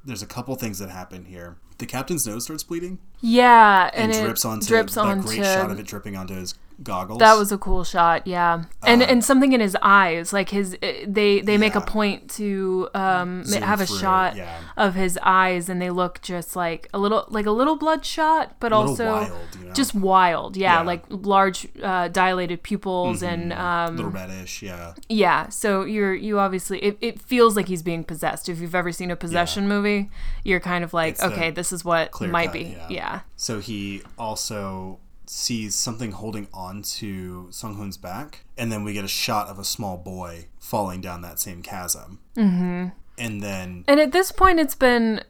there's 0.05 0.23
a 0.23 0.27
couple 0.27 0.55
things 0.57 0.79
that 0.81 0.91
happen 0.91 1.27
here. 1.27 1.57
The 1.79 1.87
captain's 1.87 2.27
nose 2.27 2.45
starts 2.45 2.63
bleeding 2.63 2.99
Yeah, 3.21 3.89
and, 3.95 4.13
and, 4.13 4.25
drips 4.25 4.45
onto 4.45 4.67
drips 4.67 4.97
that 4.97 5.01
onto 5.03 5.29
great 5.29 5.45
shot 5.45 5.71
of 5.71 5.79
it 5.79 5.87
dripping 5.87 6.17
onto 6.17 6.35
his 6.35 6.55
goggles. 6.83 7.19
That 7.19 7.35
was 7.37 7.53
a 7.53 7.59
cool 7.59 7.85
shot, 7.85 8.27
yeah, 8.27 8.65
and 8.83 9.03
and 9.03 9.25
something 9.25 9.53
in 9.53 9.61
his 9.61 9.77
eyes, 9.83 10.33
like 10.33 10.49
his, 10.51 10.77
eh, 10.83 11.05
they 11.07 11.41
they 11.41 11.59
make 11.59 11.75
a 11.75 11.79
Uh, 11.81 11.85
point 11.87 12.31
to 12.33 12.89
um 12.95 13.45
Zoom 13.45 13.63
have 13.63 13.81
a 13.81 13.87
through, 13.87 13.99
shot 13.99 14.37
yeah. 14.37 14.59
of 14.77 14.95
his 14.95 15.19
eyes, 15.23 15.69
and 15.69 15.81
they 15.81 15.91
look 15.91 16.21
just 16.23 16.57
like 16.57 16.89
a 16.95 16.99
little 16.99 17.25
like 17.29 17.47
a 17.47 17.51
little 17.51 17.77
bloodshot, 17.77 18.57
but 18.61 18.73
little 18.73 18.89
also 18.91 19.05
wild, 19.13 19.33
you 19.61 19.67
know? 19.67 19.73
just 19.73 19.95
wild, 19.95 20.57
yeah, 20.57 20.73
Yeah. 20.73 20.79
Mm-hmm. 20.79 20.87
like 20.87 21.03
large 21.09 21.69
uh, 21.83 22.09
dilated 22.09 22.63
pupils 22.63 23.23
and 23.23 23.53
um 23.53 23.97
little 23.97 24.11
reddish, 24.11 24.63
yeah. 24.63 24.95
yeah. 25.09 25.49
So 25.49 25.85
you're 25.85 26.15
you 26.15 26.39
obviously 26.39 26.79
it, 26.83 26.99
it 27.01 27.21
feels 27.21 27.57
like 27.57 27.69
he's 27.69 27.83
being 27.83 28.05
possessed. 28.05 28.49
If 28.49 28.61
you've 28.61 28.75
ever 28.75 28.93
seen 28.93 29.11
a 29.11 29.17
possession 29.17 29.69
movie, 29.69 30.11
you're 30.45 30.61
kind 30.61 30.85
of 30.85 30.93
like, 30.95 31.15
It's 31.15 31.23
okay, 31.23 31.51
this 31.51 31.73
is 31.73 31.85
what 31.85 32.11
might 32.21 32.47
cut, 32.47 32.53
be, 32.55 32.77
yeah. 32.89 33.21
So 33.37 33.59
he 33.61 34.03
also 34.19 34.99
sees 35.31 35.77
something 35.77 36.11
holding 36.11 36.49
on 36.53 36.83
to 36.83 37.47
Sung 37.53 37.77
Hoon's 37.77 37.97
back, 37.97 38.45
and 38.59 38.73
then 38.73 38.83
we 38.83 38.93
get 38.93 39.05
a 39.05 39.09
shot 39.09 39.47
of 39.47 39.61
a 39.61 39.65
small 39.65 39.97
boy 39.97 40.49
falling 40.59 41.01
down 41.01 41.23
that 41.23 41.39
same 41.39 41.63
chasm. 41.63 42.19
Mm-hmm. 42.37 42.89
And 43.17 43.41
then 43.41 43.85
And 43.87 44.01
at 44.01 44.11
this 44.11 44.33
point, 44.33 44.59
it's 44.59 44.75
been, 44.75 45.23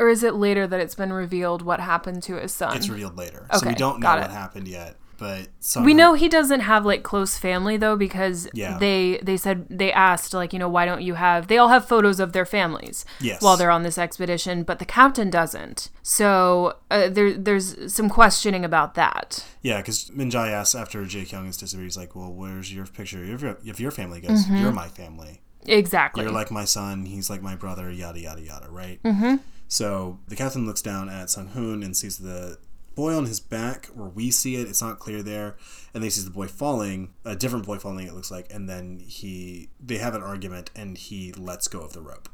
or 0.00 0.08
is 0.08 0.24
it 0.24 0.34
later 0.34 0.66
that 0.66 0.80
it's 0.80 0.96
been 0.96 1.12
revealed 1.12 1.62
what 1.62 1.78
happened 1.78 2.24
to 2.24 2.34
his 2.34 2.52
son? 2.52 2.76
it's 2.76 2.88
revealed 2.88 3.16
later, 3.16 3.46
so 3.52 3.68
we 3.68 3.74
don't 3.76 4.00
know 4.00 4.16
what 4.16 4.30
happened 4.30 4.66
yet. 4.66 4.96
But 5.18 5.48
we 5.82 5.94
know 5.94 6.14
he 6.14 6.28
doesn't 6.28 6.60
have 6.60 6.84
like 6.84 7.02
close 7.02 7.36
family 7.38 7.76
though 7.76 7.96
because 7.96 8.48
Yeah. 8.52 8.78
they 8.78 9.20
they 9.22 9.36
said 9.36 9.66
they 9.70 9.92
asked 9.92 10.34
like 10.34 10.52
you 10.52 10.58
know 10.58 10.68
why 10.68 10.84
don't 10.84 11.02
you 11.02 11.14
have 11.14 11.48
they 11.48 11.58
all 11.58 11.68
have 11.68 11.86
photos 11.86 12.20
of 12.20 12.32
their 12.32 12.44
families 12.46 13.04
Yes. 13.20 13.40
while 13.42 13.56
they're 13.56 13.70
on 13.70 13.82
this 13.82 13.98
expedition 13.98 14.62
but 14.64 14.78
the 14.78 14.84
captain 14.84 15.30
doesn't 15.30 15.90
so 16.02 16.76
uh, 16.90 17.08
there 17.08 17.32
there's 17.32 17.92
some 17.92 18.08
questioning 18.08 18.64
about 18.64 18.94
that 18.94 19.44
Yeah, 19.62 19.78
because 19.78 20.10
Minjae 20.10 20.50
asks 20.50 20.74
after 20.74 21.04
Jake 21.04 21.32
Young 21.32 21.46
is 21.48 21.56
disappeared, 21.56 21.86
he's 21.86 21.96
like, 21.96 22.14
"Well, 22.14 22.32
where's 22.32 22.72
your 22.72 22.86
picture 22.86 23.24
if 23.24 23.80
your, 23.80 23.90
family?" 23.90 24.20
Goes, 24.20 24.44
Mm-hmm. 24.44 24.56
"You're 24.56 24.72
my 24.72 24.88
family. 24.88 25.40
exactly 25.66 26.22
You're 26.24 26.32
like 26.32 26.50
my 26.50 26.66
son. 26.66 27.06
He's 27.06 27.30
like 27.30 27.40
my 27.42 27.56
brother. 27.56 27.90
Yada 27.90 28.20
yada 28.20 28.42
yada. 28.42 28.68
Right." 28.70 29.02
Mm-hmm. 29.02 29.36
So 29.68 30.18
the 30.28 30.36
captain 30.36 30.66
looks 30.66 30.82
down 30.82 31.08
at 31.08 31.30
Sung 31.30 31.48
Hoon 31.48 31.82
and 31.82 31.96
sees 31.96 32.18
the 32.18 32.58
boy 32.94 33.14
on 33.16 33.26
his 33.26 33.40
back, 33.40 33.86
where 33.86 34.08
we 34.08 34.30
see 34.30 34.56
it. 34.56 34.68
It's 34.68 34.82
not 34.82 34.98
clear 34.98 35.22
there, 35.22 35.56
and 35.92 36.02
they 36.02 36.06
he 36.06 36.10
sees 36.10 36.24
the 36.24 36.30
boy 36.30 36.46
falling, 36.48 37.14
a 37.24 37.34
different 37.36 37.64
boy 37.66 37.78
falling. 37.78 38.06
It 38.06 38.14
looks 38.14 38.30
like, 38.30 38.52
and 38.52 38.68
then 38.68 39.00
he 39.00 39.68
they 39.84 39.98
have 39.98 40.14
an 40.14 40.22
argument, 40.22 40.70
and 40.74 40.96
he 40.98 41.32
lets 41.32 41.68
go 41.68 41.80
of 41.80 41.92
the 41.92 42.00
rope 42.02 42.28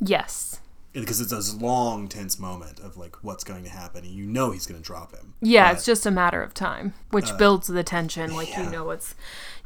yes 0.00 0.60
because 0.92 1.20
it's 1.20 1.30
this 1.30 1.54
long, 1.54 2.08
tense 2.08 2.38
moment 2.38 2.80
of 2.80 2.96
like 2.96 3.16
what's 3.22 3.44
going 3.44 3.64
to 3.64 3.70
happen, 3.70 4.04
and 4.04 4.12
you 4.14 4.24
know 4.26 4.50
he's 4.50 4.66
going 4.66 4.80
to 4.80 4.84
drop 4.86 5.12
him. 5.14 5.34
yeah 5.42 5.68
But- 5.70 5.76
it's 5.76 5.86
just 5.86 6.06
a 6.06 6.10
matter 6.10 6.42
of 6.42 6.54
time 6.54 6.94
which 7.10 7.36
builds 7.38 7.66
the 7.66 7.82
tension 7.84 8.34
like 8.34 8.48
Uh, 8.48 8.52
yeah. 8.52 8.64
you 8.64 8.70
know 8.70 8.84
what's 8.84 9.14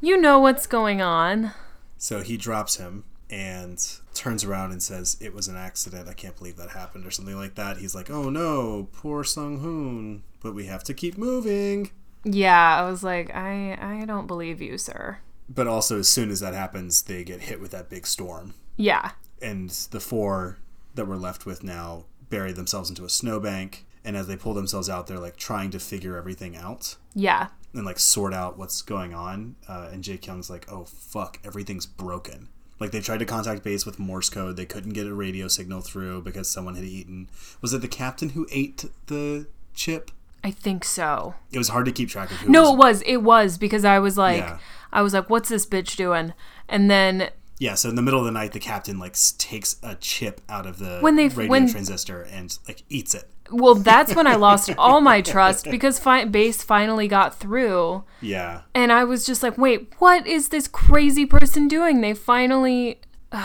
you 0.01 0.17
know 0.21 0.39
what's 0.41 0.67
going 0.67 1.01
on 1.01 1.53
So 1.99 2.23
he 2.23 2.37
drops 2.37 2.77
him 2.77 3.05
and 3.31 3.78
turns 4.14 4.45
around 4.45 4.72
and 4.72 4.83
says, 4.83 5.16
It 5.20 5.33
was 5.35 5.49
an 5.49 5.57
accident. 5.57 6.09
I 6.09 6.12
can't 6.12 6.37
believe 6.37 6.57
that 6.57 6.70
happened, 6.70 7.07
or 7.07 7.11
something 7.11 7.37
like 7.37 7.55
that. 7.55 7.78
He's 7.78 7.95
like, 7.95 8.11
Oh 8.11 8.28
no, 8.31 8.89
poor 8.93 9.24
Sung 9.24 9.61
Hoon, 9.61 10.22
but 10.43 10.55
we 10.55 10.66
have 10.66 10.85
to 10.85 10.95
keep 10.95 11.16
moving. 11.16 11.91
yeah 12.24 12.76
i 12.83 12.91
was 12.91 13.03
like 13.03 13.35
i 13.35 13.78
i 13.81 14.05
don't 14.05 14.26
believe 14.26 14.61
you 14.61 14.76
sir 14.76 15.18
But 15.49 15.66
also, 15.66 15.99
as 15.99 16.09
soon 16.09 16.31
as 16.31 16.41
that 16.41 16.53
happens, 16.55 17.03
they 17.03 17.24
get 17.24 17.41
hit 17.43 17.61
with 17.61 17.70
that 17.72 17.89
big 17.89 18.07
storm. 18.07 18.53
yeah 18.76 19.12
And 19.41 19.70
the 19.91 20.01
four 20.01 20.59
that 20.95 21.07
we're 21.09 21.16
left 21.16 21.47
with 21.47 21.64
now 21.64 22.05
bury 22.28 22.53
themselves 22.53 22.89
into 22.91 23.05
a 23.05 23.09
snowbank. 23.09 23.87
And 24.05 24.16
as 24.16 24.26
they 24.28 24.37
pull 24.37 24.55
themselves 24.55 24.89
out, 24.89 25.07
they're 25.07 25.18
like 25.18 25.37
trying 25.37 25.70
to 25.70 25.78
figure 25.81 26.16
everything 26.16 26.57
out 26.57 26.97
yeah 27.14 27.49
and 27.74 27.85
like 27.87 27.99
sort 27.99 28.35
out 28.35 28.59
what's 28.59 28.83
going 28.83 29.14
on. 29.14 29.57
Uh, 29.66 29.89
and 29.93 30.05
Jae 30.05 30.20
Kyung's 30.20 30.51
like, 30.51 30.70
oh 30.70 30.85
fuck, 30.85 31.39
everything's 31.45 31.87
broken. 31.87 32.49
Like 32.81 32.91
they 32.93 33.01
tried 33.01 33.18
to 33.18 33.26
contact 33.26 33.62
base 33.62 33.85
with 33.87 33.99
Morse 33.99 34.31
code, 34.31 34.57
they 34.57 34.64
couldn't 34.66 34.95
get 34.95 35.07
a 35.07 35.14
radio 35.14 35.47
signal 35.49 35.83
through 35.83 36.22
because 36.22 36.49
someone 36.49 36.74
had 36.74 36.85
eaten. 36.85 37.28
Was 37.61 37.72
it 37.74 37.83
the 37.83 37.89
captain 37.89 38.31
who 38.31 38.47
ate 38.51 38.85
the 39.07 39.47
chip? 39.74 40.11
i 40.43 40.51
think 40.51 40.85
so 40.87 41.35
It 41.53 41.59
was 41.59 41.68
hard 41.68 41.85
to 41.85 41.93
keep 41.93 42.09
track 42.09 42.31
of 42.31 42.39
who. 42.39 42.51
No, 42.51 42.72
was, 42.72 42.72
it 42.72 42.78
was. 42.78 43.03
It 43.03 43.22
was 43.22 43.59
because 43.59 43.85
I 43.85 43.99
was 43.99 44.16
like, 44.16 44.39
Yeah. 44.39 44.59
I 44.91 45.03
was 45.03 45.12
like, 45.12 45.28
what's 45.28 45.51
this 45.51 45.66
bitch 45.66 45.95
doing? 45.97 46.33
And 46.68 46.91
then 46.91 47.28
yeah. 47.59 47.74
So 47.74 47.91
in 47.91 47.95
the 47.95 48.01
middle 48.03 48.18
of 48.20 48.24
the 48.24 48.31
night, 48.33 48.53
the 48.53 48.59
captain 48.59 48.99
like 48.99 49.14
takes 49.37 49.76
a 49.83 49.95
chip 49.97 50.41
out 50.49 50.64
of 50.64 50.78
the 50.78 50.99
When 51.01 51.16
they- 51.16 51.28
radio 51.28 51.51
when- 51.51 51.68
transistor 51.70 52.22
and 52.22 52.57
like 52.66 52.83
eats 52.89 53.14
it. 53.14 53.28
Well, 53.51 53.75
that's 53.75 54.15
when 54.15 54.27
I 54.27 54.37
lost 54.37 54.71
all 54.79 55.01
my 55.01 55.21
trust 55.33 55.71
because 55.71 55.99
fi- 55.99 56.25
base 56.25 56.63
finally 56.63 57.09
got 57.09 57.35
through, 57.35 58.05
Yeah, 58.21 58.63
and 58.75 58.93
I 58.93 59.05
was 59.05 59.27
just 59.27 59.43
like, 59.43 59.59
wait, 59.59 59.93
what 59.99 60.27
is 60.27 60.49
this 60.49 60.69
crazy 60.69 61.27
person 61.27 61.69
doing? 61.69 62.01
They 62.01 62.15
finally. 62.15 63.01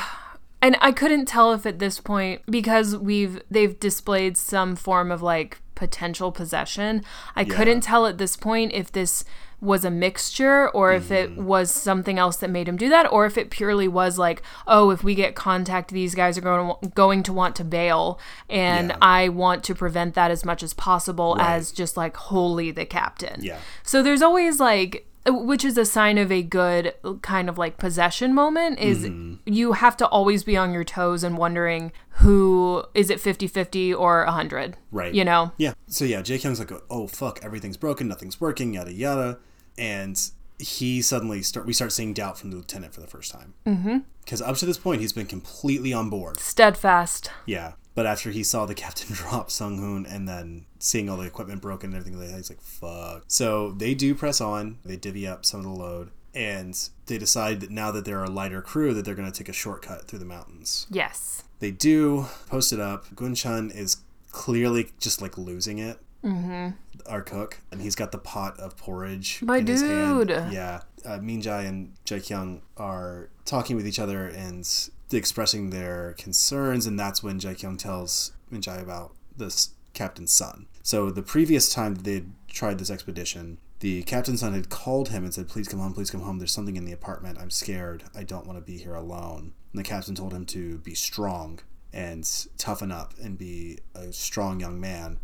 And 0.62 0.78
I 0.82 0.94
couldn't 0.94 1.26
tell 1.26 1.54
if 1.54 1.68
at 1.68 1.78
this 1.78 2.00
point 2.00 2.42
because 2.48 2.98
we've 2.98 3.40
they've 3.52 3.80
displayed 3.80 4.36
some 4.36 4.76
form 4.76 5.12
of 5.12 5.22
like 5.22 5.62
potential 5.76 6.32
possession. 6.32 7.04
I 7.36 7.44
couldn't 7.46 7.82
tell 7.82 8.08
at 8.08 8.18
this 8.18 8.36
point 8.36 8.72
if 8.74 8.92
this 8.92 9.24
was 9.66 9.84
a 9.84 9.92
mixture 9.92 10.70
or 10.70 10.94
if 10.94 11.12
it 11.12 11.32
Mm-hmm. 11.32 11.46
was 11.46 11.72
something 11.72 12.18
else 12.20 12.38
that 12.38 12.50
made 12.50 12.68
him 12.68 12.78
do 12.78 12.88
that 12.90 13.12
or 13.12 13.26
if 13.26 13.38
it 13.38 13.50
purely 13.50 13.88
was 13.88 14.18
like 14.18 14.42
oh 14.68 14.92
if 14.92 15.04
we 15.04 15.16
get 15.16 15.36
contact 15.36 15.92
these 15.92 16.14
guys 16.16 16.38
are 16.38 16.42
going 16.42 16.74
to, 16.82 16.90
going 16.90 17.24
to 17.24 17.34
want 17.34 17.56
to 17.56 17.64
bail 17.64 18.20
and 18.50 18.90
Yeah. 18.90 18.98
I 19.02 19.30
want 19.30 19.64
to 19.66 19.76
prevent 19.76 20.14
that 20.14 20.30
as 20.32 20.46
much 20.46 20.62
as 20.64 20.74
possible 20.74 21.36
Right. 21.36 21.50
as 21.56 21.72
just 21.72 21.98
like 21.98 22.16
wholly 22.16 22.72
the 22.72 22.86
captain. 22.86 23.44
yeah, 23.44 23.58
So 23.84 24.04
there's 24.04 24.22
always 24.22 24.60
like 24.60 25.08
which 25.28 25.66
is 25.66 25.76
a 25.76 25.86
sign 25.86 26.20
of 26.20 26.32
a 26.32 26.44
good 26.44 26.94
kind 27.24 27.50
of 27.50 27.58
like 27.58 27.78
possession 27.80 28.32
moment 28.36 28.78
is 28.78 29.06
Mm-hmm. 29.06 29.52
you 29.52 29.74
have 29.74 29.98
to 29.98 30.06
always 30.08 30.44
be 30.44 30.56
on 30.56 30.72
your 30.72 30.84
toes 30.84 31.24
and 31.24 31.36
wondering 31.36 31.92
who 32.22 32.84
is 32.94 33.10
it 33.10 33.18
50-50 33.20 33.98
or 34.00 34.24
100 34.26 34.78
Right. 34.92 35.14
you 35.16 35.26
know 35.26 35.52
yeah. 35.58 35.74
So 35.88 36.06
yeah, 36.06 36.22
Jae 36.22 36.40
Kyung's 36.40 36.60
like, 36.60 36.72
oh 36.92 37.08
fuck, 37.08 37.40
everything's 37.44 37.78
broken, 37.78 38.08
nothing's 38.08 38.40
working, 38.40 38.76
yada 38.76 38.94
yada, 38.94 39.40
and 39.78 40.32
he 40.58 41.02
suddenly 41.02 41.42
start 41.42 41.66
we 41.66 41.74
start 41.74 41.92
seeing 41.92 42.14
doubt 42.14 42.38
from 42.38 42.52
the 42.52 42.58
lieutenant 42.58 42.94
for 42.94 43.02
the 43.02 43.08
first 43.08 43.32
time. 43.32 43.54
Mm-hmm. 43.66 43.98
Because 44.24 44.42
up 44.42 44.56
to 44.58 44.66
this 44.66 44.78
point, 44.78 45.02
he's 45.02 45.14
been 45.14 45.28
completely 45.28 45.94
on 45.94 46.10
board. 46.10 46.40
steadfast 46.40 47.32
Yeah. 47.46 47.74
But 47.94 48.06
after 48.06 48.32
he 48.32 48.44
saw 48.44 48.66
the 48.66 48.76
captain 48.86 49.08
drop 49.14 49.50
Sung 49.50 49.78
Hoon 49.78 50.06
and 50.06 50.28
then 50.28 50.66
seeing 50.80 51.10
all 51.10 51.18
the 51.18 51.26
equipment 51.26 51.62
broken 51.62 51.92
and 51.92 51.96
everything 51.96 52.20
like 52.20 52.30
that, 52.30 52.36
he's 52.38 52.50
like, 52.50 52.62
fuck. 52.62 53.24
So 53.28 53.72
they 53.72 53.96
do 53.96 54.14
press 54.14 54.42
on. 54.42 54.78
They 54.86 54.98
divvy 54.98 55.26
up 55.26 55.46
some 55.46 55.62
of 55.62 55.66
the 55.66 55.72
load. 55.72 56.12
And 56.34 56.78
they 57.06 57.18
decide 57.18 57.62
that 57.62 57.72
now 57.72 57.92
that 57.92 58.04
they're 58.04 58.24
a 58.24 58.30
lighter 58.30 58.62
crew, 58.62 58.94
that 58.94 59.06
they're 59.06 59.16
going 59.16 59.32
to 59.32 59.38
take 59.38 59.48
a 59.48 59.54
shortcut 59.54 60.06
through 60.06 60.20
the 60.20 60.26
mountains. 60.26 60.86
yes 60.92 61.44
They 61.60 61.72
do 61.72 62.26
post 62.50 62.74
it 62.74 62.80
up. 62.82 63.16
Gun 63.16 63.34
Gunchan 63.34 63.74
is 63.74 63.98
clearly 64.32 64.92
just 65.00 65.22
like 65.22 65.38
losing 65.38 65.80
it. 65.80 65.98
Mm-hmm. 66.26 66.70
Our 67.08 67.22
cook, 67.22 67.62
and 67.72 67.82
he's 67.82 67.96
got 67.96 68.12
the 68.12 68.18
pot 68.18 68.60
of 68.60 68.76
porridge. 68.78 69.42
My 69.44 69.58
in 69.58 69.68
his 69.68 69.82
hand. 69.82 70.28
dude. 70.28 70.30
Yeah, 70.52 70.82
uh, 71.06 71.20
Minjae 71.20 71.68
and 71.68 71.94
Jae 72.06 72.28
Kyung 72.28 72.64
are 72.78 73.30
talking 73.46 73.76
with 73.76 73.88
each 73.88 74.00
other 74.00 74.26
and 74.28 74.68
expressing 75.12 75.70
their 75.70 76.16
concerns, 76.18 76.88
and 76.88 77.00
that's 77.00 77.22
when 77.22 77.40
Jae 77.40 77.60
Kyung 77.60 77.78
tells 77.78 78.32
Minjae 78.52 78.82
about 78.82 79.14
this 79.38 79.70
captain's 79.94 80.34
son. 80.34 80.66
So 80.82 81.12
the 81.12 81.22
previous 81.22 81.72
time 81.72 81.96
that 81.96 82.04
they 82.04 82.14
had 82.16 82.32
tried 82.50 82.80
this 82.80 82.90
expedition, 82.90 83.60
the 83.82 84.02
captain's 84.04 84.40
son 84.40 84.54
had 84.54 84.70
called 84.70 85.10
him 85.10 85.24
and 85.24 85.34
said, 85.34 85.48
"Please 85.48 85.68
come 85.68 85.80
home, 85.80 85.94
please 85.94 86.10
come 86.10 86.22
home. 86.22 86.40
There's 86.40 86.52
something 86.52 86.76
in 86.76 86.86
the 86.86 86.92
apartment. 86.92 87.38
I'm 87.40 87.52
scared. 87.52 88.04
I 88.16 88.24
don't 88.24 88.48
want 88.48 88.58
to 88.58 88.66
be 88.66 88.78
here 88.78 88.96
alone." 88.96 89.54
And 89.74 89.80
the 89.80 89.84
captain 89.84 90.16
told 90.16 90.34
him 90.34 90.46
to 90.48 90.80
be 90.80 90.96
strong 90.96 91.60
and 91.94 92.28
toughen 92.58 92.92
up 92.92 93.14
and 93.22 93.38
be 93.38 93.80
a 93.94 94.12
strong 94.12 94.60
young 94.60 94.80
man. 94.80 95.20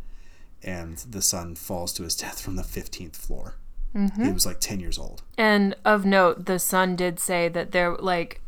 And 0.63 0.97
the 0.97 1.21
son 1.21 1.55
falls 1.55 1.91
to 1.93 2.03
his 2.03 2.15
death 2.15 2.39
from 2.41 2.55
the 2.55 2.63
15th 2.63 3.15
floor. 3.15 3.55
Mm-hmm. 3.95 4.25
He 4.25 4.31
was 4.31 4.45
like 4.45 4.59
10 4.59 4.79
years 4.79 4.97
old. 4.97 5.21
and 5.37 5.75
of 5.83 6.05
note 6.05 6.45
the 6.45 6.59
son 6.59 6.95
did 6.95 7.19
say 7.19 7.49
that 7.49 7.71
there 7.71 7.95
like 7.97 8.39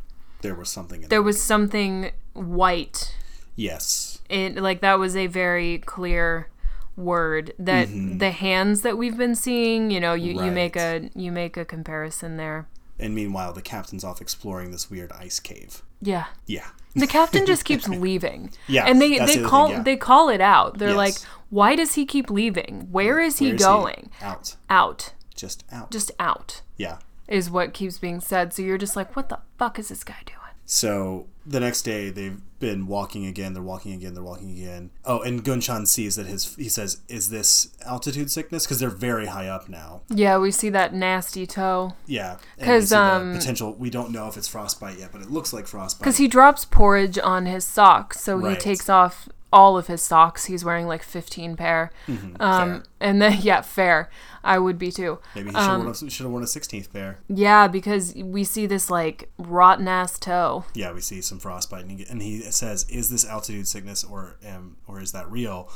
There 0.41 0.55
was 0.55 0.69
something 0.69 1.03
in 1.03 1.09
there 1.09 1.21
was 1.21 1.41
something 1.41 2.11
white 2.33 3.13
Yes. 3.55 4.19
it 4.29 4.55
like 4.57 4.79
that 4.81 4.99
was 4.99 5.15
a 5.15 5.27
very 5.27 5.79
clear 5.79 6.47
word 6.95 7.53
that 7.59 7.87
mm-hmm. 7.87 8.19
the 8.19 8.31
hands 8.31 8.81
that 8.83 8.97
we've 8.97 9.17
been 9.17 9.35
seeing 9.35 9.91
you 9.91 9.99
know 9.99 10.13
you, 10.13 10.31
you 10.43 10.51
make 10.51 10.75
a 10.75 11.09
you 11.15 11.31
make 11.31 11.57
a 11.57 11.65
comparison 11.65 12.37
there 12.37 12.67
And 12.99 13.13
meanwhile, 13.15 13.51
the 13.53 13.61
captain's 13.61 14.03
off 14.03 14.21
exploring 14.21 14.71
this 14.71 14.89
weird 14.91 15.11
ice 15.11 15.39
cave. 15.39 15.81
yeah 16.01 16.25
Yeah. 16.45 16.67
the 16.95 17.07
captain 17.07 17.45
just 17.45 17.65
keeps 17.69 17.87
leaving 17.89 18.51
Yeah, 18.67 18.85
and 18.85 19.01
they 19.01 19.17
they 19.19 19.37
the 19.39 19.47
call 19.47 19.67
thing, 19.67 19.77
yeah. 19.77 19.83
they 19.83 19.97
call 19.97 20.29
it 20.29 20.41
out 20.41 20.77
they're 20.77 20.89
Yes. 20.89 20.97
like 21.05 21.15
why 21.53 21.75
does 21.75 21.93
he 21.95 22.05
keep 22.05 22.29
leaving 22.29 22.87
where 22.91 23.19
is 23.19 23.37
he 23.39 23.47
Where 23.47 23.55
is 23.55 23.61
going 23.61 24.09
Out. 24.21 24.55
out 24.69 25.13
Just 25.35 25.63
out. 25.71 25.91
just 25.91 26.11
out 26.19 26.61
yeah. 26.77 26.97
is 27.27 27.49
what 27.49 27.73
keeps 27.73 27.97
being 27.99 28.19
said 28.19 28.53
so 28.53 28.61
you're 28.61 28.77
just 28.77 28.95
like 28.95 29.15
what 29.15 29.29
the 29.29 29.39
fuck 29.59 29.77
is 29.79 29.89
this 29.89 30.03
guy 30.03 30.21
doing 30.25 30.39
So 30.65 31.27
the 31.45 31.59
next 31.59 31.81
day 31.83 32.09
they've 32.09 32.39
been 32.59 32.87
walking 32.87 33.25
again. 33.25 33.53
They're 33.53 33.61
walking 33.73 33.91
again. 33.91 34.13
They're 34.13 34.23
walking 34.23 34.51
again. 34.51 34.91
Oh, 35.03 35.19
and 35.19 35.43
Gunchan 35.43 35.85
sees 35.85 36.15
that 36.15 36.25
his. 36.25 36.55
He 36.55 36.69
says, 36.69 37.01
"Is 37.09 37.29
this 37.29 37.75
altitude 37.85 38.31
sickness?" 38.31 38.63
Because 38.65 38.79
they're 38.79 38.89
very 39.09 39.25
high 39.25 39.49
up 39.49 39.67
now. 39.67 40.03
Yeah, 40.09 40.37
we 40.37 40.51
see 40.51 40.69
that 40.69 40.93
nasty 40.93 41.45
toe. 41.45 41.91
Yeah, 42.05 42.37
and 42.57 42.65
'Cause, 42.65 42.83
we 42.83 42.87
see 42.87 42.95
the 42.95 43.01
um, 43.01 43.33
potential. 43.33 43.73
We 43.77 43.89
don't 43.89 44.11
know 44.11 44.29
if 44.29 44.37
it's 44.37 44.47
frostbite 44.47 44.97
yet, 44.99 45.09
but 45.11 45.19
it 45.21 45.29
looks 45.29 45.51
like 45.51 45.67
frostbite. 45.67 45.99
Because 46.05 46.15
he 46.23 46.29
drops 46.29 46.63
porridge 46.63 47.19
on 47.19 47.45
his 47.45 47.65
socks, 47.65 48.21
so 48.21 48.39
he 48.39 48.55
takes 48.55 48.87
off 48.87 49.27
all 49.53 49.77
of 49.77 49.87
his 49.87 50.01
socks. 50.01 50.45
He's 50.45 50.65
wearing 50.65 50.87
like 50.87 51.03
15 51.03 51.55
pair. 51.55 51.91
Mm-hmm. 52.07 52.41
Um, 52.41 52.83
and 52.99 53.21
then, 53.21 53.37
yeah, 53.41 53.61
fair. 53.61 54.09
I 54.43 54.59
would 54.59 54.77
be 54.77 54.91
too. 54.91 55.19
Maybe 55.35 55.49
he 55.49 55.51
should 55.53 55.61
have 55.61 55.69
um, 55.69 55.85
worn, 55.85 55.91
a- 55.91 56.09
should 56.09 56.23
have 56.23 56.31
worn 56.31 56.43
a 56.43 56.47
sixteenth 56.47 56.91
pair. 56.91 57.19
Yeah, 57.29 57.69
because 57.69 58.13
we 58.15 58.43
see 58.43 58.65
this 58.65 58.89
like 58.89 59.29
rotten 59.37 59.87
ass 59.87 60.19
toe. 60.19 60.65
Yeah, 60.73 60.91
we 60.91 60.99
see 60.99 61.21
some 61.21 61.39
frostbite, 61.39 61.85
and 61.85 61.99
he, 61.99 62.05
and 62.09 62.21
he 62.21 62.41
says, 62.51 62.85
"Is 62.89 63.09
this 63.09 63.23
altitude 63.25 63.69
sickness, 63.69 64.03
or 64.03 64.35
um, 64.45 64.75
or 64.85 64.99
is 64.99 65.13
that 65.13 65.31
real?" 65.31 65.69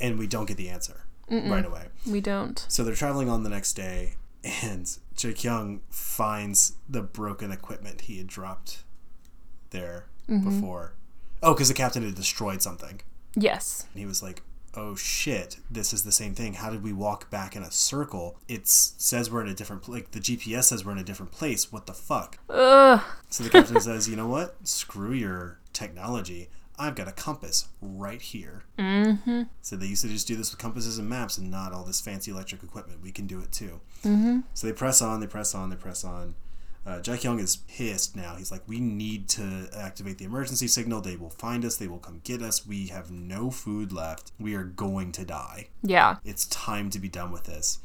And 0.00 0.18
we 0.18 0.26
don't 0.26 0.46
get 0.46 0.56
the 0.56 0.70
answer 0.70 1.04
right 1.28 1.64
away. 1.66 1.88
We 2.06 2.22
don't. 2.22 2.64
So 2.68 2.84
they're 2.84 2.94
traveling 2.94 3.28
on 3.28 3.42
the 3.42 3.50
next 3.50 3.74
day, 3.74 4.14
and 4.62 4.86
Jae 5.14 5.34
Kyung 5.38 5.82
finds 5.90 6.76
the 6.88 7.02
broken 7.02 7.52
equipment 7.52 8.02
he 8.02 8.16
had 8.18 8.26
dropped 8.28 8.84
there 9.70 10.06
Mm-hmm. 10.28 10.48
before. 10.60 10.94
Oh, 11.42 11.52
because 11.52 11.68
the 11.68 11.74
captain 11.74 12.02
had 12.02 12.14
destroyed 12.16 12.60
something. 12.62 13.00
Yes. 13.36 13.86
And 13.92 14.00
he 14.00 14.06
was 14.06 14.22
like, 14.22 14.42
"Oh 14.74 14.96
shit, 14.96 15.58
this 15.70 15.92
is 15.92 16.02
the 16.02 16.12
same 16.12 16.34
thing. 16.34 16.54
How 16.54 16.70
did 16.70 16.82
we 16.82 16.92
walk 16.92 17.30
back 17.30 17.54
in 17.54 17.62
a 17.62 17.70
circle? 17.70 18.38
It 18.48 18.66
says 18.66 19.30
we're 19.30 19.42
in 19.42 19.48
a 19.48 19.54
different 19.54 19.88
like 19.88 20.10
the 20.10 20.20
GPS 20.20 20.64
says 20.64 20.84
we're 20.84 20.92
in 20.92 20.98
a 20.98 21.04
different 21.04 21.32
place. 21.32 21.70
What 21.70 21.86
the 21.86 21.94
fuck?" 21.94 22.38
Ugh. 22.48 23.00
So 23.30 23.44
the 23.44 23.50
captain 23.50 23.80
says, 23.80 24.08
"You 24.08 24.16
know 24.16 24.28
what? 24.28 24.56
Screw 24.66 25.12
your 25.12 25.58
technology. 25.72 26.48
I've 26.78 26.94
got 26.94 27.08
a 27.08 27.12
compass 27.12 27.68
right 27.80 28.20
here." 28.20 28.64
Mm-hmm. 28.78 29.42
So 29.62 29.76
they 29.76 29.86
used 29.86 30.02
to 30.02 30.08
just 30.08 30.26
do 30.26 30.36
this 30.36 30.50
with 30.50 30.58
compasses 30.58 30.98
and 30.98 31.08
maps, 31.08 31.38
and 31.38 31.50
not 31.50 31.72
all 31.72 31.84
this 31.84 32.00
fancy 32.00 32.30
electric 32.30 32.62
equipment. 32.62 33.02
We 33.02 33.12
can 33.12 33.26
do 33.26 33.40
it 33.40 33.52
too. 33.52 33.80
Mm-hmm. 34.02 34.40
So 34.54 34.66
they 34.66 34.72
press 34.72 35.02
on, 35.02 35.20
they 35.20 35.26
press 35.26 35.54
on, 35.54 35.70
they 35.70 35.76
press 35.76 36.04
on. 36.04 36.34
Uh, 36.86 37.00
Jae 37.00 37.20
Kyung 37.20 37.40
is 37.40 37.56
pissed 37.56 38.14
now. 38.14 38.36
He's 38.36 38.52
like, 38.52 38.62
"We 38.68 38.78
need 38.78 39.28
to 39.30 39.68
activate 39.76 40.18
the 40.18 40.24
emergency 40.24 40.68
signal. 40.68 41.00
They 41.00 41.16
will 41.16 41.30
find 41.30 41.64
us. 41.64 41.76
They 41.76 41.88
will 41.88 41.98
come 41.98 42.20
get 42.22 42.40
us. 42.42 42.64
We 42.64 42.86
have 42.86 43.10
no 43.10 43.50
food 43.50 43.92
left. 43.92 44.30
We 44.38 44.54
are 44.54 44.64
going 44.64 45.10
to 45.12 45.24
die. 45.24 45.68
Yeah. 45.82 46.16
It's 46.24 46.46
time 46.46 46.90
to 46.90 47.00
be 47.00 47.08
done 47.08 47.32
with 47.32 47.44
this." 47.44 47.80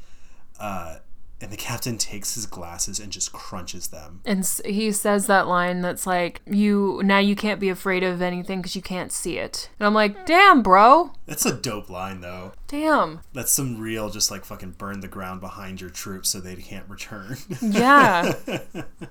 Uh, 0.60 0.98
and 1.42 1.50
the 1.50 1.56
captain 1.56 1.98
takes 1.98 2.34
his 2.36 2.46
glasses 2.46 2.98
and 3.00 3.10
just 3.12 3.32
crunches 3.32 3.88
them. 3.88 4.20
And 4.24 4.48
he 4.64 4.92
says 4.92 5.26
that 5.26 5.48
line 5.48 5.82
that's 5.82 6.06
like, 6.06 6.40
"You 6.46 7.02
now 7.04 7.18
you 7.18 7.34
can't 7.36 7.60
be 7.60 7.68
afraid 7.68 8.02
of 8.04 8.22
anything 8.22 8.60
because 8.60 8.76
you 8.76 8.80
can't 8.82 9.10
see 9.12 9.36
it." 9.38 9.68
And 9.78 9.86
I'm 9.86 9.92
like, 9.94 10.24
"Damn, 10.24 10.62
bro. 10.62 11.12
That's 11.26 11.44
a 11.44 11.52
dope 11.52 11.90
line, 11.90 12.20
though. 12.20 12.52
Damn. 12.68 13.20
That's 13.34 13.52
some 13.52 13.78
real, 13.78 14.08
just 14.08 14.30
like 14.30 14.44
fucking 14.44 14.72
burn 14.78 15.00
the 15.00 15.08
ground 15.08 15.40
behind 15.40 15.80
your 15.80 15.90
troops 15.90 16.30
so 16.30 16.40
they 16.40 16.54
can't 16.56 16.88
return. 16.88 17.36
Yeah. 17.60 18.34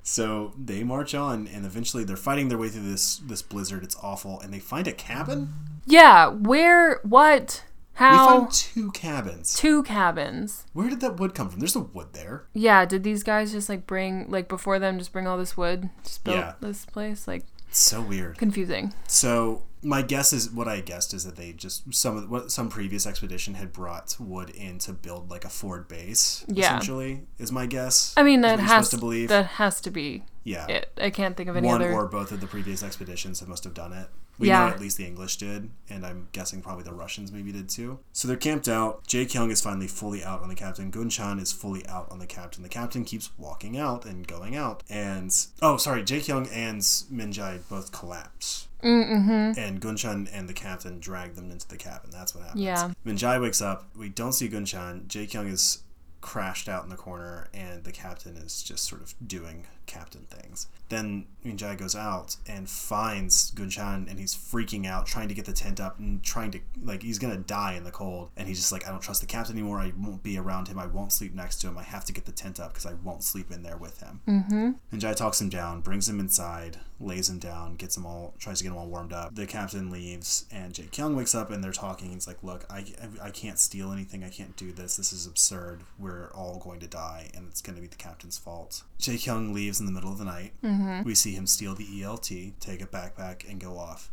so 0.04 0.54
they 0.58 0.84
march 0.84 1.14
on, 1.14 1.48
and 1.48 1.66
eventually 1.66 2.04
they're 2.04 2.16
fighting 2.18 2.50
their 2.50 2.58
way 2.58 2.70
through 2.70 2.90
this 2.90 3.18
this 3.18 3.42
blizzard. 3.42 3.84
It's 3.84 3.96
awful, 4.02 4.40
and 4.40 4.54
they 4.54 4.60
find 4.60 4.88
a 4.88 4.92
cabin. 4.94 5.54
yeah. 5.86 6.28
Where? 6.28 7.00
What? 7.04 7.66
We 8.02 8.18
found 8.18 8.52
two 8.52 8.92
cabins. 8.92 9.56
Two 9.56 9.84
cabins. 9.84 10.66
Where 10.74 10.90
did 10.90 11.02
that 11.02 11.18
wood 11.20 11.36
come 11.36 11.50
from? 11.50 11.60
There's 11.60 11.76
a 11.76 11.80
wood 11.82 12.08
there. 12.14 12.46
Yeah. 12.54 12.86
Did 12.86 13.04
these 13.04 13.24
guys 13.24 13.52
just 13.52 13.70
like 13.70 13.86
bring 13.86 14.30
like 14.30 14.48
before 14.48 14.80
them 14.80 14.98
just 14.98 15.12
bring 15.14 15.28
all 15.28 15.38
this 15.38 15.56
wood? 15.56 15.90
Just 16.04 16.24
build 16.24 16.38
Yeah. 16.38 16.54
this 16.62 16.86
place? 16.86 17.28
Like 17.28 17.44
It's 17.70 17.80
so 17.80 18.02
weird. 18.02 18.38
confusing. 18.38 18.94
So 19.08 19.64
my 19.84 20.04
guess 20.04 20.32
is 20.32 20.52
what 20.52 20.68
I 20.68 20.80
guessed 20.82 21.12
is 21.14 21.24
that 21.26 21.36
they 21.38 21.54
just 21.54 21.92
some 21.94 22.16
of 22.18 22.30
what 22.30 22.52
some 22.52 22.70
previous 22.70 23.08
expedition 23.08 23.56
had 23.56 23.74
brought 23.74 24.16
wood 24.20 24.50
in 24.52 24.78
to 24.80 24.94
build 24.94 25.30
like 25.32 25.44
a 25.46 25.50
Ford 25.50 25.88
base. 25.88 26.46
Yeah. 26.48 26.66
essentially 26.78 27.22
is 27.40 27.52
my 27.52 27.66
guess. 27.66 28.14
I 28.18 28.24
mean 28.24 28.42
that 28.42 28.60
has 28.60 28.90
to 28.90 28.98
believe. 28.98 29.30
that 29.30 29.46
has 29.46 29.82
to 29.82 29.92
be 29.92 30.24
yeah, 30.44 30.66
it. 30.68 30.92
I 31.00 31.12
can't 31.12 31.38
think 31.38 31.50
of 31.50 31.56
any 31.56 31.68
one 31.68 31.82
other. 31.84 31.94
or 31.94 32.08
both 32.08 32.32
of 32.32 32.42
the 32.42 32.48
previous 32.48 32.82
expeditions 32.84 33.40
that 33.40 33.50
must 33.50 33.64
have 33.64 33.76
done 33.76 33.94
it. 33.94 34.08
We 34.42 34.48
Yeah. 34.48 34.66
know 34.66 34.74
at 34.74 34.80
least 34.82 34.98
the 34.98 35.06
English 35.06 35.38
did, 35.38 35.70
and 35.90 36.06
I'm 36.06 36.28
guessing 36.32 36.62
probably 36.62 36.84
the 36.84 36.94
Russians 36.94 37.32
maybe 37.32 37.52
did 37.52 37.70
too. 37.70 38.00
So 38.12 38.28
they're 38.28 38.36
camped 38.38 38.68
out. 38.68 39.06
Jae 39.08 39.32
Kyung 39.32 39.52
is 39.52 39.62
finally 39.62 39.88
fully 39.88 40.24
out 40.24 40.42
on 40.42 40.50
the 40.50 40.56
captain. 40.56 40.92
Gunchan 40.92 41.40
is 41.40 41.52
fully 41.52 41.86
out 41.88 42.10
on 42.12 42.20
the 42.20 42.26
captain. 42.28 42.64
The 42.64 42.70
captain 42.70 43.06
keeps 43.06 43.30
walking 43.38 43.78
out 43.78 44.04
and 44.04 44.28
going 44.28 44.56
out. 44.56 44.84
And 44.90 45.32
oh, 45.62 45.78
sorry, 45.78 46.04
Jae 46.04 46.26
Kyung 46.26 46.48
and 46.48 46.82
Minjae 46.82 47.60
both 47.70 47.92
collapse. 47.92 48.68
Mm-hmm. 48.84 49.60
And 49.60 49.80
Gunchan 49.80 50.28
and 50.34 50.50
the 50.50 50.54
captain 50.54 51.00
drag 51.00 51.36
them 51.36 51.52
into 51.52 51.68
the 51.68 51.78
cabin. 51.78 52.10
That's 52.12 52.34
what 52.34 52.46
happens. 52.46 52.64
Yeah. 52.64 52.92
Minjae 53.06 53.40
wakes 53.40 53.62
up. 53.62 53.90
We 53.96 54.10
don't 54.10 54.34
see 54.34 54.50
Gunchan. 54.50 55.06
Jae 55.08 55.32
Kyung 55.32 55.48
is 55.48 55.84
crashed 56.20 56.68
out 56.70 56.84
in 56.84 56.90
the 56.90 56.96
corner, 56.96 57.48
and 57.54 57.84
the 57.84 57.92
captain 57.92 58.38
is 58.38 58.62
just 58.64 58.84
sort 58.86 59.02
of 59.02 59.14
doing 59.26 59.66
captain 59.86 60.26
things. 60.30 60.68
Then 60.92 61.26
Minjae 61.46 61.78
goes 61.78 61.96
out 61.96 62.36
and 62.46 62.70
finds 62.70 63.52
Gunchan, 63.52 64.10
and 64.10 64.20
he's 64.20 64.36
freaking 64.36 64.86
out, 64.86 65.06
trying 65.06 65.30
to 65.30 65.34
get 65.34 65.46
the 65.46 65.54
tent 65.54 65.80
up 65.80 65.98
and 66.00 66.22
trying 66.22 66.52
to 66.52 66.60
like 66.84 67.02
he's 67.02 67.18
gonna 67.18 67.38
die 67.38 67.76
in 67.76 67.86
the 67.86 67.92
cold. 67.92 68.30
And 68.36 68.46
he's 68.46 68.60
just 68.60 68.74
like, 68.74 68.86
I 68.86 68.92
don't 68.92 69.02
trust 69.02 69.22
the 69.22 69.28
captain 69.28 69.58
anymore. 69.58 69.80
I 69.80 69.94
won't 69.98 70.22
be 70.22 70.38
around 70.38 70.68
him. 70.68 70.78
I 70.78 70.88
won't 70.88 71.14
sleep 71.14 71.34
next 71.34 71.62
to 71.62 71.68
him. 71.68 71.78
I 71.78 71.84
have 71.84 72.04
to 72.06 72.14
get 72.14 72.26
the 72.26 72.34
tent 72.34 72.60
up 72.60 72.74
because 72.74 72.86
I 72.86 72.94
won't 72.94 73.24
sleep 73.24 73.52
in 73.52 73.64
there 73.64 73.78
with 73.78 74.02
him. 74.02 74.20
Mm-hmm. 74.28 74.72
Minjae 74.94 75.16
talks 75.16 75.40
him 75.40 75.48
down, 75.48 75.80
brings 75.80 76.10
him 76.10 76.20
inside, 76.20 76.78
lays 77.00 77.30
him 77.30 77.40
down, 77.40 77.76
gets 77.76 77.96
him 77.96 78.06
all, 78.06 78.34
tries 78.38 78.58
to 78.58 78.66
get 78.66 78.72
him 78.72 78.78
all 78.78 78.88
warmed 78.88 79.14
up. 79.14 79.34
The 79.34 79.48
captain 79.48 79.92
leaves, 79.92 80.46
and 80.52 80.74
Jae 80.74 80.92
Kyung 80.92 81.16
wakes 81.16 81.34
up, 81.34 81.52
and 81.52 81.64
they're 81.64 81.72
talking. 81.72 82.12
He's 82.12 82.28
like, 82.28 82.44
"Look, 82.44 82.66
I, 82.70 82.86
I 83.24 83.30
can't 83.30 83.58
steal 83.58 83.94
anything. 83.94 84.26
I 84.26 84.30
can't 84.30 84.58
do 84.58 84.74
this. 84.74 84.98
This 84.98 85.14
is 85.14 85.26
absurd. 85.26 85.84
We're 85.98 86.32
all 86.34 86.60
going 86.60 86.82
to 86.82 86.88
die, 86.88 87.30
and 87.34 87.48
it's 87.48 87.62
to 87.62 87.72
be 87.72 87.88
the 87.88 87.96
captain's 87.96 88.38
fault." 88.38 88.84
Jae 89.00 89.24
Kyung 89.24 89.54
leaves 89.54 89.80
in 89.80 89.86
the 89.86 89.92
middle 89.92 90.12
of 90.12 90.18
the 90.18 90.26
night. 90.26 90.52
Mm-hmm. 90.64 90.81
Mm-hmm. 90.82 91.04
We 91.04 91.16
see 91.16 91.34
him 91.34 91.48
steal 91.48 91.76
the 91.76 91.86
ELT, 91.86 92.54
take 92.60 92.82
a 92.82 92.88
backpack, 92.88 93.50
and 93.50 93.60
go 93.60 93.78
off 93.78 94.12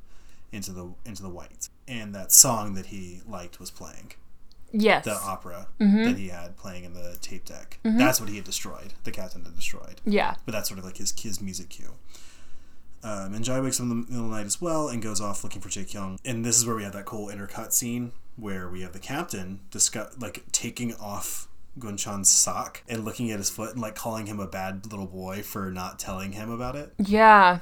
into 0.53 0.73
the 0.73 0.93
into 1.05 1.23
the 1.23 1.29
white. 1.29 1.69
And 1.87 2.15
that 2.15 2.33
song 2.33 2.75
that 2.75 2.87
he 2.87 3.21
liked 3.27 3.61
was 3.61 3.71
playing 3.71 4.13
yes. 4.73 5.05
the 5.05 5.15
opera 5.15 5.69
mm-hmm. 5.81 6.05
that 6.05 6.17
he 6.17 6.29
had 6.29 6.57
playing 6.57 6.85
in 6.85 6.95
the 6.95 7.17
tape 7.21 7.45
deck. 7.45 7.79
Mm-hmm. 7.85 7.99
That's 7.99 8.21
what 8.21 8.29
he 8.29 8.37
had 8.37 8.45
destroyed. 8.45 8.95
The 9.05 9.11
captain 9.11 9.45
had 9.45 9.57
destroyed 9.57 10.01
yeah. 10.05 10.35
but 10.45 10.53
that's 10.53 10.69
sort 10.69 10.79
of 10.79 10.85
like 10.85 10.99
his 10.99 11.19
his 11.19 11.41
music 11.41 11.71
cue. 11.71 11.95
Um, 13.03 13.33
and 13.35 13.45
Jai 13.45 13.61
wakes 13.61 13.79
up 13.79 13.85
in 13.85 13.89
the 13.91 13.95
middle 13.95 14.25
of 14.25 14.31
the 14.31 14.37
night 14.37 14.47
as 14.47 14.61
well 14.61 14.89
and 14.89 15.01
goes 15.01 15.21
off 15.21 15.45
looking 15.45 15.61
for 15.61 15.69
Jae 15.69 15.91
Kyung. 15.91 16.19
And 16.25 16.45
this 16.45 16.59
is 16.59 16.67
where 16.67 16.75
we 16.75 16.83
have 16.83 16.95
that 16.95 17.05
cool 17.05 17.29
intercut 17.29 17.73
scene 17.73 18.11
where 18.35 18.69
we 18.69 18.83
have 18.83 18.93
the 18.93 18.99
captain 18.99 19.61
discuss 19.71 20.17
like 20.19 20.45
taking 20.53 20.95
off 20.95 21.48
Gunchan's 21.79 22.31
sock 22.31 22.83
and 22.89 23.05
looking 23.05 23.31
at 23.31 23.39
his 23.39 23.51
foot 23.51 23.73
and 23.73 23.81
like 23.81 23.95
calling 23.95 24.27
him 24.27 24.41
a 24.41 24.47
bad 24.47 24.91
little 24.91 25.07
boy 25.07 25.43
for 25.43 25.71
not 25.71 25.99
telling 25.99 26.33
him 26.33 26.51
about 26.51 26.77
it. 26.77 26.93
Yeah. 26.99 27.61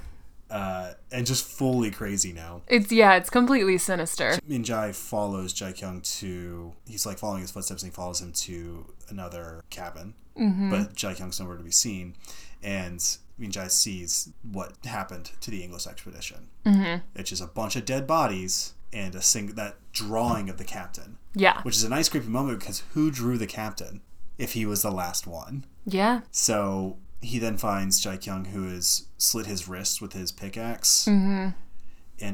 Uh, 0.49 0.93
and 1.11 1.27
just 1.27 1.45
fully 1.45 1.91
crazy 1.91 2.33
now. 2.33 2.63
It's 2.69 2.93
yeah. 2.93 3.17
It's 3.17 3.31
completely 3.31 3.79
sinister. 3.79 4.39
Minjae 4.49 4.95
follows 4.95 5.53
Jae 5.53 5.79
Kyung 5.79 6.01
to 6.03 6.73
he's 6.87 7.05
like 7.05 7.19
following 7.19 7.43
his 7.43 7.51
footsteps 7.51 7.83
and 7.83 7.91
he 7.91 7.95
follows 7.95 8.21
him 8.21 8.33
to 8.33 8.87
another 9.09 9.65
cabin. 9.71 10.15
Mm-hmm. 10.39 10.71
But 10.71 11.41
nowhere 11.41 11.57
to 11.57 11.65
be 11.65 11.71
seen. 11.71 12.15
And 12.63 13.01
Minjae 13.41 13.71
sees 13.71 14.31
what 14.43 14.75
happened 14.85 15.33
to 15.41 15.51
the 15.51 15.63
English 15.63 15.87
expedition. 15.87 16.49
Mm-hmm. 16.65 17.05
It's 17.15 17.31
just 17.31 17.43
a 17.43 17.47
bunch 17.47 17.77
of 17.77 17.85
dead 17.85 18.07
bodies 18.07 18.75
and 18.93 19.15
a 19.15 19.23
sing 19.23 19.49
that 19.55 19.77
drawing 19.93 20.49
of 20.49 20.59
the 20.59 20.65
captain. 20.65 21.19
Yeah. 21.35 21.63
Which 21.63 21.77
is 21.77 21.85
a 21.85 21.89
nice 21.89 22.09
creepy 22.09 22.29
moment 22.29 22.61
because 22.61 22.83
who 22.93 23.11
drew 23.11 23.37
the 23.37 23.47
captain 23.47 24.01
if 24.39 24.53
he 24.53 24.67
was 24.67 24.83
the 24.83 24.91
last 24.91 25.27
one? 25.27 25.65
Yeah. 25.85 26.21
So 26.31 26.99
he 27.21 27.39
then 27.39 27.57
finds 27.57 28.03
Jae 28.05 28.25
Kyung, 28.25 28.47
who 28.47 28.69
has 28.69 29.07
slit 29.19 29.47
his 29.47 29.69
wrist 29.69 30.01
with 30.03 30.13
his 30.13 30.33
pickaxe 30.33 31.07
and 31.07 31.55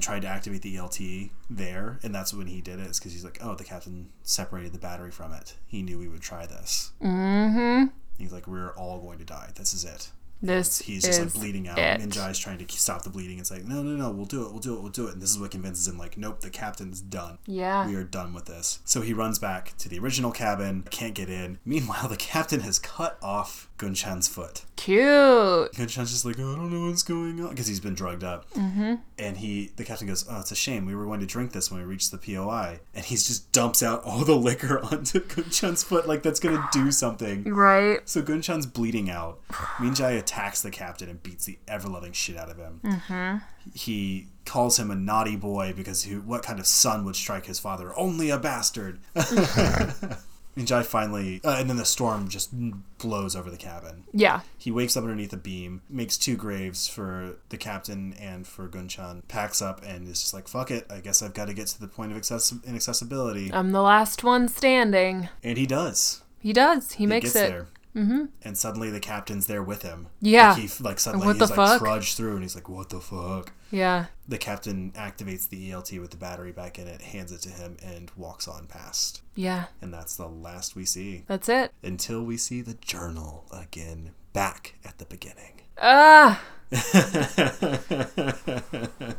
tried 0.00 0.22
to 0.22 0.28
activate 0.28 0.62
the 0.62 0.76
ELT 0.76 1.30
there. 1.50 1.98
And 2.02 2.14
that's 2.14 2.32
when 2.32 2.46
he 2.46 2.60
did 2.60 2.78
it, 2.78 2.86
is 2.86 2.98
because 2.98 3.12
he's 3.12 3.24
like, 3.24 3.38
oh, 3.42 3.54
the 3.54 3.64
captain 3.64 4.10
separated 4.22 4.72
the 4.72 4.78
battery 4.78 5.10
from 5.10 5.32
it. 5.32 5.56
He 5.66 5.82
knew 5.82 5.98
we 5.98 6.08
would 6.08 6.20
try 6.20 6.46
this. 6.46 6.92
Mm-hmm. 7.02 7.86
He's 8.18 8.32
like, 8.32 8.46
we're 8.46 8.72
all 8.72 9.00
going 9.00 9.18
to 9.18 9.24
die. 9.24 9.50
This 9.54 9.74
is 9.74 9.84
it. 9.84 10.10
This 10.42 10.80
He's 10.80 11.04
just 11.04 11.20
like 11.20 11.32
bleeding 11.32 11.68
out. 11.68 11.78
it. 11.78 12.00
Minjae's 12.00 12.38
trying 12.38 12.58
to 12.58 12.76
stop 12.76 13.02
the 13.02 13.10
bleeding. 13.10 13.38
It's 13.38 13.50
like, 13.50 13.64
no, 13.64 13.82
no, 13.82 13.96
no, 13.96 14.10
we'll 14.10 14.26
do 14.26 14.44
it, 14.44 14.50
we'll 14.50 14.60
do 14.60 14.74
it, 14.74 14.82
we'll 14.82 14.90
do 14.90 15.06
it. 15.06 15.14
And 15.14 15.22
this 15.22 15.30
is 15.30 15.38
what 15.38 15.50
convinces 15.50 15.86
him, 15.88 15.98
like, 15.98 16.16
nope, 16.16 16.40
the 16.40 16.50
captain's 16.50 17.00
done. 17.00 17.38
Yeah. 17.46 17.86
We 17.86 17.94
are 17.94 18.04
done 18.04 18.34
with 18.34 18.46
this. 18.46 18.80
So 18.84 19.00
he 19.00 19.12
runs 19.12 19.38
back 19.38 19.76
to 19.78 19.88
the 19.88 19.98
original 19.98 20.32
cabin, 20.32 20.84
can't 20.90 21.14
get 21.14 21.28
in. 21.28 21.58
Meanwhile, 21.64 22.08
the 22.08 22.16
captain 22.16 22.60
has 22.60 22.78
cut 22.78 23.18
off 23.22 23.68
Gunchan's 23.78 24.28
foot. 24.28 24.64
Cute. 24.76 25.72
Gunchan's 25.74 26.10
just 26.10 26.24
like, 26.24 26.38
oh, 26.38 26.52
I 26.52 26.56
don't 26.56 26.72
know 26.72 26.88
what's 26.88 27.02
going 27.02 27.40
on 27.40 27.50
because 27.50 27.66
he's 27.66 27.80
been 27.80 27.94
drugged 27.94 28.24
up. 28.24 28.50
Mm-hmm. 28.50 28.94
And 29.18 29.36
he, 29.36 29.72
the 29.76 29.84
captain 29.84 30.08
goes, 30.08 30.24
oh, 30.28 30.40
it's 30.40 30.50
a 30.50 30.56
shame. 30.56 30.86
We 30.86 30.94
were 30.94 31.04
going 31.04 31.20
to 31.20 31.26
drink 31.26 31.52
this 31.52 31.70
when 31.70 31.80
we 31.80 31.86
reached 31.86 32.10
the 32.10 32.18
POI, 32.18 32.80
and 32.94 33.04
he 33.04 33.14
just 33.14 33.50
dumps 33.52 33.82
out 33.82 34.02
all 34.04 34.24
the 34.24 34.36
liquor 34.36 34.80
onto 34.92 35.20
Gunchan's 35.20 35.82
foot, 35.82 36.06
like 36.08 36.22
that's 36.22 36.40
gonna 36.40 36.68
do 36.72 36.90
something. 36.90 37.44
Right. 37.44 38.06
So 38.08 38.22
Gunchan's 38.22 38.66
bleeding 38.66 39.10
out. 39.10 39.40
Minjae 39.78 40.18
attacks 40.32 40.62
the 40.62 40.70
captain 40.70 41.08
and 41.08 41.22
beats 41.22 41.44
the 41.44 41.58
ever 41.68 41.88
loving 41.88 42.12
shit 42.12 42.36
out 42.36 42.50
of 42.50 42.56
him. 42.56 42.80
Mm-hmm. 42.84 43.36
He 43.74 44.28
calls 44.44 44.78
him 44.78 44.90
a 44.90 44.94
naughty 44.94 45.36
boy 45.36 45.72
because 45.76 46.04
who, 46.04 46.20
what 46.22 46.42
kind 46.42 46.58
of 46.58 46.66
son 46.66 47.04
would 47.04 47.16
strike 47.16 47.46
his 47.46 47.58
father? 47.58 47.92
Only 47.98 48.30
a 48.30 48.38
bastard. 48.38 48.98
And 50.54 50.66
Jai 50.66 50.82
finally, 50.82 51.40
uh, 51.42 51.56
and 51.58 51.70
then 51.70 51.78
the 51.78 51.86
storm 51.86 52.28
just 52.28 52.50
blows 52.98 53.34
over 53.34 53.50
the 53.50 53.56
cabin. 53.56 54.04
Yeah. 54.12 54.42
He 54.58 54.70
wakes 54.70 54.98
up 54.98 55.02
underneath 55.04 55.32
a 55.32 55.38
beam, 55.38 55.80
makes 55.88 56.18
two 56.18 56.36
graves 56.36 56.86
for 56.86 57.36
the 57.48 57.56
captain 57.56 58.12
and 58.20 58.46
for 58.46 58.68
Gunchan, 58.68 59.26
packs 59.28 59.62
up, 59.62 59.80
and 59.82 60.06
is 60.06 60.20
just 60.20 60.34
like, 60.34 60.48
fuck 60.48 60.70
it, 60.70 60.84
I 60.90 61.00
guess 61.00 61.22
I've 61.22 61.32
got 61.32 61.46
to 61.46 61.54
get 61.54 61.68
to 61.68 61.80
the 61.80 61.88
point 61.88 62.12
of 62.12 62.18
access- 62.18 62.52
inaccessibility. 62.66 63.50
I'm 63.50 63.72
the 63.72 63.80
last 63.80 64.24
one 64.24 64.46
standing. 64.46 65.30
and 65.42 65.56
he 65.56 65.64
does. 65.64 66.20
He 66.38 66.52
does. 66.52 66.92
He, 66.92 67.04
He 67.04 67.06
makes 67.06 67.34
it. 67.34 67.48
there. 67.50 67.68
Mm-hmm. 67.94 68.24
And 68.42 68.56
suddenly 68.56 68.90
the 68.90 69.00
captain's 69.00 69.46
there 69.46 69.62
with 69.62 69.82
him. 69.82 70.08
Yeah. 70.20 70.52
Like 70.52 70.60
he 70.60 70.82
like 70.82 71.00
suddenly 71.00 71.26
What 71.26 71.36
he's 71.36 71.50
like 71.50 71.56
fuck? 71.56 71.78
trudged 71.80 72.16
through 72.16 72.34
and 72.34 72.42
he's 72.42 72.54
like, 72.54 72.68
what 72.68 72.88
the 72.88 73.00
fuck? 73.00 73.52
Yeah. 73.70 74.06
The 74.26 74.38
captain 74.38 74.92
activates 74.92 75.48
the 75.48 75.70
ELT 75.70 76.00
with 76.00 76.10
the 76.10 76.16
battery 76.16 76.52
back 76.52 76.78
in 76.78 76.88
it, 76.88 77.02
hands 77.02 77.32
it 77.32 77.42
to 77.42 77.50
him, 77.50 77.76
and 77.82 78.10
walks 78.16 78.48
on 78.48 78.66
past. 78.66 79.20
Yeah. 79.34 79.64
And 79.82 79.92
that's 79.92 80.16
the 80.16 80.28
last 80.28 80.74
we 80.74 80.86
see. 80.86 81.24
That's 81.26 81.48
it. 81.48 81.72
Until 81.82 82.22
we 82.22 82.36
see 82.38 82.62
the 82.62 82.74
journal 82.74 83.44
again, 83.52 84.12
back 84.32 84.74
at 84.84 84.98
the 84.98 85.04
beginning. 85.04 85.60
Ah. 85.78 86.42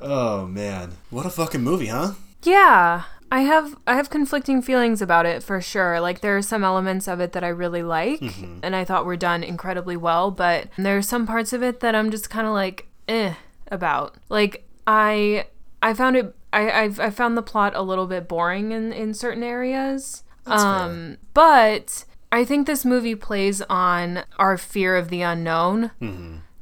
Oh 0.00 0.46
man, 0.46 0.92
what 1.10 1.24
a 1.24 1.30
fucking 1.30 1.62
movie, 1.62 1.86
huh? 1.86 2.12
Yeah. 2.42 3.04
I 3.34 3.40
have 3.40 3.74
I 3.84 3.96
have 3.96 4.10
conflicting 4.10 4.62
feelings 4.62 5.02
about 5.02 5.26
it 5.26 5.42
for 5.42 5.60
sure. 5.60 6.00
Like 6.00 6.20
there 6.20 6.36
are 6.36 6.42
some 6.42 6.62
elements 6.62 7.08
of 7.08 7.18
it 7.18 7.32
that 7.32 7.42
I 7.42 7.48
really 7.48 7.82
like 7.82 8.22
and 8.62 8.76
I 8.76 8.84
thought 8.84 9.04
were 9.04 9.16
done 9.16 9.42
incredibly 9.42 9.96
well, 9.96 10.30
but 10.30 10.68
there 10.78 10.96
are 10.96 11.02
some 11.02 11.26
parts 11.26 11.52
of 11.52 11.60
it 11.60 11.80
that 11.80 11.96
I'm 11.96 12.12
just 12.12 12.30
kind 12.30 12.46
of 12.46 12.52
like 12.52 12.86
eh 13.08 13.34
about. 13.72 14.14
Like 14.28 14.68
I 14.86 15.46
I 15.82 15.94
found 15.94 16.16
it 16.16 16.32
I 16.52 16.70
I've, 16.70 17.00
I 17.00 17.10
found 17.10 17.36
the 17.36 17.42
plot 17.42 17.72
a 17.74 17.82
little 17.82 18.06
bit 18.06 18.28
boring 18.28 18.70
in 18.70 18.92
in 18.92 19.14
certain 19.14 19.42
areas. 19.42 20.22
That's 20.46 20.62
fair. 20.62 20.70
um 20.70 21.16
but 21.34 22.04
I 22.30 22.44
think 22.44 22.68
this 22.68 22.84
movie 22.84 23.16
plays 23.16 23.62
on 23.62 24.22
our 24.38 24.56
fear 24.56 24.96
of 24.96 25.08
the 25.08 25.22
unknown. 25.22 25.90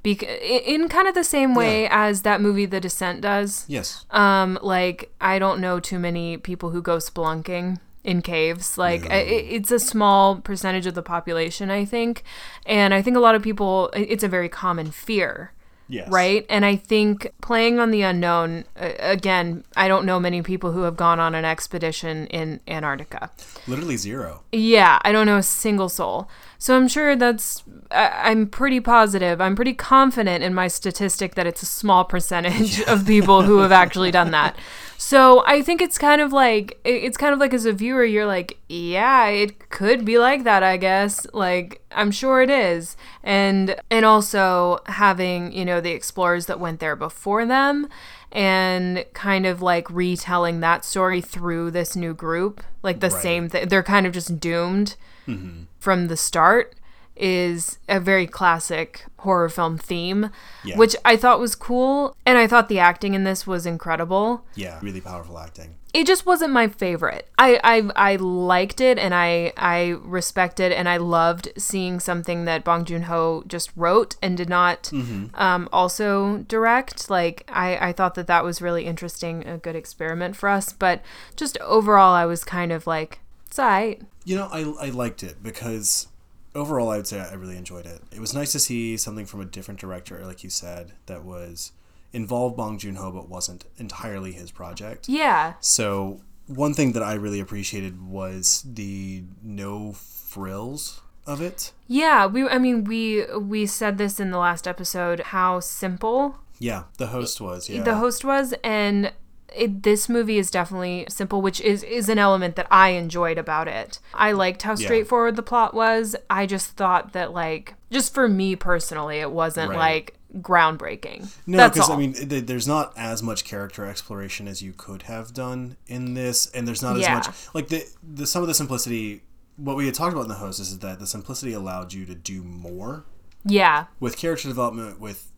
Bec- 0.02 0.22
in 0.24 0.88
kind 0.88 1.06
of 1.06 1.14
the 1.14 1.24
same 1.24 1.54
way 1.54 1.88
as 1.88 2.22
that 2.22 2.40
movie 2.40 2.66
The 2.66 2.80
Descent 2.80 3.20
does. 3.20 3.64
Yes. 3.68 4.04
Um, 4.10 4.58
like 4.62 5.12
I 5.20 5.38
don't 5.38 5.60
know 5.60 5.78
too 5.78 5.98
many 5.98 6.36
people 6.36 6.70
who 6.70 6.82
go 6.82 6.96
spelunking 6.96 7.78
in 8.02 8.20
caves. 8.20 8.76
Like 8.76 9.08
I 9.10 9.18
it, 9.18 9.46
it's 9.48 9.70
a 9.70 9.78
small 9.78 10.36
percentage 10.36 10.86
of 10.86 10.94
the 10.94 11.02
population, 11.02 11.70
I 11.70 11.84
think, 11.84 12.24
and 12.66 12.92
I 12.92 13.00
think 13.00 13.16
a 13.16 13.20
lot 13.20 13.34
of 13.34 13.42
people. 13.42 13.90
It's 13.94 14.24
a 14.24 14.28
very 14.28 14.48
common 14.48 14.90
fear. 14.90 15.52
Yes. 15.88 16.08
Right. 16.08 16.46
And 16.48 16.64
I 16.64 16.76
think 16.76 17.30
playing 17.42 17.78
on 17.78 17.90
the 17.90 18.00
unknown, 18.00 18.64
uh, 18.80 18.92
again, 18.98 19.62
I 19.76 19.88
don't 19.88 20.06
know 20.06 20.18
many 20.18 20.40
people 20.40 20.72
who 20.72 20.82
have 20.82 20.96
gone 20.96 21.20
on 21.20 21.34
an 21.34 21.44
expedition 21.44 22.26
in 22.28 22.60
Antarctica. 22.66 23.30
Literally 23.66 23.98
zero. 23.98 24.42
Yeah, 24.52 25.00
I 25.02 25.12
don't 25.12 25.26
know 25.26 25.36
a 25.36 25.42
single 25.42 25.90
soul. 25.90 26.30
So 26.62 26.76
I'm 26.76 26.86
sure 26.86 27.16
that's, 27.16 27.64
I, 27.90 28.30
I'm 28.30 28.46
pretty 28.46 28.78
positive, 28.78 29.40
I'm 29.40 29.56
pretty 29.56 29.74
confident 29.74 30.44
in 30.44 30.54
my 30.54 30.68
statistic 30.68 31.34
that 31.34 31.44
it's 31.44 31.60
a 31.60 31.66
small 31.66 32.04
percentage 32.04 32.80
of 32.82 33.04
people 33.04 33.42
who 33.42 33.58
have 33.58 33.72
actually 33.72 34.12
done 34.12 34.30
that. 34.30 34.56
So 34.96 35.42
I 35.48 35.62
think 35.62 35.82
it's 35.82 35.98
kind 35.98 36.20
of 36.20 36.32
like, 36.32 36.78
it's 36.84 37.16
kind 37.16 37.32
of 37.34 37.40
like 37.40 37.52
as 37.52 37.66
a 37.66 37.72
viewer, 37.72 38.04
you're 38.04 38.24
like, 38.24 38.58
yeah, 38.68 39.26
it 39.26 39.68
could 39.68 40.04
be 40.04 40.16
like 40.16 40.44
that, 40.44 40.62
I 40.62 40.76
guess. 40.76 41.26
Like, 41.32 41.82
I'm 41.90 42.12
sure 42.12 42.40
it 42.40 42.48
is. 42.48 42.96
And, 43.24 43.74
and 43.90 44.04
also 44.04 44.78
having, 44.86 45.50
you 45.50 45.64
know, 45.64 45.80
the 45.80 45.90
explorers 45.90 46.46
that 46.46 46.60
went 46.60 46.78
there 46.78 46.94
before 46.94 47.44
them 47.44 47.88
and 48.30 49.04
kind 49.12 49.44
of 49.44 49.60
like 49.60 49.90
retelling 49.90 50.60
that 50.60 50.84
story 50.84 51.20
through 51.20 51.72
this 51.72 51.96
new 51.96 52.14
group, 52.14 52.62
like 52.84 53.00
the 53.00 53.10
Right. 53.10 53.22
same 53.22 53.48
thing. 53.48 53.66
They're 53.68 53.82
kind 53.82 54.06
of 54.06 54.12
just 54.12 54.38
doomed 54.38 54.94
mm-hmm. 55.26 55.64
From 55.82 56.06
the 56.06 56.16
start 56.16 56.74
is 57.16 57.78
a 57.88 58.00
very 58.00 58.26
classic 58.26 59.04
horror 59.18 59.48
film 59.48 59.76
theme, 59.76 60.30
Yeah. 60.64 60.76
which 60.78 60.96
I 61.04 61.16
thought 61.16 61.38
was 61.40 61.54
cool. 61.54 62.16
And 62.24 62.38
I 62.38 62.46
thought 62.46 62.68
the 62.68 62.78
acting 62.78 63.14
in 63.14 63.24
this 63.24 63.46
was 63.46 63.66
incredible. 63.66 64.44
Yeah. 64.54 64.78
Really 64.82 65.00
powerful 65.00 65.38
acting. 65.38 65.74
It 65.92 66.06
just 66.06 66.24
wasn't 66.24 66.54
my 66.54 66.68
favorite. 66.68 67.28
I, 67.36 67.60
I 67.62 68.12
I 68.12 68.16
liked 68.16 68.80
it 68.80 68.98
and 68.98 69.12
I 69.14 69.52
I 69.58 69.96
respected 70.02 70.72
and 70.72 70.88
I 70.88 70.96
loved 70.96 71.50
seeing 71.58 72.00
something 72.00 72.46
that 72.46 72.64
Bong 72.64 72.86
Joon 72.86 73.02
Ho 73.02 73.44
just 73.46 73.70
wrote 73.76 74.16
and 74.22 74.34
did 74.34 74.48
not 74.48 74.90
um, 75.34 75.68
also 75.70 76.38
direct. 76.48 77.10
Like 77.10 77.44
I 77.52 77.88
I 77.88 77.92
thought 77.92 78.14
that 78.14 78.26
that 78.26 78.42
was 78.42 78.62
really 78.62 78.86
interesting, 78.86 79.46
a 79.46 79.58
good 79.58 79.76
experiment 79.76 80.34
for 80.34 80.48
us. 80.48 80.72
But 80.72 81.02
just 81.36 81.58
overall, 81.60 82.14
I 82.14 82.24
was 82.24 82.42
kind 82.42 82.72
of 82.72 82.86
like, 82.86 83.20
it's 83.52 83.58
alright. 83.58 84.00
You 84.24 84.36
know, 84.36 84.48
I, 84.50 84.86
I 84.86 84.88
liked 84.88 85.22
it 85.22 85.42
because 85.42 86.08
overall, 86.54 86.88
I 86.88 86.96
would 86.96 87.06
say 87.06 87.20
I 87.20 87.34
really 87.34 87.58
enjoyed 87.58 87.84
it. 87.84 88.00
It 88.10 88.18
was 88.18 88.32
nice 88.32 88.50
to 88.52 88.58
see 88.58 88.96
something 88.96 89.26
from 89.26 89.42
a 89.42 89.44
different 89.44 89.78
director, 89.78 90.24
like 90.24 90.42
you 90.42 90.48
said, 90.48 90.92
that 91.04 91.22
was 91.22 91.72
involved 92.14 92.56
Bong 92.56 92.78
Joon 92.78 92.94
Ho 92.94 93.12
but 93.12 93.28
wasn't 93.28 93.66
entirely 93.76 94.32
his 94.32 94.50
project. 94.50 95.06
Yeah. 95.06 95.52
So 95.60 96.22
one 96.46 96.72
thing 96.72 96.92
that 96.92 97.02
I 97.02 97.12
really 97.12 97.40
appreciated 97.40 98.00
was 98.02 98.64
the 98.66 99.24
no 99.42 99.92
frills 99.92 101.02
of 101.26 101.42
it. 101.42 101.72
Yeah, 101.88 102.24
we 102.24 102.48
I 102.48 102.56
mean 102.56 102.84
we 102.84 103.26
we 103.36 103.66
said 103.66 103.98
this 103.98 104.18
in 104.18 104.30
the 104.30 104.38
last 104.38 104.66
episode 104.66 105.20
how 105.20 105.60
simple 105.60 106.38
Yeah, 106.58 106.84
the 106.96 107.08
host 107.08 107.38
was. 107.38 107.68
Yeah, 107.68 107.82
the 107.82 107.96
host 107.96 108.24
was 108.24 108.54
and 108.64 109.12
it, 109.56 109.82
this 109.82 110.08
movie 110.08 110.38
is 110.38 110.50
definitely 110.50 111.06
simple 111.08 111.42
which 111.42 111.60
is 111.60 111.82
is 111.82 112.08
an 112.08 112.18
element 112.18 112.56
that 112.56 112.66
I 112.70 112.90
enjoyed 112.90 113.38
about 113.38 113.68
it. 113.68 113.98
I 114.14 114.32
liked 114.32 114.62
how 114.62 114.74
straightforward 114.74 115.36
the 115.36 115.42
plot 115.42 115.74
was. 115.74 116.16
I 116.30 116.46
just 116.46 116.70
thought 116.72 117.12
that 117.12 117.32
like 117.32 117.74
just 117.90 118.14
for 118.14 118.28
me 118.28 118.56
personally 118.56 119.18
it 119.18 119.30
wasn't 119.30 119.70
Right. 119.70 119.78
like 119.78 120.18
groundbreaking. 120.40 121.30
No, 121.46 121.68
because. 121.68 121.90
I 121.90 121.96
mean, 121.96 122.14
th- 122.14 122.46
there's 122.46 122.66
not 122.66 122.92
as 122.96 123.22
much 123.22 123.44
character 123.44 123.84
exploration 123.86 124.48
as 124.48 124.62
you 124.62 124.72
could 124.72 125.02
have 125.02 125.34
done 125.34 125.76
in 125.86 126.14
this, 126.14 126.46
and 126.52 126.66
there's 126.66 126.82
not 126.82 126.98
Yeah. 126.98 127.18
as 127.18 127.26
much 127.26 127.36
like 127.54 127.68
the 127.68 127.84
the 128.02 128.26
some 128.26 128.42
of 128.42 128.48
the 128.48 128.54
simplicity. 128.54 129.22
What 129.56 129.76
we 129.76 129.84
had 129.86 129.94
talked 129.94 130.12
about 130.12 130.22
in 130.22 130.28
the 130.28 130.36
host 130.36 130.60
is 130.60 130.78
that 130.78 130.98
the 130.98 131.06
simplicity 131.06 131.52
allowed 131.52 131.92
you 131.92 132.06
to 132.06 132.14
do 132.14 132.42
more 132.42 133.04
yeah. 133.44 133.84
with 134.00 134.16
character 134.16 134.48
development, 134.48 134.98
with 134.98 135.30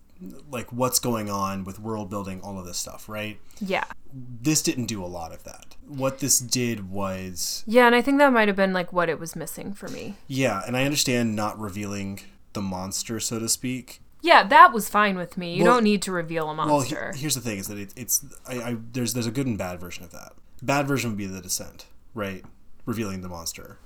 like 0.50 0.72
what's 0.72 0.98
going 0.98 1.28
on, 1.30 1.64
with 1.64 1.78
world 1.78 2.08
building, 2.10 2.40
all 2.42 2.58
of 2.58 2.66
this 2.66 2.78
stuff. 2.78 3.08
Right? 3.08 3.38
Yeah. 3.60 3.84
This 4.12 4.62
didn't 4.62 4.86
do 4.86 5.02
a 5.04 5.06
lot 5.06 5.32
of 5.32 5.44
that. 5.44 5.76
What 5.88 6.20
this 6.20 6.38
did 6.38 6.90
was, 6.90 7.64
Yeah, 7.66 7.86
and 7.86 7.94
I 7.94 8.00
think 8.02 8.18
that 8.18 8.32
might 8.32 8.48
have 8.48 8.56
been 8.56 8.72
like 8.72 8.92
what 8.92 9.08
it 9.08 9.18
was 9.18 9.34
missing 9.36 9.72
for 9.74 9.88
me. 9.88 10.14
yeah, 10.28 10.62
and 10.66 10.76
I 10.76 10.84
understand 10.84 11.34
not 11.34 11.58
revealing 11.58 12.20
the 12.52 12.62
monster, 12.62 13.18
so 13.20 13.38
to 13.40 13.48
speak. 13.48 14.00
Yeah, 14.22 14.42
that 14.44 14.72
was 14.72 14.88
fine 14.88 15.16
with 15.18 15.36
me. 15.36 15.54
You 15.56 15.64
Well- 15.64 15.74
don't 15.74 15.84
need 15.84 16.00
to 16.02 16.12
reveal 16.12 16.48
a 16.48 16.54
monster. 16.54 16.96
Well, 17.06 17.12
he- 17.12 17.20
here's 17.20 17.34
the 17.34 17.40
thing: 17.42 17.58
is 17.58 17.66
that 17.66 17.76
it, 17.78 17.92
it's 17.96 18.24
I, 18.46 18.54
I 18.62 18.76
there's 18.92 19.12
there's 19.12 19.26
a 19.26 19.30
good 19.32 19.46
and 19.46 19.58
bad 19.58 19.80
version 19.80 20.04
of 20.04 20.12
that. 20.12 20.32
Bad 20.62 20.86
version 20.86 21.10
would 21.10 21.18
be 21.18 21.26
the 21.26 21.42
descent, 21.42 21.86
right? 22.14 22.42
Revealing 22.86 23.20
the 23.20 23.28
monster. 23.28 23.78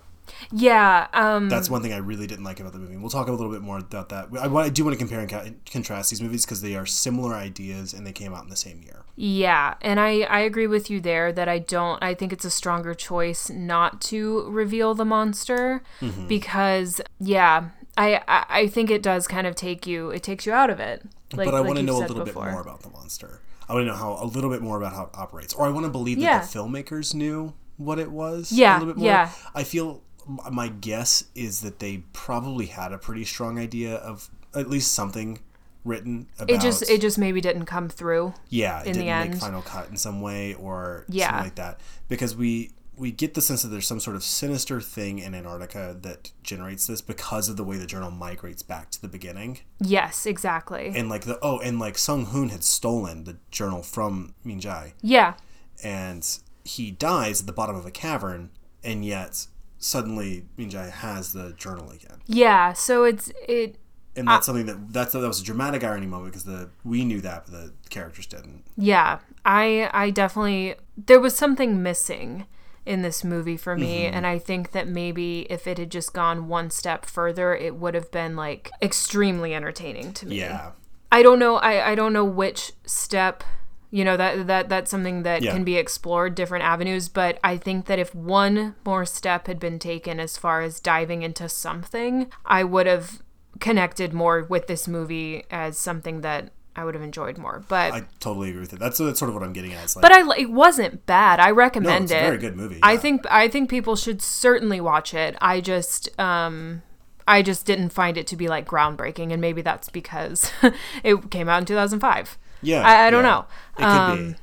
Yeah, 0.52 1.08
um 1.12 1.48
That's 1.48 1.70
one 1.70 1.82
thing 1.82 1.92
I 1.92 1.98
really 1.98 2.26
didn't 2.26 2.44
like 2.44 2.60
about 2.60 2.72
the 2.72 2.78
movie. 2.78 2.96
We'll 2.96 3.10
talk 3.10 3.28
a 3.28 3.32
little 3.32 3.50
bit 3.50 3.60
more 3.62 3.78
about 3.78 4.08
that. 4.10 4.28
I, 4.40 4.46
I 4.54 4.68
do 4.68 4.84
want 4.84 4.94
to 4.94 4.98
compare 4.98 5.20
and 5.20 5.28
ca- 5.30 5.50
contrast 5.70 6.10
these 6.10 6.20
movies 6.22 6.44
because 6.44 6.60
they 6.62 6.74
are 6.76 6.86
similar 6.86 7.34
ideas 7.34 7.92
and 7.94 8.06
they 8.06 8.12
came 8.12 8.34
out 8.34 8.44
in 8.44 8.50
the 8.50 8.56
same 8.56 8.82
year. 8.82 9.04
Yeah, 9.16 9.74
and 9.80 9.98
I 10.00 10.20
I 10.22 10.40
agree 10.40 10.66
with 10.66 10.90
you 10.90 11.00
there 11.00 11.32
that 11.32 11.48
I 11.48 11.58
don't 11.58 12.02
I 12.02 12.14
think 12.14 12.32
it's 12.32 12.44
a 12.44 12.50
stronger 12.50 12.94
choice 12.94 13.50
not 13.50 14.00
to 14.02 14.48
reveal 14.50 14.94
the 14.94 15.04
monster 15.04 15.82
Mm-hmm. 16.00 16.26
because 16.28 17.00
yeah, 17.18 17.70
I, 17.96 18.22
I 18.28 18.44
I 18.48 18.66
think 18.68 18.90
it 18.90 19.02
does 19.02 19.26
kind 19.26 19.46
of 19.46 19.54
take 19.54 19.86
you 19.86 20.10
it 20.10 20.22
takes 20.22 20.46
you 20.46 20.52
out 20.52 20.70
of 20.70 20.78
it. 20.80 21.02
Like, 21.32 21.46
but 21.46 21.54
I 21.54 21.58
like 21.58 21.66
want 21.66 21.78
to 21.78 21.84
know 21.84 21.98
a 21.98 22.06
little 22.06 22.24
before. 22.24 22.44
bit 22.44 22.52
more 22.52 22.62
about 22.62 22.82
the 22.82 22.90
monster. 22.90 23.40
I 23.68 23.74
want 23.74 23.82
to 23.84 23.90
know 23.90 23.96
how 23.98 24.18
a 24.22 24.24
little 24.24 24.48
bit 24.50 24.62
more 24.62 24.78
about 24.78 24.94
how 24.94 25.04
it 25.04 25.10
operates, 25.14 25.52
or 25.52 25.66
I 25.66 25.70
want 25.70 25.84
to 25.84 25.90
believe 25.90 26.16
that 26.18 26.22
Yeah. 26.22 26.38
the 26.40 26.46
filmmakers 26.46 27.14
knew 27.14 27.52
what 27.76 27.98
it 27.98 28.10
was. 28.10 28.50
Yeah, 28.50 28.78
a 28.78 28.78
little 28.78 28.94
bit 28.94 28.98
more. 29.00 29.06
yeah. 29.06 29.30
I 29.54 29.62
feel 29.64 30.02
my 30.50 30.68
guess 30.68 31.24
is 31.34 31.60
that 31.62 31.78
they 31.78 31.98
probably 32.12 32.66
had 32.66 32.92
a 32.92 32.98
pretty 32.98 33.24
strong 33.24 33.58
idea 33.58 33.94
of 33.96 34.28
at 34.54 34.68
least 34.68 34.92
something 34.92 35.38
written 35.84 36.26
about 36.38 36.50
It 36.50 36.60
just 36.60 36.82
it 36.90 37.00
just 37.00 37.18
maybe 37.18 37.40
didn't 37.40 37.66
come 37.66 37.88
through. 37.88 38.34
yeah, 38.48 38.80
it 38.80 38.88
in 38.88 38.92
the 38.94 38.98
didn't 39.04 39.18
make 39.20 39.30
end. 39.32 39.40
final 39.40 39.62
cut 39.62 39.88
in 39.88 39.96
some 39.96 40.20
way 40.20 40.54
or 40.54 41.04
Yeah. 41.08 41.28
something 41.28 41.44
like 41.44 41.54
that. 41.56 41.80
Because 42.08 42.36
we 42.36 42.72
we 42.96 43.12
get 43.12 43.34
the 43.34 43.40
sense 43.40 43.62
that 43.62 43.68
there's 43.68 43.86
some 43.86 44.00
sort 44.00 44.16
of 44.16 44.24
sinister 44.24 44.80
thing 44.80 45.20
in 45.20 45.32
Antarctica 45.32 45.96
that 46.02 46.32
generates 46.42 46.88
this 46.88 47.00
because 47.00 47.48
of 47.48 47.56
the 47.56 47.62
way 47.62 47.76
the 47.78 47.86
journal 47.86 48.10
migrates 48.10 48.60
back 48.62 48.90
to 48.90 49.00
the 49.00 49.06
beginning. 49.06 49.60
Yes, 49.80 50.26
exactly. 50.26 50.92
And 50.96 51.08
like 51.08 51.22
the 51.24 51.38
oh, 51.40 51.60
and 51.60 51.78
like 51.78 51.96
Sung 51.96 52.26
Hoon 52.26 52.48
had 52.48 52.64
stolen 52.64 53.22
the 53.22 53.36
journal 53.52 53.84
from 53.84 54.34
Min 54.42 54.58
Jae, 54.60 54.94
yeah. 55.00 55.34
and 55.82 56.28
he 56.64 56.90
dies 56.90 57.40
at 57.40 57.46
the 57.46 57.52
bottom 57.52 57.76
of 57.76 57.86
a 57.86 57.90
cavern, 57.92 58.50
and 58.82 59.04
yet 59.04 59.46
suddenly 59.78 60.44
Min 60.56 60.70
Jae 60.70 60.90
has 60.90 61.32
the 61.32 61.52
journal 61.56 61.90
again. 61.90 62.18
Yeah, 62.26 62.72
so 62.72 63.04
it's 63.04 63.30
it 63.48 63.76
And 64.16 64.26
that's 64.28 64.46
something 64.46 64.66
that 64.66 64.92
that's 64.92 65.12
that 65.12 65.20
was 65.20 65.40
a 65.40 65.44
dramatic 65.44 65.84
irony 65.84 66.06
moment 66.06 66.32
because 66.32 66.44
the 66.44 66.70
we 66.84 67.04
knew 67.04 67.20
that 67.20 67.44
but 67.46 67.52
the 67.52 67.72
characters 67.90 68.26
didn't. 68.26 68.64
yeah, 68.76 69.18
I 69.44 69.88
I 69.92 70.10
definitely 70.10 70.74
there 70.96 71.20
was 71.20 71.36
something 71.36 71.82
missing 71.82 72.46
in 72.84 73.02
this 73.02 73.22
movie 73.22 73.56
for 73.56 73.76
me 73.76 74.04
Mm-hmm. 74.04 74.14
and 74.16 74.26
I 74.26 74.38
think 74.38 74.72
that 74.72 74.88
maybe 74.88 75.40
if 75.50 75.66
it 75.66 75.78
had 75.78 75.90
just 75.90 76.12
gone 76.14 76.48
one 76.48 76.70
step 76.70 77.04
further 77.04 77.54
it 77.54 77.76
would 77.76 77.94
have 77.94 78.10
been 78.10 78.34
like 78.34 78.70
extremely 78.82 79.54
entertaining 79.54 80.12
to 80.14 80.26
me. 80.26 80.38
Yeah. 80.40 80.70
I 81.12 81.22
don't 81.22 81.38
know 81.38 81.56
I, 81.56 81.90
I 81.90 81.94
don't 81.94 82.12
know 82.14 82.24
which 82.24 82.72
step 82.86 83.44
you 83.91 84.05
know 84.05 84.16
that 84.16 84.47
that 84.47 84.68
that's 84.68 84.91
something 84.91 85.22
that 85.22 85.43
Yeah. 85.43 85.53
can 85.53 85.64
be 85.64 85.76
explored 85.76 86.34
different 86.34 86.64
avenues 86.64 87.09
but 87.09 87.39
I 87.43 87.57
think 87.57 87.86
that 87.86 87.99
if 87.99 88.14
one 88.14 88.74
more 88.84 89.07
step 89.07 89.47
had 89.47 89.59
been 89.59 89.78
taken 89.78 90.20
as 90.20 90.36
far 90.36 90.61
as 90.61 90.78
diving 90.80 91.22
into 91.22 91.49
something 91.49 92.30
I 92.45 92.64
would 92.64 92.86
have 92.86 93.22
connected 93.61 94.12
more 94.12 94.45
with 94.45 94.66
this 94.66 94.86
movie 94.86 95.45
as 95.51 95.78
something 95.78 96.20
that 96.20 96.51
I 96.76 96.84
would 96.84 96.95
have 96.95 97.03
enjoyed 97.03 97.39
more 97.39 97.64
but 97.66 97.93
I 97.93 98.03
totally 98.20 98.51
agree 98.51 98.61
with 98.61 98.72
it. 98.72 98.78
That's, 98.78 98.99
that's 98.99 99.18
sort 99.18 99.30
of 99.30 99.34
what 99.34 99.43
I'm 99.43 99.53
getting 99.53 99.72
at. 99.72 99.97
Like, 99.97 100.03
but 100.03 100.12
I 100.12 100.36
it 100.39 100.51
wasn't 100.51 101.07
bad 101.07 101.41
I 101.41 101.49
no, 101.49 101.55
recommend 101.55 102.05
it's 102.05 102.12
a 102.12 102.18
it 102.18 102.22
very 102.22 102.39
good 102.39 102.57
movie. 102.57 102.78
I 102.82 102.97
think 102.97 103.24
I 103.30 103.49
think 103.49 103.68
people 103.70 103.97
should 103.97 104.20
certainly 104.22 104.80
watch 104.80 105.14
it. 105.14 105.34
I 105.41 105.61
just 105.61 106.09
um 106.20 106.82
I 107.26 107.43
just 107.43 107.66
didn't 107.66 107.91
find 107.91 108.16
it 108.16 108.26
to 108.28 108.36
be 108.36 108.49
like 108.49 108.66
groundbreaking 108.66 109.32
and 109.32 109.41
maybe 109.41 109.61
that's 109.62 109.89
because 109.89 110.51
it 111.03 111.30
came 111.30 111.49
out 111.49 111.59
in 111.59 111.64
2005. 111.66 112.39
Yeah, 112.62 112.82
I, 112.86 113.06
I 113.06 113.11
don't 113.11 113.24
yeah. 113.24 113.30
know. 113.30 113.44
It 113.74 113.82
could 113.82 113.84
Um, 113.84 114.32
be. 114.32 114.38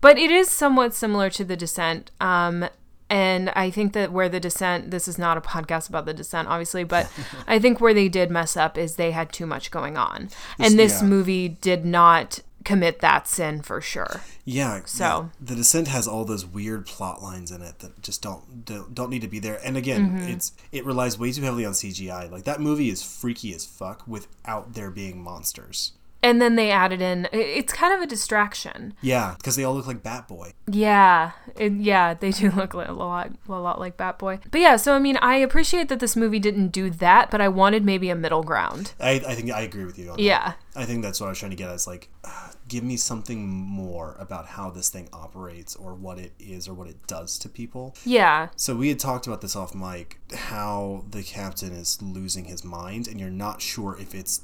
But 0.00 0.18
it 0.18 0.30
is 0.30 0.50
somewhat 0.50 0.94
similar 0.94 1.30
to 1.30 1.44
The 1.44 1.56
Descent. 1.56 2.10
Um 2.20 2.66
and 3.10 3.50
I 3.50 3.70
think 3.70 3.92
that 3.92 4.12
where 4.12 4.28
The 4.30 4.40
Descent, 4.40 4.90
this 4.90 5.06
is 5.08 5.18
not 5.18 5.36
a 5.36 5.40
podcast 5.40 5.88
about 5.88 6.06
The 6.06 6.14
Descent, 6.14 6.48
obviously, 6.48 6.84
but 6.84 7.10
I 7.46 7.58
think 7.58 7.80
where 7.80 7.94
they 7.94 8.08
did 8.08 8.30
mess 8.30 8.56
up 8.56 8.76
is 8.78 8.96
they 8.96 9.10
had 9.12 9.32
too 9.32 9.46
much 9.46 9.70
going 9.70 9.96
on. 9.96 10.30
And 10.58 10.78
this 10.78 11.00
yeah. 11.02 11.08
movie 11.08 11.48
did 11.50 11.84
not 11.84 12.40
commit 12.64 13.00
that 13.00 13.28
sin 13.28 13.60
for 13.60 13.78
sure. 13.82 14.22
Yeah. 14.46 14.80
So- 14.86 15.04
yeah. 15.04 15.28
the 15.38 15.54
Descent 15.54 15.88
has 15.88 16.08
all 16.08 16.24
those 16.24 16.46
weird 16.46 16.86
plot 16.86 17.22
lines 17.22 17.50
in 17.50 17.60
it 17.60 17.80
that 17.80 18.00
just 18.02 18.22
don't 18.22 18.64
don't, 18.64 18.94
don't 18.94 19.10
need 19.10 19.20
to 19.22 19.28
be 19.28 19.38
there. 19.38 19.60
And 19.62 19.76
again, 19.76 20.10
Mm-hmm. 20.18 20.28
it's 20.30 20.52
it 20.72 20.84
relies 20.86 21.18
way 21.18 21.30
too 21.30 21.42
heavily 21.42 21.66
on 21.66 21.72
CGI. 21.74 22.30
Like 22.30 22.44
that 22.44 22.60
movie 22.60 22.88
is 22.88 23.02
freaky 23.02 23.54
as 23.54 23.66
fuck 23.66 24.02
without 24.08 24.72
there 24.74 24.90
being 24.90 25.22
monsters. 25.22 25.92
And 26.24 26.40
then 26.40 26.56
they 26.56 26.70
added 26.70 27.02
in, 27.02 27.28
it's 27.32 27.74
kind 27.74 27.92
of 27.92 28.00
a 28.00 28.06
distraction. 28.06 28.94
Yeah, 29.02 29.34
because 29.36 29.56
they 29.56 29.64
all 29.64 29.74
look 29.74 29.86
like 29.86 30.02
Batboy. 30.02 30.54
Yeah, 30.66 31.32
it, 31.54 31.74
yeah, 31.74 32.14
they 32.14 32.30
do 32.30 32.50
look 32.50 32.72
a 32.72 32.78
lot, 32.78 33.32
a 33.46 33.52
lot 33.52 33.78
like 33.78 33.98
Batboy. 33.98 34.40
But 34.50 34.62
yeah, 34.62 34.76
so 34.76 34.94
I 34.94 34.98
mean, 35.00 35.18
I 35.18 35.36
appreciate 35.36 35.90
that 35.90 36.00
this 36.00 36.16
movie 36.16 36.38
didn't 36.38 36.68
do 36.68 36.88
that, 36.88 37.30
but 37.30 37.42
I 37.42 37.48
wanted 37.48 37.84
maybe 37.84 38.08
a 38.08 38.14
middle 38.14 38.42
ground. 38.42 38.94
I, 38.98 39.22
I 39.28 39.34
think 39.34 39.52
I 39.52 39.60
agree 39.60 39.84
with 39.84 39.98
you 39.98 40.12
on 40.12 40.16
that. 40.16 40.22
Yeah, 40.22 40.52
I 40.74 40.86
think 40.86 41.02
that's 41.02 41.20
what 41.20 41.26
I 41.26 41.28
was 41.28 41.38
trying 41.38 41.50
to 41.50 41.56
get 41.58 41.68
at. 41.68 41.74
Is 41.74 41.86
like, 41.86 42.08
uh, 42.24 42.52
give 42.68 42.82
me 42.82 42.96
something 42.96 43.46
more 43.46 44.16
about 44.18 44.46
how 44.46 44.70
this 44.70 44.88
thing 44.88 45.06
operates 45.12 45.76
or 45.76 45.92
what 45.92 46.18
it 46.18 46.32
is 46.40 46.66
or 46.66 46.72
what 46.72 46.88
it 46.88 47.06
does 47.06 47.38
to 47.40 47.48
people. 47.50 47.94
yeah, 48.06 48.48
So 48.56 48.74
we 48.74 48.88
had 48.88 48.98
talked 48.98 49.26
about 49.26 49.42
this 49.42 49.54
off 49.54 49.74
mic, 49.74 50.18
how 50.34 51.04
the 51.10 51.22
captain 51.22 51.74
is 51.74 52.00
losing 52.00 52.46
his 52.46 52.64
mind, 52.64 53.06
and 53.06 53.20
you're 53.20 53.28
not 53.28 53.60
sure 53.60 53.98
if 54.00 54.14
it's 54.14 54.40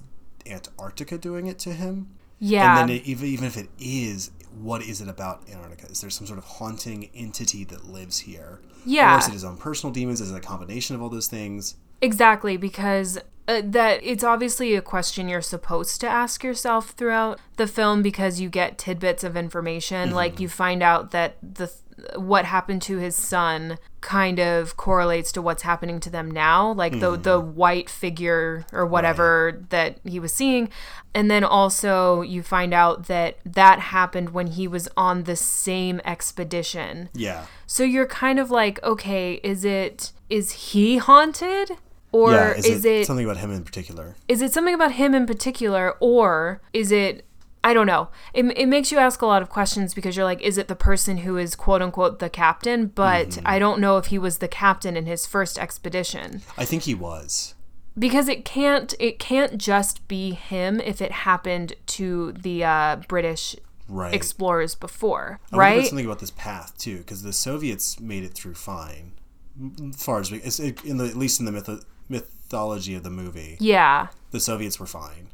Antarctica 0.47 1.19
doing 1.19 1.47
it 1.47 1.59
to 1.61 1.73
him. 1.73 2.09
yeah, 2.39 2.81
And 2.81 2.89
then 2.89 2.97
it, 2.97 3.05
even 3.05 3.27
even 3.27 3.47
if 3.47 3.57
it 3.57 3.69
is, 3.79 4.31
what 4.61 4.83
is 4.83 5.01
it 5.01 5.09
about 5.09 5.49
Antarctica? 5.51 5.91
Is 5.91 6.01
there 6.01 6.11
some 6.11 6.27
sort 6.27 6.39
of 6.39 6.45
haunting 6.45 7.11
entity 7.15 7.65
that 7.65 7.85
lives 7.85 8.21
here? 8.21 8.61
Yeah. 8.85 9.17
Or 9.17 9.19
is 9.19 9.29
it 9.29 9.33
his 9.33 9.45
own 9.45 9.57
personal 9.57 9.93
demons? 9.93 10.21
Is 10.21 10.31
it 10.31 10.37
a 10.37 10.41
combination 10.41 10.97
of 10.97 11.03
all 11.03 11.09
those 11.09 11.29
things? 11.29 11.77
exactly. 12.03 12.57
Because 12.57 13.19
uh, 13.47 13.63
that 13.65 14.01
it's 14.03 14.25
obviously 14.25 14.75
a 14.75 14.83
question 14.83 15.29
you're 15.29 15.43
supposed 15.43 16.01
to 16.01 16.09
ask 16.09 16.45
yourself 16.45 16.91
throughout 16.91 17.39
the 17.57 17.67
film 17.67 18.03
because 18.03 18.41
you 18.41 18.49
get 18.49 18.79
tidbits 18.79 19.25
of 19.25 19.37
information. 19.37 20.13
Like 20.13 20.41
you 20.41 20.49
find 20.49 20.83
out 20.83 21.11
that 21.11 21.37
the 21.43 21.73
what 22.17 22.47
happened 22.47 22.81
to 22.83 22.99
his 22.99 23.15
son 23.15 23.77
kind 24.01 24.39
of 24.39 24.77
correlates 24.77 25.31
to 25.33 25.43
what's 25.43 25.63
happening 25.63 26.01
to 26.01 26.09
them 26.11 26.31
now 26.31 26.73
like 26.73 27.01
the 27.01 27.17
the 27.17 27.41
mm-hmm. 27.41 27.55
white 27.55 27.91
figure 27.91 28.65
or 28.73 28.87
whatever 28.87 29.61
that 29.69 29.99
he 30.05 30.19
was 30.19 30.33
seeing 30.33 30.69
and 31.15 31.31
then 31.31 31.45
also 31.45 32.23
you 32.23 32.43
find 32.43 32.73
out 32.73 33.07
that 33.09 33.37
that 33.45 33.79
happened 33.79 34.31
when 34.31 34.47
he 34.47 34.67
was 34.67 34.89
on 34.97 35.25
the 35.25 35.37
same 35.37 36.01
expedition 36.05 37.09
Yeah. 37.15 37.45
so 37.67 37.83
you're 37.85 38.07
kind 38.07 38.39
of 38.39 38.51
like 38.51 38.83
okay 38.83 39.35
is 39.43 39.65
it 39.65 40.13
is 40.29 40.53
he 40.53 40.97
haunted 40.97 41.73
or 42.13 42.33
yeah. 42.33 42.55
is, 42.55 42.67
Is, 42.67 42.85
it 42.85 43.01
it 43.03 43.07
something 43.07 43.25
about 43.25 43.37
him 43.39 43.53
in 43.53 43.63
particular? 43.65 44.17
is 44.29 44.43
it 44.43 44.53
something 44.53 44.75
about 44.75 44.93
him 44.93 45.15
in 45.15 45.27
particular 45.27 45.95
or 46.01 46.61
is 46.73 46.91
it 46.91 47.25
i 47.63 47.73
don't 47.75 47.87
know 47.87 48.09
it, 48.35 48.45
it 48.57 48.67
makes 48.67 48.91
you 48.93 48.99
ask 48.99 49.21
a 49.23 49.27
lot 49.27 49.43
of 49.43 49.49
questions 49.49 49.95
because 49.95 50.17
you're 50.17 50.25
like 50.25 50.41
is 50.43 50.57
it 50.59 50.69
the 50.69 50.77
person 50.77 51.19
who 51.19 51.37
is 51.37 51.55
quote 51.55 51.83
unquote 51.83 52.19
the 52.19 52.31
captain 52.31 52.87
but 52.87 53.29
Mm-hmm. 53.29 53.47
i 53.47 53.59
don't 53.59 53.81
know 53.81 53.97
if 53.99 54.07
he 54.07 54.19
was 54.19 54.39
the 54.39 54.49
captain 54.49 54.97
in 54.97 55.07
his 55.07 55.27
first 55.27 55.59
expedition 55.59 56.43
I 56.57 56.65
think 56.65 56.83
he 56.85 56.95
was. 56.95 57.55
because 57.99 58.29
it 58.29 58.45
can't 58.45 58.95
it 58.99 59.19
can't 59.19 59.59
just 59.59 60.07
be 60.09 60.33
him 60.33 60.81
if 60.81 61.01
it 61.03 61.13
happened 61.13 61.75
to 61.99 62.33
the 62.33 62.65
uh, 62.65 62.97
british 63.09 63.57
Right. 63.93 64.15
explorers 64.15 64.77
before 64.77 65.41
I 65.53 65.57
right 65.57 65.87
something 65.87 66.07
about 66.07 66.21
this 66.21 66.31
path 66.31 66.79
too, 66.79 66.99
because 66.99 67.25
the 67.25 67.33
Soviets 67.33 67.99
made 67.99 68.23
it 68.23 68.35
through 68.35 68.55
fine, 68.55 69.15
as 69.93 70.01
far 70.05 70.21
as 70.21 70.31
we, 70.31 70.39
it's 70.39 70.61
in 70.61 70.97
the 70.99 71.07
at 71.07 71.17
least 71.17 71.41
in 71.41 71.47
the 71.47 71.51
myth, 71.51 71.69
mythology 72.09 72.95
of 72.95 73.03
the 73.03 73.11
movie, 73.11 73.57
yeah 73.59 74.07
the 74.31 74.39
Soviets 74.39 74.79
were 74.79 74.87
fine, 74.87 75.27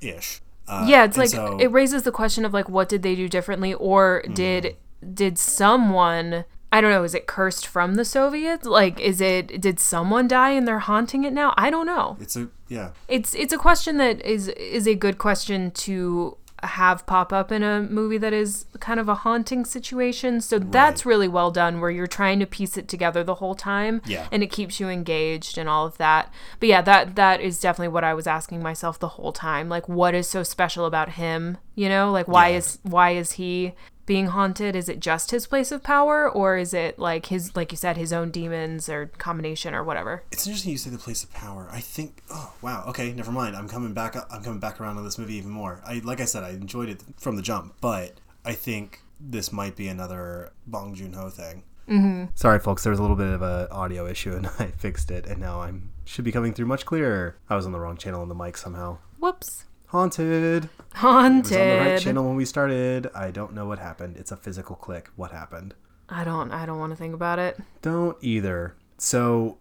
ish. 0.00 0.40
Uh, 0.70 0.86
yeah 0.88 1.04
it's 1.04 1.16
like 1.18 1.30
so- 1.30 1.58
it 1.58 1.70
raises 1.72 2.04
the 2.04 2.12
question 2.12 2.44
of 2.44 2.52
like 2.54 2.68
what 2.68 2.88
did 2.88 3.02
they 3.02 3.14
do 3.14 3.28
differently? 3.28 3.74
Or 3.74 4.22
did 4.32 4.76
did 5.14 5.38
someone 5.38 6.44
i 6.72 6.80
don't 6.80 6.90
know 6.90 7.02
is 7.02 7.14
it 7.14 7.26
cursed 7.26 7.66
from 7.66 7.94
the 7.94 8.04
soviets? 8.04 8.64
Like 8.66 9.00
is 9.00 9.20
it 9.20 9.60
did 9.60 9.80
someone 9.80 10.28
die 10.28 10.50
and 10.50 10.66
they're 10.68 10.78
haunting 10.78 11.24
it 11.24 11.32
now? 11.32 11.52
I 11.56 11.70
don't 11.70 11.86
know. 11.86 12.16
It's 12.20 12.36
a 12.36 12.48
yeah. 12.68 12.90
it's 13.08 13.34
it's 13.34 13.52
a 13.52 13.58
question 13.58 13.96
that 13.96 14.24
is 14.24 14.48
is 14.48 14.86
a 14.86 14.94
good 14.94 15.18
question 15.18 15.72
to 15.72 16.36
have 16.62 17.06
pop 17.06 17.32
up 17.32 17.50
in 17.50 17.62
a 17.62 17.82
movie 17.82 18.18
that 18.18 18.32
is 18.32 18.66
kind 18.80 19.00
of 19.00 19.08
a 19.08 19.14
haunting 19.16 19.64
situation. 19.64 20.40
So 20.40 20.58
that's 20.58 21.06
really 21.06 21.28
well 21.28 21.50
done 21.50 21.80
where 21.80 21.90
you're 21.90 22.06
trying 22.06 22.38
to 22.40 22.46
piece 22.46 22.76
it 22.76 22.88
together 22.88 23.24
the 23.24 23.36
whole 23.36 23.54
time 23.54 24.02
Yeah. 24.06 24.26
and 24.30 24.42
it 24.42 24.48
keeps 24.50 24.78
you 24.80 24.88
engaged 24.88 25.58
and 25.58 25.68
all 25.68 25.86
of 25.86 25.96
that. 25.98 26.32
But 26.58 26.68
yeah 26.68 26.82
that 26.82 27.16
that 27.16 27.40
is 27.40 27.60
definitely 27.60 27.88
what 27.88 28.04
i 28.04 28.14
was 28.14 28.26
asking 28.26 28.62
myself 28.62 28.98
the 28.98 29.08
whole 29.08 29.32
time. 29.32 29.68
Like 29.68 29.88
what 29.88 30.14
is 30.14 30.28
so 30.28 30.42
special 30.42 30.84
about 30.86 31.10
him? 31.10 31.58
You 31.74 31.88
know 31.88 32.10
like 32.12 32.28
why 32.28 32.48
Yeah. 32.48 32.56
is 32.58 32.78
why 32.82 33.10
is 33.12 33.32
he 33.32 33.72
being 34.10 34.26
haunted 34.26 34.74
is 34.74 34.88
it 34.88 34.98
just 34.98 35.30
his 35.30 35.46
place 35.46 35.70
of 35.70 35.84
power 35.84 36.28
or 36.28 36.56
is 36.56 36.74
it 36.74 36.98
like 36.98 37.26
his 37.26 37.54
like 37.54 37.70
you 37.70 37.76
said 37.76 37.96
his 37.96 38.12
own 38.12 38.28
demons 38.28 38.88
or 38.88 39.06
combination 39.18 39.72
or 39.72 39.84
whatever 39.84 40.24
It's 40.32 40.48
interesting 40.48 40.72
you 40.72 40.78
say 40.78 40.90
the 40.90 40.98
place 40.98 41.22
of 41.22 41.32
power. 41.32 41.68
I 41.70 41.78
think. 41.78 42.24
Oh 42.28 42.52
wow. 42.60 42.82
Okay, 42.88 43.12
never 43.12 43.30
mind. 43.30 43.54
I'm 43.54 43.68
coming 43.68 43.94
back. 43.94 44.16
I'm 44.16 44.42
coming 44.42 44.58
back 44.58 44.80
around 44.80 44.98
on 44.98 45.04
this 45.04 45.16
movie 45.16 45.36
even 45.36 45.52
more. 45.52 45.80
I 45.86 46.00
like 46.02 46.20
I 46.20 46.24
said, 46.24 46.42
I 46.42 46.50
enjoyed 46.50 46.88
it 46.88 47.04
from 47.18 47.36
the 47.36 47.42
jump, 47.42 47.76
but 47.80 48.18
I 48.44 48.54
think 48.54 49.00
this 49.20 49.52
might 49.52 49.76
be 49.76 49.86
another 49.86 50.50
Bong 50.66 50.92
Joon 50.92 51.12
Ho 51.12 51.30
thing. 51.30 51.62
Mm-hmm. 51.88 52.32
Sorry, 52.34 52.58
folks. 52.58 52.82
There 52.82 52.90
was 52.90 52.98
a 52.98 53.02
little 53.02 53.16
bit 53.16 53.28
of 53.28 53.42
an 53.42 53.68
audio 53.70 54.08
issue, 54.08 54.34
and 54.34 54.46
I 54.58 54.72
fixed 54.76 55.12
it, 55.12 55.26
and 55.26 55.38
now 55.38 55.60
I'm 55.60 55.92
should 56.04 56.24
be 56.24 56.32
coming 56.32 56.52
through 56.52 56.66
much 56.66 56.84
clearer. 56.84 57.36
I 57.48 57.54
was 57.54 57.64
on 57.64 57.70
the 57.70 57.78
wrong 57.78 57.96
channel 57.96 58.22
on 58.22 58.28
the 58.28 58.34
mic 58.34 58.56
somehow. 58.56 58.98
whoops 59.20 59.66
Haunted. 59.90 60.68
Haunted. 60.94 61.52
It 61.52 61.58
was 61.58 61.80
on 61.80 61.84
the 61.84 61.90
right 61.90 62.00
channel 62.00 62.24
when 62.26 62.36
we 62.36 62.44
started. 62.44 63.08
I 63.12 63.30
don't 63.32 63.54
know 63.54 63.66
what 63.66 63.80
happened. 63.80 64.16
It's 64.16 64.30
a 64.30 64.36
physical 64.36 64.76
click. 64.76 65.10
What 65.16 65.32
happened? 65.32 65.74
I 66.08 66.22
don't 66.24 66.52
I 66.52 66.64
don't 66.64 66.78
want 66.78 66.90
to 66.92 66.96
think 66.96 67.12
about 67.14 67.38
it. 67.40 67.58
Don't 67.82 68.16
either. 68.20 68.76
So, 68.98 69.58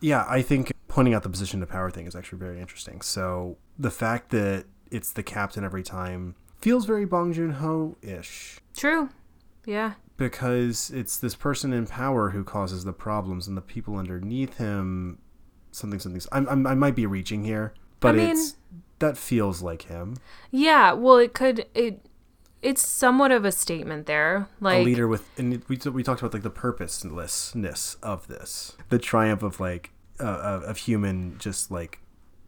yeah, 0.00 0.24
I 0.28 0.42
think 0.42 0.72
pointing 0.88 1.14
out 1.14 1.22
the 1.22 1.28
position 1.28 1.62
of 1.62 1.68
power 1.68 1.90
thing 1.90 2.06
is 2.06 2.16
actually 2.16 2.38
very 2.38 2.60
interesting. 2.60 3.00
So, 3.00 3.58
the 3.78 3.90
fact 3.90 4.30
that 4.30 4.64
it's 4.90 5.12
the 5.12 5.22
captain 5.22 5.62
every 5.64 5.82
time 5.84 6.34
feels 6.58 6.84
very 6.84 7.04
Bong 7.04 7.32
Joon 7.32 7.52
Ho 7.52 7.96
ish 8.02 8.58
True. 8.76 9.10
Yeah. 9.66 9.94
because 10.16 10.90
it's 10.90 11.16
this 11.16 11.34
person 11.36 11.72
in 11.72 11.86
power 11.86 12.30
who 12.30 12.42
causes 12.42 12.84
the 12.84 12.92
problems, 12.92 13.46
and 13.46 13.56
the 13.56 13.62
people 13.62 13.96
underneath 13.96 14.56
him 14.56 15.18
something 15.70 16.00
something. 16.00 16.20
I'm, 16.32 16.48
I'm, 16.48 16.66
I 16.66 16.74
might 16.74 16.96
be 16.96 17.06
reaching 17.06 17.44
here, 17.44 17.74
but 18.00 18.14
I 18.14 18.18
mean- 18.18 18.30
it's 18.30 18.56
that 18.98 19.16
feels 19.16 19.62
like 19.62 19.82
him. 19.82 20.16
Yeah, 20.50 20.92
well 20.92 21.16
it 21.16 21.32
could 21.32 21.66
it 21.74 22.00
it's 22.62 22.86
somewhat 22.86 23.30
of 23.32 23.44
a 23.46 23.52
statement 23.52 24.04
there. 24.06 24.46
Like 24.60 24.80
a 24.80 24.84
leader 24.84 25.08
with 25.08 25.26
and 25.38 25.62
we, 25.68 25.78
we 25.90 26.02
talked 26.02 26.20
about 26.20 26.34
like 26.34 26.42
the 26.42 26.50
purposelessness 26.50 27.96
of 28.02 28.26
this 28.28 28.76
the 28.90 28.98
triumph 28.98 29.42
of 29.42 29.58
like 29.60 29.92
uh, 30.18 30.24
of, 30.24 30.62
of 30.64 30.76
human 30.76 31.38
just 31.38 31.70
like 31.70 32.00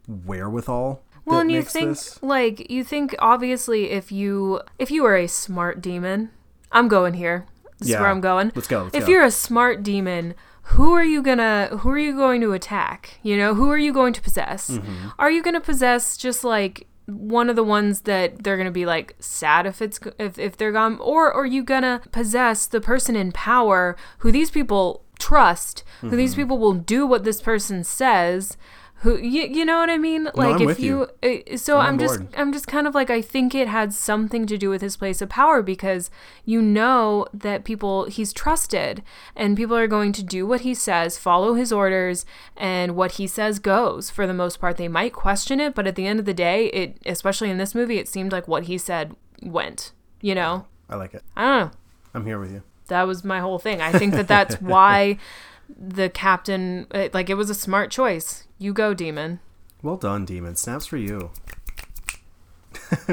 wherewithal 0.06 1.02
well, 1.24 1.38
and 1.38 1.52
you 1.52 1.62
think 1.62 1.90
this. 1.90 2.20
like 2.22 2.68
you 2.68 2.82
think 2.82 3.14
obviously 3.20 3.90
if 3.90 4.10
you 4.10 4.60
if 4.78 4.90
you 4.90 5.04
are 5.04 5.16
a 5.16 5.28
smart 5.28 5.80
demon, 5.80 6.30
I'm 6.72 6.88
going 6.88 7.14
here. 7.14 7.46
This 7.78 7.86
is 7.88 7.92
Yeah. 7.92 8.00
where 8.00 8.10
I'm 8.10 8.20
going. 8.20 8.50
Let's 8.56 8.66
go, 8.66 8.82
let's 8.84 8.96
if 8.96 9.06
go. 9.06 9.10
you're 9.12 9.24
a 9.24 9.30
smart 9.30 9.84
demon, 9.84 10.34
who 10.62 10.92
are 10.92 11.04
you 11.04 11.22
gonna 11.22 11.68
who 11.80 11.90
are 11.90 11.98
you 11.98 12.14
going 12.16 12.40
to 12.42 12.52
attack? 12.52 13.18
You 13.22 13.36
know, 13.36 13.54
who 13.54 13.70
are 13.70 13.78
you 13.78 13.92
going 13.92 14.12
to 14.14 14.22
possess? 14.22 14.70
Mm-hmm. 14.70 15.08
Are 15.18 15.30
you 15.30 15.42
gonna 15.42 15.60
possess 15.60 16.16
just 16.16 16.44
like 16.44 16.86
one 17.06 17.50
of 17.50 17.56
the 17.56 17.64
ones 17.64 18.02
that 18.02 18.42
they're 18.44 18.56
gonna 18.56 18.70
be 18.70 18.86
like 18.86 19.16
sad 19.18 19.66
if 19.66 19.82
it's 19.82 19.98
if, 20.18 20.38
if 20.38 20.56
they're 20.56 20.72
gone, 20.72 20.98
or 21.00 21.32
are 21.32 21.46
you 21.46 21.62
gonna 21.62 22.00
possess 22.12 22.66
the 22.66 22.80
person 22.80 23.16
in 23.16 23.32
power 23.32 23.96
who 24.18 24.30
these 24.32 24.50
people 24.50 25.04
trust, 25.18 25.82
who 26.00 26.08
Mm-hmm. 26.08 26.16
these 26.16 26.34
people 26.34 26.58
will 26.58 26.74
do 26.74 27.06
what 27.06 27.24
this 27.24 27.40
person 27.42 27.82
says? 27.84 28.56
Who 29.02 29.18
you, 29.18 29.42
you 29.42 29.64
know 29.64 29.78
what 29.78 29.90
I 29.90 29.98
mean? 29.98 30.28
Like 30.34 30.54
I'm 30.56 30.62
if 30.62 30.66
with 30.66 30.80
you. 30.80 31.08
uh, 31.24 31.56
so 31.56 31.78
I'm 31.78 31.94
I'm, 31.94 31.98
just. 31.98 32.20
I'm 32.36 32.52
just 32.52 32.68
kind 32.68 32.86
of 32.86 32.94
like 32.94 33.10
I 33.10 33.20
think 33.20 33.52
it 33.52 33.66
had 33.66 33.92
something 33.92 34.46
to 34.46 34.56
do 34.56 34.70
with 34.70 34.80
his 34.80 34.96
place 34.96 35.20
of 35.20 35.28
power 35.28 35.60
because 35.60 36.08
you 36.44 36.62
know 36.62 37.26
that 37.34 37.64
people 37.64 38.04
he's 38.04 38.32
trusted 38.32 39.02
and 39.34 39.56
people 39.56 39.76
are 39.76 39.88
going 39.88 40.12
to 40.12 40.22
do 40.22 40.46
what 40.46 40.60
he 40.60 40.72
says, 40.72 41.18
follow 41.18 41.54
his 41.54 41.72
orders, 41.72 42.24
and 42.56 42.94
what 42.94 43.12
he 43.12 43.26
says 43.26 43.58
goes. 43.58 44.08
For 44.08 44.24
the 44.24 44.34
most 44.34 44.60
part, 44.60 44.76
they 44.76 44.86
might 44.88 45.12
question 45.12 45.58
it, 45.58 45.74
but 45.74 45.88
at 45.88 45.96
the 45.96 46.06
end 46.06 46.20
of 46.20 46.24
the 46.24 46.34
day, 46.34 46.66
it 46.66 46.98
especially 47.04 47.50
in 47.50 47.58
this 47.58 47.74
movie, 47.74 47.98
it 47.98 48.06
seemed 48.06 48.30
like 48.30 48.46
what 48.46 48.64
he 48.64 48.78
said 48.78 49.16
went. 49.42 49.90
You 50.20 50.36
know, 50.36 50.66
i 50.88 50.94
like 50.94 51.14
it 51.14 51.24
I 51.36 51.42
don't 51.42 51.58
know. 51.58 51.70
i'm 52.14 52.24
here 52.24 52.38
with 52.38 52.52
you 52.52 52.62
That 52.86 53.02
was 53.08 53.24
my 53.24 53.40
whole 53.40 53.58
thing. 53.58 53.80
I 53.80 53.90
think 53.90 54.14
that 54.14 54.28
that's 54.28 54.60
why 54.60 55.18
the 55.78 56.08
captain, 56.08 56.86
uh, 56.92 57.08
like, 57.12 57.30
it 57.30 57.34
was 57.34 57.50
a 57.50 57.54
smart 57.54 57.90
choice. 57.90 58.46
You 58.58 58.72
go, 58.72 58.94
demon. 58.94 59.40
well 59.82 59.96
done 59.96 60.24
demon. 60.24 60.56
Snaps 60.56 60.86
for 60.86 60.96
you. 60.96 61.30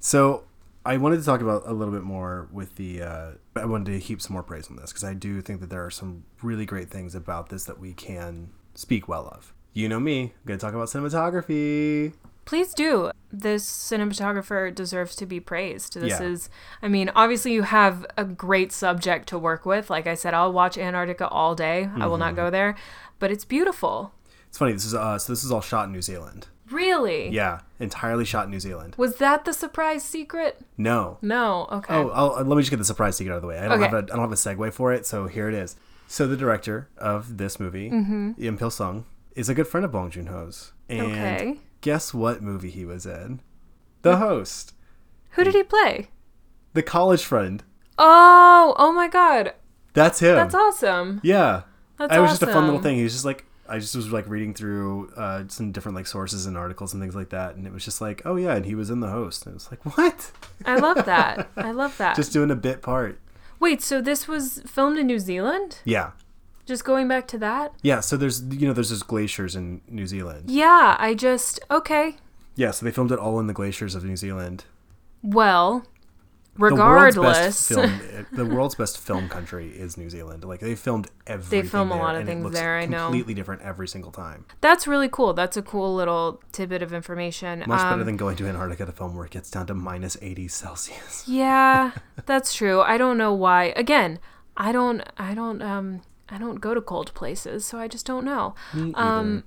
So 0.00 0.44
i 0.84 0.96
wanted 0.96 1.18
to 1.18 1.24
talk 1.24 1.42
about 1.42 1.62
a 1.66 1.72
little 1.74 1.92
bit 1.92 2.02
more 2.02 2.48
with 2.50 2.74
the 2.76 3.02
uh, 3.02 3.30
i 3.54 3.66
wanted 3.66 3.84
to 3.92 3.98
heap 3.98 4.20
some 4.22 4.32
more 4.32 4.42
praise 4.42 4.66
on 4.70 4.76
this 4.76 4.90
because 4.90 5.04
i 5.04 5.12
do 5.12 5.42
think 5.42 5.60
that 5.60 5.68
there 5.68 5.84
are 5.84 5.90
some 5.90 6.24
really 6.42 6.64
great 6.64 6.88
things 6.88 7.14
about 7.14 7.50
this 7.50 7.64
that 7.64 7.78
we 7.78 7.92
can 7.92 8.48
speak 8.74 9.06
well 9.06 9.28
of. 9.28 9.52
You 9.74 9.88
know 9.90 10.00
me. 10.00 10.22
I'm 10.22 10.30
gonna 10.46 10.58
talk 10.58 10.72
about 10.72 10.88
cinematography 10.88 12.14
Please 12.50 12.74
do. 12.74 13.12
This 13.32 13.64
cinematographer 13.64 14.74
deserves 14.74 15.14
to 15.16 15.24
be 15.24 15.38
praised. 15.38 15.94
This 15.94 16.18
Yeah. 16.18 16.22
is, 16.26 16.50
I 16.82 16.88
mean, 16.88 17.08
obviously 17.14 17.52
you 17.52 17.62
have 17.62 18.04
a 18.16 18.24
great 18.24 18.72
subject 18.72 19.28
to 19.28 19.38
work 19.38 19.64
with. 19.64 19.88
Like 19.88 20.08
I 20.08 20.14
said, 20.14 20.34
I'll 20.34 20.52
watch 20.52 20.76
Antarctica 20.76 21.28
all 21.28 21.54
day. 21.54 21.88
I 21.94 22.06
will 22.08 22.14
Mm-hmm. 22.16 22.20
not 22.20 22.34
go 22.34 22.50
there, 22.50 22.74
but 23.20 23.30
it's 23.30 23.44
beautiful. 23.44 24.12
It's 24.48 24.58
funny. 24.58 24.72
This 24.72 24.84
is 24.84 24.94
uh, 24.96 25.16
so 25.16 25.32
this 25.32 25.44
is 25.44 25.52
all 25.52 25.60
shot 25.60 25.86
in 25.86 25.92
New 25.92 26.02
Zealand. 26.02 26.48
Really? 26.72 27.28
Yeah, 27.28 27.60
entirely 27.78 28.24
shot 28.24 28.46
in 28.46 28.50
New 28.50 28.58
Zealand. 28.58 28.94
Was 28.96 29.16
that 29.18 29.44
the 29.44 29.52
surprise 29.52 30.02
secret? 30.02 30.60
No. 30.76 31.18
No. 31.22 31.68
Okay. 31.70 31.94
Oh, 31.94 32.08
I'll, 32.10 32.30
let 32.44 32.56
me 32.56 32.62
just 32.62 32.70
get 32.70 32.78
the 32.78 32.84
surprise 32.84 33.14
secret 33.16 33.32
out 33.32 33.36
of 33.36 33.42
the 33.42 33.48
way. 33.48 33.58
I 33.60 33.68
don't 33.68 33.72
Okay. 33.80 33.84
have 33.84 33.94
a 33.94 33.98
I 33.98 34.16
don't 34.16 34.26
have 34.28 34.32
a 34.32 34.34
segue 34.34 34.72
for 34.72 34.92
it, 34.92 35.06
so 35.06 35.28
here 35.28 35.48
it 35.48 35.54
is. 35.54 35.76
So 36.08 36.26
the 36.26 36.36
director 36.36 36.88
of 36.98 37.36
this 37.38 37.60
movie, 37.60 37.90
mm 37.90 38.34
Im 38.40 38.58
Pil 38.58 38.70
Sung, 38.70 39.04
is 39.36 39.48
a 39.48 39.54
good 39.54 39.68
friend 39.68 39.84
of 39.84 39.92
Bong 39.92 40.10
Joon 40.10 40.26
Ho's. 40.26 40.72
And 40.88 41.02
Okay. 41.12 41.60
Guess 41.80 42.12
what 42.14 42.42
movie 42.42 42.70
he 42.70 42.84
was 42.84 43.06
in? 43.06 43.40
The 44.02 44.16
Host, 44.16 44.74
Who 45.32 45.44
did 45.44 45.54
he 45.54 45.62
play? 45.62 46.08
the 46.72 46.82
college 46.82 47.24
friend. 47.24 47.62
Oh, 47.98 48.74
oh 48.78 48.92
my 48.92 49.08
God. 49.08 49.54
That's 49.92 50.20
him. 50.20 50.36
That's 50.36 50.54
awesome. 50.54 51.20
Yeah. 51.22 51.62
That's 51.98 52.14
it 52.14 52.18
was 52.20 52.30
just 52.30 52.42
a 52.42 52.46
fun 52.46 52.64
little 52.64 52.80
thing. 52.80 52.96
He 52.96 53.02
was 53.02 53.12
just 53.12 53.24
like 53.24 53.44
I 53.68 53.78
just 53.78 53.94
was 53.94 54.10
like 54.10 54.26
reading 54.28 54.54
through 54.54 55.12
uh, 55.16 55.44
some 55.48 55.70
different 55.70 55.96
like 55.96 56.06
sources 56.06 56.46
and 56.46 56.56
articles 56.56 56.92
and 56.92 57.00
things 57.02 57.14
like 57.14 57.28
that, 57.30 57.54
and 57.56 57.66
it 57.66 57.72
was 57.72 57.84
just 57.84 58.00
like, 58.00 58.22
oh 58.24 58.34
yeah, 58.36 58.54
and 58.54 58.64
he 58.66 58.74
was 58.74 58.90
in 58.90 58.98
the 59.00 59.10
host, 59.10 59.46
and 59.46 59.52
it 59.52 59.54
was 59.54 59.70
like, 59.70 59.84
what? 59.96 60.32
I 60.64 60.76
love 60.76 61.04
that. 61.06 61.48
I 61.56 61.70
love 61.70 61.96
that. 61.98 62.16
Just 62.16 62.32
doing 62.32 62.50
a 62.50 62.56
bit 62.56 62.82
part. 62.82 63.20
Wait, 63.60 63.80
so 63.82 64.00
this 64.00 64.26
was 64.26 64.62
filmed 64.66 64.98
in 64.98 65.06
New 65.06 65.18
Zealand? 65.20 65.78
Yeah, 65.84 66.12
Just 66.70 66.84
going 66.84 67.08
back 67.08 67.26
to 67.28 67.38
that? 67.38 67.72
yeah. 67.82 67.98
So 68.00 68.16
there's 68.16 68.42
you 68.44 68.66
know 68.68 68.72
there's 68.72 68.90
those 68.90 69.02
glaciers 69.02 69.56
in 69.56 69.80
New 69.88 70.06
Zealand. 70.06 70.48
Yeah, 70.48 70.96
I 71.00 71.14
just 71.14 71.58
okay. 71.68 72.16
Yeah, 72.54 72.70
so 72.70 72.86
they 72.86 72.92
filmed 72.92 73.10
it 73.10 73.18
all 73.18 73.40
in 73.40 73.46
the 73.48 73.52
glaciers 73.54 73.94
of 73.96 74.04
New 74.04 74.16
Zealand. 74.16 74.64
Well, 75.22 75.84
The 76.54 76.60
world's 76.60 76.72
regardless, 77.16 77.38
best 77.38 77.68
film, 77.68 78.26
the 78.32 78.44
world's 78.46 78.74
best 78.74 78.98
film 78.98 79.28
country 79.28 79.68
is 79.68 79.96
New 79.96 80.10
Zealand. 80.10 80.44
Like 80.44 80.60
they 80.60 80.74
filmed 80.74 81.08
everything. 81.26 81.62
They 81.62 81.68
film 81.68 81.90
a 81.90 81.96
lot 81.96 82.14
of 82.16 82.26
things 82.26 82.50
there, 82.52 82.78
I 82.78 82.86
know. 82.86 83.04
Completely 83.06 83.34
different 83.34 83.62
every 83.62 83.88
single 83.88 84.12
time. 84.12 84.44
that's 84.60 84.86
really 84.86 85.08
cool. 85.08 85.32
That's 85.34 85.56
a 85.56 85.62
cool 85.62 85.94
little 85.94 86.40
tidbit 86.52 86.82
of 86.82 86.92
information. 86.92 87.64
Much 87.66 87.80
Um, 87.80 87.90
better 87.94 88.04
than 88.04 88.16
going 88.16 88.36
to 88.36 88.46
Antarctica 88.46 88.86
to 88.86 88.92
film 88.92 89.16
where 89.16 89.26
it 89.26 89.32
gets 89.32 89.50
down 89.50 89.66
to 89.66 89.74
minus 89.74 90.16
eighty 90.22 90.46
Celsius. 90.48 91.24
yeah, 91.26 91.92
that's 92.26 92.54
true. 92.54 92.80
I 92.80 92.96
don't 92.98 93.18
know 93.18 93.32
why. 93.34 93.72
Again, 93.76 94.18
I 94.56 94.72
don't. 94.72 95.02
I 95.16 95.34
don't. 95.34 95.62
Um, 95.62 96.02
I 96.30 96.38
don't 96.38 96.60
go 96.60 96.74
to 96.74 96.80
cold 96.80 97.12
places, 97.14 97.64
so 97.64 97.78
I 97.78 97.88
just 97.88 98.06
don't 98.06 98.24
know. 98.24 98.54
Um, 98.94 99.44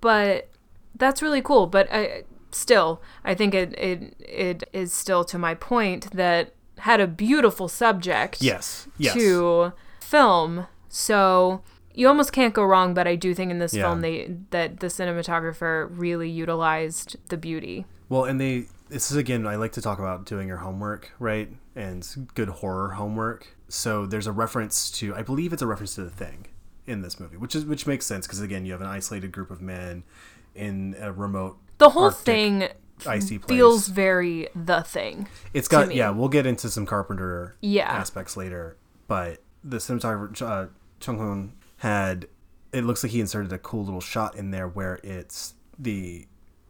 but 0.00 0.48
that's 0.96 1.22
really 1.22 1.42
cool. 1.42 1.66
But 1.66 1.88
I 1.92 2.24
still, 2.50 3.02
I 3.24 3.34
think 3.34 3.54
it 3.54 3.78
it 3.78 4.14
it 4.18 4.64
is 4.72 4.92
still 4.92 5.24
to 5.24 5.38
my 5.38 5.54
point 5.54 6.10
that 6.12 6.54
had 6.78 7.00
a 7.00 7.06
beautiful 7.06 7.68
subject. 7.68 8.42
Yes. 8.42 8.88
Yes. 8.98 9.14
to 9.14 9.72
film. 10.00 10.66
So 10.88 11.62
you 11.94 12.08
almost 12.08 12.32
can't 12.32 12.54
go 12.54 12.64
wrong, 12.64 12.94
but 12.94 13.06
I 13.06 13.14
do 13.16 13.34
think 13.34 13.50
in 13.50 13.58
this 13.58 13.74
Yeah. 13.74 13.82
film 13.84 14.00
they 14.00 14.34
that 14.50 14.80
the 14.80 14.86
cinematographer 14.88 15.88
really 15.90 16.28
utilized 16.30 17.16
the 17.28 17.36
beauty. 17.36 17.84
Well, 18.08 18.24
and 18.24 18.40
they 18.40 18.66
this 18.88 19.10
is 19.10 19.16
again 19.16 19.46
I 19.46 19.56
like 19.56 19.72
to 19.72 19.82
talk 19.82 19.98
about 19.98 20.24
doing 20.26 20.48
your 20.48 20.58
homework, 20.58 21.12
right? 21.18 21.50
And 21.74 22.28
good 22.34 22.48
horror 22.48 22.90
homework. 22.92 23.56
So 23.68 24.04
there's 24.06 24.26
a 24.26 24.32
reference 24.32 24.90
to 24.92 25.14
I 25.14 25.22
believe 25.22 25.52
it's 25.52 25.62
a 25.62 25.66
reference 25.66 25.94
to 25.94 26.04
the 26.04 26.10
thing 26.10 26.46
in 26.86 27.00
this 27.02 27.18
movie, 27.18 27.36
which 27.36 27.54
is 27.54 27.64
which 27.64 27.86
makes 27.86 28.04
sense 28.06 28.26
because 28.26 28.40
again, 28.40 28.66
you 28.66 28.72
have 28.72 28.80
an 28.82 28.86
isolated 28.88 29.32
group 29.32 29.50
of 29.50 29.62
men 29.62 30.04
in 30.54 30.94
a 31.00 31.12
remote 31.12 31.56
The 31.78 31.90
whole 31.90 32.04
Arctic, 32.04 32.24
thing 32.24 32.68
icy 33.06 33.38
place. 33.38 33.48
feels 33.56 33.88
very 33.88 34.48
the 34.54 34.82
thing. 34.82 35.28
It's 35.54 35.68
got 35.68 35.94
yeah, 35.94 36.10
we'll 36.10 36.28
get 36.28 36.44
into 36.44 36.68
some 36.68 36.84
Carpenter 36.84 37.56
Yeah. 37.62 37.90
aspects 37.90 38.36
later, 38.36 38.76
but 39.08 39.42
the 39.64 39.78
cinematographer 39.78 40.42
uh, 40.42 40.66
Chung 41.00 41.18
Hoon 41.18 41.52
had 41.78 42.26
it 42.72 42.84
looks 42.84 43.02
like 43.02 43.12
he 43.12 43.20
inserted 43.20 43.52
a 43.52 43.58
cool 43.58 43.84
little 43.84 44.00
shot 44.00 44.34
in 44.36 44.50
there 44.50 44.68
where 44.68 44.98
it's 45.02 45.54
the 45.78 46.26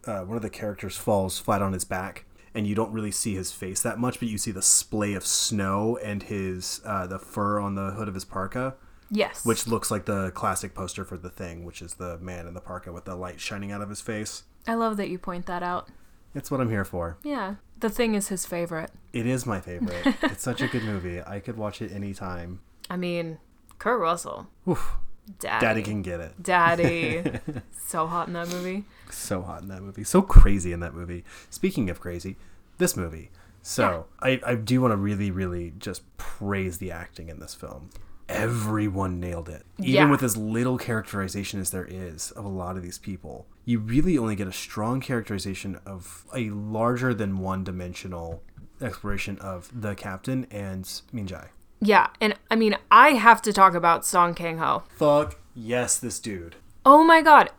uh, 0.06 0.20
one 0.20 0.36
of 0.36 0.42
the 0.42 0.50
characters 0.50 0.96
falls 0.96 1.38
flat 1.38 1.60
on 1.62 1.72
his 1.72 1.84
back 1.84 2.24
and 2.54 2.66
you 2.66 2.74
don't 2.74 2.92
really 2.92 3.10
see 3.10 3.34
his 3.34 3.52
face 3.52 3.82
that 3.82 3.98
much, 3.98 4.18
but 4.18 4.28
you 4.28 4.38
see 4.38 4.50
the 4.50 4.62
splay 4.62 5.14
of 5.14 5.24
snow 5.26 5.98
and 6.02 6.22
his 6.24 6.80
uh, 6.84 7.06
the 7.06 7.18
fur 7.18 7.58
on 7.58 7.74
the 7.74 7.92
hood 7.92 8.08
of 8.08 8.14
his 8.14 8.24
parka, 8.24 8.74
Yes. 9.10 9.44
which 9.44 9.66
looks 9.66 9.90
like 9.90 10.04
the 10.06 10.30
classic 10.32 10.74
poster 10.74 11.04
for 11.04 11.16
the 11.16 11.30
thing, 11.30 11.64
which 11.64 11.80
is 11.82 11.94
the 11.94 12.18
man 12.18 12.46
in 12.46 12.54
the 12.54 12.60
parka 12.60 12.92
with 12.92 13.04
the 13.04 13.14
light 13.16 13.40
shining 13.40 13.72
out 13.72 13.80
of 13.82 13.88
his 13.88 14.00
face. 14.00 14.44
I 14.66 14.74
love 14.74 14.96
that 14.98 15.08
you 15.08 15.18
point 15.18 15.46
that 15.46 15.62
out. 15.62 15.88
It's 16.34 16.50
what 16.50 16.60
I'm 16.60 16.70
here 16.70 16.84
for. 16.84 17.18
Yeah. 17.22 17.56
The 17.80 17.90
thing 17.90 18.14
is 18.14 18.28
his 18.28 18.46
favorite. 18.46 18.90
It 19.12 19.26
is 19.26 19.44
my 19.44 19.60
favorite. 19.60 20.06
it's 20.22 20.42
such 20.42 20.60
a 20.62 20.66
good 20.68 20.84
movie. 20.84 21.20
I 21.20 21.40
could 21.40 21.56
watch 21.58 21.82
it 21.82 21.92
anytime. 21.92 22.60
I 22.88 22.96
mean, 22.96 23.38
Kurt 23.78 24.00
Russell. 24.00 24.46
Oof. 24.68 24.94
Daddy. 25.40 25.66
Daddy 25.66 25.82
can 25.82 26.02
get 26.02 26.20
it. 26.20 26.42
Daddy. 26.42 27.22
so 27.86 28.06
hot 28.06 28.28
in 28.28 28.34
that 28.34 28.48
movie. 28.48 28.84
So 29.12 29.42
hot 29.42 29.62
in 29.62 29.68
that 29.68 29.82
movie. 29.82 30.04
So 30.04 30.22
crazy 30.22 30.72
in 30.72 30.80
that 30.80 30.94
movie. 30.94 31.24
Speaking 31.50 31.88
of 31.90 32.00
crazy, 32.00 32.36
this 32.78 32.96
movie. 32.96 33.30
So 33.62 34.06
I, 34.20 34.40
I 34.44 34.54
do 34.56 34.80
want 34.80 34.92
to 34.92 34.96
really, 34.96 35.30
really 35.30 35.72
just 35.78 36.02
praise 36.16 36.78
the 36.78 36.90
acting 36.90 37.28
in 37.28 37.38
this 37.38 37.54
film. 37.54 37.90
Everyone 38.28 39.20
nailed 39.20 39.48
it. 39.48 39.64
Even 39.78 39.92
Yeah. 39.92 40.10
with 40.10 40.22
as 40.22 40.36
little 40.36 40.78
characterization 40.78 41.60
as 41.60 41.70
there 41.70 41.86
is 41.88 42.30
of 42.32 42.44
a 42.44 42.48
lot 42.48 42.76
of 42.76 42.82
these 42.82 42.98
people, 42.98 43.46
you 43.64 43.78
really 43.78 44.16
only 44.18 44.34
get 44.34 44.48
a 44.48 44.52
strong 44.52 45.00
characterization 45.00 45.78
of 45.86 46.24
a 46.34 46.50
larger 46.50 47.12
than 47.14 47.38
one 47.38 47.62
dimensional 47.62 48.42
exploration 48.80 49.38
of 49.38 49.70
the 49.78 49.94
captain 49.94 50.46
and 50.50 51.02
Min 51.12 51.26
Jae. 51.26 51.48
Yeah, 51.80 52.08
and 52.20 52.34
I 52.50 52.56
mean, 52.56 52.76
I 52.90 53.10
have 53.10 53.42
to 53.42 53.52
talk 53.52 53.74
about 53.74 54.04
Song 54.06 54.34
Kang 54.34 54.58
Ho. 54.58 54.82
Fuck 54.96 55.38
yes, 55.54 55.98
this 55.98 56.18
dude. 56.18 56.56
Oh 56.84 57.04
my 57.04 57.22
god. 57.22 57.50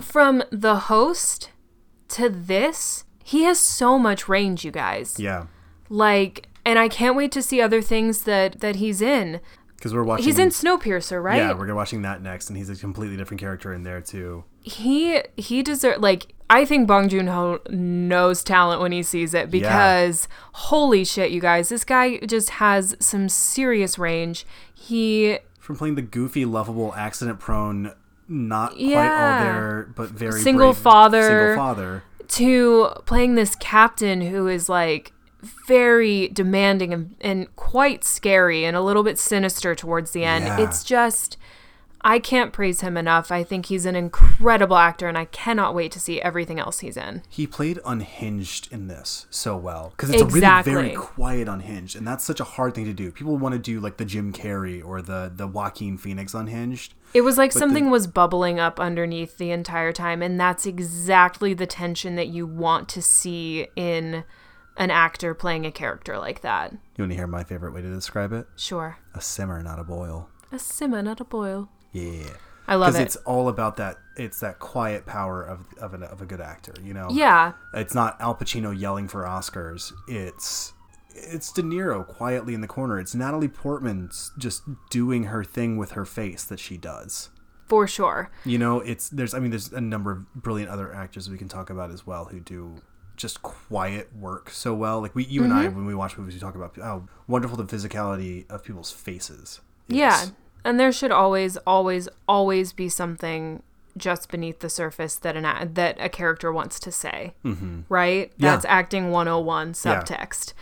From 0.00 0.44
the 0.50 0.76
host 0.76 1.50
to 2.08 2.28
this, 2.28 3.04
he 3.24 3.42
has 3.42 3.58
so 3.58 3.98
much 3.98 4.28
range, 4.28 4.64
you 4.64 4.70
guys. 4.70 5.18
Yeah. 5.18 5.46
Like, 5.88 6.48
and 6.64 6.78
I 6.78 6.88
can't 6.88 7.16
wait 7.16 7.32
to 7.32 7.42
see 7.42 7.60
other 7.60 7.82
things 7.82 8.22
that 8.22 8.60
that 8.60 8.76
he's 8.76 9.00
in. 9.02 9.40
Because 9.76 9.94
we're 9.94 10.02
watching. 10.02 10.24
He's 10.24 10.38
in 10.38 10.48
Snowpiercer, 10.48 11.22
right? 11.22 11.36
Yeah, 11.36 11.52
we're 11.52 11.72
watching 11.72 12.02
that 12.02 12.20
next, 12.20 12.48
and 12.50 12.56
he's 12.56 12.68
a 12.68 12.74
completely 12.74 13.16
different 13.16 13.40
character 13.40 13.72
in 13.72 13.84
there 13.84 14.00
too. 14.00 14.44
he 14.62 15.22
he 15.36 15.62
deserves 15.62 16.00
like 16.00 16.34
I 16.50 16.64
think 16.64 16.86
Bong 16.88 17.08
Joon 17.08 17.26
Ho 17.28 17.60
knows 17.70 18.42
talent 18.42 18.80
when 18.80 18.92
he 18.92 19.02
sees 19.02 19.34
it 19.34 19.50
because 19.50 20.28
holy 20.52 21.04
shit, 21.04 21.30
you 21.30 21.40
guys, 21.40 21.68
this 21.68 21.84
guy 21.84 22.18
just 22.18 22.50
has 22.50 22.96
some 23.00 23.28
serious 23.28 23.98
range. 23.98 24.46
He 24.74 25.38
From 25.58 25.76
playing 25.76 25.94
the 25.96 26.02
goofy, 26.02 26.44
lovable, 26.44 26.94
accident-prone, 26.94 27.92
not 28.28 28.72
quite 28.72 28.94
all 28.94 29.44
there, 29.44 29.88
but 29.96 30.10
very 30.10 30.40
Single 30.40 30.74
father. 30.74 31.22
Single 31.22 31.56
father. 31.56 32.02
to 32.28 32.88
playing 33.06 33.34
this 33.36 33.54
captain 33.56 34.20
who 34.20 34.48
is 34.48 34.68
like 34.68 35.12
very 35.66 36.28
demanding 36.28 36.92
and, 36.92 37.14
and 37.20 37.56
quite 37.56 38.04
scary 38.04 38.64
and 38.64 38.76
a 38.76 38.82
little 38.82 39.02
bit 39.02 39.18
sinister 39.18 39.74
towards 39.74 40.10
the 40.10 40.24
end. 40.24 40.44
Yeah. 40.44 40.60
It's 40.60 40.84
just 40.84 41.37
I 42.10 42.18
can't 42.20 42.54
praise 42.54 42.80
him 42.80 42.96
enough. 42.96 43.30
I 43.30 43.44
think 43.44 43.66
he's 43.66 43.84
an 43.84 43.94
incredible 43.94 44.78
actor 44.78 45.08
and 45.08 45.18
I 45.18 45.26
cannot 45.26 45.74
wait 45.74 45.92
to 45.92 46.00
see 46.00 46.22
everything 46.22 46.58
else 46.58 46.78
he's 46.78 46.96
in. 46.96 47.22
He 47.28 47.46
played 47.46 47.78
unhinged 47.84 48.72
in 48.72 48.88
this 48.88 49.26
so 49.28 49.58
well 49.58 49.90
because 49.90 50.08
it's 50.08 50.22
Exactly. 50.22 50.72
a 50.72 50.76
really 50.76 50.88
very 50.88 50.96
quiet 50.96 51.48
unhinged, 51.48 51.96
and 51.96 52.06
that's 52.06 52.24
such 52.24 52.40
a 52.40 52.44
hard 52.44 52.74
thing 52.74 52.86
to 52.86 52.94
do. 52.94 53.12
People 53.12 53.36
want 53.36 53.52
to 53.52 53.58
do 53.58 53.78
like 53.78 53.98
the 53.98 54.06
Jim 54.06 54.32
Carrey 54.32 54.82
or 54.82 55.02
the 55.02 55.30
the 55.34 55.46
Joaquin 55.46 55.98
Phoenix 55.98 56.32
unhinged. 56.32 56.94
It 57.12 57.20
was 57.20 57.36
like 57.36 57.52
the- 57.52 57.58
something 57.58 57.90
was 57.90 58.06
bubbling 58.06 58.58
up 58.58 58.80
underneath 58.80 59.36
the 59.36 59.50
entire 59.50 59.92
time, 59.92 60.22
and 60.22 60.40
that's 60.40 60.64
exactly 60.64 61.52
the 61.52 61.66
tension 61.66 62.16
that 62.16 62.28
you 62.28 62.46
want 62.46 62.88
to 62.88 63.02
see 63.02 63.66
in 63.76 64.24
an 64.78 64.90
actor 64.90 65.34
playing 65.34 65.66
a 65.66 65.70
character 65.72 66.16
like 66.18 66.40
that. 66.40 66.72
You 66.72 67.02
want 67.02 67.10
to 67.12 67.16
hear 67.16 67.26
my 67.26 67.44
favorite 67.44 67.74
way 67.74 67.82
to 67.82 67.88
describe 67.92 68.32
it? 68.32 68.46
Sure. 68.56 68.96
A 69.14 69.20
simmer, 69.20 69.62
not 69.62 69.78
a 69.78 69.84
boil. 69.84 70.30
A 70.50 70.58
simmer, 70.58 71.02
not 71.02 71.20
a 71.20 71.24
boil. 71.24 71.68
Yeah. 71.92 72.30
I 72.66 72.74
love 72.74 72.90
it. 72.90 72.92
Because 72.92 73.00
it. 73.00 73.02
it's 73.04 73.16
all 73.16 73.48
about 73.48 73.76
that. 73.78 73.96
It's 74.16 74.40
that 74.40 74.58
quiet 74.58 75.06
power 75.06 75.42
of 75.42 75.66
of, 75.80 75.94
an, 75.94 76.02
of 76.02 76.20
a 76.20 76.26
good 76.26 76.40
actor. 76.40 76.74
You 76.82 76.94
know. 76.94 77.08
yeah. 77.10 77.52
It's 77.74 77.94
not 77.94 78.20
Al 78.20 78.34
Pacino 78.34 78.78
yelling 78.78 79.08
for 79.08 79.24
Oscars. 79.24 79.92
It's 80.06 80.74
it's 81.14 81.52
De 81.52 81.62
Niro 81.62 82.06
quietly 82.06 82.54
in 82.54 82.60
the 82.60 82.66
corner. 82.66 83.00
It's 83.00 83.14
Natalie 83.14 83.48
Portman 83.48 84.10
just 84.38 84.62
doing 84.90 85.24
her 85.24 85.42
thing 85.42 85.78
with 85.78 85.92
her 85.92 86.04
face 86.04 86.44
that 86.44 86.60
she 86.60 86.76
does. 86.76 87.30
For 87.66 87.86
sure. 87.86 88.30
You 88.44 88.58
know, 88.58 88.80
it's 88.80 89.08
there's 89.08 89.34
I 89.34 89.40
mean 89.40 89.50
there's 89.50 89.72
a 89.72 89.80
number 89.80 90.12
of 90.12 90.34
brilliant 90.34 90.70
other 90.70 90.94
actors 90.94 91.28
we 91.28 91.38
can 91.38 91.48
talk 91.48 91.70
about 91.70 91.90
as 91.90 92.06
well 92.06 92.26
who 92.26 92.40
do 92.40 92.82
just 93.16 93.42
quiet 93.42 94.14
work 94.14 94.50
so 94.50 94.74
well. 94.74 95.00
Like 95.00 95.14
we 95.14 95.24
you 95.24 95.44
and 95.44 95.52
I 95.52 95.66
mm-hmm. 95.66 95.76
when 95.76 95.86
we 95.86 95.94
watch 95.94 96.16
movies 96.16 96.34
we 96.34 96.40
talk 96.40 96.54
about 96.54 96.76
how 96.76 97.08
wonderful 97.26 97.56
the 97.56 97.64
physicality 97.64 98.48
of 98.50 98.64
people's 98.64 98.90
faces. 98.90 99.60
is. 99.88 99.96
Yeah. 99.96 100.26
And 100.68 100.78
there 100.78 100.92
should 100.92 101.10
always, 101.10 101.56
always, 101.66 102.08
always 102.28 102.72
be 102.74 102.88
something 102.90 103.62
just 103.96 104.30
beneath 104.30 104.58
the 104.60 104.68
surface 104.68 105.14
that 105.16 105.34
an 105.36 105.44
a- 105.44 105.66
that 105.72 105.96
a 105.98 106.08
character 106.08 106.52
wants 106.52 106.78
to 106.80 106.92
say. 106.92 107.34
Mm-hmm. 107.44 107.80
Right? 107.88 108.32
Yeah. 108.36 108.50
That's 108.52 108.66
acting 108.66 109.10
101 109.10 109.68
Yeah. 109.68 109.72
subtext. 109.72 110.52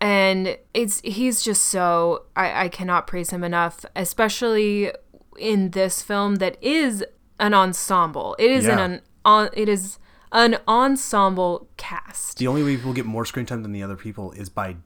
And 0.00 0.58
it's 0.74 1.00
he's 1.00 1.40
just 1.42 1.64
so 1.66 2.24
I, 2.36 2.64
I 2.64 2.68
cannot 2.68 3.06
praise 3.06 3.30
him 3.30 3.44
enough, 3.44 3.84
especially 3.96 4.90
in 5.38 5.70
this 5.70 6.02
film 6.02 6.36
that 6.36 6.56
is 6.62 7.04
an 7.38 7.54
ensemble. 7.54 8.36
It 8.38 8.50
is 8.50 8.64
Yeah. 8.66 8.80
an 8.80 9.00
on 9.24 9.48
it 9.54 9.68
is 9.68 9.98
an 10.32 10.58
ensemble 10.66 11.68
cast. 11.76 12.38
The 12.38 12.48
only 12.48 12.62
way 12.64 12.76
people 12.76 12.92
get 12.92 13.06
more 13.06 13.24
screen 13.24 13.46
time 13.46 13.62
than 13.62 13.72
the 13.72 13.82
other 13.84 13.96
people 13.96 14.32
is 14.32 14.48
by 14.48 14.76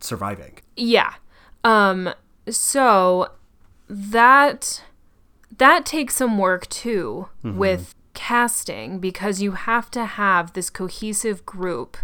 surviving. 0.00 0.58
Yeah. 0.76 1.14
Um 1.64 2.10
so 2.50 3.30
that 3.88 4.82
that 5.56 5.86
takes 5.86 6.16
some 6.16 6.38
work 6.38 6.68
too 6.68 7.28
mm-hmm. 7.44 7.56
with 7.56 7.94
casting 8.14 8.98
because 8.98 9.42
you 9.42 9.52
have 9.52 9.90
to 9.90 10.04
have 10.04 10.52
this 10.52 10.70
cohesive 10.70 11.44
group 11.44 11.96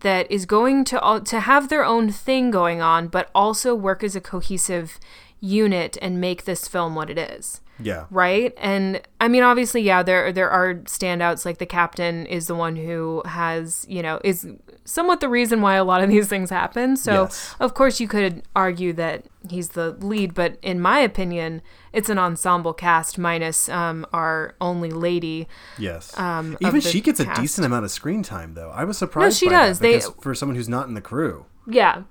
that 0.00 0.28
is 0.30 0.46
going 0.46 0.84
to 0.84 1.00
all, 1.00 1.20
to 1.20 1.40
have 1.40 1.68
their 1.68 1.84
own 1.84 2.10
thing 2.10 2.50
going 2.50 2.80
on 2.80 3.06
but 3.08 3.30
also 3.34 3.74
work 3.74 4.02
as 4.02 4.16
a 4.16 4.20
cohesive 4.20 4.98
unit 5.40 5.98
and 6.00 6.20
make 6.20 6.44
this 6.44 6.66
film 6.66 6.94
what 6.94 7.10
it 7.10 7.18
is 7.18 7.60
Yeah. 7.84 8.06
right 8.10 8.52
and 8.58 9.00
i 9.20 9.28
mean 9.28 9.42
obviously 9.42 9.82
yeah 9.82 10.02
there 10.02 10.32
there 10.32 10.50
are 10.50 10.74
standouts 10.74 11.44
like 11.44 11.58
the 11.58 11.66
captain 11.66 12.26
is 12.26 12.46
the 12.46 12.54
one 12.54 12.76
who 12.76 13.22
has 13.26 13.84
you 13.88 14.02
know 14.02 14.20
is 14.24 14.46
somewhat 14.84 15.20
the 15.20 15.28
reason 15.28 15.60
why 15.60 15.74
a 15.76 15.84
lot 15.84 16.02
of 16.02 16.08
these 16.10 16.28
things 16.28 16.50
happen 16.50 16.96
so 16.96 17.22
Yes. 17.24 17.54
of 17.60 17.74
course 17.74 18.00
you 18.00 18.08
could 18.08 18.42
argue 18.56 18.92
that 18.94 19.24
he's 19.48 19.70
the 19.70 19.92
lead 20.00 20.34
but 20.34 20.58
in 20.62 20.80
my 20.80 20.98
opinion 20.98 21.62
it's 21.92 22.08
an 22.08 22.18
ensemble 22.18 22.72
cast 22.72 23.18
minus 23.18 23.68
um, 23.68 24.06
our 24.12 24.54
only 24.60 24.90
lady 24.90 25.46
Yes. 25.78 26.16
um, 26.18 26.56
Even 26.60 26.80
she 26.80 27.00
gets 27.00 27.20
a 27.20 27.32
decent 27.34 27.66
amount 27.66 27.84
of 27.84 27.90
screen 27.90 28.22
time, 28.22 28.54
though. 28.54 28.70
I 28.70 28.84
was 28.84 28.96
surprised. 28.96 29.42
no, 29.42 29.46
she 29.46 29.50
does. 29.50 29.78
They- 29.80 30.00
for 30.00 30.34
someone 30.34 30.56
who's 30.56 30.70
not 30.70 30.88
in 30.88 30.94
the 30.94 31.00
crew. 31.02 31.44
yeah 31.66 32.02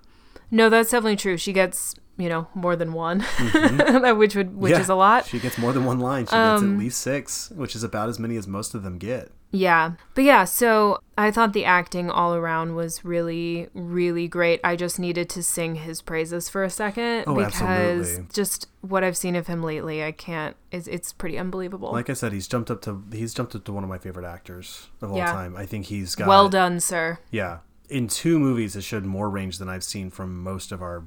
no 0.52 0.70
that's 0.70 0.92
definitely 0.92 1.16
true 1.16 1.38
she 1.38 1.52
gets 1.54 1.96
you 2.22 2.30
know 2.30 2.48
more 2.54 2.76
than 2.76 2.94
one 2.94 3.20
which 4.18 4.36
would 4.36 4.56
which 4.56 4.72
Mm-hmm. 4.72 4.78
Yeah, 4.78 4.80
is 4.80 4.90
a 4.90 4.96
lot 4.96 5.24
Um, 5.24 5.30
She 5.30 5.40
gets 5.40 5.58
more 5.58 5.74
than 5.74 5.86
one 5.86 6.00
line. 6.00 6.26
She 6.26 6.32
gets 6.32 6.62
at 6.64 6.70
least 6.70 7.00
six, 7.02 7.50
which 7.52 7.76
is 7.76 7.84
about 7.84 8.10
as 8.10 8.20
many 8.20 8.38
as 8.38 8.48
most 8.48 8.74
of 8.76 8.84
them 8.84 8.98
get. 8.98 9.32
Yeah. 9.54 9.94
But 10.16 10.24
yeah, 10.24 10.46
so 10.46 11.02
I 11.18 11.30
thought 11.32 11.52
the 11.52 11.66
acting 11.66 12.10
all 12.10 12.34
around 12.36 12.76
was 12.76 13.04
really, 13.04 13.68
really 13.74 14.30
great. 14.30 14.62
I 14.64 14.78
just 14.78 14.98
needed 14.98 15.28
to 15.32 15.44
sing 15.44 15.76
his 15.76 16.02
praises 16.02 16.48
for 16.48 16.64
a 16.64 16.70
second 16.70 17.26
Oh, 17.28 17.36
because 17.36 17.62
absolutely. 17.62 18.28
just 18.34 18.68
what 18.80 19.04
I've 19.04 19.18
seen 19.18 19.36
of 19.36 19.48
him 19.48 19.62
lately, 19.62 20.02
I 20.04 20.14
can't. 20.14 20.56
It's, 20.72 20.88
it's 20.88 21.12
pretty 21.12 21.38
unbelievable. 21.38 21.92
Like 21.92 22.10
I 22.10 22.14
said, 22.14 22.32
he's 22.32 22.48
jumped 22.48 22.72
up 22.72 22.82
to 22.84 23.04
he's 23.12 23.34
jumped 23.34 23.54
up 23.56 23.66
to 23.66 23.74
one 23.74 23.84
of 23.84 23.90
my 23.90 23.98
favorite 23.98 24.26
actors 24.26 24.88
of 25.02 25.12
all 25.12 25.18
Yeah. 25.18 25.32
time. 25.34 25.58
I 25.58 25.66
think 25.66 25.88
he's 25.88 26.16
got 26.16 26.28
well 26.30 26.48
done, 26.48 26.80
sir. 26.80 27.20
Yeah, 27.30 27.58
in 27.90 28.08
two 28.08 28.40
movies, 28.40 28.78
it 28.78 28.84
showed 28.84 29.04
more 29.04 29.30
range 29.30 29.58
than 29.58 29.68
I've 29.68 29.84
seen 29.84 30.10
from 30.12 30.42
most 30.42 30.72
of 30.72 30.82
our 30.82 31.04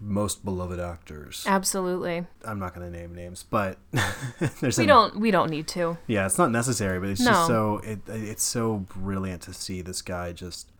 most 0.00 0.44
beloved 0.44 0.78
actors. 0.80 1.44
Absolutely. 1.46 2.24
I'm 2.44 2.58
not 2.58 2.74
going 2.74 2.90
to 2.90 2.96
name 2.98 3.14
names, 3.14 3.44
but 3.48 3.78
there's 4.60 4.78
We 4.78 4.84
a- 4.84 4.86
don't. 4.86 5.16
We 5.20 5.30
don't 5.30 5.50
need 5.50 5.66
to. 5.68 5.98
Yeah, 6.06 6.26
it's 6.26 6.38
not 6.38 6.50
necessary, 6.50 7.00
but 7.00 7.08
it's 7.08 7.20
No. 7.20 7.32
just 7.32 7.46
so 7.46 7.78
it 7.84 8.00
it's 8.08 8.44
so 8.44 8.78
brilliant 8.94 9.42
to 9.42 9.52
see 9.54 9.82
this 9.82 10.02
guy 10.02 10.32
just. 10.32 10.70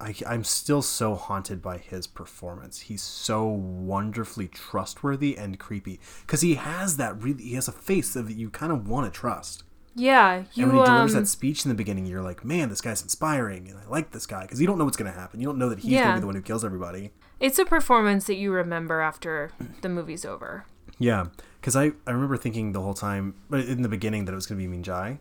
I, 0.00 0.14
I'm 0.28 0.44
still 0.44 0.82
so 0.82 1.14
haunted 1.14 1.62
by 1.62 1.78
his 1.78 2.06
performance. 2.06 2.80
He's 2.80 3.00
so 3.02 3.46
wonderfully 3.46 4.48
trustworthy 4.48 5.38
and 5.38 5.58
creepy 5.58 5.98
because 6.26 6.42
he 6.42 6.54
has 6.56 6.98
that 6.98 7.22
really 7.22 7.42
he 7.44 7.54
has 7.54 7.68
a 7.68 7.72
face 7.72 8.12
that 8.12 8.30
you 8.30 8.50
kind 8.50 8.70
of 8.70 8.86
want 8.86 9.10
to 9.12 9.18
trust. 9.18 9.64
Yeah. 9.94 10.44
You 10.54 10.64
And 10.64 10.72
when 10.72 10.80
he 10.82 10.86
delivers 10.90 11.14
um. 11.14 11.20
that 11.22 11.26
speech 11.26 11.64
in 11.64 11.70
the 11.70 11.74
beginning, 11.74 12.04
you're 12.06 12.22
like, 12.22 12.44
man, 12.44 12.68
this 12.70 12.80
guy's 12.82 13.02
inspiring, 13.02 13.68
and 13.68 13.78
I 13.78 13.86
like 13.88 14.10
this 14.10 14.26
guy 14.26 14.42
because 14.42 14.60
you 14.60 14.66
don't 14.66 14.78
know 14.78 14.84
what's 14.84 14.96
going 14.96 15.10
to 15.12 15.18
happen. 15.18 15.40
You 15.40 15.46
don't 15.46 15.58
know 15.58 15.68
that 15.70 15.78
he's 15.80 15.92
going 15.92 16.06
to 16.08 16.14
be 16.14 16.20
the 16.20 16.26
one 16.26 16.34
who 16.34 16.42
kills 16.42 16.64
everybody. 16.64 17.10
It's 17.42 17.58
a 17.58 17.64
performance 17.64 18.26
that 18.26 18.36
you 18.36 18.52
remember 18.52 19.00
after 19.00 19.50
the 19.80 19.88
movie's 19.88 20.24
over. 20.24 20.64
Yeah, 20.98 21.26
because 21.60 21.74
I, 21.74 21.92
I 22.06 22.12
remember 22.12 22.36
thinking 22.36 22.70
the 22.72 22.80
whole 22.80 22.94
time, 22.94 23.34
but 23.50 23.60
in 23.60 23.82
the 23.82 23.88
beginning, 23.88 24.24
that 24.26 24.32
it 24.32 24.36
was 24.36 24.46
going 24.46 24.58
to 24.60 24.62
be 24.62 24.68
Min 24.68 24.84
Jae, 24.84 25.18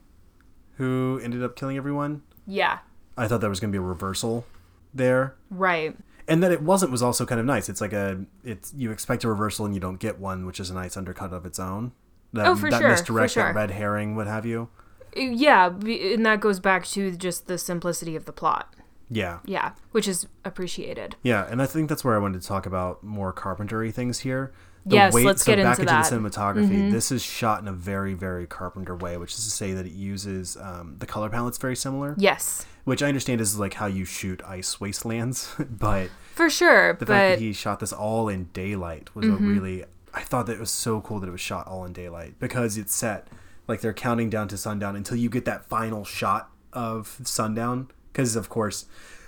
who 0.76 1.20
ended 1.24 1.44
up 1.44 1.56
killing 1.56 1.78
everyone. 1.78 2.22
Yeah. 2.46 2.80
I 3.18 3.28
thought 3.28 3.42
there 3.42 3.50
was 3.50 3.60
going 3.60 3.72
to 3.72 3.78
be 3.78 3.84
a 3.84 3.88
reversal 3.88 4.46
there, 4.94 5.36
Right. 5.50 5.96
and 6.28 6.44
that 6.44 6.52
it 6.52 6.62
wasn't 6.62 6.92
was 6.92 7.02
also 7.02 7.26
kind 7.26 7.40
of 7.40 7.46
nice. 7.48 7.70
It's 7.70 7.82
like 7.82 7.94
a 7.94 8.26
it's 8.44 8.74
you 8.76 8.92
expect 8.92 9.24
a 9.24 9.28
reversal 9.30 9.66
and 9.66 9.74
you 9.74 9.80
don't 9.82 10.00
get 10.00 10.20
one, 10.20 10.46
which 10.46 10.60
is 10.60 10.70
a 10.70 10.74
nice 10.76 10.96
undercut 10.98 11.34
of 11.34 11.46
its 11.46 11.60
own. 11.60 11.92
That, 12.34 12.46
Oh, 12.48 12.56
for 12.56 12.70
that 12.70 12.80
sure, 12.80 12.88
for 12.90 12.92
misdirect, 12.92 13.34
sure. 13.34 13.44
that 13.46 13.56
red 13.56 13.72
herring, 13.72 14.16
what 14.16 14.28
have 14.28 14.46
you. 14.46 14.70
Uh, 15.18 15.22
yeah, 15.22 15.68
and 15.68 16.26
that 16.26 16.40
goes 16.40 16.60
back 16.60 16.86
to 16.88 17.12
just 17.16 17.48
the 17.48 17.58
simplicity 17.58 18.16
of 18.16 18.26
the 18.26 18.32
plot. 18.32 18.74
Yeah, 19.12 19.40
Yeah, 19.46 19.74
which 19.92 20.08
is 20.08 20.26
appreciated. 20.46 21.18
Yeah, 21.22 21.46
and 21.50 21.62
I 21.62 21.66
think 21.66 21.90
that's 21.90 22.04
where 22.04 22.16
I 22.16 22.18
wanted 22.18 22.42
to 22.42 22.48
talk 22.48 22.66
about 22.66 23.04
more 23.04 23.34
carpentry 23.34 23.92
things 23.92 24.20
here. 24.20 24.52
Yes, 24.86 25.14
let's 25.14 25.44
get 25.44 25.58
back 25.62 25.78
into 25.78 25.86
that. 25.92 26.06
Mm-hmm. 26.06 26.24
the 26.24 26.30
cinematography. 26.30 26.92
This 26.92 27.12
is 27.12 27.22
shot 27.22 27.62
in 27.62 27.68
a 27.68 27.72
very, 27.74 28.16
very 28.16 28.48
Carpenter 28.48 28.96
way, 28.96 29.16
which 29.18 29.34
is 29.34 29.44
to 29.44 29.52
say 29.52 29.74
that 29.74 29.86
it 29.86 29.92
uses 29.92 30.58
um, 30.58 30.96
the 30.98 31.06
color 31.06 31.30
palette's 31.30 31.60
very 31.60 31.76
similar, 31.76 32.16
Yes, 32.18 32.66
which 32.86 33.04
I 33.04 33.08
understand 33.08 33.42
is 33.42 33.60
like 33.60 33.76
how 33.76 33.86
you 33.86 34.06
shoot 34.06 34.42
ice 34.44 34.80
wastelands. 34.80 35.54
but 35.70 36.10
for 36.34 36.50
sure. 36.50 36.94
the 36.94 37.06
fact 37.06 37.08
but 37.08 37.08
Mm-hmm. 37.10 37.30
that 37.34 37.40
he 37.40 37.54
shot 37.54 37.80
this 37.80 37.94
all 37.94 38.28
in 38.28 38.46
daylight 38.54 39.14
was 39.16 39.28
a 39.28 39.32
really. 39.34 39.84
I 40.14 40.22
thought 40.22 40.48
that 40.48 40.54
it 40.54 40.60
was 40.60 40.72
so 40.72 41.00
cool 41.02 41.20
that 41.20 41.28
it 41.28 41.32
was 41.32 41.40
shot 41.42 41.68
all 41.68 41.86
in 41.86 41.94
daylight 41.94 42.40
because 42.40 42.76
it's 42.78 42.96
set 42.96 43.28
like 43.68 43.82
they're 43.82 43.94
counting 43.94 44.30
down 44.32 44.48
to 44.50 44.58
sundown 44.58 44.96
until 44.96 45.16
you 45.16 45.30
get 45.30 45.46
that 45.46 45.66
final 45.70 46.04
shot 46.06 46.50
of 46.74 47.20
sundown. 47.24 47.90
Because 48.12 48.36
of 48.36 48.50
course, 48.50 48.86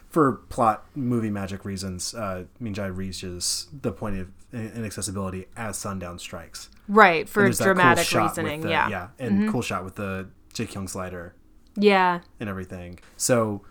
for 0.09 0.33
plot 0.49 0.85
movie 0.95 1.29
magic 1.31 1.65
reasons, 1.65 2.13
uh, 2.13 2.43
Minjae 2.61 2.95
reaches 2.95 3.67
the 3.81 3.91
point 3.91 4.19
of 4.19 4.27
inaccessibility 4.53 5.47
as 5.55 5.77
sundown 5.77 6.19
strikes. 6.19 6.69
right 6.87 7.27
for 7.29 7.43
that 7.49 7.57
cool 7.57 7.65
dramatic 7.65 8.11
reasoning. 8.13 8.61
the- 8.61 8.69
yeah. 8.69 8.89
yeah, 8.89 9.07
and 9.19 9.49
cool 9.51 9.61
shot 9.61 9.83
with 9.85 9.95
the 9.95 10.27
Jae 10.53 10.71
Kyung 10.71 10.87
slider 10.87 11.33
yeah, 11.75 12.19
and 12.39 12.47
everything. 12.49 12.99
So 13.17 13.63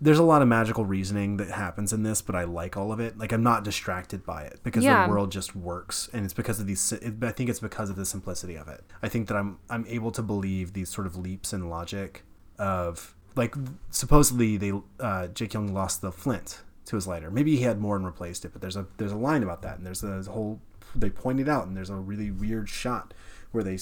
there's 0.00 0.18
a 0.18 0.22
lot 0.22 0.40
of 0.40 0.48
magical 0.48 0.86
reasoning 0.86 1.36
that 1.36 1.48
happens 1.50 1.92
in 1.92 2.02
this, 2.04 2.22
but 2.22 2.34
I 2.34 2.44
like 2.44 2.74
all 2.76 2.90
of 2.90 3.00
it. 3.00 3.18
Like 3.18 3.32
I'm 3.32 3.42
not 3.42 3.64
distracted 3.64 4.24
by 4.24 4.44
it 4.44 4.60
because 4.62 4.82
Yeah. 4.82 5.04
the 5.04 5.10
world 5.12 5.30
just 5.30 5.54
works, 5.54 6.08
and 6.14 6.24
it's 6.24 6.32
because 6.32 6.58
of 6.60 6.66
these. 6.66 6.92
It, 6.92 7.22
I 7.22 7.32
think 7.32 7.50
it's 7.50 7.60
because 7.60 7.90
of 7.90 7.96
the 7.96 8.06
simplicity 8.06 8.54
of 8.56 8.66
it. 8.68 8.82
I 9.02 9.08
think 9.10 9.28
that 9.28 9.36
I'm 9.36 9.58
I'm 9.68 9.84
able 9.88 10.10
to 10.12 10.22
believe 10.22 10.72
these 10.72 10.88
sort 10.88 11.06
of 11.06 11.16
leaps 11.16 11.52
in 11.52 11.68
logic 11.68 12.22
of 12.58 13.14
like 13.36 13.54
supposedly 13.90 14.56
they 14.56 14.70
uh, 14.70 15.28
Jae 15.28 15.50
Kyung 15.50 15.72
lost 15.72 16.00
the 16.00 16.12
flint 16.12 16.60
to 16.86 16.96
his 16.96 17.06
lighter. 17.06 17.30
Maybe 17.30 17.56
he 17.56 17.62
had 17.62 17.80
more 17.80 17.96
and 17.96 18.04
replaced 18.04 18.44
it, 18.44 18.52
but 18.52 18.60
there's 18.60 18.76
a 18.76 18.86
there's 18.96 19.12
a 19.12 19.16
line 19.16 19.42
about 19.42 19.62
that, 19.62 19.78
and 19.78 19.86
there's 19.86 20.02
a 20.02 20.22
whole 20.30 20.60
they 20.94 21.10
point 21.10 21.40
it 21.40 21.48
out, 21.48 21.66
and 21.66 21.76
there's 21.76 21.90
a 21.90 21.96
really 21.96 22.30
weird 22.30 22.68
shot 22.68 23.14
where 23.52 23.62
they 23.62 23.78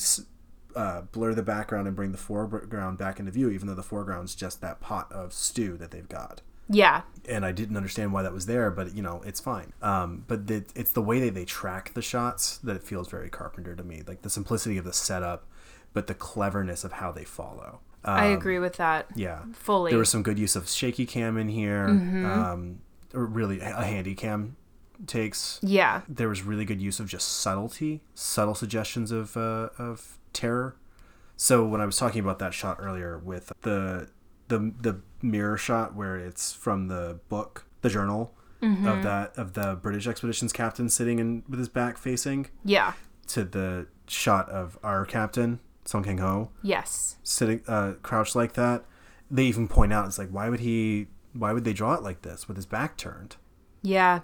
uh, 0.76 1.02
blur 1.12 1.34
the 1.34 1.42
background 1.42 1.86
and 1.86 1.96
bring 1.96 2.12
the 2.12 2.18
foreground 2.18 2.98
back 2.98 3.18
into 3.18 3.32
view, 3.32 3.50
even 3.50 3.66
though 3.66 3.74
the 3.74 3.82
foreground's 3.82 4.34
just 4.34 4.60
that 4.60 4.80
pot 4.80 5.10
of 5.12 5.32
stew 5.32 5.76
that 5.76 5.90
they've 5.90 6.08
got. 6.08 6.42
Yeah. 6.68 7.02
And 7.26 7.46
I 7.46 7.52
didn't 7.52 7.76
understand 7.76 8.12
why 8.12 8.22
that 8.22 8.32
was 8.32 8.46
there, 8.46 8.70
but 8.70 8.94
you 8.94 9.02
know 9.02 9.22
it's 9.24 9.40
fine. 9.40 9.72
Um, 9.80 10.24
but 10.28 10.46
the, 10.46 10.64
it's 10.74 10.90
the 10.90 11.02
way 11.02 11.20
that 11.20 11.34
they 11.34 11.44
track 11.44 11.94
the 11.94 12.02
shots 12.02 12.58
that 12.58 12.76
it 12.76 12.82
feels 12.82 13.08
very 13.08 13.30
Carpenter 13.30 13.74
to 13.74 13.82
me, 13.82 14.02
like 14.06 14.22
the 14.22 14.30
simplicity 14.30 14.76
of 14.76 14.84
the 14.84 14.92
setup, 14.92 15.46
but 15.94 16.06
the 16.06 16.14
cleverness 16.14 16.84
of 16.84 16.92
how 16.92 17.10
they 17.10 17.24
follow. 17.24 17.80
I 18.08 18.28
Um, 18.28 18.38
agree 18.38 18.58
with 18.58 18.76
that. 18.76 19.06
Yeah, 19.14 19.40
Fully. 19.52 19.90
there 19.90 19.98
was 19.98 20.08
some 20.08 20.22
good 20.22 20.38
use 20.38 20.56
of 20.56 20.68
shaky 20.68 21.06
cam 21.06 21.36
in 21.36 21.48
here. 21.48 21.86
Um, 21.88 22.80
or 23.14 23.24
really, 23.26 23.60
a 23.60 23.84
handy 23.84 24.14
cam 24.14 24.56
takes 25.06 25.60
yeah. 25.62 26.00
there 26.08 26.28
was 26.28 26.42
really 26.42 26.64
good 26.64 26.80
use 26.80 26.98
of 27.00 27.06
just 27.06 27.28
subtlety, 27.40 28.02
subtle 28.14 28.54
suggestions 28.54 29.10
of 29.12 29.36
uh, 29.36 29.68
of 29.78 30.18
terror. 30.32 30.76
So 31.36 31.64
when 31.66 31.80
I 31.80 31.86
was 31.86 31.96
talking 31.96 32.20
about 32.20 32.38
that 32.40 32.52
shot 32.52 32.78
earlier 32.80 33.16
with 33.18 33.52
the 33.62 34.08
the 34.48 34.72
the 34.80 35.00
mirror 35.22 35.56
shot 35.56 35.94
where 35.94 36.16
it's 36.16 36.52
from 36.52 36.88
the 36.88 37.20
book, 37.28 37.64
the 37.82 37.88
journal 37.90 38.34
of 38.60 39.04
that 39.04 39.38
of 39.38 39.52
the 39.52 39.78
British 39.80 40.08
expeditions 40.08 40.52
captain 40.52 40.88
sitting 40.88 41.20
in 41.20 41.44
with 41.48 41.60
his 41.60 41.68
back 41.68 41.96
facing 41.96 42.48
Yeah. 42.64 42.94
to 43.28 43.44
the 43.44 43.86
shot 44.08 44.48
of 44.48 44.76
our 44.82 45.04
captain 45.06 45.60
Song 45.88 46.04
Kang 46.04 46.18
Ho 46.18 46.50
Yes. 46.62 47.16
sitting 47.22 47.62
uh, 47.66 47.94
crouched 48.02 48.36
like 48.36 48.52
that. 48.52 48.84
They 49.30 49.44
even 49.44 49.68
point 49.68 49.90
out 49.90 50.06
it's 50.06 50.18
like 50.18 50.28
why 50.28 50.50
would 50.50 50.60
he 50.60 51.06
why 51.32 51.54
would 51.54 51.64
they 51.64 51.72
draw 51.72 51.94
it 51.94 52.02
like 52.02 52.20
this 52.20 52.46
with 52.46 52.58
his 52.58 52.66
back 52.66 52.98
turned? 52.98 53.36
Yeah. 53.80 54.20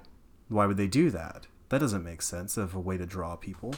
Why 0.49 0.67
would 0.67 0.77
they 0.77 0.87
do 0.89 1.09
that? 1.11 1.47
That 1.71 1.79
doesn't 1.79 2.05
make 2.05 2.21
sense 2.21 2.59
of 2.59 2.75
a 2.75 2.81
way 2.81 2.99
to 2.99 3.07
draw 3.07 3.35
people. 3.37 3.75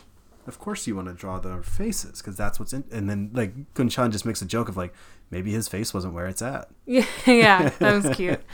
Of 0.48 0.58
course, 0.58 0.88
you 0.88 0.96
want 0.96 1.06
to 1.06 1.14
draw 1.14 1.38
their 1.38 1.62
faces 1.62 2.20
because 2.20 2.36
that's 2.36 2.58
what's 2.58 2.72
in. 2.72 2.82
And 2.90 3.08
then 3.08 3.30
like 3.32 3.72
Gunchan 3.74 4.10
just 4.10 4.26
makes 4.26 4.42
a 4.42 4.46
joke 4.46 4.68
of 4.68 4.76
like 4.76 4.92
maybe 5.30 5.52
his 5.52 5.68
face 5.68 5.94
wasn't 5.94 6.12
where 6.14 6.26
it's 6.26 6.42
at. 6.42 6.68
Yeah, 6.86 7.06
yeah, 7.26 7.68
that 7.78 8.02
was 8.02 8.16
cute. 8.16 8.40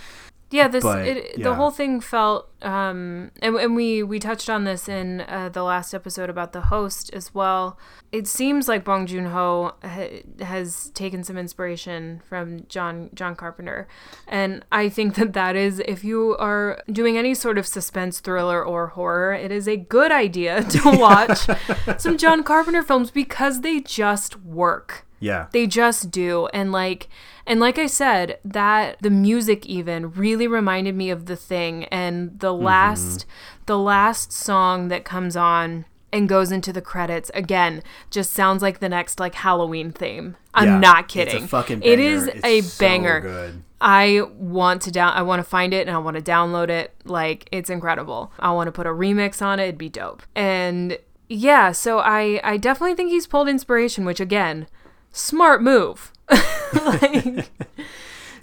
Yeah, 0.53 0.68
this 0.68 0.84
But, 0.84 1.07
it, 1.07 1.38
yeah. 1.38 1.44
the 1.44 1.55
whole 1.55 1.70
thing 1.70 2.00
felt, 2.00 2.50
um, 2.61 3.30
and, 3.40 3.57
and 3.57 3.74
we 3.74 4.03
we 4.03 4.18
touched 4.18 4.50
on 4.50 4.64
this 4.64 4.88
in 4.88 5.22
uh, 5.22 5.48
the 5.48 5.62
last 5.62 5.94
episode 5.94 6.28
about 6.28 6.53
the 6.53 6.62
host 6.62 7.11
as 7.14 7.34
well. 7.34 7.78
It 8.12 8.26
seems 8.26 8.68
like 8.68 8.84
Bong 8.84 9.07
Joon 9.07 9.26
Ho 9.26 9.72
ha- 9.82 10.22
has 10.40 10.90
taken 10.90 11.24
some 11.24 11.38
inspiration 11.38 12.20
from 12.28 12.66
John 12.68 13.09
John 13.14 13.34
Carpenter, 13.34 13.88
and 14.28 14.64
I 14.70 14.90
think 14.90 15.14
that 15.14 15.32
that 15.32 15.57
is 15.57 15.80
if 15.80 16.05
you 16.05 16.36
are 16.38 16.82
doing 16.90 17.16
any 17.16 17.34
sort 17.34 17.57
of 17.57 17.66
suspense 17.66 18.20
thriller 18.20 18.62
or 18.62 18.88
horror, 18.88 19.32
it 19.32 19.50
is 19.50 19.66
a 19.66 19.76
good 19.78 20.12
idea 20.12 20.62
to 20.68 20.80
watch 20.98 21.46
some 21.98 22.18
John 22.18 22.42
Carpenter 22.42 22.82
films 22.82 23.11
because 23.11 23.62
they 23.62 23.80
just 23.80 24.38
work. 24.42 25.07
Yeah, 25.22 25.46
They 25.52 25.66
just 25.66 26.10
do. 26.10 26.46
And 26.52 26.72
like 26.72 27.08
and 27.46 27.58
like 27.60 27.78
I 27.78 27.86
said, 27.86 28.38
that 28.44 28.98
the 29.00 29.10
music 29.10 29.66
even 29.66 30.12
really 30.12 30.46
reminded 30.46 30.94
me 30.94 31.10
of 31.10 31.26
the 31.26 31.36
thing 31.36 31.84
and 31.86 32.38
the 32.40 32.52
mm-hmm. 32.52 32.64
last 32.64 33.26
the 33.66 33.78
last 33.78 34.32
song 34.32 34.88
that 34.88 35.04
comes 35.04 35.36
on 35.36 35.84
and 36.12 36.28
goes 36.28 36.52
into 36.52 36.72
the 36.72 36.82
credits 36.82 37.30
again 37.34 37.82
just 38.10 38.32
sounds 38.32 38.60
like 38.62 38.80
the 38.80 38.88
next 38.88 39.18
like 39.18 39.34
Halloween 39.34 39.92
theme. 39.92 40.36
I'm 40.54 40.66
Yeah. 40.68 40.78
not 40.78 41.04
It's 41.04 41.12
kidding. 41.14 41.44
a 41.44 41.48
fucking 41.48 41.82
It 41.82 41.98
is 41.98 42.26
It's 42.26 42.44
a 42.44 42.60
so 42.60 42.78
banger. 42.84 43.20
good. 43.20 43.62
I 43.80 44.22
want 44.36 44.82
to 44.82 44.90
down 44.92 45.12
I 45.14 45.22
want 45.22 45.40
to 45.40 45.44
find 45.48 45.72
it 45.74 45.86
and 45.88 45.96
I 45.96 45.98
want 45.98 46.16
to 46.16 46.22
download 46.22 46.68
it. 46.68 46.94
Like 47.04 47.48
it's 47.50 47.70
incredible. 47.70 48.32
I 48.38 48.52
want 48.52 48.68
to 48.68 48.72
put 48.72 48.86
a 48.86 48.90
remix 48.90 49.40
on 49.40 49.58
it. 49.58 49.64
It'd 49.64 49.78
be 49.78 49.88
dope. 49.88 50.22
And 50.36 50.98
yeah, 51.28 51.72
so 51.72 51.98
I 51.98 52.40
I 52.44 52.58
definitely 52.58 52.94
think 52.94 53.10
he's 53.10 53.26
pulled 53.26 53.48
inspiration, 53.48 54.04
which 54.04 54.20
again, 54.20 54.66
smart 55.12 55.62
move. 55.62 56.12
like 56.30 57.24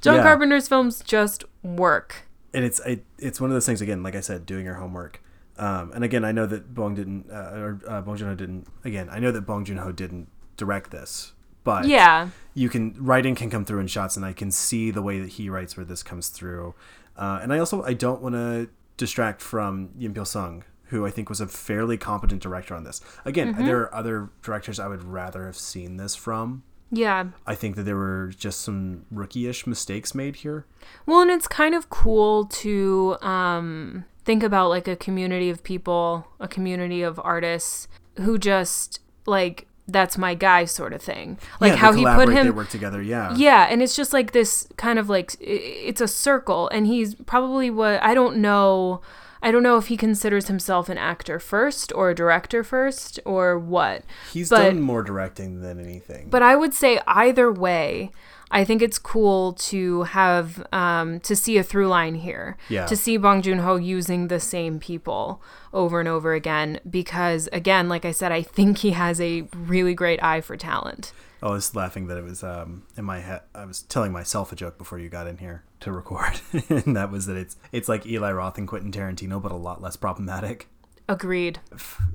John 0.01 0.15
Yeah. 0.17 0.23
Carpenter's 0.23 0.67
films 0.67 1.01
just 1.03 1.43
work. 1.63 2.27
and 2.53 2.63
it's 2.63 2.79
it, 2.85 3.03
it's 3.17 3.41
one 3.41 3.49
of 3.49 3.53
those 3.55 3.65
things 3.65 3.81
again. 3.81 4.03
Like 4.03 4.15
I 4.15 4.21
said, 4.21 4.45
doing 4.45 4.65
your 4.65 4.75
homework. 4.75 5.21
Um, 5.57 5.91
and 5.93 6.03
again, 6.05 6.23
I 6.23 6.31
know 6.31 6.45
that 6.45 6.73
Bong 6.73 6.95
didn't, 6.95 7.29
uh, 7.29 7.51
or 7.59 7.79
uh, 7.85 8.01
Bong 8.01 8.15
Joon 8.15 8.29
Ho 8.29 8.35
didn't. 8.35 8.67
Again, 8.85 9.09
I 9.11 9.19
know 9.19 9.31
that 9.31 9.41
Bong 9.41 9.65
Joon 9.65 9.77
Ho 9.77 9.91
didn't 9.91 10.29
direct 10.55 10.89
this, 10.91 11.33
but 11.65 11.85
Yeah. 11.85 12.29
you 12.53 12.69
can 12.69 12.95
writing 12.97 13.35
can 13.35 13.49
come 13.49 13.65
through 13.65 13.79
in 13.79 13.87
shots 13.87 14.15
and 14.17 14.25
i 14.25 14.33
can 14.33 14.51
see 14.51 14.89
the 14.91 15.01
way 15.01 15.19
that 15.19 15.29
he 15.29 15.49
writes 15.49 15.77
where 15.77 15.85
this 15.85 16.03
comes 16.03 16.27
through 16.29 16.73
uh, 17.15 17.39
and 17.41 17.53
i 17.53 17.59
also 17.59 17.81
i 17.83 17.93
don't 17.93 18.21
want 18.21 18.35
to 18.35 18.69
distract 18.97 19.41
from 19.41 19.89
Yim 19.97 20.13
Pil 20.13 20.25
Sung 20.25 20.63
who 20.89 21.05
i 21.05 21.09
think 21.11 21.29
was 21.29 21.41
a 21.41 21.47
fairly 21.47 21.97
competent 21.97 22.41
director 22.41 22.75
on 22.75 22.83
this 22.83 23.01
again 23.25 23.53
Mm-hmm. 23.53 23.65
there 23.65 23.79
are 23.81 23.95
other 23.95 24.29
directors 24.43 24.79
i 24.79 24.87
would 24.87 25.03
rather 25.03 25.45
have 25.45 25.57
seen 25.57 25.97
this 25.97 26.15
from 26.15 26.63
Yeah. 26.91 27.25
i 27.47 27.55
think 27.55 27.75
that 27.75 27.83
there 27.83 27.95
were 27.97 28.31
just 28.37 28.61
some 28.61 29.05
rookie-ish 29.11 29.65
mistakes 29.67 30.13
made 30.13 30.37
here 30.37 30.65
Well, 31.05 31.21
and 31.21 31.31
it's 31.31 31.47
kind 31.47 31.73
of 31.75 31.89
cool 31.89 32.45
to 32.45 33.17
um, 33.21 34.05
think 34.25 34.43
about 34.43 34.69
like 34.69 34.87
a 34.87 34.95
community 34.95 35.49
of 35.49 35.63
people, 35.63 36.27
a 36.39 36.47
community 36.47 37.01
of 37.01 37.19
artists 37.23 37.87
who 38.17 38.37
just 38.37 38.99
like 39.25 39.65
that's 39.87 40.19
my 40.19 40.35
guy 40.35 40.65
sort 40.65 40.93
of 40.93 41.01
thing. 41.01 41.39
Like 41.59 41.71
yeah, 41.71 41.77
how 41.77 41.91
he 41.93 42.03
put 42.03 42.11
collaborate, 42.13 42.35
they 42.43 42.49
him 42.49 42.55
work 42.55 42.69
together 42.69 43.01
yeah 43.01 43.33
Yeah, 43.35 43.67
and 43.71 43.81
it's 43.81 43.95
just 43.95 44.13
like 44.13 44.33
this 44.33 44.67
kind 44.77 44.99
of 44.99 45.09
like 45.09 45.35
it's 45.39 45.99
a 46.01 46.07
circle 46.07 46.69
and 46.69 46.85
he's 46.85 47.15
probably 47.15 47.71
what 47.71 48.01
I 48.03 48.13
don't 48.13 48.37
know 48.37 49.01
I 49.41 49.51
don't 49.51 49.63
know 49.63 49.77
if 49.77 49.87
he 49.87 49.97
considers 49.97 50.47
himself 50.47 50.89
an 50.89 50.97
actor 50.97 51.39
first 51.39 51.91
or 51.93 52.09
a 52.09 52.15
director 52.15 52.63
first 52.63 53.19
or 53.25 53.57
what. 53.57 54.03
he's 54.33 54.49
but- 54.49 54.63
done 54.63 54.81
more 54.81 55.03
directing 55.03 55.61
than 55.61 55.79
anything 55.79 56.29
But 56.29 56.43
I 56.43 56.55
would 56.55 56.73
say 56.73 56.99
either 57.07 57.51
way, 57.51 58.11
I 58.51 58.65
think 58.65 58.81
it's 58.81 58.97
cool 58.97 59.53
to 59.53 60.03
have 60.03 60.65
um, 60.73 61.19
to 61.21 61.35
see 61.35 61.57
a 61.57 61.63
through 61.63 61.87
line 61.87 62.15
here. 62.15 62.57
Yeah. 62.67 62.87
To 62.87 62.95
see 62.95 63.17
Bong 63.17 63.41
Joon 63.41 63.59
Ho 63.59 63.75
using 63.75 64.27
the 64.27 64.39
same 64.39 64.79
people 64.79 65.41
over 65.71 65.99
and 65.99 66.09
over 66.09 66.33
again 66.33 66.79
because 66.89 67.47
again, 67.53 67.89
like 67.89 68.05
I 68.05 68.11
said, 68.11 68.31
I 68.31 68.41
think 68.41 68.79
he 68.79 68.91
has 68.91 69.21
a 69.21 69.41
really 69.55 69.93
great 69.93 70.21
eye 70.23 70.41
for 70.41 70.57
talent. 70.57 71.13
I 71.43 71.49
was 71.49 71.75
laughing 71.75 72.07
that 72.07 72.17
it 72.17 72.23
was 72.23 72.43
um, 72.43 72.83
in 72.97 73.05
my 73.05 73.19
head. 73.19 73.41
I 73.53 73.65
was 73.65 73.83
telling 73.83 74.11
myself 74.11 74.51
a 74.51 74.55
joke 74.55 74.77
before 74.77 74.99
you 74.99 75.09
got 75.09 75.27
in 75.27 75.37
here 75.37 75.63
to 75.81 75.91
record, 75.91 76.41
and 76.69 76.95
that 76.95 77.11
was 77.11 77.25
that 77.25 77.37
it's 77.37 77.57
it's 77.71 77.87
like 77.89 78.05
Eli 78.05 78.31
Roth 78.31 78.57
and 78.57 78.67
Quentin 78.67 78.91
Tarantino, 78.91 79.41
but 79.41 79.51
a 79.51 79.55
lot 79.55 79.81
less 79.81 79.95
problematic. 79.95 80.67
Agreed. 81.07 81.59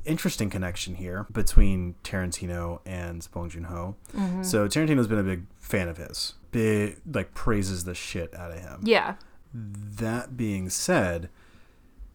Interesting 0.05 0.51
connection 0.51 0.95
here 0.95 1.27
between 1.33 1.97
Tarantino 2.05 2.79
and 2.87 3.27
Bong 3.33 3.51
Joon 3.51 3.65
Ho. 3.65 3.97
Mm-hmm. 4.15 4.45
So 4.45 4.69
Tarantino's 4.69 5.09
been 5.09 5.19
a 5.19 5.25
big 5.25 5.47
fan 5.57 5.89
of 5.89 5.97
his, 5.97 6.35
big 6.53 7.01
like 7.13 7.35
praises 7.35 7.85
the 7.85 7.95
shit 7.95 8.33
out 8.37 8.53
of 8.53 8.61
him. 8.61 8.83
Yeah. 8.85 9.17
That 9.53 10.37
being 10.37 10.71
said, 10.71 11.29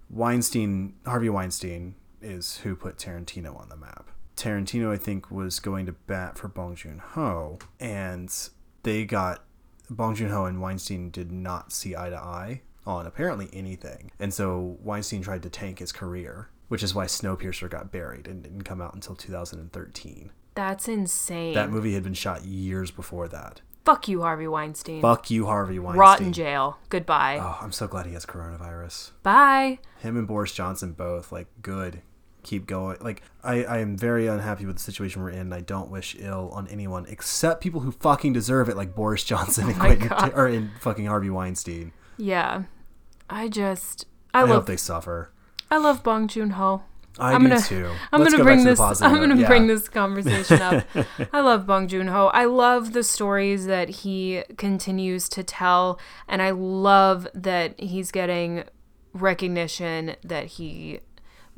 Weinstein, 0.10 0.94
Harvey 1.06 1.30
Weinstein, 1.30 1.96
is 2.22 2.60
who 2.60 2.78
put 2.78 2.98
Tarantino 2.98 3.60
on 3.60 3.68
the 3.68 3.76
map. 3.76 4.10
Tarantino, 4.38 4.90
I 4.90 4.98
think, 4.98 5.30
was 5.30 5.60
going 5.60 5.86
to 5.86 5.92
bat 5.92 6.38
for 6.38 6.48
Bong 6.48 6.76
Joon 6.76 7.00
Ho, 7.00 7.60
and 7.78 8.34
they 8.84 9.04
got 9.04 9.44
Bong 9.90 10.16
Joon 10.16 10.30
Ho 10.30 10.46
and 10.46 10.62
Weinstein 10.62 11.10
did 11.10 11.32
not 11.32 11.72
see 11.72 11.96
eye 11.96 12.10
to 12.10 12.18
eye 12.18 12.62
on 12.86 13.06
apparently 13.06 13.50
anything, 13.54 14.12
and 14.20 14.34
so 14.34 14.78
Weinstein 14.82 15.22
tried 15.22 15.44
to 15.44 15.50
tank 15.50 15.80
his 15.80 15.92
career, 15.92 16.50
which 16.68 16.84
is 16.84 16.96
why 16.96 17.06
Snowpiercer 17.06 17.70
got 17.70 17.92
buried 17.92 18.28
and 18.28 18.44
didn't 18.44 18.64
come 18.64 18.82
out 18.82 18.94
until 18.94 19.16
2013. 19.16 20.32
That's 20.56 20.88
insane. 20.88 21.54
That 21.54 21.70
movie 21.70 21.94
had 21.94 22.04
been 22.04 22.14
shot 22.14 22.46
years 22.46 22.92
before 22.92 23.28
that. 23.30 23.62
Fuck 23.86 24.08
you, 24.08 24.22
Harvey 24.22 24.48
Weinstein. 24.48 25.02
Fuck 25.02 25.32
you, 25.32 25.46
Harvey 25.46 25.80
Weinstein. 25.80 26.00
Rot 26.00 26.22
in 26.22 26.34
jail. 26.34 26.78
Goodbye. 26.90 27.40
Oh, 27.42 27.58
I'm 27.62 27.72
so 27.72 27.88
glad 27.88 28.06
he 28.06 28.14
has 28.14 28.26
coronavirus. 28.26 29.12
Bye. 29.24 29.80
him 30.00 30.18
and 30.18 30.28
Boris 30.28 30.52
Johnson 30.54 30.92
both 30.94 31.32
like 31.32 31.48
good. 31.62 32.02
Keep 32.50 32.66
going. 32.66 32.98
Like 33.00 33.22
I, 33.44 33.64
I 33.64 33.78
am 33.78 33.96
very 33.96 34.26
unhappy 34.26 34.66
with 34.66 34.78
the 34.78 34.82
situation 34.82 35.22
we're 35.22 35.30
in. 35.30 35.38
and 35.40 35.54
I 35.54 35.62
don't 35.62 35.92
wish 35.92 36.16
ill 36.18 36.50
on 36.52 36.68
anyone 36.68 37.06
except 37.08 37.62
people 37.62 37.82
who 37.82 37.92
fucking 37.92 38.34
deserve 38.34 38.70
it, 38.70 38.76
like 38.76 38.96
Boris 38.96 39.24
Johnson 39.24 39.66
oh 39.68 39.68
and 39.70 39.76
Oh 39.76 39.80
my 39.80 39.96
Quentin 39.96 40.08
God. 40.08 40.34
or 40.36 40.48
in 40.48 40.72
fucking 40.80 41.06
Harvey 41.06 41.30
Weinstein. 41.30 41.92
Yeah. 42.18 42.64
I 43.30 43.50
just 43.50 44.08
I, 44.34 44.40
I, 44.40 44.42
love 44.42 44.50
hope 44.50 44.66
they 44.66 44.78
suffer. 44.78 45.32
I 45.70 45.78
love 45.78 46.02
Bong 46.02 46.28
Joon 46.28 46.50
Ho. 46.52 46.82
I 47.20 47.34
I'm 47.34 47.44
do 47.44 47.50
gonna, 47.50 47.62
too. 47.62 47.92
I'm 48.12 48.22
Let's 48.22 48.34
gonna 48.34 48.44
bring 48.44 48.64
to 48.66 48.66
this. 48.66 48.80
I'm 49.04 49.14
gonna 49.20 49.36
Yeah. 49.36 49.48
bring 49.48 49.68
this 49.68 49.88
conversation 49.88 50.60
up. 50.60 50.86
I 51.32 51.42
love 51.42 51.68
Bong 51.68 51.88
Joon 51.88 52.08
Ho. 52.08 52.28
I 52.34 52.46
love 52.46 52.94
the 52.94 53.04
stories 53.04 53.68
that 53.68 53.90
he 53.90 54.42
continues 54.58 55.30
to 55.30 55.44
tell, 55.44 56.00
and 56.28 56.42
I 56.42 56.50
love 56.50 57.28
that 57.36 57.80
he's 57.80 58.10
getting 58.10 58.64
recognition 59.14 60.16
that 60.24 60.46
he 60.46 61.00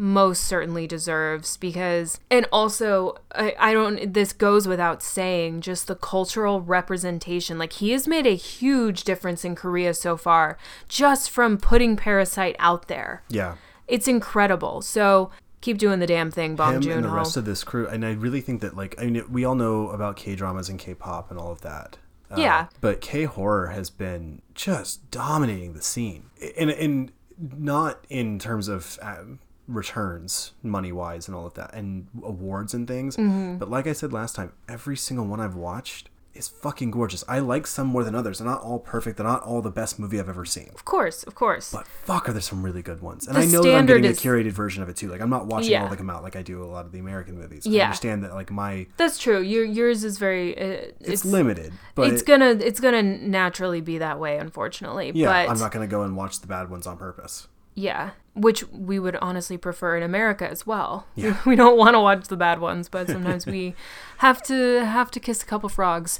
most 0.01 0.45
certainly 0.45 0.87
deserves 0.87 1.57
because 1.57 2.19
and 2.31 2.47
also 2.51 3.15
I, 3.35 3.53
I 3.59 3.71
don't 3.71 4.11
this 4.15 4.33
goes 4.33 4.67
without 4.67 5.03
saying 5.03 5.61
just 5.61 5.85
the 5.85 5.93
cultural 5.93 6.59
representation 6.59 7.59
like 7.59 7.73
he 7.73 7.91
has 7.91 8.07
made 8.07 8.25
a 8.25 8.35
huge 8.35 9.03
difference 9.03 9.45
in 9.45 9.53
korea 9.53 9.93
so 9.93 10.17
far 10.17 10.57
just 10.89 11.29
from 11.29 11.59
putting 11.59 11.95
parasite 11.97 12.55
out 12.57 12.87
there 12.87 13.21
Yeah. 13.29 13.57
it's 13.87 14.07
incredible. 14.07 14.81
So 14.81 15.29
keep 15.61 15.77
doing 15.77 15.99
the 15.99 16.07
damn 16.07 16.31
thing, 16.31 16.55
Bong 16.55 16.73
him 16.77 16.81
Joon 16.81 16.93
and 16.93 17.03
the 17.05 17.09
rest 17.09 17.37
of 17.37 17.45
this 17.45 17.63
crew, 17.63 17.87
and 17.87 18.03
I 18.03 18.13
really 18.13 18.41
think 18.41 18.61
that 18.61 18.75
like 18.75 18.95
I 18.99 19.05
mean 19.05 19.23
we 19.31 19.45
all 19.45 19.53
know 19.53 19.89
about 19.89 20.15
K 20.15 20.33
dramas 20.35 20.67
and 20.67 20.79
K 20.79 20.95
pop 20.95 21.29
and 21.29 21.39
all 21.39 21.51
of 21.51 21.61
that. 21.61 21.97
Uh, 22.31 22.37
Yeah. 22.39 22.67
but 22.79 23.01
K 23.01 23.25
horror 23.25 23.67
has 23.67 23.91
been 23.91 24.41
just 24.55 25.11
dominating 25.11 25.73
the 25.73 25.81
scene, 25.83 26.31
and 26.57 26.71
and 26.71 27.11
not 27.37 28.03
in 28.09 28.39
terms 28.39 28.67
of 28.67 28.97
um, 29.03 29.37
returns 29.73 30.53
money 30.63 30.91
wise 30.91 31.27
and 31.27 31.35
all 31.35 31.45
of 31.45 31.53
that, 31.55 31.73
and 31.73 32.07
awards 32.23 32.73
and 32.73 32.87
things. 32.87 33.17
Mm-hmm. 33.17 33.57
But 33.57 33.69
like 33.69 33.87
I 33.87 33.93
said 33.93 34.13
last 34.13 34.35
time, 34.35 34.53
every 34.69 34.97
single 34.97 35.25
one 35.25 35.39
I've 35.39 35.55
watched 35.55 36.09
is 36.33 36.47
fucking 36.47 36.89
gorgeous. 36.91 37.25
I 37.27 37.39
like 37.39 37.67
some 37.67 37.87
more 37.87 38.05
than 38.05 38.15
others. 38.15 38.37
They're 38.39 38.47
not 38.47 38.61
all 38.61 38.79
perfect. 38.79 39.17
They're 39.17 39.25
not 39.27 39.43
all 39.43 39.61
the 39.61 39.69
best 39.69 39.99
movie 39.99 40.17
I've 40.17 40.29
ever 40.29 40.45
seen. 40.45 40.69
of 40.73 40.85
course, 40.85 41.23
of 41.23 41.35
course. 41.35 41.73
But 41.73 41.85
fuck, 41.85 42.29
are 42.29 42.31
there 42.31 42.41
some 42.41 42.63
really 42.63 42.81
good 42.81 43.01
ones? 43.01 43.27
And 43.27 43.35
The 43.35 43.41
I 43.41 43.45
know 43.47 43.61
that 43.63 43.75
I'm 43.75 43.85
getting 43.85 44.05
is- 44.05 44.17
a 44.23 44.27
curated 44.27 44.51
version 44.53 44.81
of 44.81 44.87
it 44.87 44.95
too. 44.95 45.09
Like 45.09 45.19
I'm 45.19 45.29
not 45.29 45.47
watching 45.47 45.71
Yeah. 45.71 45.83
all 45.83 45.89
that 45.89 45.97
come 45.97 46.09
out 46.09 46.23
like 46.23 46.37
I 46.37 46.41
do 46.41 46.63
a 46.63 46.65
lot 46.65 46.85
of 46.85 46.93
the 46.93 46.99
American 46.99 47.37
movies. 47.37 47.67
I 47.67 47.71
Yeah. 47.71 47.83
understand 47.87 48.23
that 48.23 48.33
like 48.33 48.49
my 48.49 48.87
That's 48.95 49.17
true. 49.17 49.41
Your 49.41 49.65
yours 49.65 50.05
is 50.05 50.17
very 50.19 50.57
uh, 50.57 50.91
it's, 51.01 51.09
it's 51.09 51.25
limited, 51.25 51.73
but 51.95 52.07
it's 52.13 52.21
gonna 52.21 52.51
it's 52.51 52.79
gonna 52.79 53.03
naturally 53.03 53.81
be 53.81 53.97
that 53.97 54.17
way, 54.17 54.37
unfortunately. 54.37 55.11
yeah, 55.13 55.27
but 55.45 55.49
I'm 55.51 55.59
not 55.59 55.73
gonna 55.73 55.85
go 55.87 56.03
and 56.03 56.15
watch 56.15 56.39
the 56.39 56.47
bad 56.47 56.69
ones 56.69 56.87
on 56.87 56.95
purpose. 56.95 57.49
yeah, 57.75 58.11
which 58.33 58.67
we 58.69 58.97
would 58.97 59.15
honestly 59.17 59.57
prefer 59.57 59.97
in 59.97 60.03
America 60.03 60.49
as 60.49 60.65
well. 60.65 61.05
Yeah. 61.15 61.37
We 61.45 61.55
don't 61.55 61.77
want 61.77 61.95
to 61.95 61.99
watch 61.99 62.27
the 62.27 62.37
bad 62.37 62.59
ones, 62.59 62.87
but 62.89 63.07
sometimes 63.07 63.45
we 63.45 63.75
have 64.19 64.41
to 64.43 64.85
have 64.85 65.11
to 65.11 65.19
kiss 65.19 65.43
a 65.43 65.45
couple 65.45 65.69
frogs. 65.69 66.19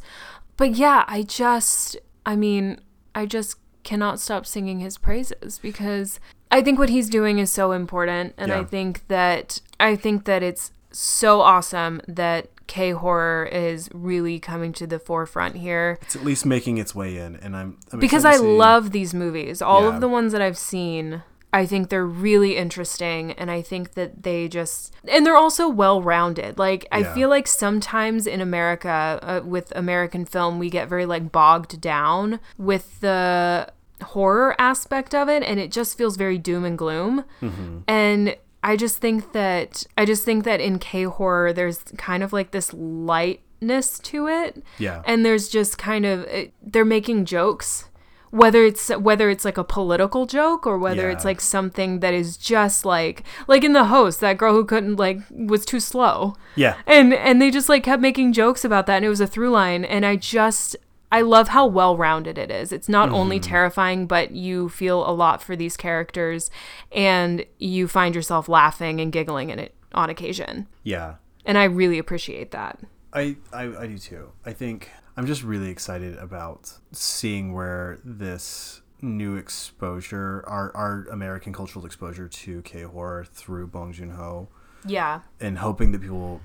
But 0.58 0.76
yeah, 0.76 1.06
I 1.08 1.24
just 1.24 1.98
I 2.26 2.36
mean, 2.36 2.80
I 3.16 3.26
just 3.26 3.58
cannot 3.84 4.20
stop 4.20 4.46
singing 4.46 4.80
his 4.80 4.98
praises 4.98 5.58
because 5.60 6.20
I 6.52 6.62
think 6.62 6.78
what 6.78 6.90
he's 6.90 7.10
doing 7.10 7.40
is 7.40 7.52
so 7.52 7.72
important 7.72 8.34
and 8.38 8.52
I 8.52 8.64
think 8.64 9.08
that 9.08 9.60
I 9.80 9.96
think 9.96 10.26
that 10.26 10.44
it's 10.44 10.72
so 10.92 11.40
awesome 11.42 12.02
that 12.08 12.50
K 12.68 12.92
horror 12.92 13.46
is 13.52 13.90
really 13.94 14.38
coming 14.40 14.72
to 14.74 14.86
the 14.86 15.00
forefront 15.00 15.56
here 15.56 15.98
It's 16.02 16.16
at 16.16 16.24
least 16.24 16.46
making 16.46 16.78
its 16.78 16.94
way 16.94 17.18
in, 17.18 17.38
and 17.38 17.56
I'm, 17.56 17.78
I'm 17.92 18.00
because 18.00 18.24
I 18.26 18.36
love 18.36 18.92
these 18.92 19.14
movies. 19.14 19.62
All 19.62 19.84
Yeah. 19.84 19.96
of 19.96 20.02
the 20.02 20.08
ones 20.08 20.32
that 20.34 20.42
I've 20.42 20.58
seen, 20.58 21.24
I 21.54 21.66
think 21.66 21.90
they're 21.90 22.06
really 22.06 22.56
interesting 22.56 23.34
and 23.34 23.52
I 23.52 23.62
think 23.62 23.94
that 23.94 24.24
they 24.24 24.48
just 24.48 24.94
and 25.08 25.26
they're 25.26 25.36
also 25.36 25.68
well-rounded. 25.68 26.58
Like 26.58 26.88
I 26.92 27.04
feel 27.04 27.30
like 27.30 27.48
sometimes 27.48 28.26
in 28.26 28.42
America 28.42 29.20
uh, 29.22 29.42
with 29.46 29.72
American 29.76 30.26
film 30.26 30.60
we 30.60 30.70
get 30.70 30.88
very 30.88 31.06
like 31.06 31.32
bogged 31.32 31.82
down 31.82 32.40
with 32.58 33.00
the 33.02 33.72
horror 34.02 34.56
aspect 34.60 35.14
of 35.14 35.30
it 35.30 35.44
and 35.44 35.60
it 35.60 35.72
just 35.72 35.98
feels 35.98 36.16
very 36.16 36.38
doom 36.38 36.66
and 36.66 36.78
gloom. 36.78 37.26
Mm-hmm. 37.42 37.80
And 37.88 38.38
I 38.64 38.76
just 38.76 39.00
think 39.00 39.34
that 39.34 39.86
I 39.98 40.06
just 40.06 40.24
think 40.24 40.44
that 40.46 40.62
in 40.62 40.80
K 40.80 41.04
horror 41.04 41.52
there's 41.52 41.80
kind 41.98 42.24
of 42.24 42.32
like 42.32 42.52
this 42.52 42.74
lightness 42.74 44.00
to 44.00 44.28
it 44.28 44.64
Yeah, 44.78 45.02
and 45.06 45.26
there's 45.26 45.50
just 45.50 45.78
kind 45.78 46.06
of 46.06 46.22
it, 46.24 46.54
they're 46.62 46.86
making 46.86 47.26
jokes 47.26 47.90
whether 48.32 48.64
it's 48.64 48.90
whether 48.90 49.30
it's 49.30 49.46
like 49.46 49.58
a 49.58 49.64
political 49.64 50.26
joke 50.26 50.66
or 50.66 50.78
whether 50.78 51.10
it's 51.10 51.26
like 51.26 51.42
something 51.42 52.00
that 52.00 52.14
is 52.14 52.38
just 52.38 52.86
like 52.86 53.24
like 53.48 53.64
in 53.64 53.74
the 53.74 53.86
host 53.86 54.22
that 54.22 54.38
girl 54.38 54.54
who 54.54 54.66
couldn't 54.66 54.96
like 54.96 55.20
was 55.30 55.66
too 55.66 55.82
slow. 55.82 56.36
Yeah, 56.56 56.78
and 56.88 57.14
and 57.14 57.42
they 57.42 57.52
just 57.52 57.70
like 57.70 57.84
kept 57.84 58.02
making 58.02 58.34
jokes 58.34 58.66
about 58.66 58.88
that 58.88 58.98
and 58.98 59.06
it 59.06 59.10
was 59.10 59.22
a 59.22 59.28
through 59.28 59.52
line. 59.52 59.84
And 59.84 60.06
i 60.06 60.16
just 60.16 60.78
i 61.12 61.20
love 61.20 61.50
how 61.50 61.68
well 61.68 61.98
rounded 61.98 62.38
it 62.38 62.50
is. 62.50 62.72
It's 62.72 62.88
not 62.88 63.10
only 63.10 63.38
mm-hmm. 63.38 63.50
terrifying 63.50 64.08
but 64.08 64.32
you 64.32 64.70
feel 64.70 65.08
a 65.08 65.12
lot 65.12 65.42
for 65.44 65.58
these 65.58 65.76
characters 65.76 66.50
and 66.92 67.46
you 67.60 67.88
find 67.88 68.16
yourself 68.16 68.48
laughing 68.48 69.02
and 69.02 69.12
giggling 69.12 69.50
in 69.50 69.60
it 69.60 69.76
on 69.94 70.10
occasion. 70.10 70.68
Yeah. 70.84 71.16
and 71.46 71.58
i 71.58 71.66
really 71.66 72.00
appreciate 72.00 72.52
that. 72.52 72.80
I, 73.14 73.36
I 73.52 73.64
I 73.64 73.88
do 73.88 73.98
too. 73.98 74.32
I 74.46 74.54
think 74.54 74.90
I'm 75.18 75.26
just 75.26 75.44
really 75.44 75.70
excited 75.70 76.18
about 76.18 76.72
seeing 76.92 77.54
where 77.54 78.00
this 78.04 78.82
new 79.02 79.36
exposure, 79.36 80.44
our 80.48 80.76
our 80.76 81.06
American 81.12 81.54
cultural 81.54 81.86
exposure 81.86 82.28
to 82.28 82.62
K 82.62 82.84
horror 82.84 83.26
through 83.26 83.68
Bong 83.68 83.94
Joon 83.94 84.12
Ho, 84.12 84.48
yeah 84.86 85.22
and 85.40 85.58
hoping 85.58 85.92
that 85.92 86.02
people 86.02 86.42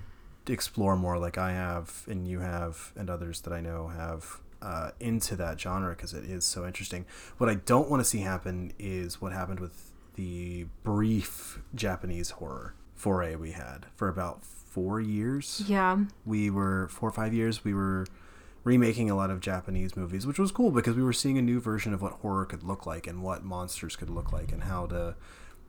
explore 0.48 0.96
more, 0.96 1.18
like 1.18 1.38
I 1.38 1.52
have, 1.52 2.04
and 2.08 2.26
you 2.26 2.40
have, 2.40 2.92
and 2.96 3.10
others 3.10 3.40
that 3.42 3.52
I 3.52 3.60
know 3.60 3.88
have. 3.88 4.40
Uh, 4.62 4.90
into 5.00 5.36
that 5.36 5.60
genre 5.60 5.94
because 5.94 6.14
it 6.14 6.24
is 6.24 6.42
so 6.42 6.66
interesting. 6.66 7.04
What 7.36 7.50
I 7.50 7.56
don't 7.56 7.90
want 7.90 8.00
to 8.00 8.04
see 8.08 8.20
happen 8.20 8.72
is 8.78 9.20
what 9.20 9.32
happened 9.32 9.60
with 9.60 9.92
the 10.14 10.66
brief 10.82 11.60
Japanese 11.74 12.30
horror 12.30 12.74
foray 12.94 13.36
we 13.36 13.52
had 13.52 13.86
for 13.94 14.08
about 14.08 14.44
four 14.44 15.00
years 15.00 15.62
yeah 15.66 15.98
we 16.24 16.50
were 16.50 16.88
four 16.88 17.10
or 17.10 17.12
five 17.12 17.32
years 17.32 17.64
we 17.64 17.74
were 17.74 18.06
remaking 18.66 19.08
a 19.08 19.14
lot 19.14 19.30
of 19.30 19.38
japanese 19.38 19.96
movies 19.96 20.26
which 20.26 20.40
was 20.40 20.50
cool 20.50 20.72
because 20.72 20.96
we 20.96 21.02
were 21.02 21.12
seeing 21.12 21.38
a 21.38 21.42
new 21.42 21.60
version 21.60 21.94
of 21.94 22.02
what 22.02 22.14
horror 22.14 22.44
could 22.44 22.64
look 22.64 22.84
like 22.84 23.06
and 23.06 23.22
what 23.22 23.44
monsters 23.44 23.94
could 23.94 24.10
look 24.10 24.32
like 24.32 24.50
and 24.50 24.64
how 24.64 24.86
to 24.86 25.14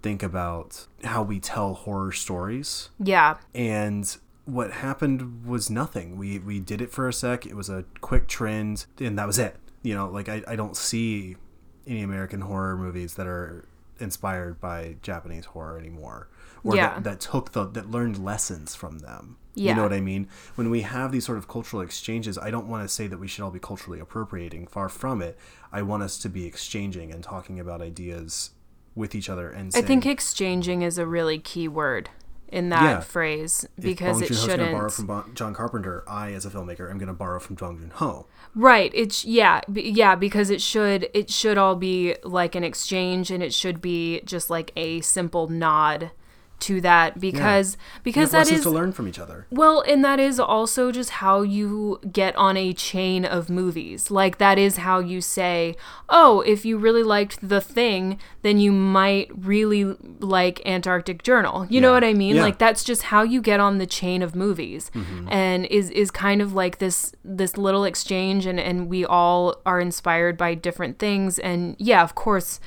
think 0.01 0.23
about 0.23 0.87
how 1.03 1.23
we 1.23 1.39
tell 1.39 1.73
horror 1.73 2.11
stories. 2.11 2.89
Yeah. 2.99 3.37
And 3.53 4.15
what 4.45 4.71
happened 4.71 5.45
was 5.45 5.69
nothing. 5.69 6.17
We 6.17 6.39
we 6.39 6.59
did 6.59 6.81
it 6.81 6.91
for 6.91 7.07
a 7.07 7.13
sec. 7.13 7.45
It 7.45 7.55
was 7.55 7.69
a 7.69 7.85
quick 8.01 8.27
trend 8.27 8.85
and 8.99 9.17
that 9.17 9.27
was 9.27 9.39
it. 9.39 9.55
You 9.83 9.95
know 9.95 10.09
like 10.09 10.27
i, 10.27 10.41
I 10.47 10.55
don't 10.57 10.75
see 10.75 11.37
any 11.85 12.01
american 12.01 12.41
horror 12.41 12.75
movies 12.75 13.13
that 13.13 13.25
are 13.25 13.63
inspired 13.99 14.59
by 14.59 14.97
japanese 15.01 15.45
horror 15.45 15.79
anymore 15.79 16.27
or 16.63 16.75
Yeah. 16.75 16.95
that, 16.95 17.03
that 17.03 17.19
took 17.19 17.51
the 17.51 17.65
that 17.65 17.89
learned 17.91 18.23
lessons 18.23 18.75
from 18.75 18.99
them 18.99 19.37
you 19.55 19.73
know 19.73 19.81
what 19.81 19.91
i 19.93 19.99
mean 19.99 20.27
when 20.53 20.69
we 20.69 20.81
have 20.81 21.11
these 21.11 21.25
sort 21.25 21.37
of 21.39 21.47
cultural 21.47 21.81
exchanges 21.81 22.37
i 22.37 22.51
don't 22.51 22.67
want 22.67 22.83
to 22.87 22.93
say 22.93 23.07
that 23.07 23.17
we 23.19 23.27
should 23.27 23.43
all 23.43 23.49
be 23.49 23.57
culturally 23.59 23.99
appropriating 23.99 24.67
far 24.67 24.87
from 24.87 25.19
it 25.19 25.35
i 25.71 25.81
want 25.81 26.03
us 26.03 26.19
to 26.19 26.29
be 26.29 26.45
exchanging 26.45 27.11
and 27.11 27.23
talking 27.23 27.59
about 27.59 27.81
ideas 27.81 28.51
with 28.93 29.15
each 29.15 29.29
other 29.29 29.49
and 29.49 29.71
I 29.75 29.81
think 29.81 30.05
exchanging 30.05 30.83
is 30.83 30.97
a 30.99 31.07
really 31.07 31.39
key 31.39 31.67
word 31.67 32.09
in 32.49 32.69
that 32.69 32.83
Yeah. 32.83 32.99
phrase 33.01 33.65
if 33.77 33.83
because 33.83 34.17
Bong 34.17 34.23
it 34.23 34.27
Joon-ho's 34.27 34.47
gonna 34.47 34.57
borrow 34.71 34.89
shouldn't. 34.89 34.93
from 34.93 35.05
Bon- 35.07 35.31
John 35.35 35.53
Carpenter. 35.53 36.03
I, 36.07 36.31
as 36.31 36.45
a 36.45 36.49
filmmaker, 36.49 36.89
am 36.89 36.97
going 36.97 37.07
to 37.07 37.13
borrow 37.13 37.39
from 37.39 37.57
Bong 37.57 37.77
Joon 37.77 37.91
Ho. 37.95 38.25
Right. 38.55 38.89
It's 38.95 39.25
yeah, 39.25 39.59
b- 39.71 39.89
yeah, 39.89 40.15
because 40.15 40.49
it 40.49 40.61
should 40.61 41.09
it 41.13 41.29
should 41.29 41.57
all 41.57 41.75
be 41.75 42.15
like 42.23 42.55
an 42.55 42.63
exchange 42.63 43.31
and 43.31 43.43
it 43.43 43.53
should 43.53 43.81
be 43.81 44.21
just 44.21 44.49
like 44.49 44.71
a 44.77 45.01
simple 45.01 45.47
nod 45.49 46.11
to 46.59 46.81
that 46.81 47.19
because 47.19 47.77
We 48.03 48.11
because 48.11 48.31
that 48.31 48.51
is 48.51 48.63
to 48.63 48.69
learn 48.69 48.91
from 48.91 49.07
each 49.07 49.19
other. 49.19 49.45
Well, 49.51 49.81
and 49.81 50.03
that 50.03 50.19
is 50.19 50.39
also 50.39 50.91
just 50.91 51.11
how 51.11 51.41
you 51.41 51.99
get 52.11 52.35
on 52.35 52.57
a 52.57 52.73
chain 52.73 53.25
of 53.25 53.49
movies. 53.49 54.09
Like, 54.09 54.37
that 54.37 54.57
is 54.57 54.77
how 54.77 54.99
you 54.99 55.21
say, 55.21 55.75
oh, 56.09 56.41
if 56.41 56.65
you 56.65 56.77
really 56.77 57.03
liked 57.03 57.47
The 57.47 57.61
Thing, 57.61 58.19
then 58.41 58.59
you 58.59 58.71
might 58.71 59.29
really 59.35 59.83
like 60.19 60.65
Antarctic 60.65 61.21
Journal. 61.23 61.67
You 61.69 61.81
know 61.81 61.91
what 61.91 62.03
I 62.03 62.13
mean? 62.13 62.37
Yeah. 62.37 62.43
Like, 62.43 62.57
that's 62.57 62.83
just 62.83 63.03
how 63.03 63.23
you 63.23 63.41
get 63.41 63.59
on 63.59 63.77
the 63.77 63.85
chain 63.85 64.21
of 64.21 64.35
movies. 64.35 64.89
Mm-hmm. 64.95 65.27
And 65.29 65.65
is, 65.67 65.89
is 65.91 66.11
kind 66.11 66.41
of 66.41 66.53
like 66.53 66.79
this 66.79 67.13
this 67.23 67.57
little 67.57 67.83
exchange, 67.83 68.45
and, 68.45 68.59
and 68.59 68.87
we 68.87 69.05
all 69.05 69.61
are 69.65 69.79
inspired 69.79 70.37
by 70.37 70.55
different 70.55 70.97
things. 70.97 71.37
And 71.39 71.75
yeah, 71.77 72.01
of 72.03 72.15
course 72.15 72.59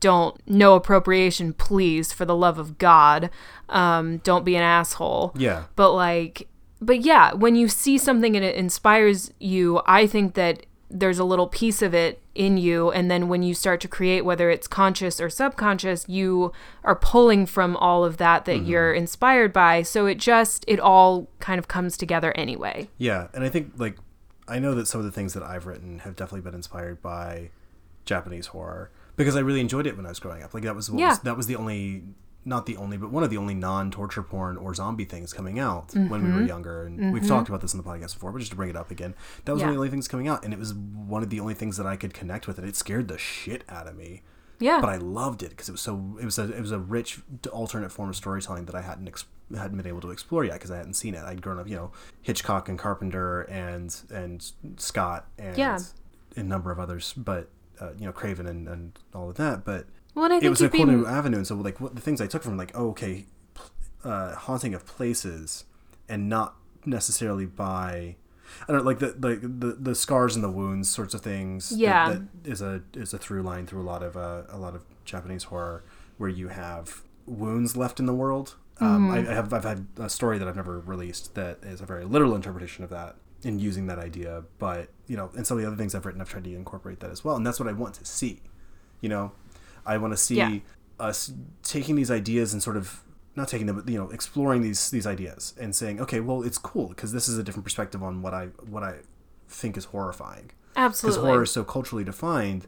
don't 0.00 0.40
no 0.46 0.74
appropriation 0.74 1.52
please 1.52 2.12
for 2.12 2.24
the 2.24 2.36
love 2.36 2.58
of 2.58 2.78
god. 2.78 3.30
Um 3.68 4.18
don't 4.18 4.44
be 4.44 4.56
an 4.56 4.62
asshole. 4.62 5.32
Yeah. 5.36 5.64
but 5.74 5.92
like 5.92 6.48
but 6.80 7.00
yeah 7.00 7.32
when 7.32 7.56
you 7.56 7.68
see 7.68 7.96
something 7.96 8.36
and 8.36 8.44
it 8.44 8.54
inspires 8.54 9.32
you 9.40 9.80
i 9.86 10.06
think 10.06 10.34
that 10.34 10.66
there's 10.90 11.18
a 11.18 11.24
little 11.24 11.48
piece 11.48 11.82
of 11.82 11.94
it 11.94 12.22
in 12.34 12.56
you. 12.58 12.90
And 12.90 13.10
then 13.10 13.28
when 13.28 13.42
you 13.42 13.54
start 13.54 13.80
to 13.80 13.88
create 13.88 14.24
whether 14.24 14.50
it's 14.50 14.68
conscious 14.68 15.20
or 15.20 15.28
subconscious 15.28 16.08
you 16.08 16.52
are 16.84 16.94
pulling 16.94 17.46
from 17.46 17.76
all 17.76 18.04
of 18.04 18.18
that 18.18 18.44
that 18.44 18.58
you're 18.58 18.92
inspired 18.92 19.52
by. 19.52 19.82
So 19.82 20.06
it 20.06 20.16
just 20.18 20.64
it 20.68 20.78
all 20.78 21.28
kind 21.40 21.58
of 21.58 21.68
comes 21.68 21.96
together 21.96 22.32
anyway. 22.36 22.88
Yeah, 22.98 23.28
and 23.34 23.42
I 23.42 23.48
think 23.48 23.72
like 23.76 23.96
I 24.48 24.58
know 24.58 24.74
that 24.74 24.86
some 24.86 25.00
of 25.00 25.04
the 25.06 25.12
things 25.12 25.34
that 25.34 25.42
I've 25.42 25.66
written 25.66 26.00
have 26.00 26.14
definitely 26.14 26.42
been 26.42 26.54
inspired 26.54 27.02
by 27.02 27.50
Japanese 28.04 28.48
horror 28.48 28.90
because 29.16 29.36
I 29.36 29.40
really 29.40 29.60
enjoyed 29.60 29.86
it 29.86 29.96
when 29.96 30.06
I 30.06 30.10
was 30.10 30.20
growing 30.20 30.42
up. 30.42 30.54
Like 30.54 30.62
that 30.64 30.74
was 30.74 30.88
Yeah. 30.88 31.10
was, 31.10 31.18
that 31.20 31.36
was 31.36 31.46
the 31.46 31.56
only 31.56 32.04
not 32.46 32.64
the 32.64 32.76
only, 32.76 32.96
but 32.96 33.10
one 33.10 33.24
of 33.24 33.30
the 33.30 33.36
only 33.36 33.54
non-torture 33.54 34.22
porn 34.22 34.56
or 34.56 34.72
zombie 34.72 35.04
things 35.04 35.32
coming 35.32 35.58
out 35.58 35.92
when 35.94 36.08
we 36.08 36.16
were 36.16 36.36
mm-hmm. 36.36 36.46
younger. 36.46 36.86
And 36.86 36.98
mm-hmm. 36.98 37.10
we've 37.10 37.26
talked 37.26 37.48
about 37.48 37.60
this 37.60 37.74
in 37.74 37.78
the 37.78 37.84
podcast 37.84 38.14
before, 38.14 38.30
but 38.30 38.38
just 38.38 38.52
to 38.52 38.56
bring 38.56 38.70
it 38.70 38.76
up 38.76 38.92
again, 38.92 39.16
that 39.44 39.52
was 39.52 39.62
one 39.62 39.70
of 39.70 39.74
the 39.74 39.80
only 39.80 39.90
things 39.90 40.06
coming 40.06 40.28
out, 40.28 40.44
and 40.44 40.54
it 40.54 40.58
was 40.58 40.72
one 40.72 41.24
of 41.24 41.30
the 41.30 41.40
only 41.40 41.54
things 41.54 41.76
that 41.76 41.86
I 41.86 41.96
could 41.96 42.14
connect 42.14 42.46
with, 42.46 42.58
and 42.58 42.68
it 42.68 42.76
scared 42.76 43.08
the 43.08 43.18
shit 43.18 43.64
out 43.68 43.88
of 43.88 43.96
me. 43.96 44.22
Yeah. 44.60 44.80
But 44.80 44.90
I 44.90 44.96
loved 44.96 45.42
it 45.42 45.50
because 45.50 45.68
it 45.68 45.72
was 45.72 45.80
so 45.80 46.16
it 46.20 46.24
was 46.24 46.38
a 46.38 46.44
it 46.50 46.60
was 46.60 46.70
a 46.70 46.78
rich 46.78 47.20
alternate 47.52 47.92
form 47.92 48.08
of 48.08 48.16
storytelling 48.16 48.66
that 48.66 48.74
I 48.74 48.80
hadn't 48.80 49.08
ex- 49.08 49.26
hadn't 49.54 49.76
been 49.76 49.86
able 49.86 50.00
to 50.00 50.10
explore 50.10 50.44
yet 50.44 50.54
because 50.54 50.70
I 50.70 50.76
hadn't 50.76 50.94
seen 50.94 51.14
it. 51.14 51.24
I'd 51.24 51.42
grown 51.42 51.58
up, 51.58 51.68
you 51.68 51.76
know, 51.76 51.92
Hitchcock 52.22 52.68
and 52.68 52.78
Carpenter 52.78 53.42
and 53.42 53.94
and 54.10 54.52
Scott 54.76 55.26
and 55.38 55.58
Yeah. 55.58 55.78
a 56.36 56.42
number 56.42 56.70
of 56.70 56.78
others, 56.78 57.12
but 57.12 57.50
uh, 57.80 57.90
you 57.98 58.06
know 58.06 58.12
Craven 58.12 58.46
and, 58.46 58.68
and 58.68 58.98
all 59.14 59.28
of 59.30 59.36
that. 59.36 59.64
But 59.64 59.86
well, 60.14 60.24
it 60.46 60.48
was 60.50 60.60
a 60.60 60.68
cool 60.68 60.86
new 60.86 61.06
avenue. 61.06 61.36
And 61.38 61.46
so, 61.46 61.54
like, 61.56 61.80
what 61.80 61.94
the 61.94 62.00
things 62.00 62.20
I 62.20 62.26
took 62.26 62.42
from, 62.42 62.56
like, 62.56 62.72
oh, 62.74 62.88
okay, 62.90 63.26
uh, 64.04 64.34
haunting 64.34 64.74
of 64.74 64.86
places, 64.86 65.64
and 66.08 66.28
not 66.28 66.56
necessarily 66.84 67.46
by, 67.46 68.16
I 68.68 68.72
don't 68.72 68.78
know, 68.78 68.82
like 68.82 68.98
the 69.00 69.08
the, 69.08 69.36
the, 69.36 69.72
the 69.78 69.94
scars 69.94 70.34
and 70.34 70.44
the 70.44 70.50
wounds 70.50 70.88
sorts 70.88 71.14
of 71.14 71.20
things. 71.20 71.70
that- 71.70 71.76
Yeah. 71.78 72.08
that 72.10 72.22
is 72.50 72.62
a 72.62 72.82
is 72.94 73.12
a 73.12 73.18
through 73.18 73.42
line 73.42 73.66
through 73.66 73.82
a 73.82 73.88
lot 73.88 74.02
of 74.02 74.16
uh, 74.16 74.42
a 74.48 74.58
lot 74.58 74.74
of 74.74 74.82
Japanese 75.04 75.44
horror, 75.44 75.84
where 76.18 76.30
you 76.30 76.48
have 76.48 77.02
wounds 77.26 77.76
left 77.76 77.98
in 78.00 78.06
the 78.06 78.14
world. 78.14 78.54
Um, 78.78 79.10
I, 79.10 79.18
I 79.18 79.34
have 79.34 79.52
I've 79.54 79.64
had 79.64 79.86
a 79.98 80.08
story 80.10 80.38
that 80.38 80.46
I've 80.46 80.56
never 80.56 80.78
released 80.80 81.34
that 81.34 81.58
is 81.62 81.80
a 81.80 81.86
very 81.86 82.04
literal 82.04 82.34
interpretation 82.34 82.84
of 82.84 82.90
that 82.90 83.16
in 83.42 83.58
using 83.58 83.86
that 83.86 83.98
idea. 83.98 84.44
But 84.58 84.88
you 85.06 85.16
know, 85.16 85.30
and 85.36 85.46
some 85.46 85.56
of 85.56 85.62
the 85.62 85.66
other 85.68 85.76
things 85.76 85.94
I've 85.94 86.04
written, 86.06 86.20
I've 86.20 86.28
tried 86.28 86.44
to 86.44 86.54
incorporate 86.54 87.00
that 87.00 87.10
as 87.10 87.24
well, 87.24 87.36
and 87.36 87.46
that's 87.46 87.60
what 87.60 87.68
I 87.68 87.72
want 87.72 87.94
to 87.96 88.04
see. 88.04 88.42
You 89.00 89.08
know, 89.08 89.32
I 89.84 89.98
want 89.98 90.12
to 90.12 90.16
see 90.16 90.36
Yeah. 90.36 90.58
us 90.98 91.32
taking 91.62 91.94
these 91.96 92.10
ideas 92.10 92.52
and 92.52 92.62
sort 92.62 92.76
of 92.76 93.02
not 93.34 93.48
taking 93.48 93.66
them, 93.66 93.76
but 93.76 93.88
you 93.88 93.98
know, 93.98 94.08
exploring 94.10 94.62
these 94.62 94.90
these 94.90 95.06
ideas 95.06 95.54
and 95.60 95.74
saying, 95.74 96.00
okay, 96.00 96.20
well, 96.20 96.42
it's 96.42 96.58
cool 96.58 96.88
because 96.88 97.12
this 97.12 97.28
is 97.28 97.36
a 97.38 97.42
different 97.42 97.64
perspective 97.64 98.02
on 98.02 98.22
what 98.22 98.32
I 98.34 98.46
what 98.68 98.82
I 98.82 99.00
think 99.48 99.76
is 99.76 99.86
horrifying. 99.86 100.50
Absolutely, 100.74 101.16
Because 101.18 101.24
horror 101.30 101.42
is 101.44 101.50
so 101.50 101.64
culturally 101.64 102.04
defined, 102.04 102.66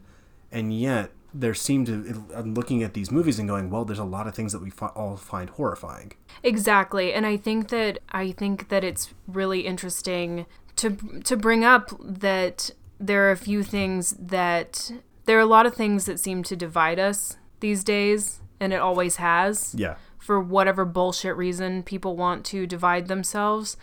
and 0.53 0.79
yet 0.79 1.11
there 1.35 1.55
seem 1.55 1.85
to. 1.87 2.25
I'm 2.35 2.55
looking 2.55 2.83
at 2.83 2.95
these 2.95 3.11
movies 3.11 3.39
and 3.39 3.49
going, 3.49 3.71
well, 3.71 3.85
there's 3.85 3.99
a 3.99 4.05
lot 4.05 4.27
of 4.27 4.35
things 4.35 4.53
that 4.53 4.63
we 4.63 4.71
fi- 4.71 4.89
all 4.89 5.17
find 5.17 5.51
horrifying. 5.51 6.13
Exactly. 6.43 7.13
And 7.13 7.27
I 7.27 7.37
think 7.37 7.69
that 7.69 7.99
I 8.11 8.33
think 8.33 8.69
that 8.69 8.85
it's 8.85 9.15
really 9.27 9.61
interesting 9.61 10.47
to 10.77 10.97
to 11.25 11.37
bring 11.37 11.65
up 11.65 11.91
that 12.01 12.71
there 12.99 13.29
are 13.29 13.31
a 13.31 13.37
few 13.37 13.63
things 13.63 14.17
that 14.19 14.91
there 15.27 15.37
are 15.37 15.43
a 15.43 15.47
lot 15.47 15.67
of 15.67 15.75
things 15.75 16.07
that 16.07 16.19
seem 16.19 16.43
to 16.45 16.57
divide 16.57 16.99
us 16.99 17.37
these 17.61 17.85
days 17.85 18.41
and 18.61 18.73
it 18.73 18.81
always 18.81 19.17
has 19.17 19.75
Yeah, 19.77 19.97
for 20.19 20.41
whatever 20.41 20.85
bullshit 20.85 21.37
reason 21.37 21.83
people 21.83 22.17
want 22.17 22.45
to 22.47 22.67
divide 22.67 23.09
themselves. 23.09 23.77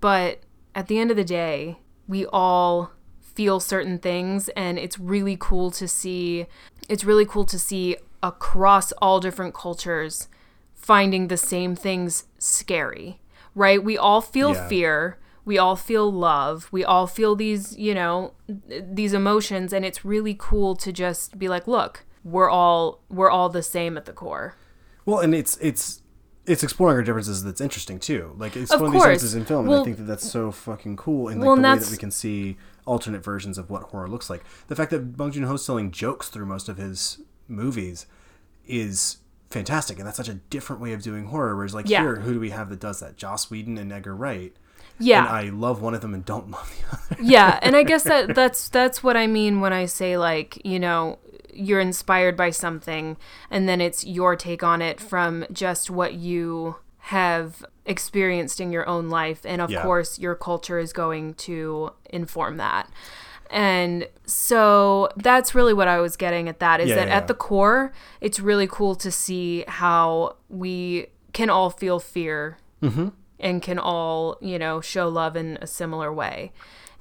But 0.00 0.40
at 0.74 0.88
the 0.88 0.98
end 0.98 1.10
of 1.10 1.16
the 1.16 1.24
day, 1.24 1.78
we 2.08 2.26
all 2.26 2.92
feel 3.20 3.60
certain 3.60 3.98
things 3.98 4.48
and 4.50 4.78
it's 4.78 4.98
really 4.98 5.36
cool 5.38 5.70
to 5.70 5.86
see 5.86 6.46
it's 6.90 7.04
really 7.04 7.24
cool 7.24 7.44
to 7.46 7.58
see 7.58 7.96
across 8.22 8.92
all 9.00 9.20
different 9.20 9.54
cultures 9.54 10.28
finding 10.74 11.28
the 11.28 11.36
same 11.36 11.74
things 11.76 12.24
scary. 12.38 13.20
Right? 13.54 13.82
We 13.82 13.96
all 13.96 14.20
feel 14.20 14.52
Yeah. 14.52 14.68
fear. 14.68 15.18
We 15.44 15.56
all 15.58 15.76
feel 15.76 16.12
love. 16.12 16.68
We 16.70 16.84
all 16.84 17.06
feel 17.06 17.34
these, 17.34 17.76
you 17.78 17.94
know, 17.94 18.32
these 18.48 19.12
emotions 19.14 19.72
and 19.72 19.84
it's 19.84 20.04
really 20.04 20.36
cool 20.38 20.76
to 20.76 20.92
just 20.92 21.38
be 21.38 21.48
like, 21.48 21.66
look, 21.66 22.04
we're 22.24 22.50
all 22.50 23.00
we're 23.08 23.30
all 23.30 23.48
the 23.48 23.62
same 23.62 23.96
at 23.96 24.04
the 24.04 24.12
core. 24.12 24.54
Well, 25.06 25.20
and 25.20 25.34
it's 25.34 25.56
it's 25.60 26.02
it's 26.46 26.62
exploring 26.62 26.96
our 26.96 27.02
differences 27.02 27.42
that's 27.44 27.60
interesting 27.60 27.98
too. 27.98 28.34
Like 28.38 28.56
it's 28.56 28.70
Of 28.72 28.80
one 28.80 28.88
of 28.88 28.92
these 28.92 29.02
differences 29.02 29.34
in 29.34 29.44
film, 29.44 29.68
and 29.68 29.80
I 29.80 29.84
think 29.84 29.96
that 29.98 30.04
that's 30.04 30.28
so 30.28 30.50
fucking 30.50 30.96
cool. 30.96 31.28
And 31.28 31.40
like 31.40 31.46
Well, 31.46 31.56
the 31.56 31.62
way 31.62 31.78
that 31.78 31.90
we 31.90 31.96
can 31.96 32.10
see 32.10 32.56
alternate 32.90 33.22
versions 33.24 33.56
of 33.58 33.70
what 33.70 33.84
horror 33.84 34.08
looks 34.08 34.28
like. 34.28 34.42
The 34.66 34.76
fact 34.76 34.90
that 34.90 35.16
Bong 35.16 35.30
Joon 35.32 35.44
Ho's 35.44 35.64
telling 35.64 35.90
jokes 35.90 36.28
through 36.28 36.46
most 36.46 36.68
of 36.68 36.76
his 36.76 37.20
movies 37.48 38.06
is 38.66 39.18
fantastic, 39.50 39.98
and 39.98 40.06
that's 40.06 40.16
such 40.16 40.28
a 40.28 40.34
different 40.34 40.82
way 40.82 40.92
of 40.92 41.02
doing 41.02 41.26
horror. 41.26 41.56
Whereas 41.56 41.74
like 41.74 41.88
Yeah. 41.88 42.00
here, 42.02 42.16
who 42.16 42.34
do 42.34 42.40
we 42.40 42.50
have 42.50 42.68
that 42.70 42.80
does 42.80 43.00
that? 43.00 43.16
Joss 43.16 43.50
Whedon 43.50 43.78
and 43.78 43.92
Edgar 43.92 44.14
Wright. 44.16 44.52
Yeah. 44.98 45.20
And 45.20 45.28
I 45.28 45.50
love 45.56 45.80
one 45.80 45.94
of 45.94 46.00
them 46.02 46.12
and 46.14 46.24
don't 46.24 46.50
love 46.50 46.68
the 46.76 46.96
other. 47.14 47.22
yeah 47.34 47.58
and 47.62 47.74
i 47.74 47.82
guess 47.82 48.04
that 48.04 48.34
that's 48.34 48.68
that's 48.68 49.02
what 49.02 49.16
i 49.16 49.26
mean 49.26 49.60
when 49.60 49.72
i 49.72 49.86
say 49.86 50.16
like 50.18 50.60
you 50.64 50.78
know 50.78 51.18
you're 51.54 51.80
inspired 51.80 52.36
by 52.36 52.50
something 52.50 53.16
and 53.50 53.66
then 53.68 53.80
it's 53.80 54.04
your 54.04 54.36
take 54.36 54.62
on 54.62 54.80
it 54.82 55.00
from 55.00 55.44
just 55.52 55.90
what 55.90 56.14
you 56.14 56.76
have 57.10 57.64
experienced 57.86 58.60
in 58.60 58.70
your 58.70 58.86
own 58.88 59.08
life 59.08 59.40
and 59.44 59.60
of 59.60 59.70
Yeah. 59.70 59.82
course 59.82 60.18
your 60.18 60.34
culture 60.36 60.78
is 60.78 60.92
going 60.92 61.34
to 61.34 61.90
inform 62.10 62.56
that. 62.58 62.88
And 63.50 64.06
so 64.26 65.08
that's 65.16 65.56
really 65.56 65.74
what 65.74 65.88
i 65.88 65.98
was 66.00 66.16
getting 66.16 66.48
at 66.48 66.60
that 66.60 66.80
is 66.80 66.88
Yeah, 66.90 66.94
that 66.96 67.08
yeah, 67.08 67.16
at 67.16 67.26
the 67.26 67.34
core 67.34 67.92
it's 68.20 68.38
really 68.38 68.68
cool 68.68 68.94
to 68.94 69.10
see 69.10 69.64
how 69.66 70.36
we 70.48 71.06
can 71.32 71.50
all 71.50 71.68
feel 71.70 71.98
fear 71.98 72.58
mm-hmm. 72.80 73.08
and 73.40 73.60
can 73.60 73.78
all 73.78 74.36
you 74.40 74.56
know 74.58 74.80
show 74.80 75.08
love 75.08 75.34
in 75.36 75.58
a 75.60 75.66
similar 75.66 76.12
way. 76.12 76.52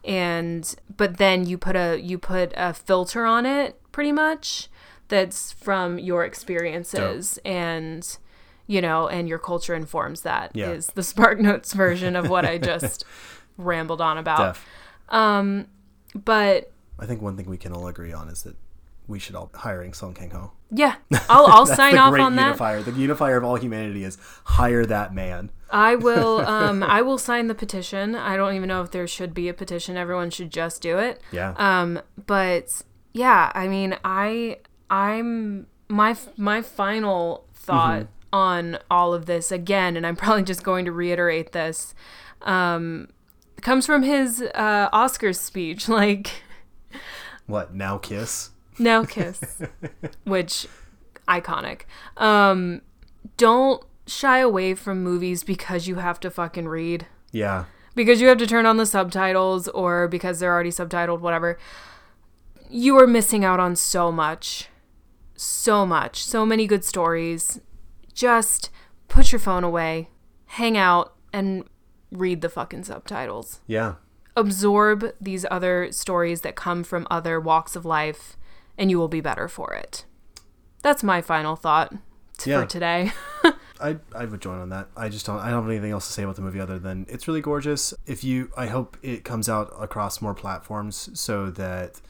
And 0.04 0.64
but 1.02 1.18
then 1.18 1.46
you 1.46 1.58
put 1.58 1.76
a 1.76 2.00
you 2.02 2.18
put 2.18 2.52
a 2.58 2.74
filter 2.74 3.26
on 3.26 3.46
it 3.46 3.80
pretty 3.92 4.12
much 4.14 4.70
that's 5.10 5.52
from 5.52 6.00
your 6.00 6.24
experiences. 6.26 7.38
And 7.46 8.18
you 8.70 8.80
know 8.82 9.08
and 9.10 9.28
your 9.28 9.40
culture 9.40 9.74
informs 9.74 10.22
that 10.22 10.52
is 10.56 10.88
Yeah. 10.88 10.92
the 10.94 11.02
spark 11.04 11.40
notes 11.40 11.74
version 11.74 12.16
of 12.16 12.30
what 12.30 12.46
i 12.46 12.58
just 12.72 13.04
rambled 13.58 14.00
on 14.00 14.18
about 14.18 14.56
Def. 14.56 14.66
but 16.16 16.72
I 17.02 17.06
think 17.06 17.22
one 17.22 17.36
thing 17.38 17.50
we 17.50 17.58
can 17.58 17.72
all 17.74 17.88
agree 17.88 18.14
on 18.14 18.30
is 18.30 18.44
that 18.44 18.56
we 19.08 19.18
should 19.20 19.36
all 19.36 19.50
hiring 19.54 19.94
Song 19.94 20.14
Kang 20.14 20.30
Ho. 20.32 20.52
yeah 20.72 20.96
i'll, 21.30 21.48
I'll 21.48 21.66
sign 21.66 21.98
off 21.98 22.14
on 22.20 22.36
that. 22.36 22.58
The 22.86 22.92
unifier 22.92 23.38
of 23.38 23.44
all 23.44 23.56
humanity 23.56 24.04
is 24.04 24.18
hire 24.46 24.86
that 24.86 25.14
man. 25.14 25.50
I 25.72 25.96
will 25.96 26.40
um 26.48 26.84
I 26.84 27.02
will 27.02 27.18
sign 27.18 27.48
the 27.48 27.56
petition. 27.56 28.16
I 28.16 28.36
don't 28.38 28.54
even 28.56 28.68
know 28.68 28.82
if 28.84 28.92
there 28.92 29.08
should 29.08 29.34
be 29.34 29.50
a 29.50 29.54
petition. 29.54 29.98
Everyone 29.98 30.30
should 30.30 30.52
just 30.52 30.82
do 30.82 30.98
it. 31.00 31.22
Yeah. 31.32 31.54
Um 31.58 32.02
but 32.28 32.84
yeah, 33.14 33.52
I 33.56 33.68
mean, 33.68 33.98
I 34.06 34.58
I'm 34.92 35.66
my 35.88 36.16
my 36.38 36.62
final 36.62 37.46
thought 37.56 38.08
on 38.32 38.78
all 38.92 39.14
of 39.14 39.26
this 39.26 39.52
again 39.52 39.98
and 39.98 40.06
I'm 40.06 40.16
probably 40.24 40.44
just 40.44 40.64
going 40.64 40.86
to 40.86 40.92
reiterate 40.92 41.52
this 41.52 41.94
um 42.44 43.10
comes 43.62 43.86
from 43.86 44.04
his 44.04 44.42
uh 44.56 44.90
Oscars 44.92 45.38
speech 45.38 45.90
like 46.00 46.44
what 47.48 47.74
now? 47.74 47.98
Kiss. 47.98 48.52
now 48.78 49.04
kiss 49.04 49.42
which 50.24 50.68
iconic 51.28 51.82
um 52.18 52.82
don't 53.38 53.84
shy 54.08 54.40
away 54.40 54.74
from 54.74 55.04
movies 55.04 55.44
because 55.44 55.88
you 55.88 55.96
have 55.96 56.20
to 56.20 56.30
fucking 56.32 56.68
read 56.68 57.06
Yeah. 57.32 57.66
because 57.96 58.22
you 58.22 58.28
have 58.28 58.38
to 58.40 58.48
turn 58.48 58.66
on 58.66 58.78
the 58.78 58.86
subtitles 58.86 59.68
or 59.70 60.08
because 60.08 60.40
they're 60.40 60.54
already 60.54 60.72
subtitled 60.72 61.20
whatever 61.20 61.58
you 62.70 62.98
are 63.00 63.08
missing 63.08 63.44
out 63.44 63.60
on 63.60 63.76
so 63.76 64.12
much 64.12 64.70
so 65.36 65.86
much 65.86 66.24
so 66.24 66.46
many 66.46 66.66
good 66.68 66.84
stories 66.86 67.60
just 68.14 68.70
put 69.08 69.32
your 69.32 69.40
phone 69.40 69.64
away 69.64 70.10
hang 70.46 70.78
out 70.78 71.16
and 71.34 71.64
read 72.12 72.42
the 72.42 72.50
fucking 72.50 72.84
subtitles 72.84 73.62
Yeah. 73.68 73.96
absorb 74.36 75.14
these 75.22 75.46
other 75.52 75.92
stories 75.92 76.42
that 76.42 76.56
come 76.56 76.84
from 76.84 77.08
other 77.12 77.40
walks 77.40 77.76
of 77.76 77.86
life 77.86 78.36
and 78.78 78.90
you 78.90 78.98
will 78.98 79.08
be 79.08 79.22
better 79.22 79.48
for 79.48 79.74
it 79.74 80.06
that's 80.82 81.04
my 81.04 81.22
final 81.22 81.56
thought 81.56 81.94
t- 82.38 82.50
Yeah. 82.52 82.62
for 82.62 82.66
today 82.68 83.12
I 83.82 83.98
I 84.14 84.26
would 84.26 84.42
join 84.42 84.60
on 84.60 84.68
that. 84.70 84.90
I 84.98 85.08
just 85.08 85.26
don't 85.26 85.40
I 85.40 85.52
don't 85.52 85.62
have 85.64 85.72
anything 85.72 85.92
else 85.92 86.06
to 86.08 86.12
say 86.12 86.24
about 86.24 86.36
the 86.36 86.42
movie 86.42 86.60
other 86.60 86.78
than 86.80 87.06
it's 87.08 87.30
really 87.30 87.40
gorgeous. 87.40 87.94
If 88.06 88.26
you 88.26 88.52
I 88.58 88.66
hope 88.68 88.98
it 89.02 89.24
comes 89.24 89.48
out 89.48 89.74
across 89.80 90.22
more 90.22 90.34
platforms 90.34 91.10
so 91.18 91.50
that 91.52 92.02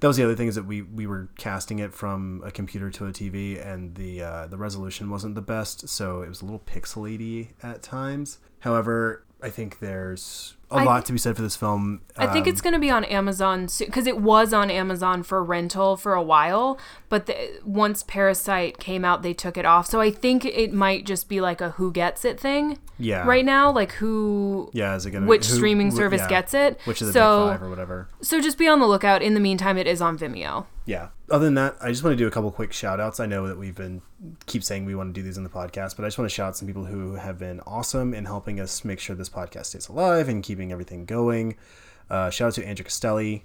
that 0.00 0.06
was 0.06 0.16
the 0.16 0.24
other 0.24 0.34
thing 0.34 0.48
is 0.48 0.54
that 0.54 0.66
we 0.66 0.82
we 0.82 1.06
were 1.06 1.28
casting 1.36 1.78
it 1.78 1.92
from 1.92 2.42
a 2.44 2.50
computer 2.50 2.90
to 2.90 3.06
a 3.06 3.10
TV 3.10 3.64
and 3.64 3.94
the 3.94 4.22
uh, 4.22 4.46
the 4.46 4.56
resolution 4.56 5.10
wasn't 5.10 5.34
the 5.34 5.42
best, 5.42 5.88
so 5.88 6.22
it 6.22 6.28
was 6.28 6.42
a 6.42 6.44
little 6.44 6.60
pixelaty 6.60 7.48
at 7.62 7.82
times. 7.82 8.38
However, 8.60 9.24
I 9.42 9.50
think 9.50 9.78
there's 9.78 10.56
a 10.70 10.82
lot 10.84 11.04
to 11.06 11.12
be 11.12 11.18
said 11.18 11.36
for 11.36 11.42
this 11.42 11.54
film. 11.56 12.00
I 12.16 12.26
think 12.26 12.46
Um, 12.46 12.52
it's 12.52 12.60
going 12.60 12.72
to 12.72 12.78
be 12.80 12.90
on 12.90 13.04
Amazon 13.04 13.68
because 13.78 14.06
it 14.06 14.18
was 14.20 14.52
on 14.52 14.70
Amazon 14.70 15.22
for 15.22 15.42
rental 15.44 15.96
for 15.96 16.14
a 16.14 16.22
while, 16.22 16.78
but 17.08 17.26
the, 17.26 17.60
once 17.64 18.02
Parasite 18.02 18.78
came 18.78 19.04
out, 19.04 19.22
they 19.22 19.32
took 19.34 19.56
it 19.56 19.64
off. 19.64 19.86
So 19.86 20.00
I 20.00 20.10
think 20.10 20.44
it 20.44 20.72
might 20.72 21.06
just 21.06 21.28
be 21.28 21.40
like 21.40 21.60
a 21.60 21.70
who 21.70 21.92
gets 21.92 22.24
it 22.24 22.40
thing 22.40 22.78
yeah 22.98 23.26
right 23.26 23.44
now, 23.44 23.70
like 23.70 23.92
who 23.92 24.70
Yeah, 24.72 24.96
is 24.96 25.04
it 25.06 25.10
gonna 25.10 25.26
which 25.26 25.46
who- 25.46 25.54
streaming 25.56 25.90
wh- 25.92 25.96
service 25.96 26.22
yeah, 26.22 26.28
gets 26.28 26.54
it. 26.54 26.80
Which 26.84 27.00
is 27.02 27.08
the 27.08 27.12
so 27.12 27.44
big 27.50 27.58
five 27.58 27.62
or 27.66 27.70
whatever. 27.70 28.08
so 28.22 28.40
just 28.40 28.58
be 28.58 28.66
on 28.66 28.80
the 28.80 28.86
lookout. 28.86 29.22
In 29.22 29.34
the 29.34 29.40
meantime, 29.40 29.76
it 29.78 29.86
is 29.86 30.00
on 30.00 30.18
Vimeo. 30.18 30.66
Yeah. 30.86 31.08
Other 31.28 31.44
than 31.46 31.54
that, 31.54 31.74
I 31.82 31.88
just 31.90 32.04
want 32.04 32.12
to 32.12 32.16
do 32.16 32.28
a 32.28 32.30
couple 32.30 32.48
quick 32.52 32.72
shout 32.72 33.00
outs. 33.00 33.18
I 33.18 33.26
know 33.26 33.48
that 33.48 33.58
we've 33.58 33.74
been 33.74 34.00
keep 34.46 34.62
saying 34.62 34.84
we 34.84 34.94
want 34.94 35.12
to 35.12 35.20
do 35.20 35.22
these 35.24 35.36
in 35.36 35.42
the 35.42 35.50
podcast, 35.50 35.96
but 35.96 36.04
I 36.04 36.06
just 36.06 36.16
want 36.16 36.30
to 36.30 36.34
shout 36.34 36.48
out 36.48 36.56
some 36.56 36.68
people 36.68 36.84
who 36.84 37.14
have 37.16 37.38
been 37.38 37.60
awesome 37.66 38.14
in 38.14 38.24
helping 38.24 38.60
us 38.60 38.84
make 38.84 39.00
sure 39.00 39.16
this 39.16 39.28
podcast 39.28 39.66
stays 39.66 39.88
alive 39.88 40.28
and 40.28 40.42
keeping 40.56 40.72
everything 40.72 41.04
going. 41.04 41.54
Uh, 42.08 42.30
shout 42.30 42.48
out 42.48 42.54
to 42.54 42.66
Andrew 42.66 42.84
Costelli 42.84 43.42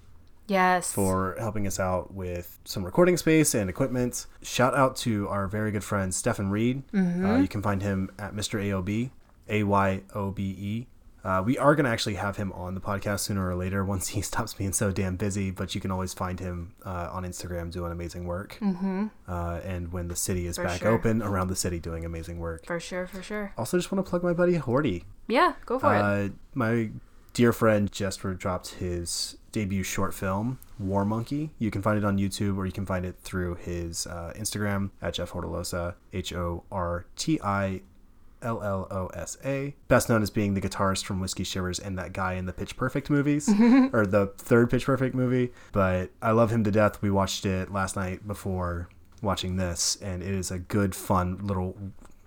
Yes. 0.47 0.91
for 0.91 1.35
helping 1.39 1.67
us 1.67 1.79
out 1.79 2.13
with 2.13 2.57
some 2.65 2.83
recording 2.85 3.17
space 3.17 3.53
and 3.53 3.69
equipment. 3.69 4.25
Shout 4.41 4.75
out 4.75 4.95
to 4.97 5.27
our 5.27 5.47
very 5.47 5.71
good 5.71 5.83
friend 5.83 6.13
Stefan 6.13 6.49
Reed. 6.49 6.83
Uh, 6.93 7.35
you 7.37 7.47
can 7.49 7.61
find 7.61 7.81
him 7.81 8.09
at 8.17 8.33
Mr. 8.33 8.61
AOB, 8.63 9.11
A 9.49 9.63
Y 9.63 10.01
O 10.15 10.31
B 10.31 10.43
E. 10.57 10.87
Uh, 11.23 11.41
we 11.45 11.57
are 11.57 11.75
going 11.75 11.85
to 11.85 11.91
actually 11.91 12.15
have 12.15 12.37
him 12.37 12.51
on 12.53 12.73
the 12.75 12.81
podcast 12.81 13.21
sooner 13.21 13.47
or 13.47 13.55
later 13.55 13.83
once 13.93 14.09
he 14.09 14.21
stops 14.21 14.53
being 14.53 14.73
so 14.73 14.91
damn 14.91 15.15
busy, 15.15 15.51
but 15.51 15.75
you 15.75 15.81
can 15.81 15.91
always 15.91 16.13
find 16.13 16.39
him 16.39 16.73
uh, 16.85 17.09
on 17.11 17.23
Instagram 17.23 17.71
doing 17.71 17.91
amazing 17.91 18.25
work. 18.25 18.57
Mm-hmm. 18.61 19.07
Uh, 19.27 19.59
and 19.63 19.91
when 19.91 20.07
the 20.07 20.15
city 20.15 20.47
is 20.47 20.55
For 20.55 20.63
back 20.63 20.79
sure. 20.81 20.89
open, 20.89 21.21
around 21.21 21.47
the 21.47 21.55
city 21.55 21.79
doing 21.79 22.05
amazing 22.05 22.39
work. 22.39 22.65
for 22.65 22.79
sure, 22.79 23.07
for 23.07 23.21
sure. 23.21 23.53
Also, 23.57 23.77
just 23.77 23.91
want 23.91 24.05
to 24.05 24.09
plug 24.09 24.23
my 24.23 24.33
buddy 24.33 24.57
Horty. 24.57 25.03
Yeah, 25.27 25.53
go 25.65 25.79
for 25.79 25.93
it. 25.95 25.99
Uh, 25.99 26.29
my 26.53 26.91
dear 27.33 27.53
friend 27.53 27.91
Jesper 27.91 28.33
dropped 28.33 28.69
his 28.75 29.37
debut 29.51 29.83
short 29.83 30.13
film, 30.13 30.59
War 30.79 31.05
Monkey. 31.05 31.51
You 31.59 31.71
can 31.71 31.81
find 31.81 31.97
it 31.97 32.03
on 32.03 32.17
YouTube 32.17 32.57
or 32.57 32.65
you 32.65 32.71
can 32.71 32.85
find 32.85 33.05
it 33.05 33.15
through 33.21 33.55
his 33.55 34.07
uh, 34.07 34.33
Instagram 34.37 34.91
at 35.01 35.13
Jeff 35.15 35.31
Hortillosa, 35.31 35.95
H 36.13 36.33
O 36.33 36.63
R 36.71 37.05
T 37.15 37.39
I 37.41 37.81
L 38.41 38.61
L 38.63 38.87
O 38.91 39.07
S 39.07 39.37
A. 39.45 39.75
Best 39.87 40.09
known 40.09 40.21
as 40.21 40.29
being 40.29 40.53
the 40.53 40.61
guitarist 40.61 41.05
from 41.05 41.19
Whiskey 41.19 41.43
Shivers 41.43 41.79
and 41.79 41.97
that 41.97 42.13
guy 42.13 42.33
in 42.33 42.45
the 42.45 42.53
Pitch 42.53 42.75
Perfect 42.77 43.09
movies, 43.09 43.47
or 43.93 44.05
the 44.05 44.33
third 44.37 44.69
Pitch 44.69 44.85
Perfect 44.85 45.15
movie. 45.15 45.51
But 45.71 46.11
I 46.21 46.31
love 46.31 46.51
him 46.51 46.63
to 46.63 46.71
death. 46.71 47.01
We 47.01 47.11
watched 47.11 47.45
it 47.45 47.71
last 47.71 47.95
night 47.95 48.27
before 48.27 48.89
watching 49.21 49.57
this, 49.57 49.97
and 50.01 50.23
it 50.23 50.33
is 50.33 50.49
a 50.51 50.59
good, 50.59 50.95
fun 50.95 51.37
little 51.45 51.77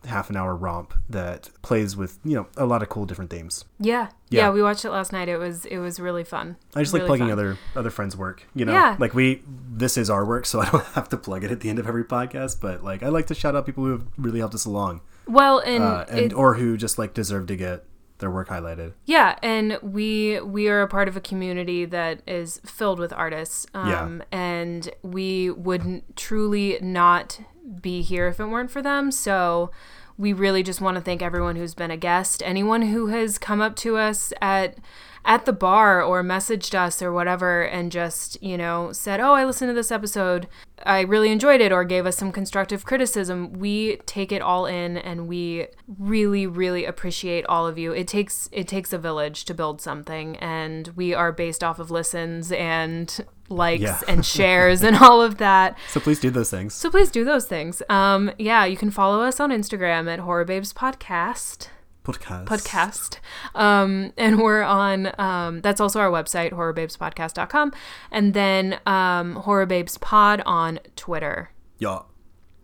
half 0.07 0.29
an 0.29 0.37
hour 0.37 0.55
romp 0.55 0.93
that 1.09 1.49
plays 1.63 1.97
with 1.97 2.19
you 2.25 2.37
know 2.37 2.47
a 2.59 2.67
lot 2.67 2.83
of 2.83 2.91
cool 2.91 3.07
different 3.07 3.31
themes. 3.31 3.65
yeah. 3.81 4.09
yeah, 4.29 4.43
yeah. 4.43 4.51
We 4.51 4.63
watched 4.63 4.85
it 4.85 4.91
last 4.91 5.13
night. 5.13 5.31
It 5.31 5.39
was 5.39 5.65
it 5.65 5.79
was 5.79 5.99
really 5.99 6.25
fun. 6.25 6.57
I 6.77 6.83
just 6.83 6.93
like 6.93 7.07
plugging 7.07 7.29
fun. 7.29 7.33
other 7.33 7.59
other 7.75 7.89
friends' 7.91 8.15
work. 8.17 8.47
You 8.55 8.67
know, 8.67 8.73
Yeah. 8.73 8.97
like 8.99 9.15
we 9.15 9.43
this 9.47 9.97
is 9.97 10.11
our 10.11 10.25
work, 10.27 10.45
so 10.45 10.61
I 10.65 10.69
don't 10.71 10.85
have 10.89 11.09
to 11.09 11.17
plug 11.17 11.43
it 11.43 11.51
at 11.51 11.61
the 11.61 11.71
end 11.71 11.79
of 11.79 11.87
every 11.89 12.05
podcast. 12.05 12.61
But 12.61 12.85
like 12.85 13.03
I 13.03 13.09
like 13.09 13.27
to 13.29 13.35
shout 13.35 13.57
out 13.57 13.65
people 13.65 13.85
who 13.85 13.93
have 13.93 14.07
really 14.19 14.41
helped 14.41 14.55
us 14.55 14.67
along, 14.67 15.01
Well, 15.27 15.59
and, 15.61 15.83
uh, 15.83 16.05
and 16.09 16.19
it, 16.19 16.33
or 16.33 16.55
who 16.55 16.77
just 16.77 16.99
like 16.99 17.15
deserve 17.15 17.47
to 17.47 17.57
get 17.57 17.85
their 18.19 18.31
work 18.31 18.49
highlighted. 18.49 18.93
Yeah, 19.05 19.39
and 19.43 19.79
we 19.83 20.41
we 20.41 20.69
are 20.69 20.83
a 20.83 20.89
part 20.89 21.09
of 21.09 21.17
a 21.17 21.21
community 21.21 21.85
that 21.85 22.23
is 22.27 22.61
filled 22.65 22.99
with 22.99 23.13
artists. 23.13 23.67
Um, 23.75 24.23
and 24.31 24.91
we 25.03 25.51
wouldn't 25.51 26.17
truly 26.17 26.79
not 26.81 27.41
be 27.81 28.03
here 28.03 28.29
if 28.29 28.39
it 28.41 28.47
weren't 28.47 28.71
for 28.71 28.83
them. 28.83 29.11
So 29.11 29.71
we 30.17 30.33
really 30.33 30.63
just 30.63 30.81
want 30.81 30.97
to 30.97 31.01
thank 31.01 31.23
everyone 31.23 31.57
who's 31.57 31.75
been 31.75 31.91
a 31.91 31.97
guest, 31.97 32.43
anyone 32.45 32.83
who 32.83 33.09
has 33.09 33.39
come 33.39 33.61
up 33.61 33.75
to 33.77 33.97
us 33.97 34.33
at 34.41 34.79
at 35.25 35.45
the 35.47 35.53
bar 35.53 36.03
or 36.03 36.23
messaged 36.23 36.75
us 36.75 37.01
or 37.01 37.13
whatever 37.13 37.63
and 37.63 37.91
just, 37.91 38.43
you 38.43 38.57
know, 38.59 38.93
said, 38.93 39.21
"Oh, 39.21 39.33
I 39.33 39.45
listened 39.45 39.71
to 39.71 39.75
this 39.75 39.91
episode. 39.91 40.47
I 40.85 41.01
really 41.01 41.31
enjoyed 41.31 41.61
it," 41.61 41.73
or 41.73 41.85
gave 41.85 42.05
us 42.07 42.17
some 42.17 42.31
constructive 42.33 42.85
criticism. 42.85 43.53
We 43.55 43.97
take 44.07 44.33
it 44.33 44.43
all 44.43 44.67
in 44.67 44.97
and 44.99 45.27
we 45.29 45.67
really 45.99 46.47
really 46.47 46.85
appreciate 46.85 47.47
all 47.47 47.67
of 47.67 47.79
you. 47.79 47.93
It 47.93 48.07
takes 48.09 48.49
it 48.53 48.69
takes 48.69 48.93
a 48.93 48.99
village 48.99 49.45
to 49.47 49.55
build 49.55 49.81
something 49.81 50.37
and 50.37 50.89
we 50.97 51.15
are 51.15 51.33
based 51.33 51.65
off 51.65 51.79
of 51.79 51.91
listens 51.91 52.53
and 52.53 53.25
likes 53.49 53.83
Yeah. 53.83 54.01
and 54.09 54.25
shares 54.37 54.83
and 54.83 54.97
all 54.97 55.23
of 55.23 55.39
that. 55.39 55.77
So 55.89 56.01
please 56.01 56.21
do 56.21 56.31
those 56.31 56.51
things. 56.51 56.75
So 56.75 56.91
please 56.91 57.11
do 57.11 57.25
those 57.25 57.47
things. 57.47 57.83
Um, 57.89 58.31
yeah, 58.39 58.65
you 58.65 58.77
can 58.77 58.91
follow 58.91 59.21
us 59.23 59.41
on 59.41 59.51
Instagram 59.51 60.11
at 60.13 60.19
Horror 60.21 60.45
Babes 60.45 60.73
Podcast 60.73 61.69
Podcast. 62.05 62.45
podcast. 62.47 63.19
Um, 63.55 64.13
and 64.19 64.41
we're 64.41 64.63
on, 64.63 65.13
um, 65.19 65.63
that's 65.63 65.81
also 65.81 66.01
our 66.01 66.11
website, 66.11 66.53
horrorbabespodcast.com. 66.53 67.73
And 68.11 68.35
then 68.35 68.79
um, 68.87 69.37
Horror 69.37 69.67
Babes 69.67 69.97
Pod 69.99 70.43
on 70.45 70.81
Twitter. 70.97 71.51
Yeah. 71.79 72.01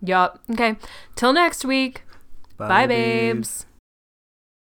Yup. 0.02 0.40
Okay. 0.50 0.76
Till 1.16 1.32
next 1.32 1.64
week. 1.64 2.02
Bye, 2.56 2.86
babes. 2.86 3.66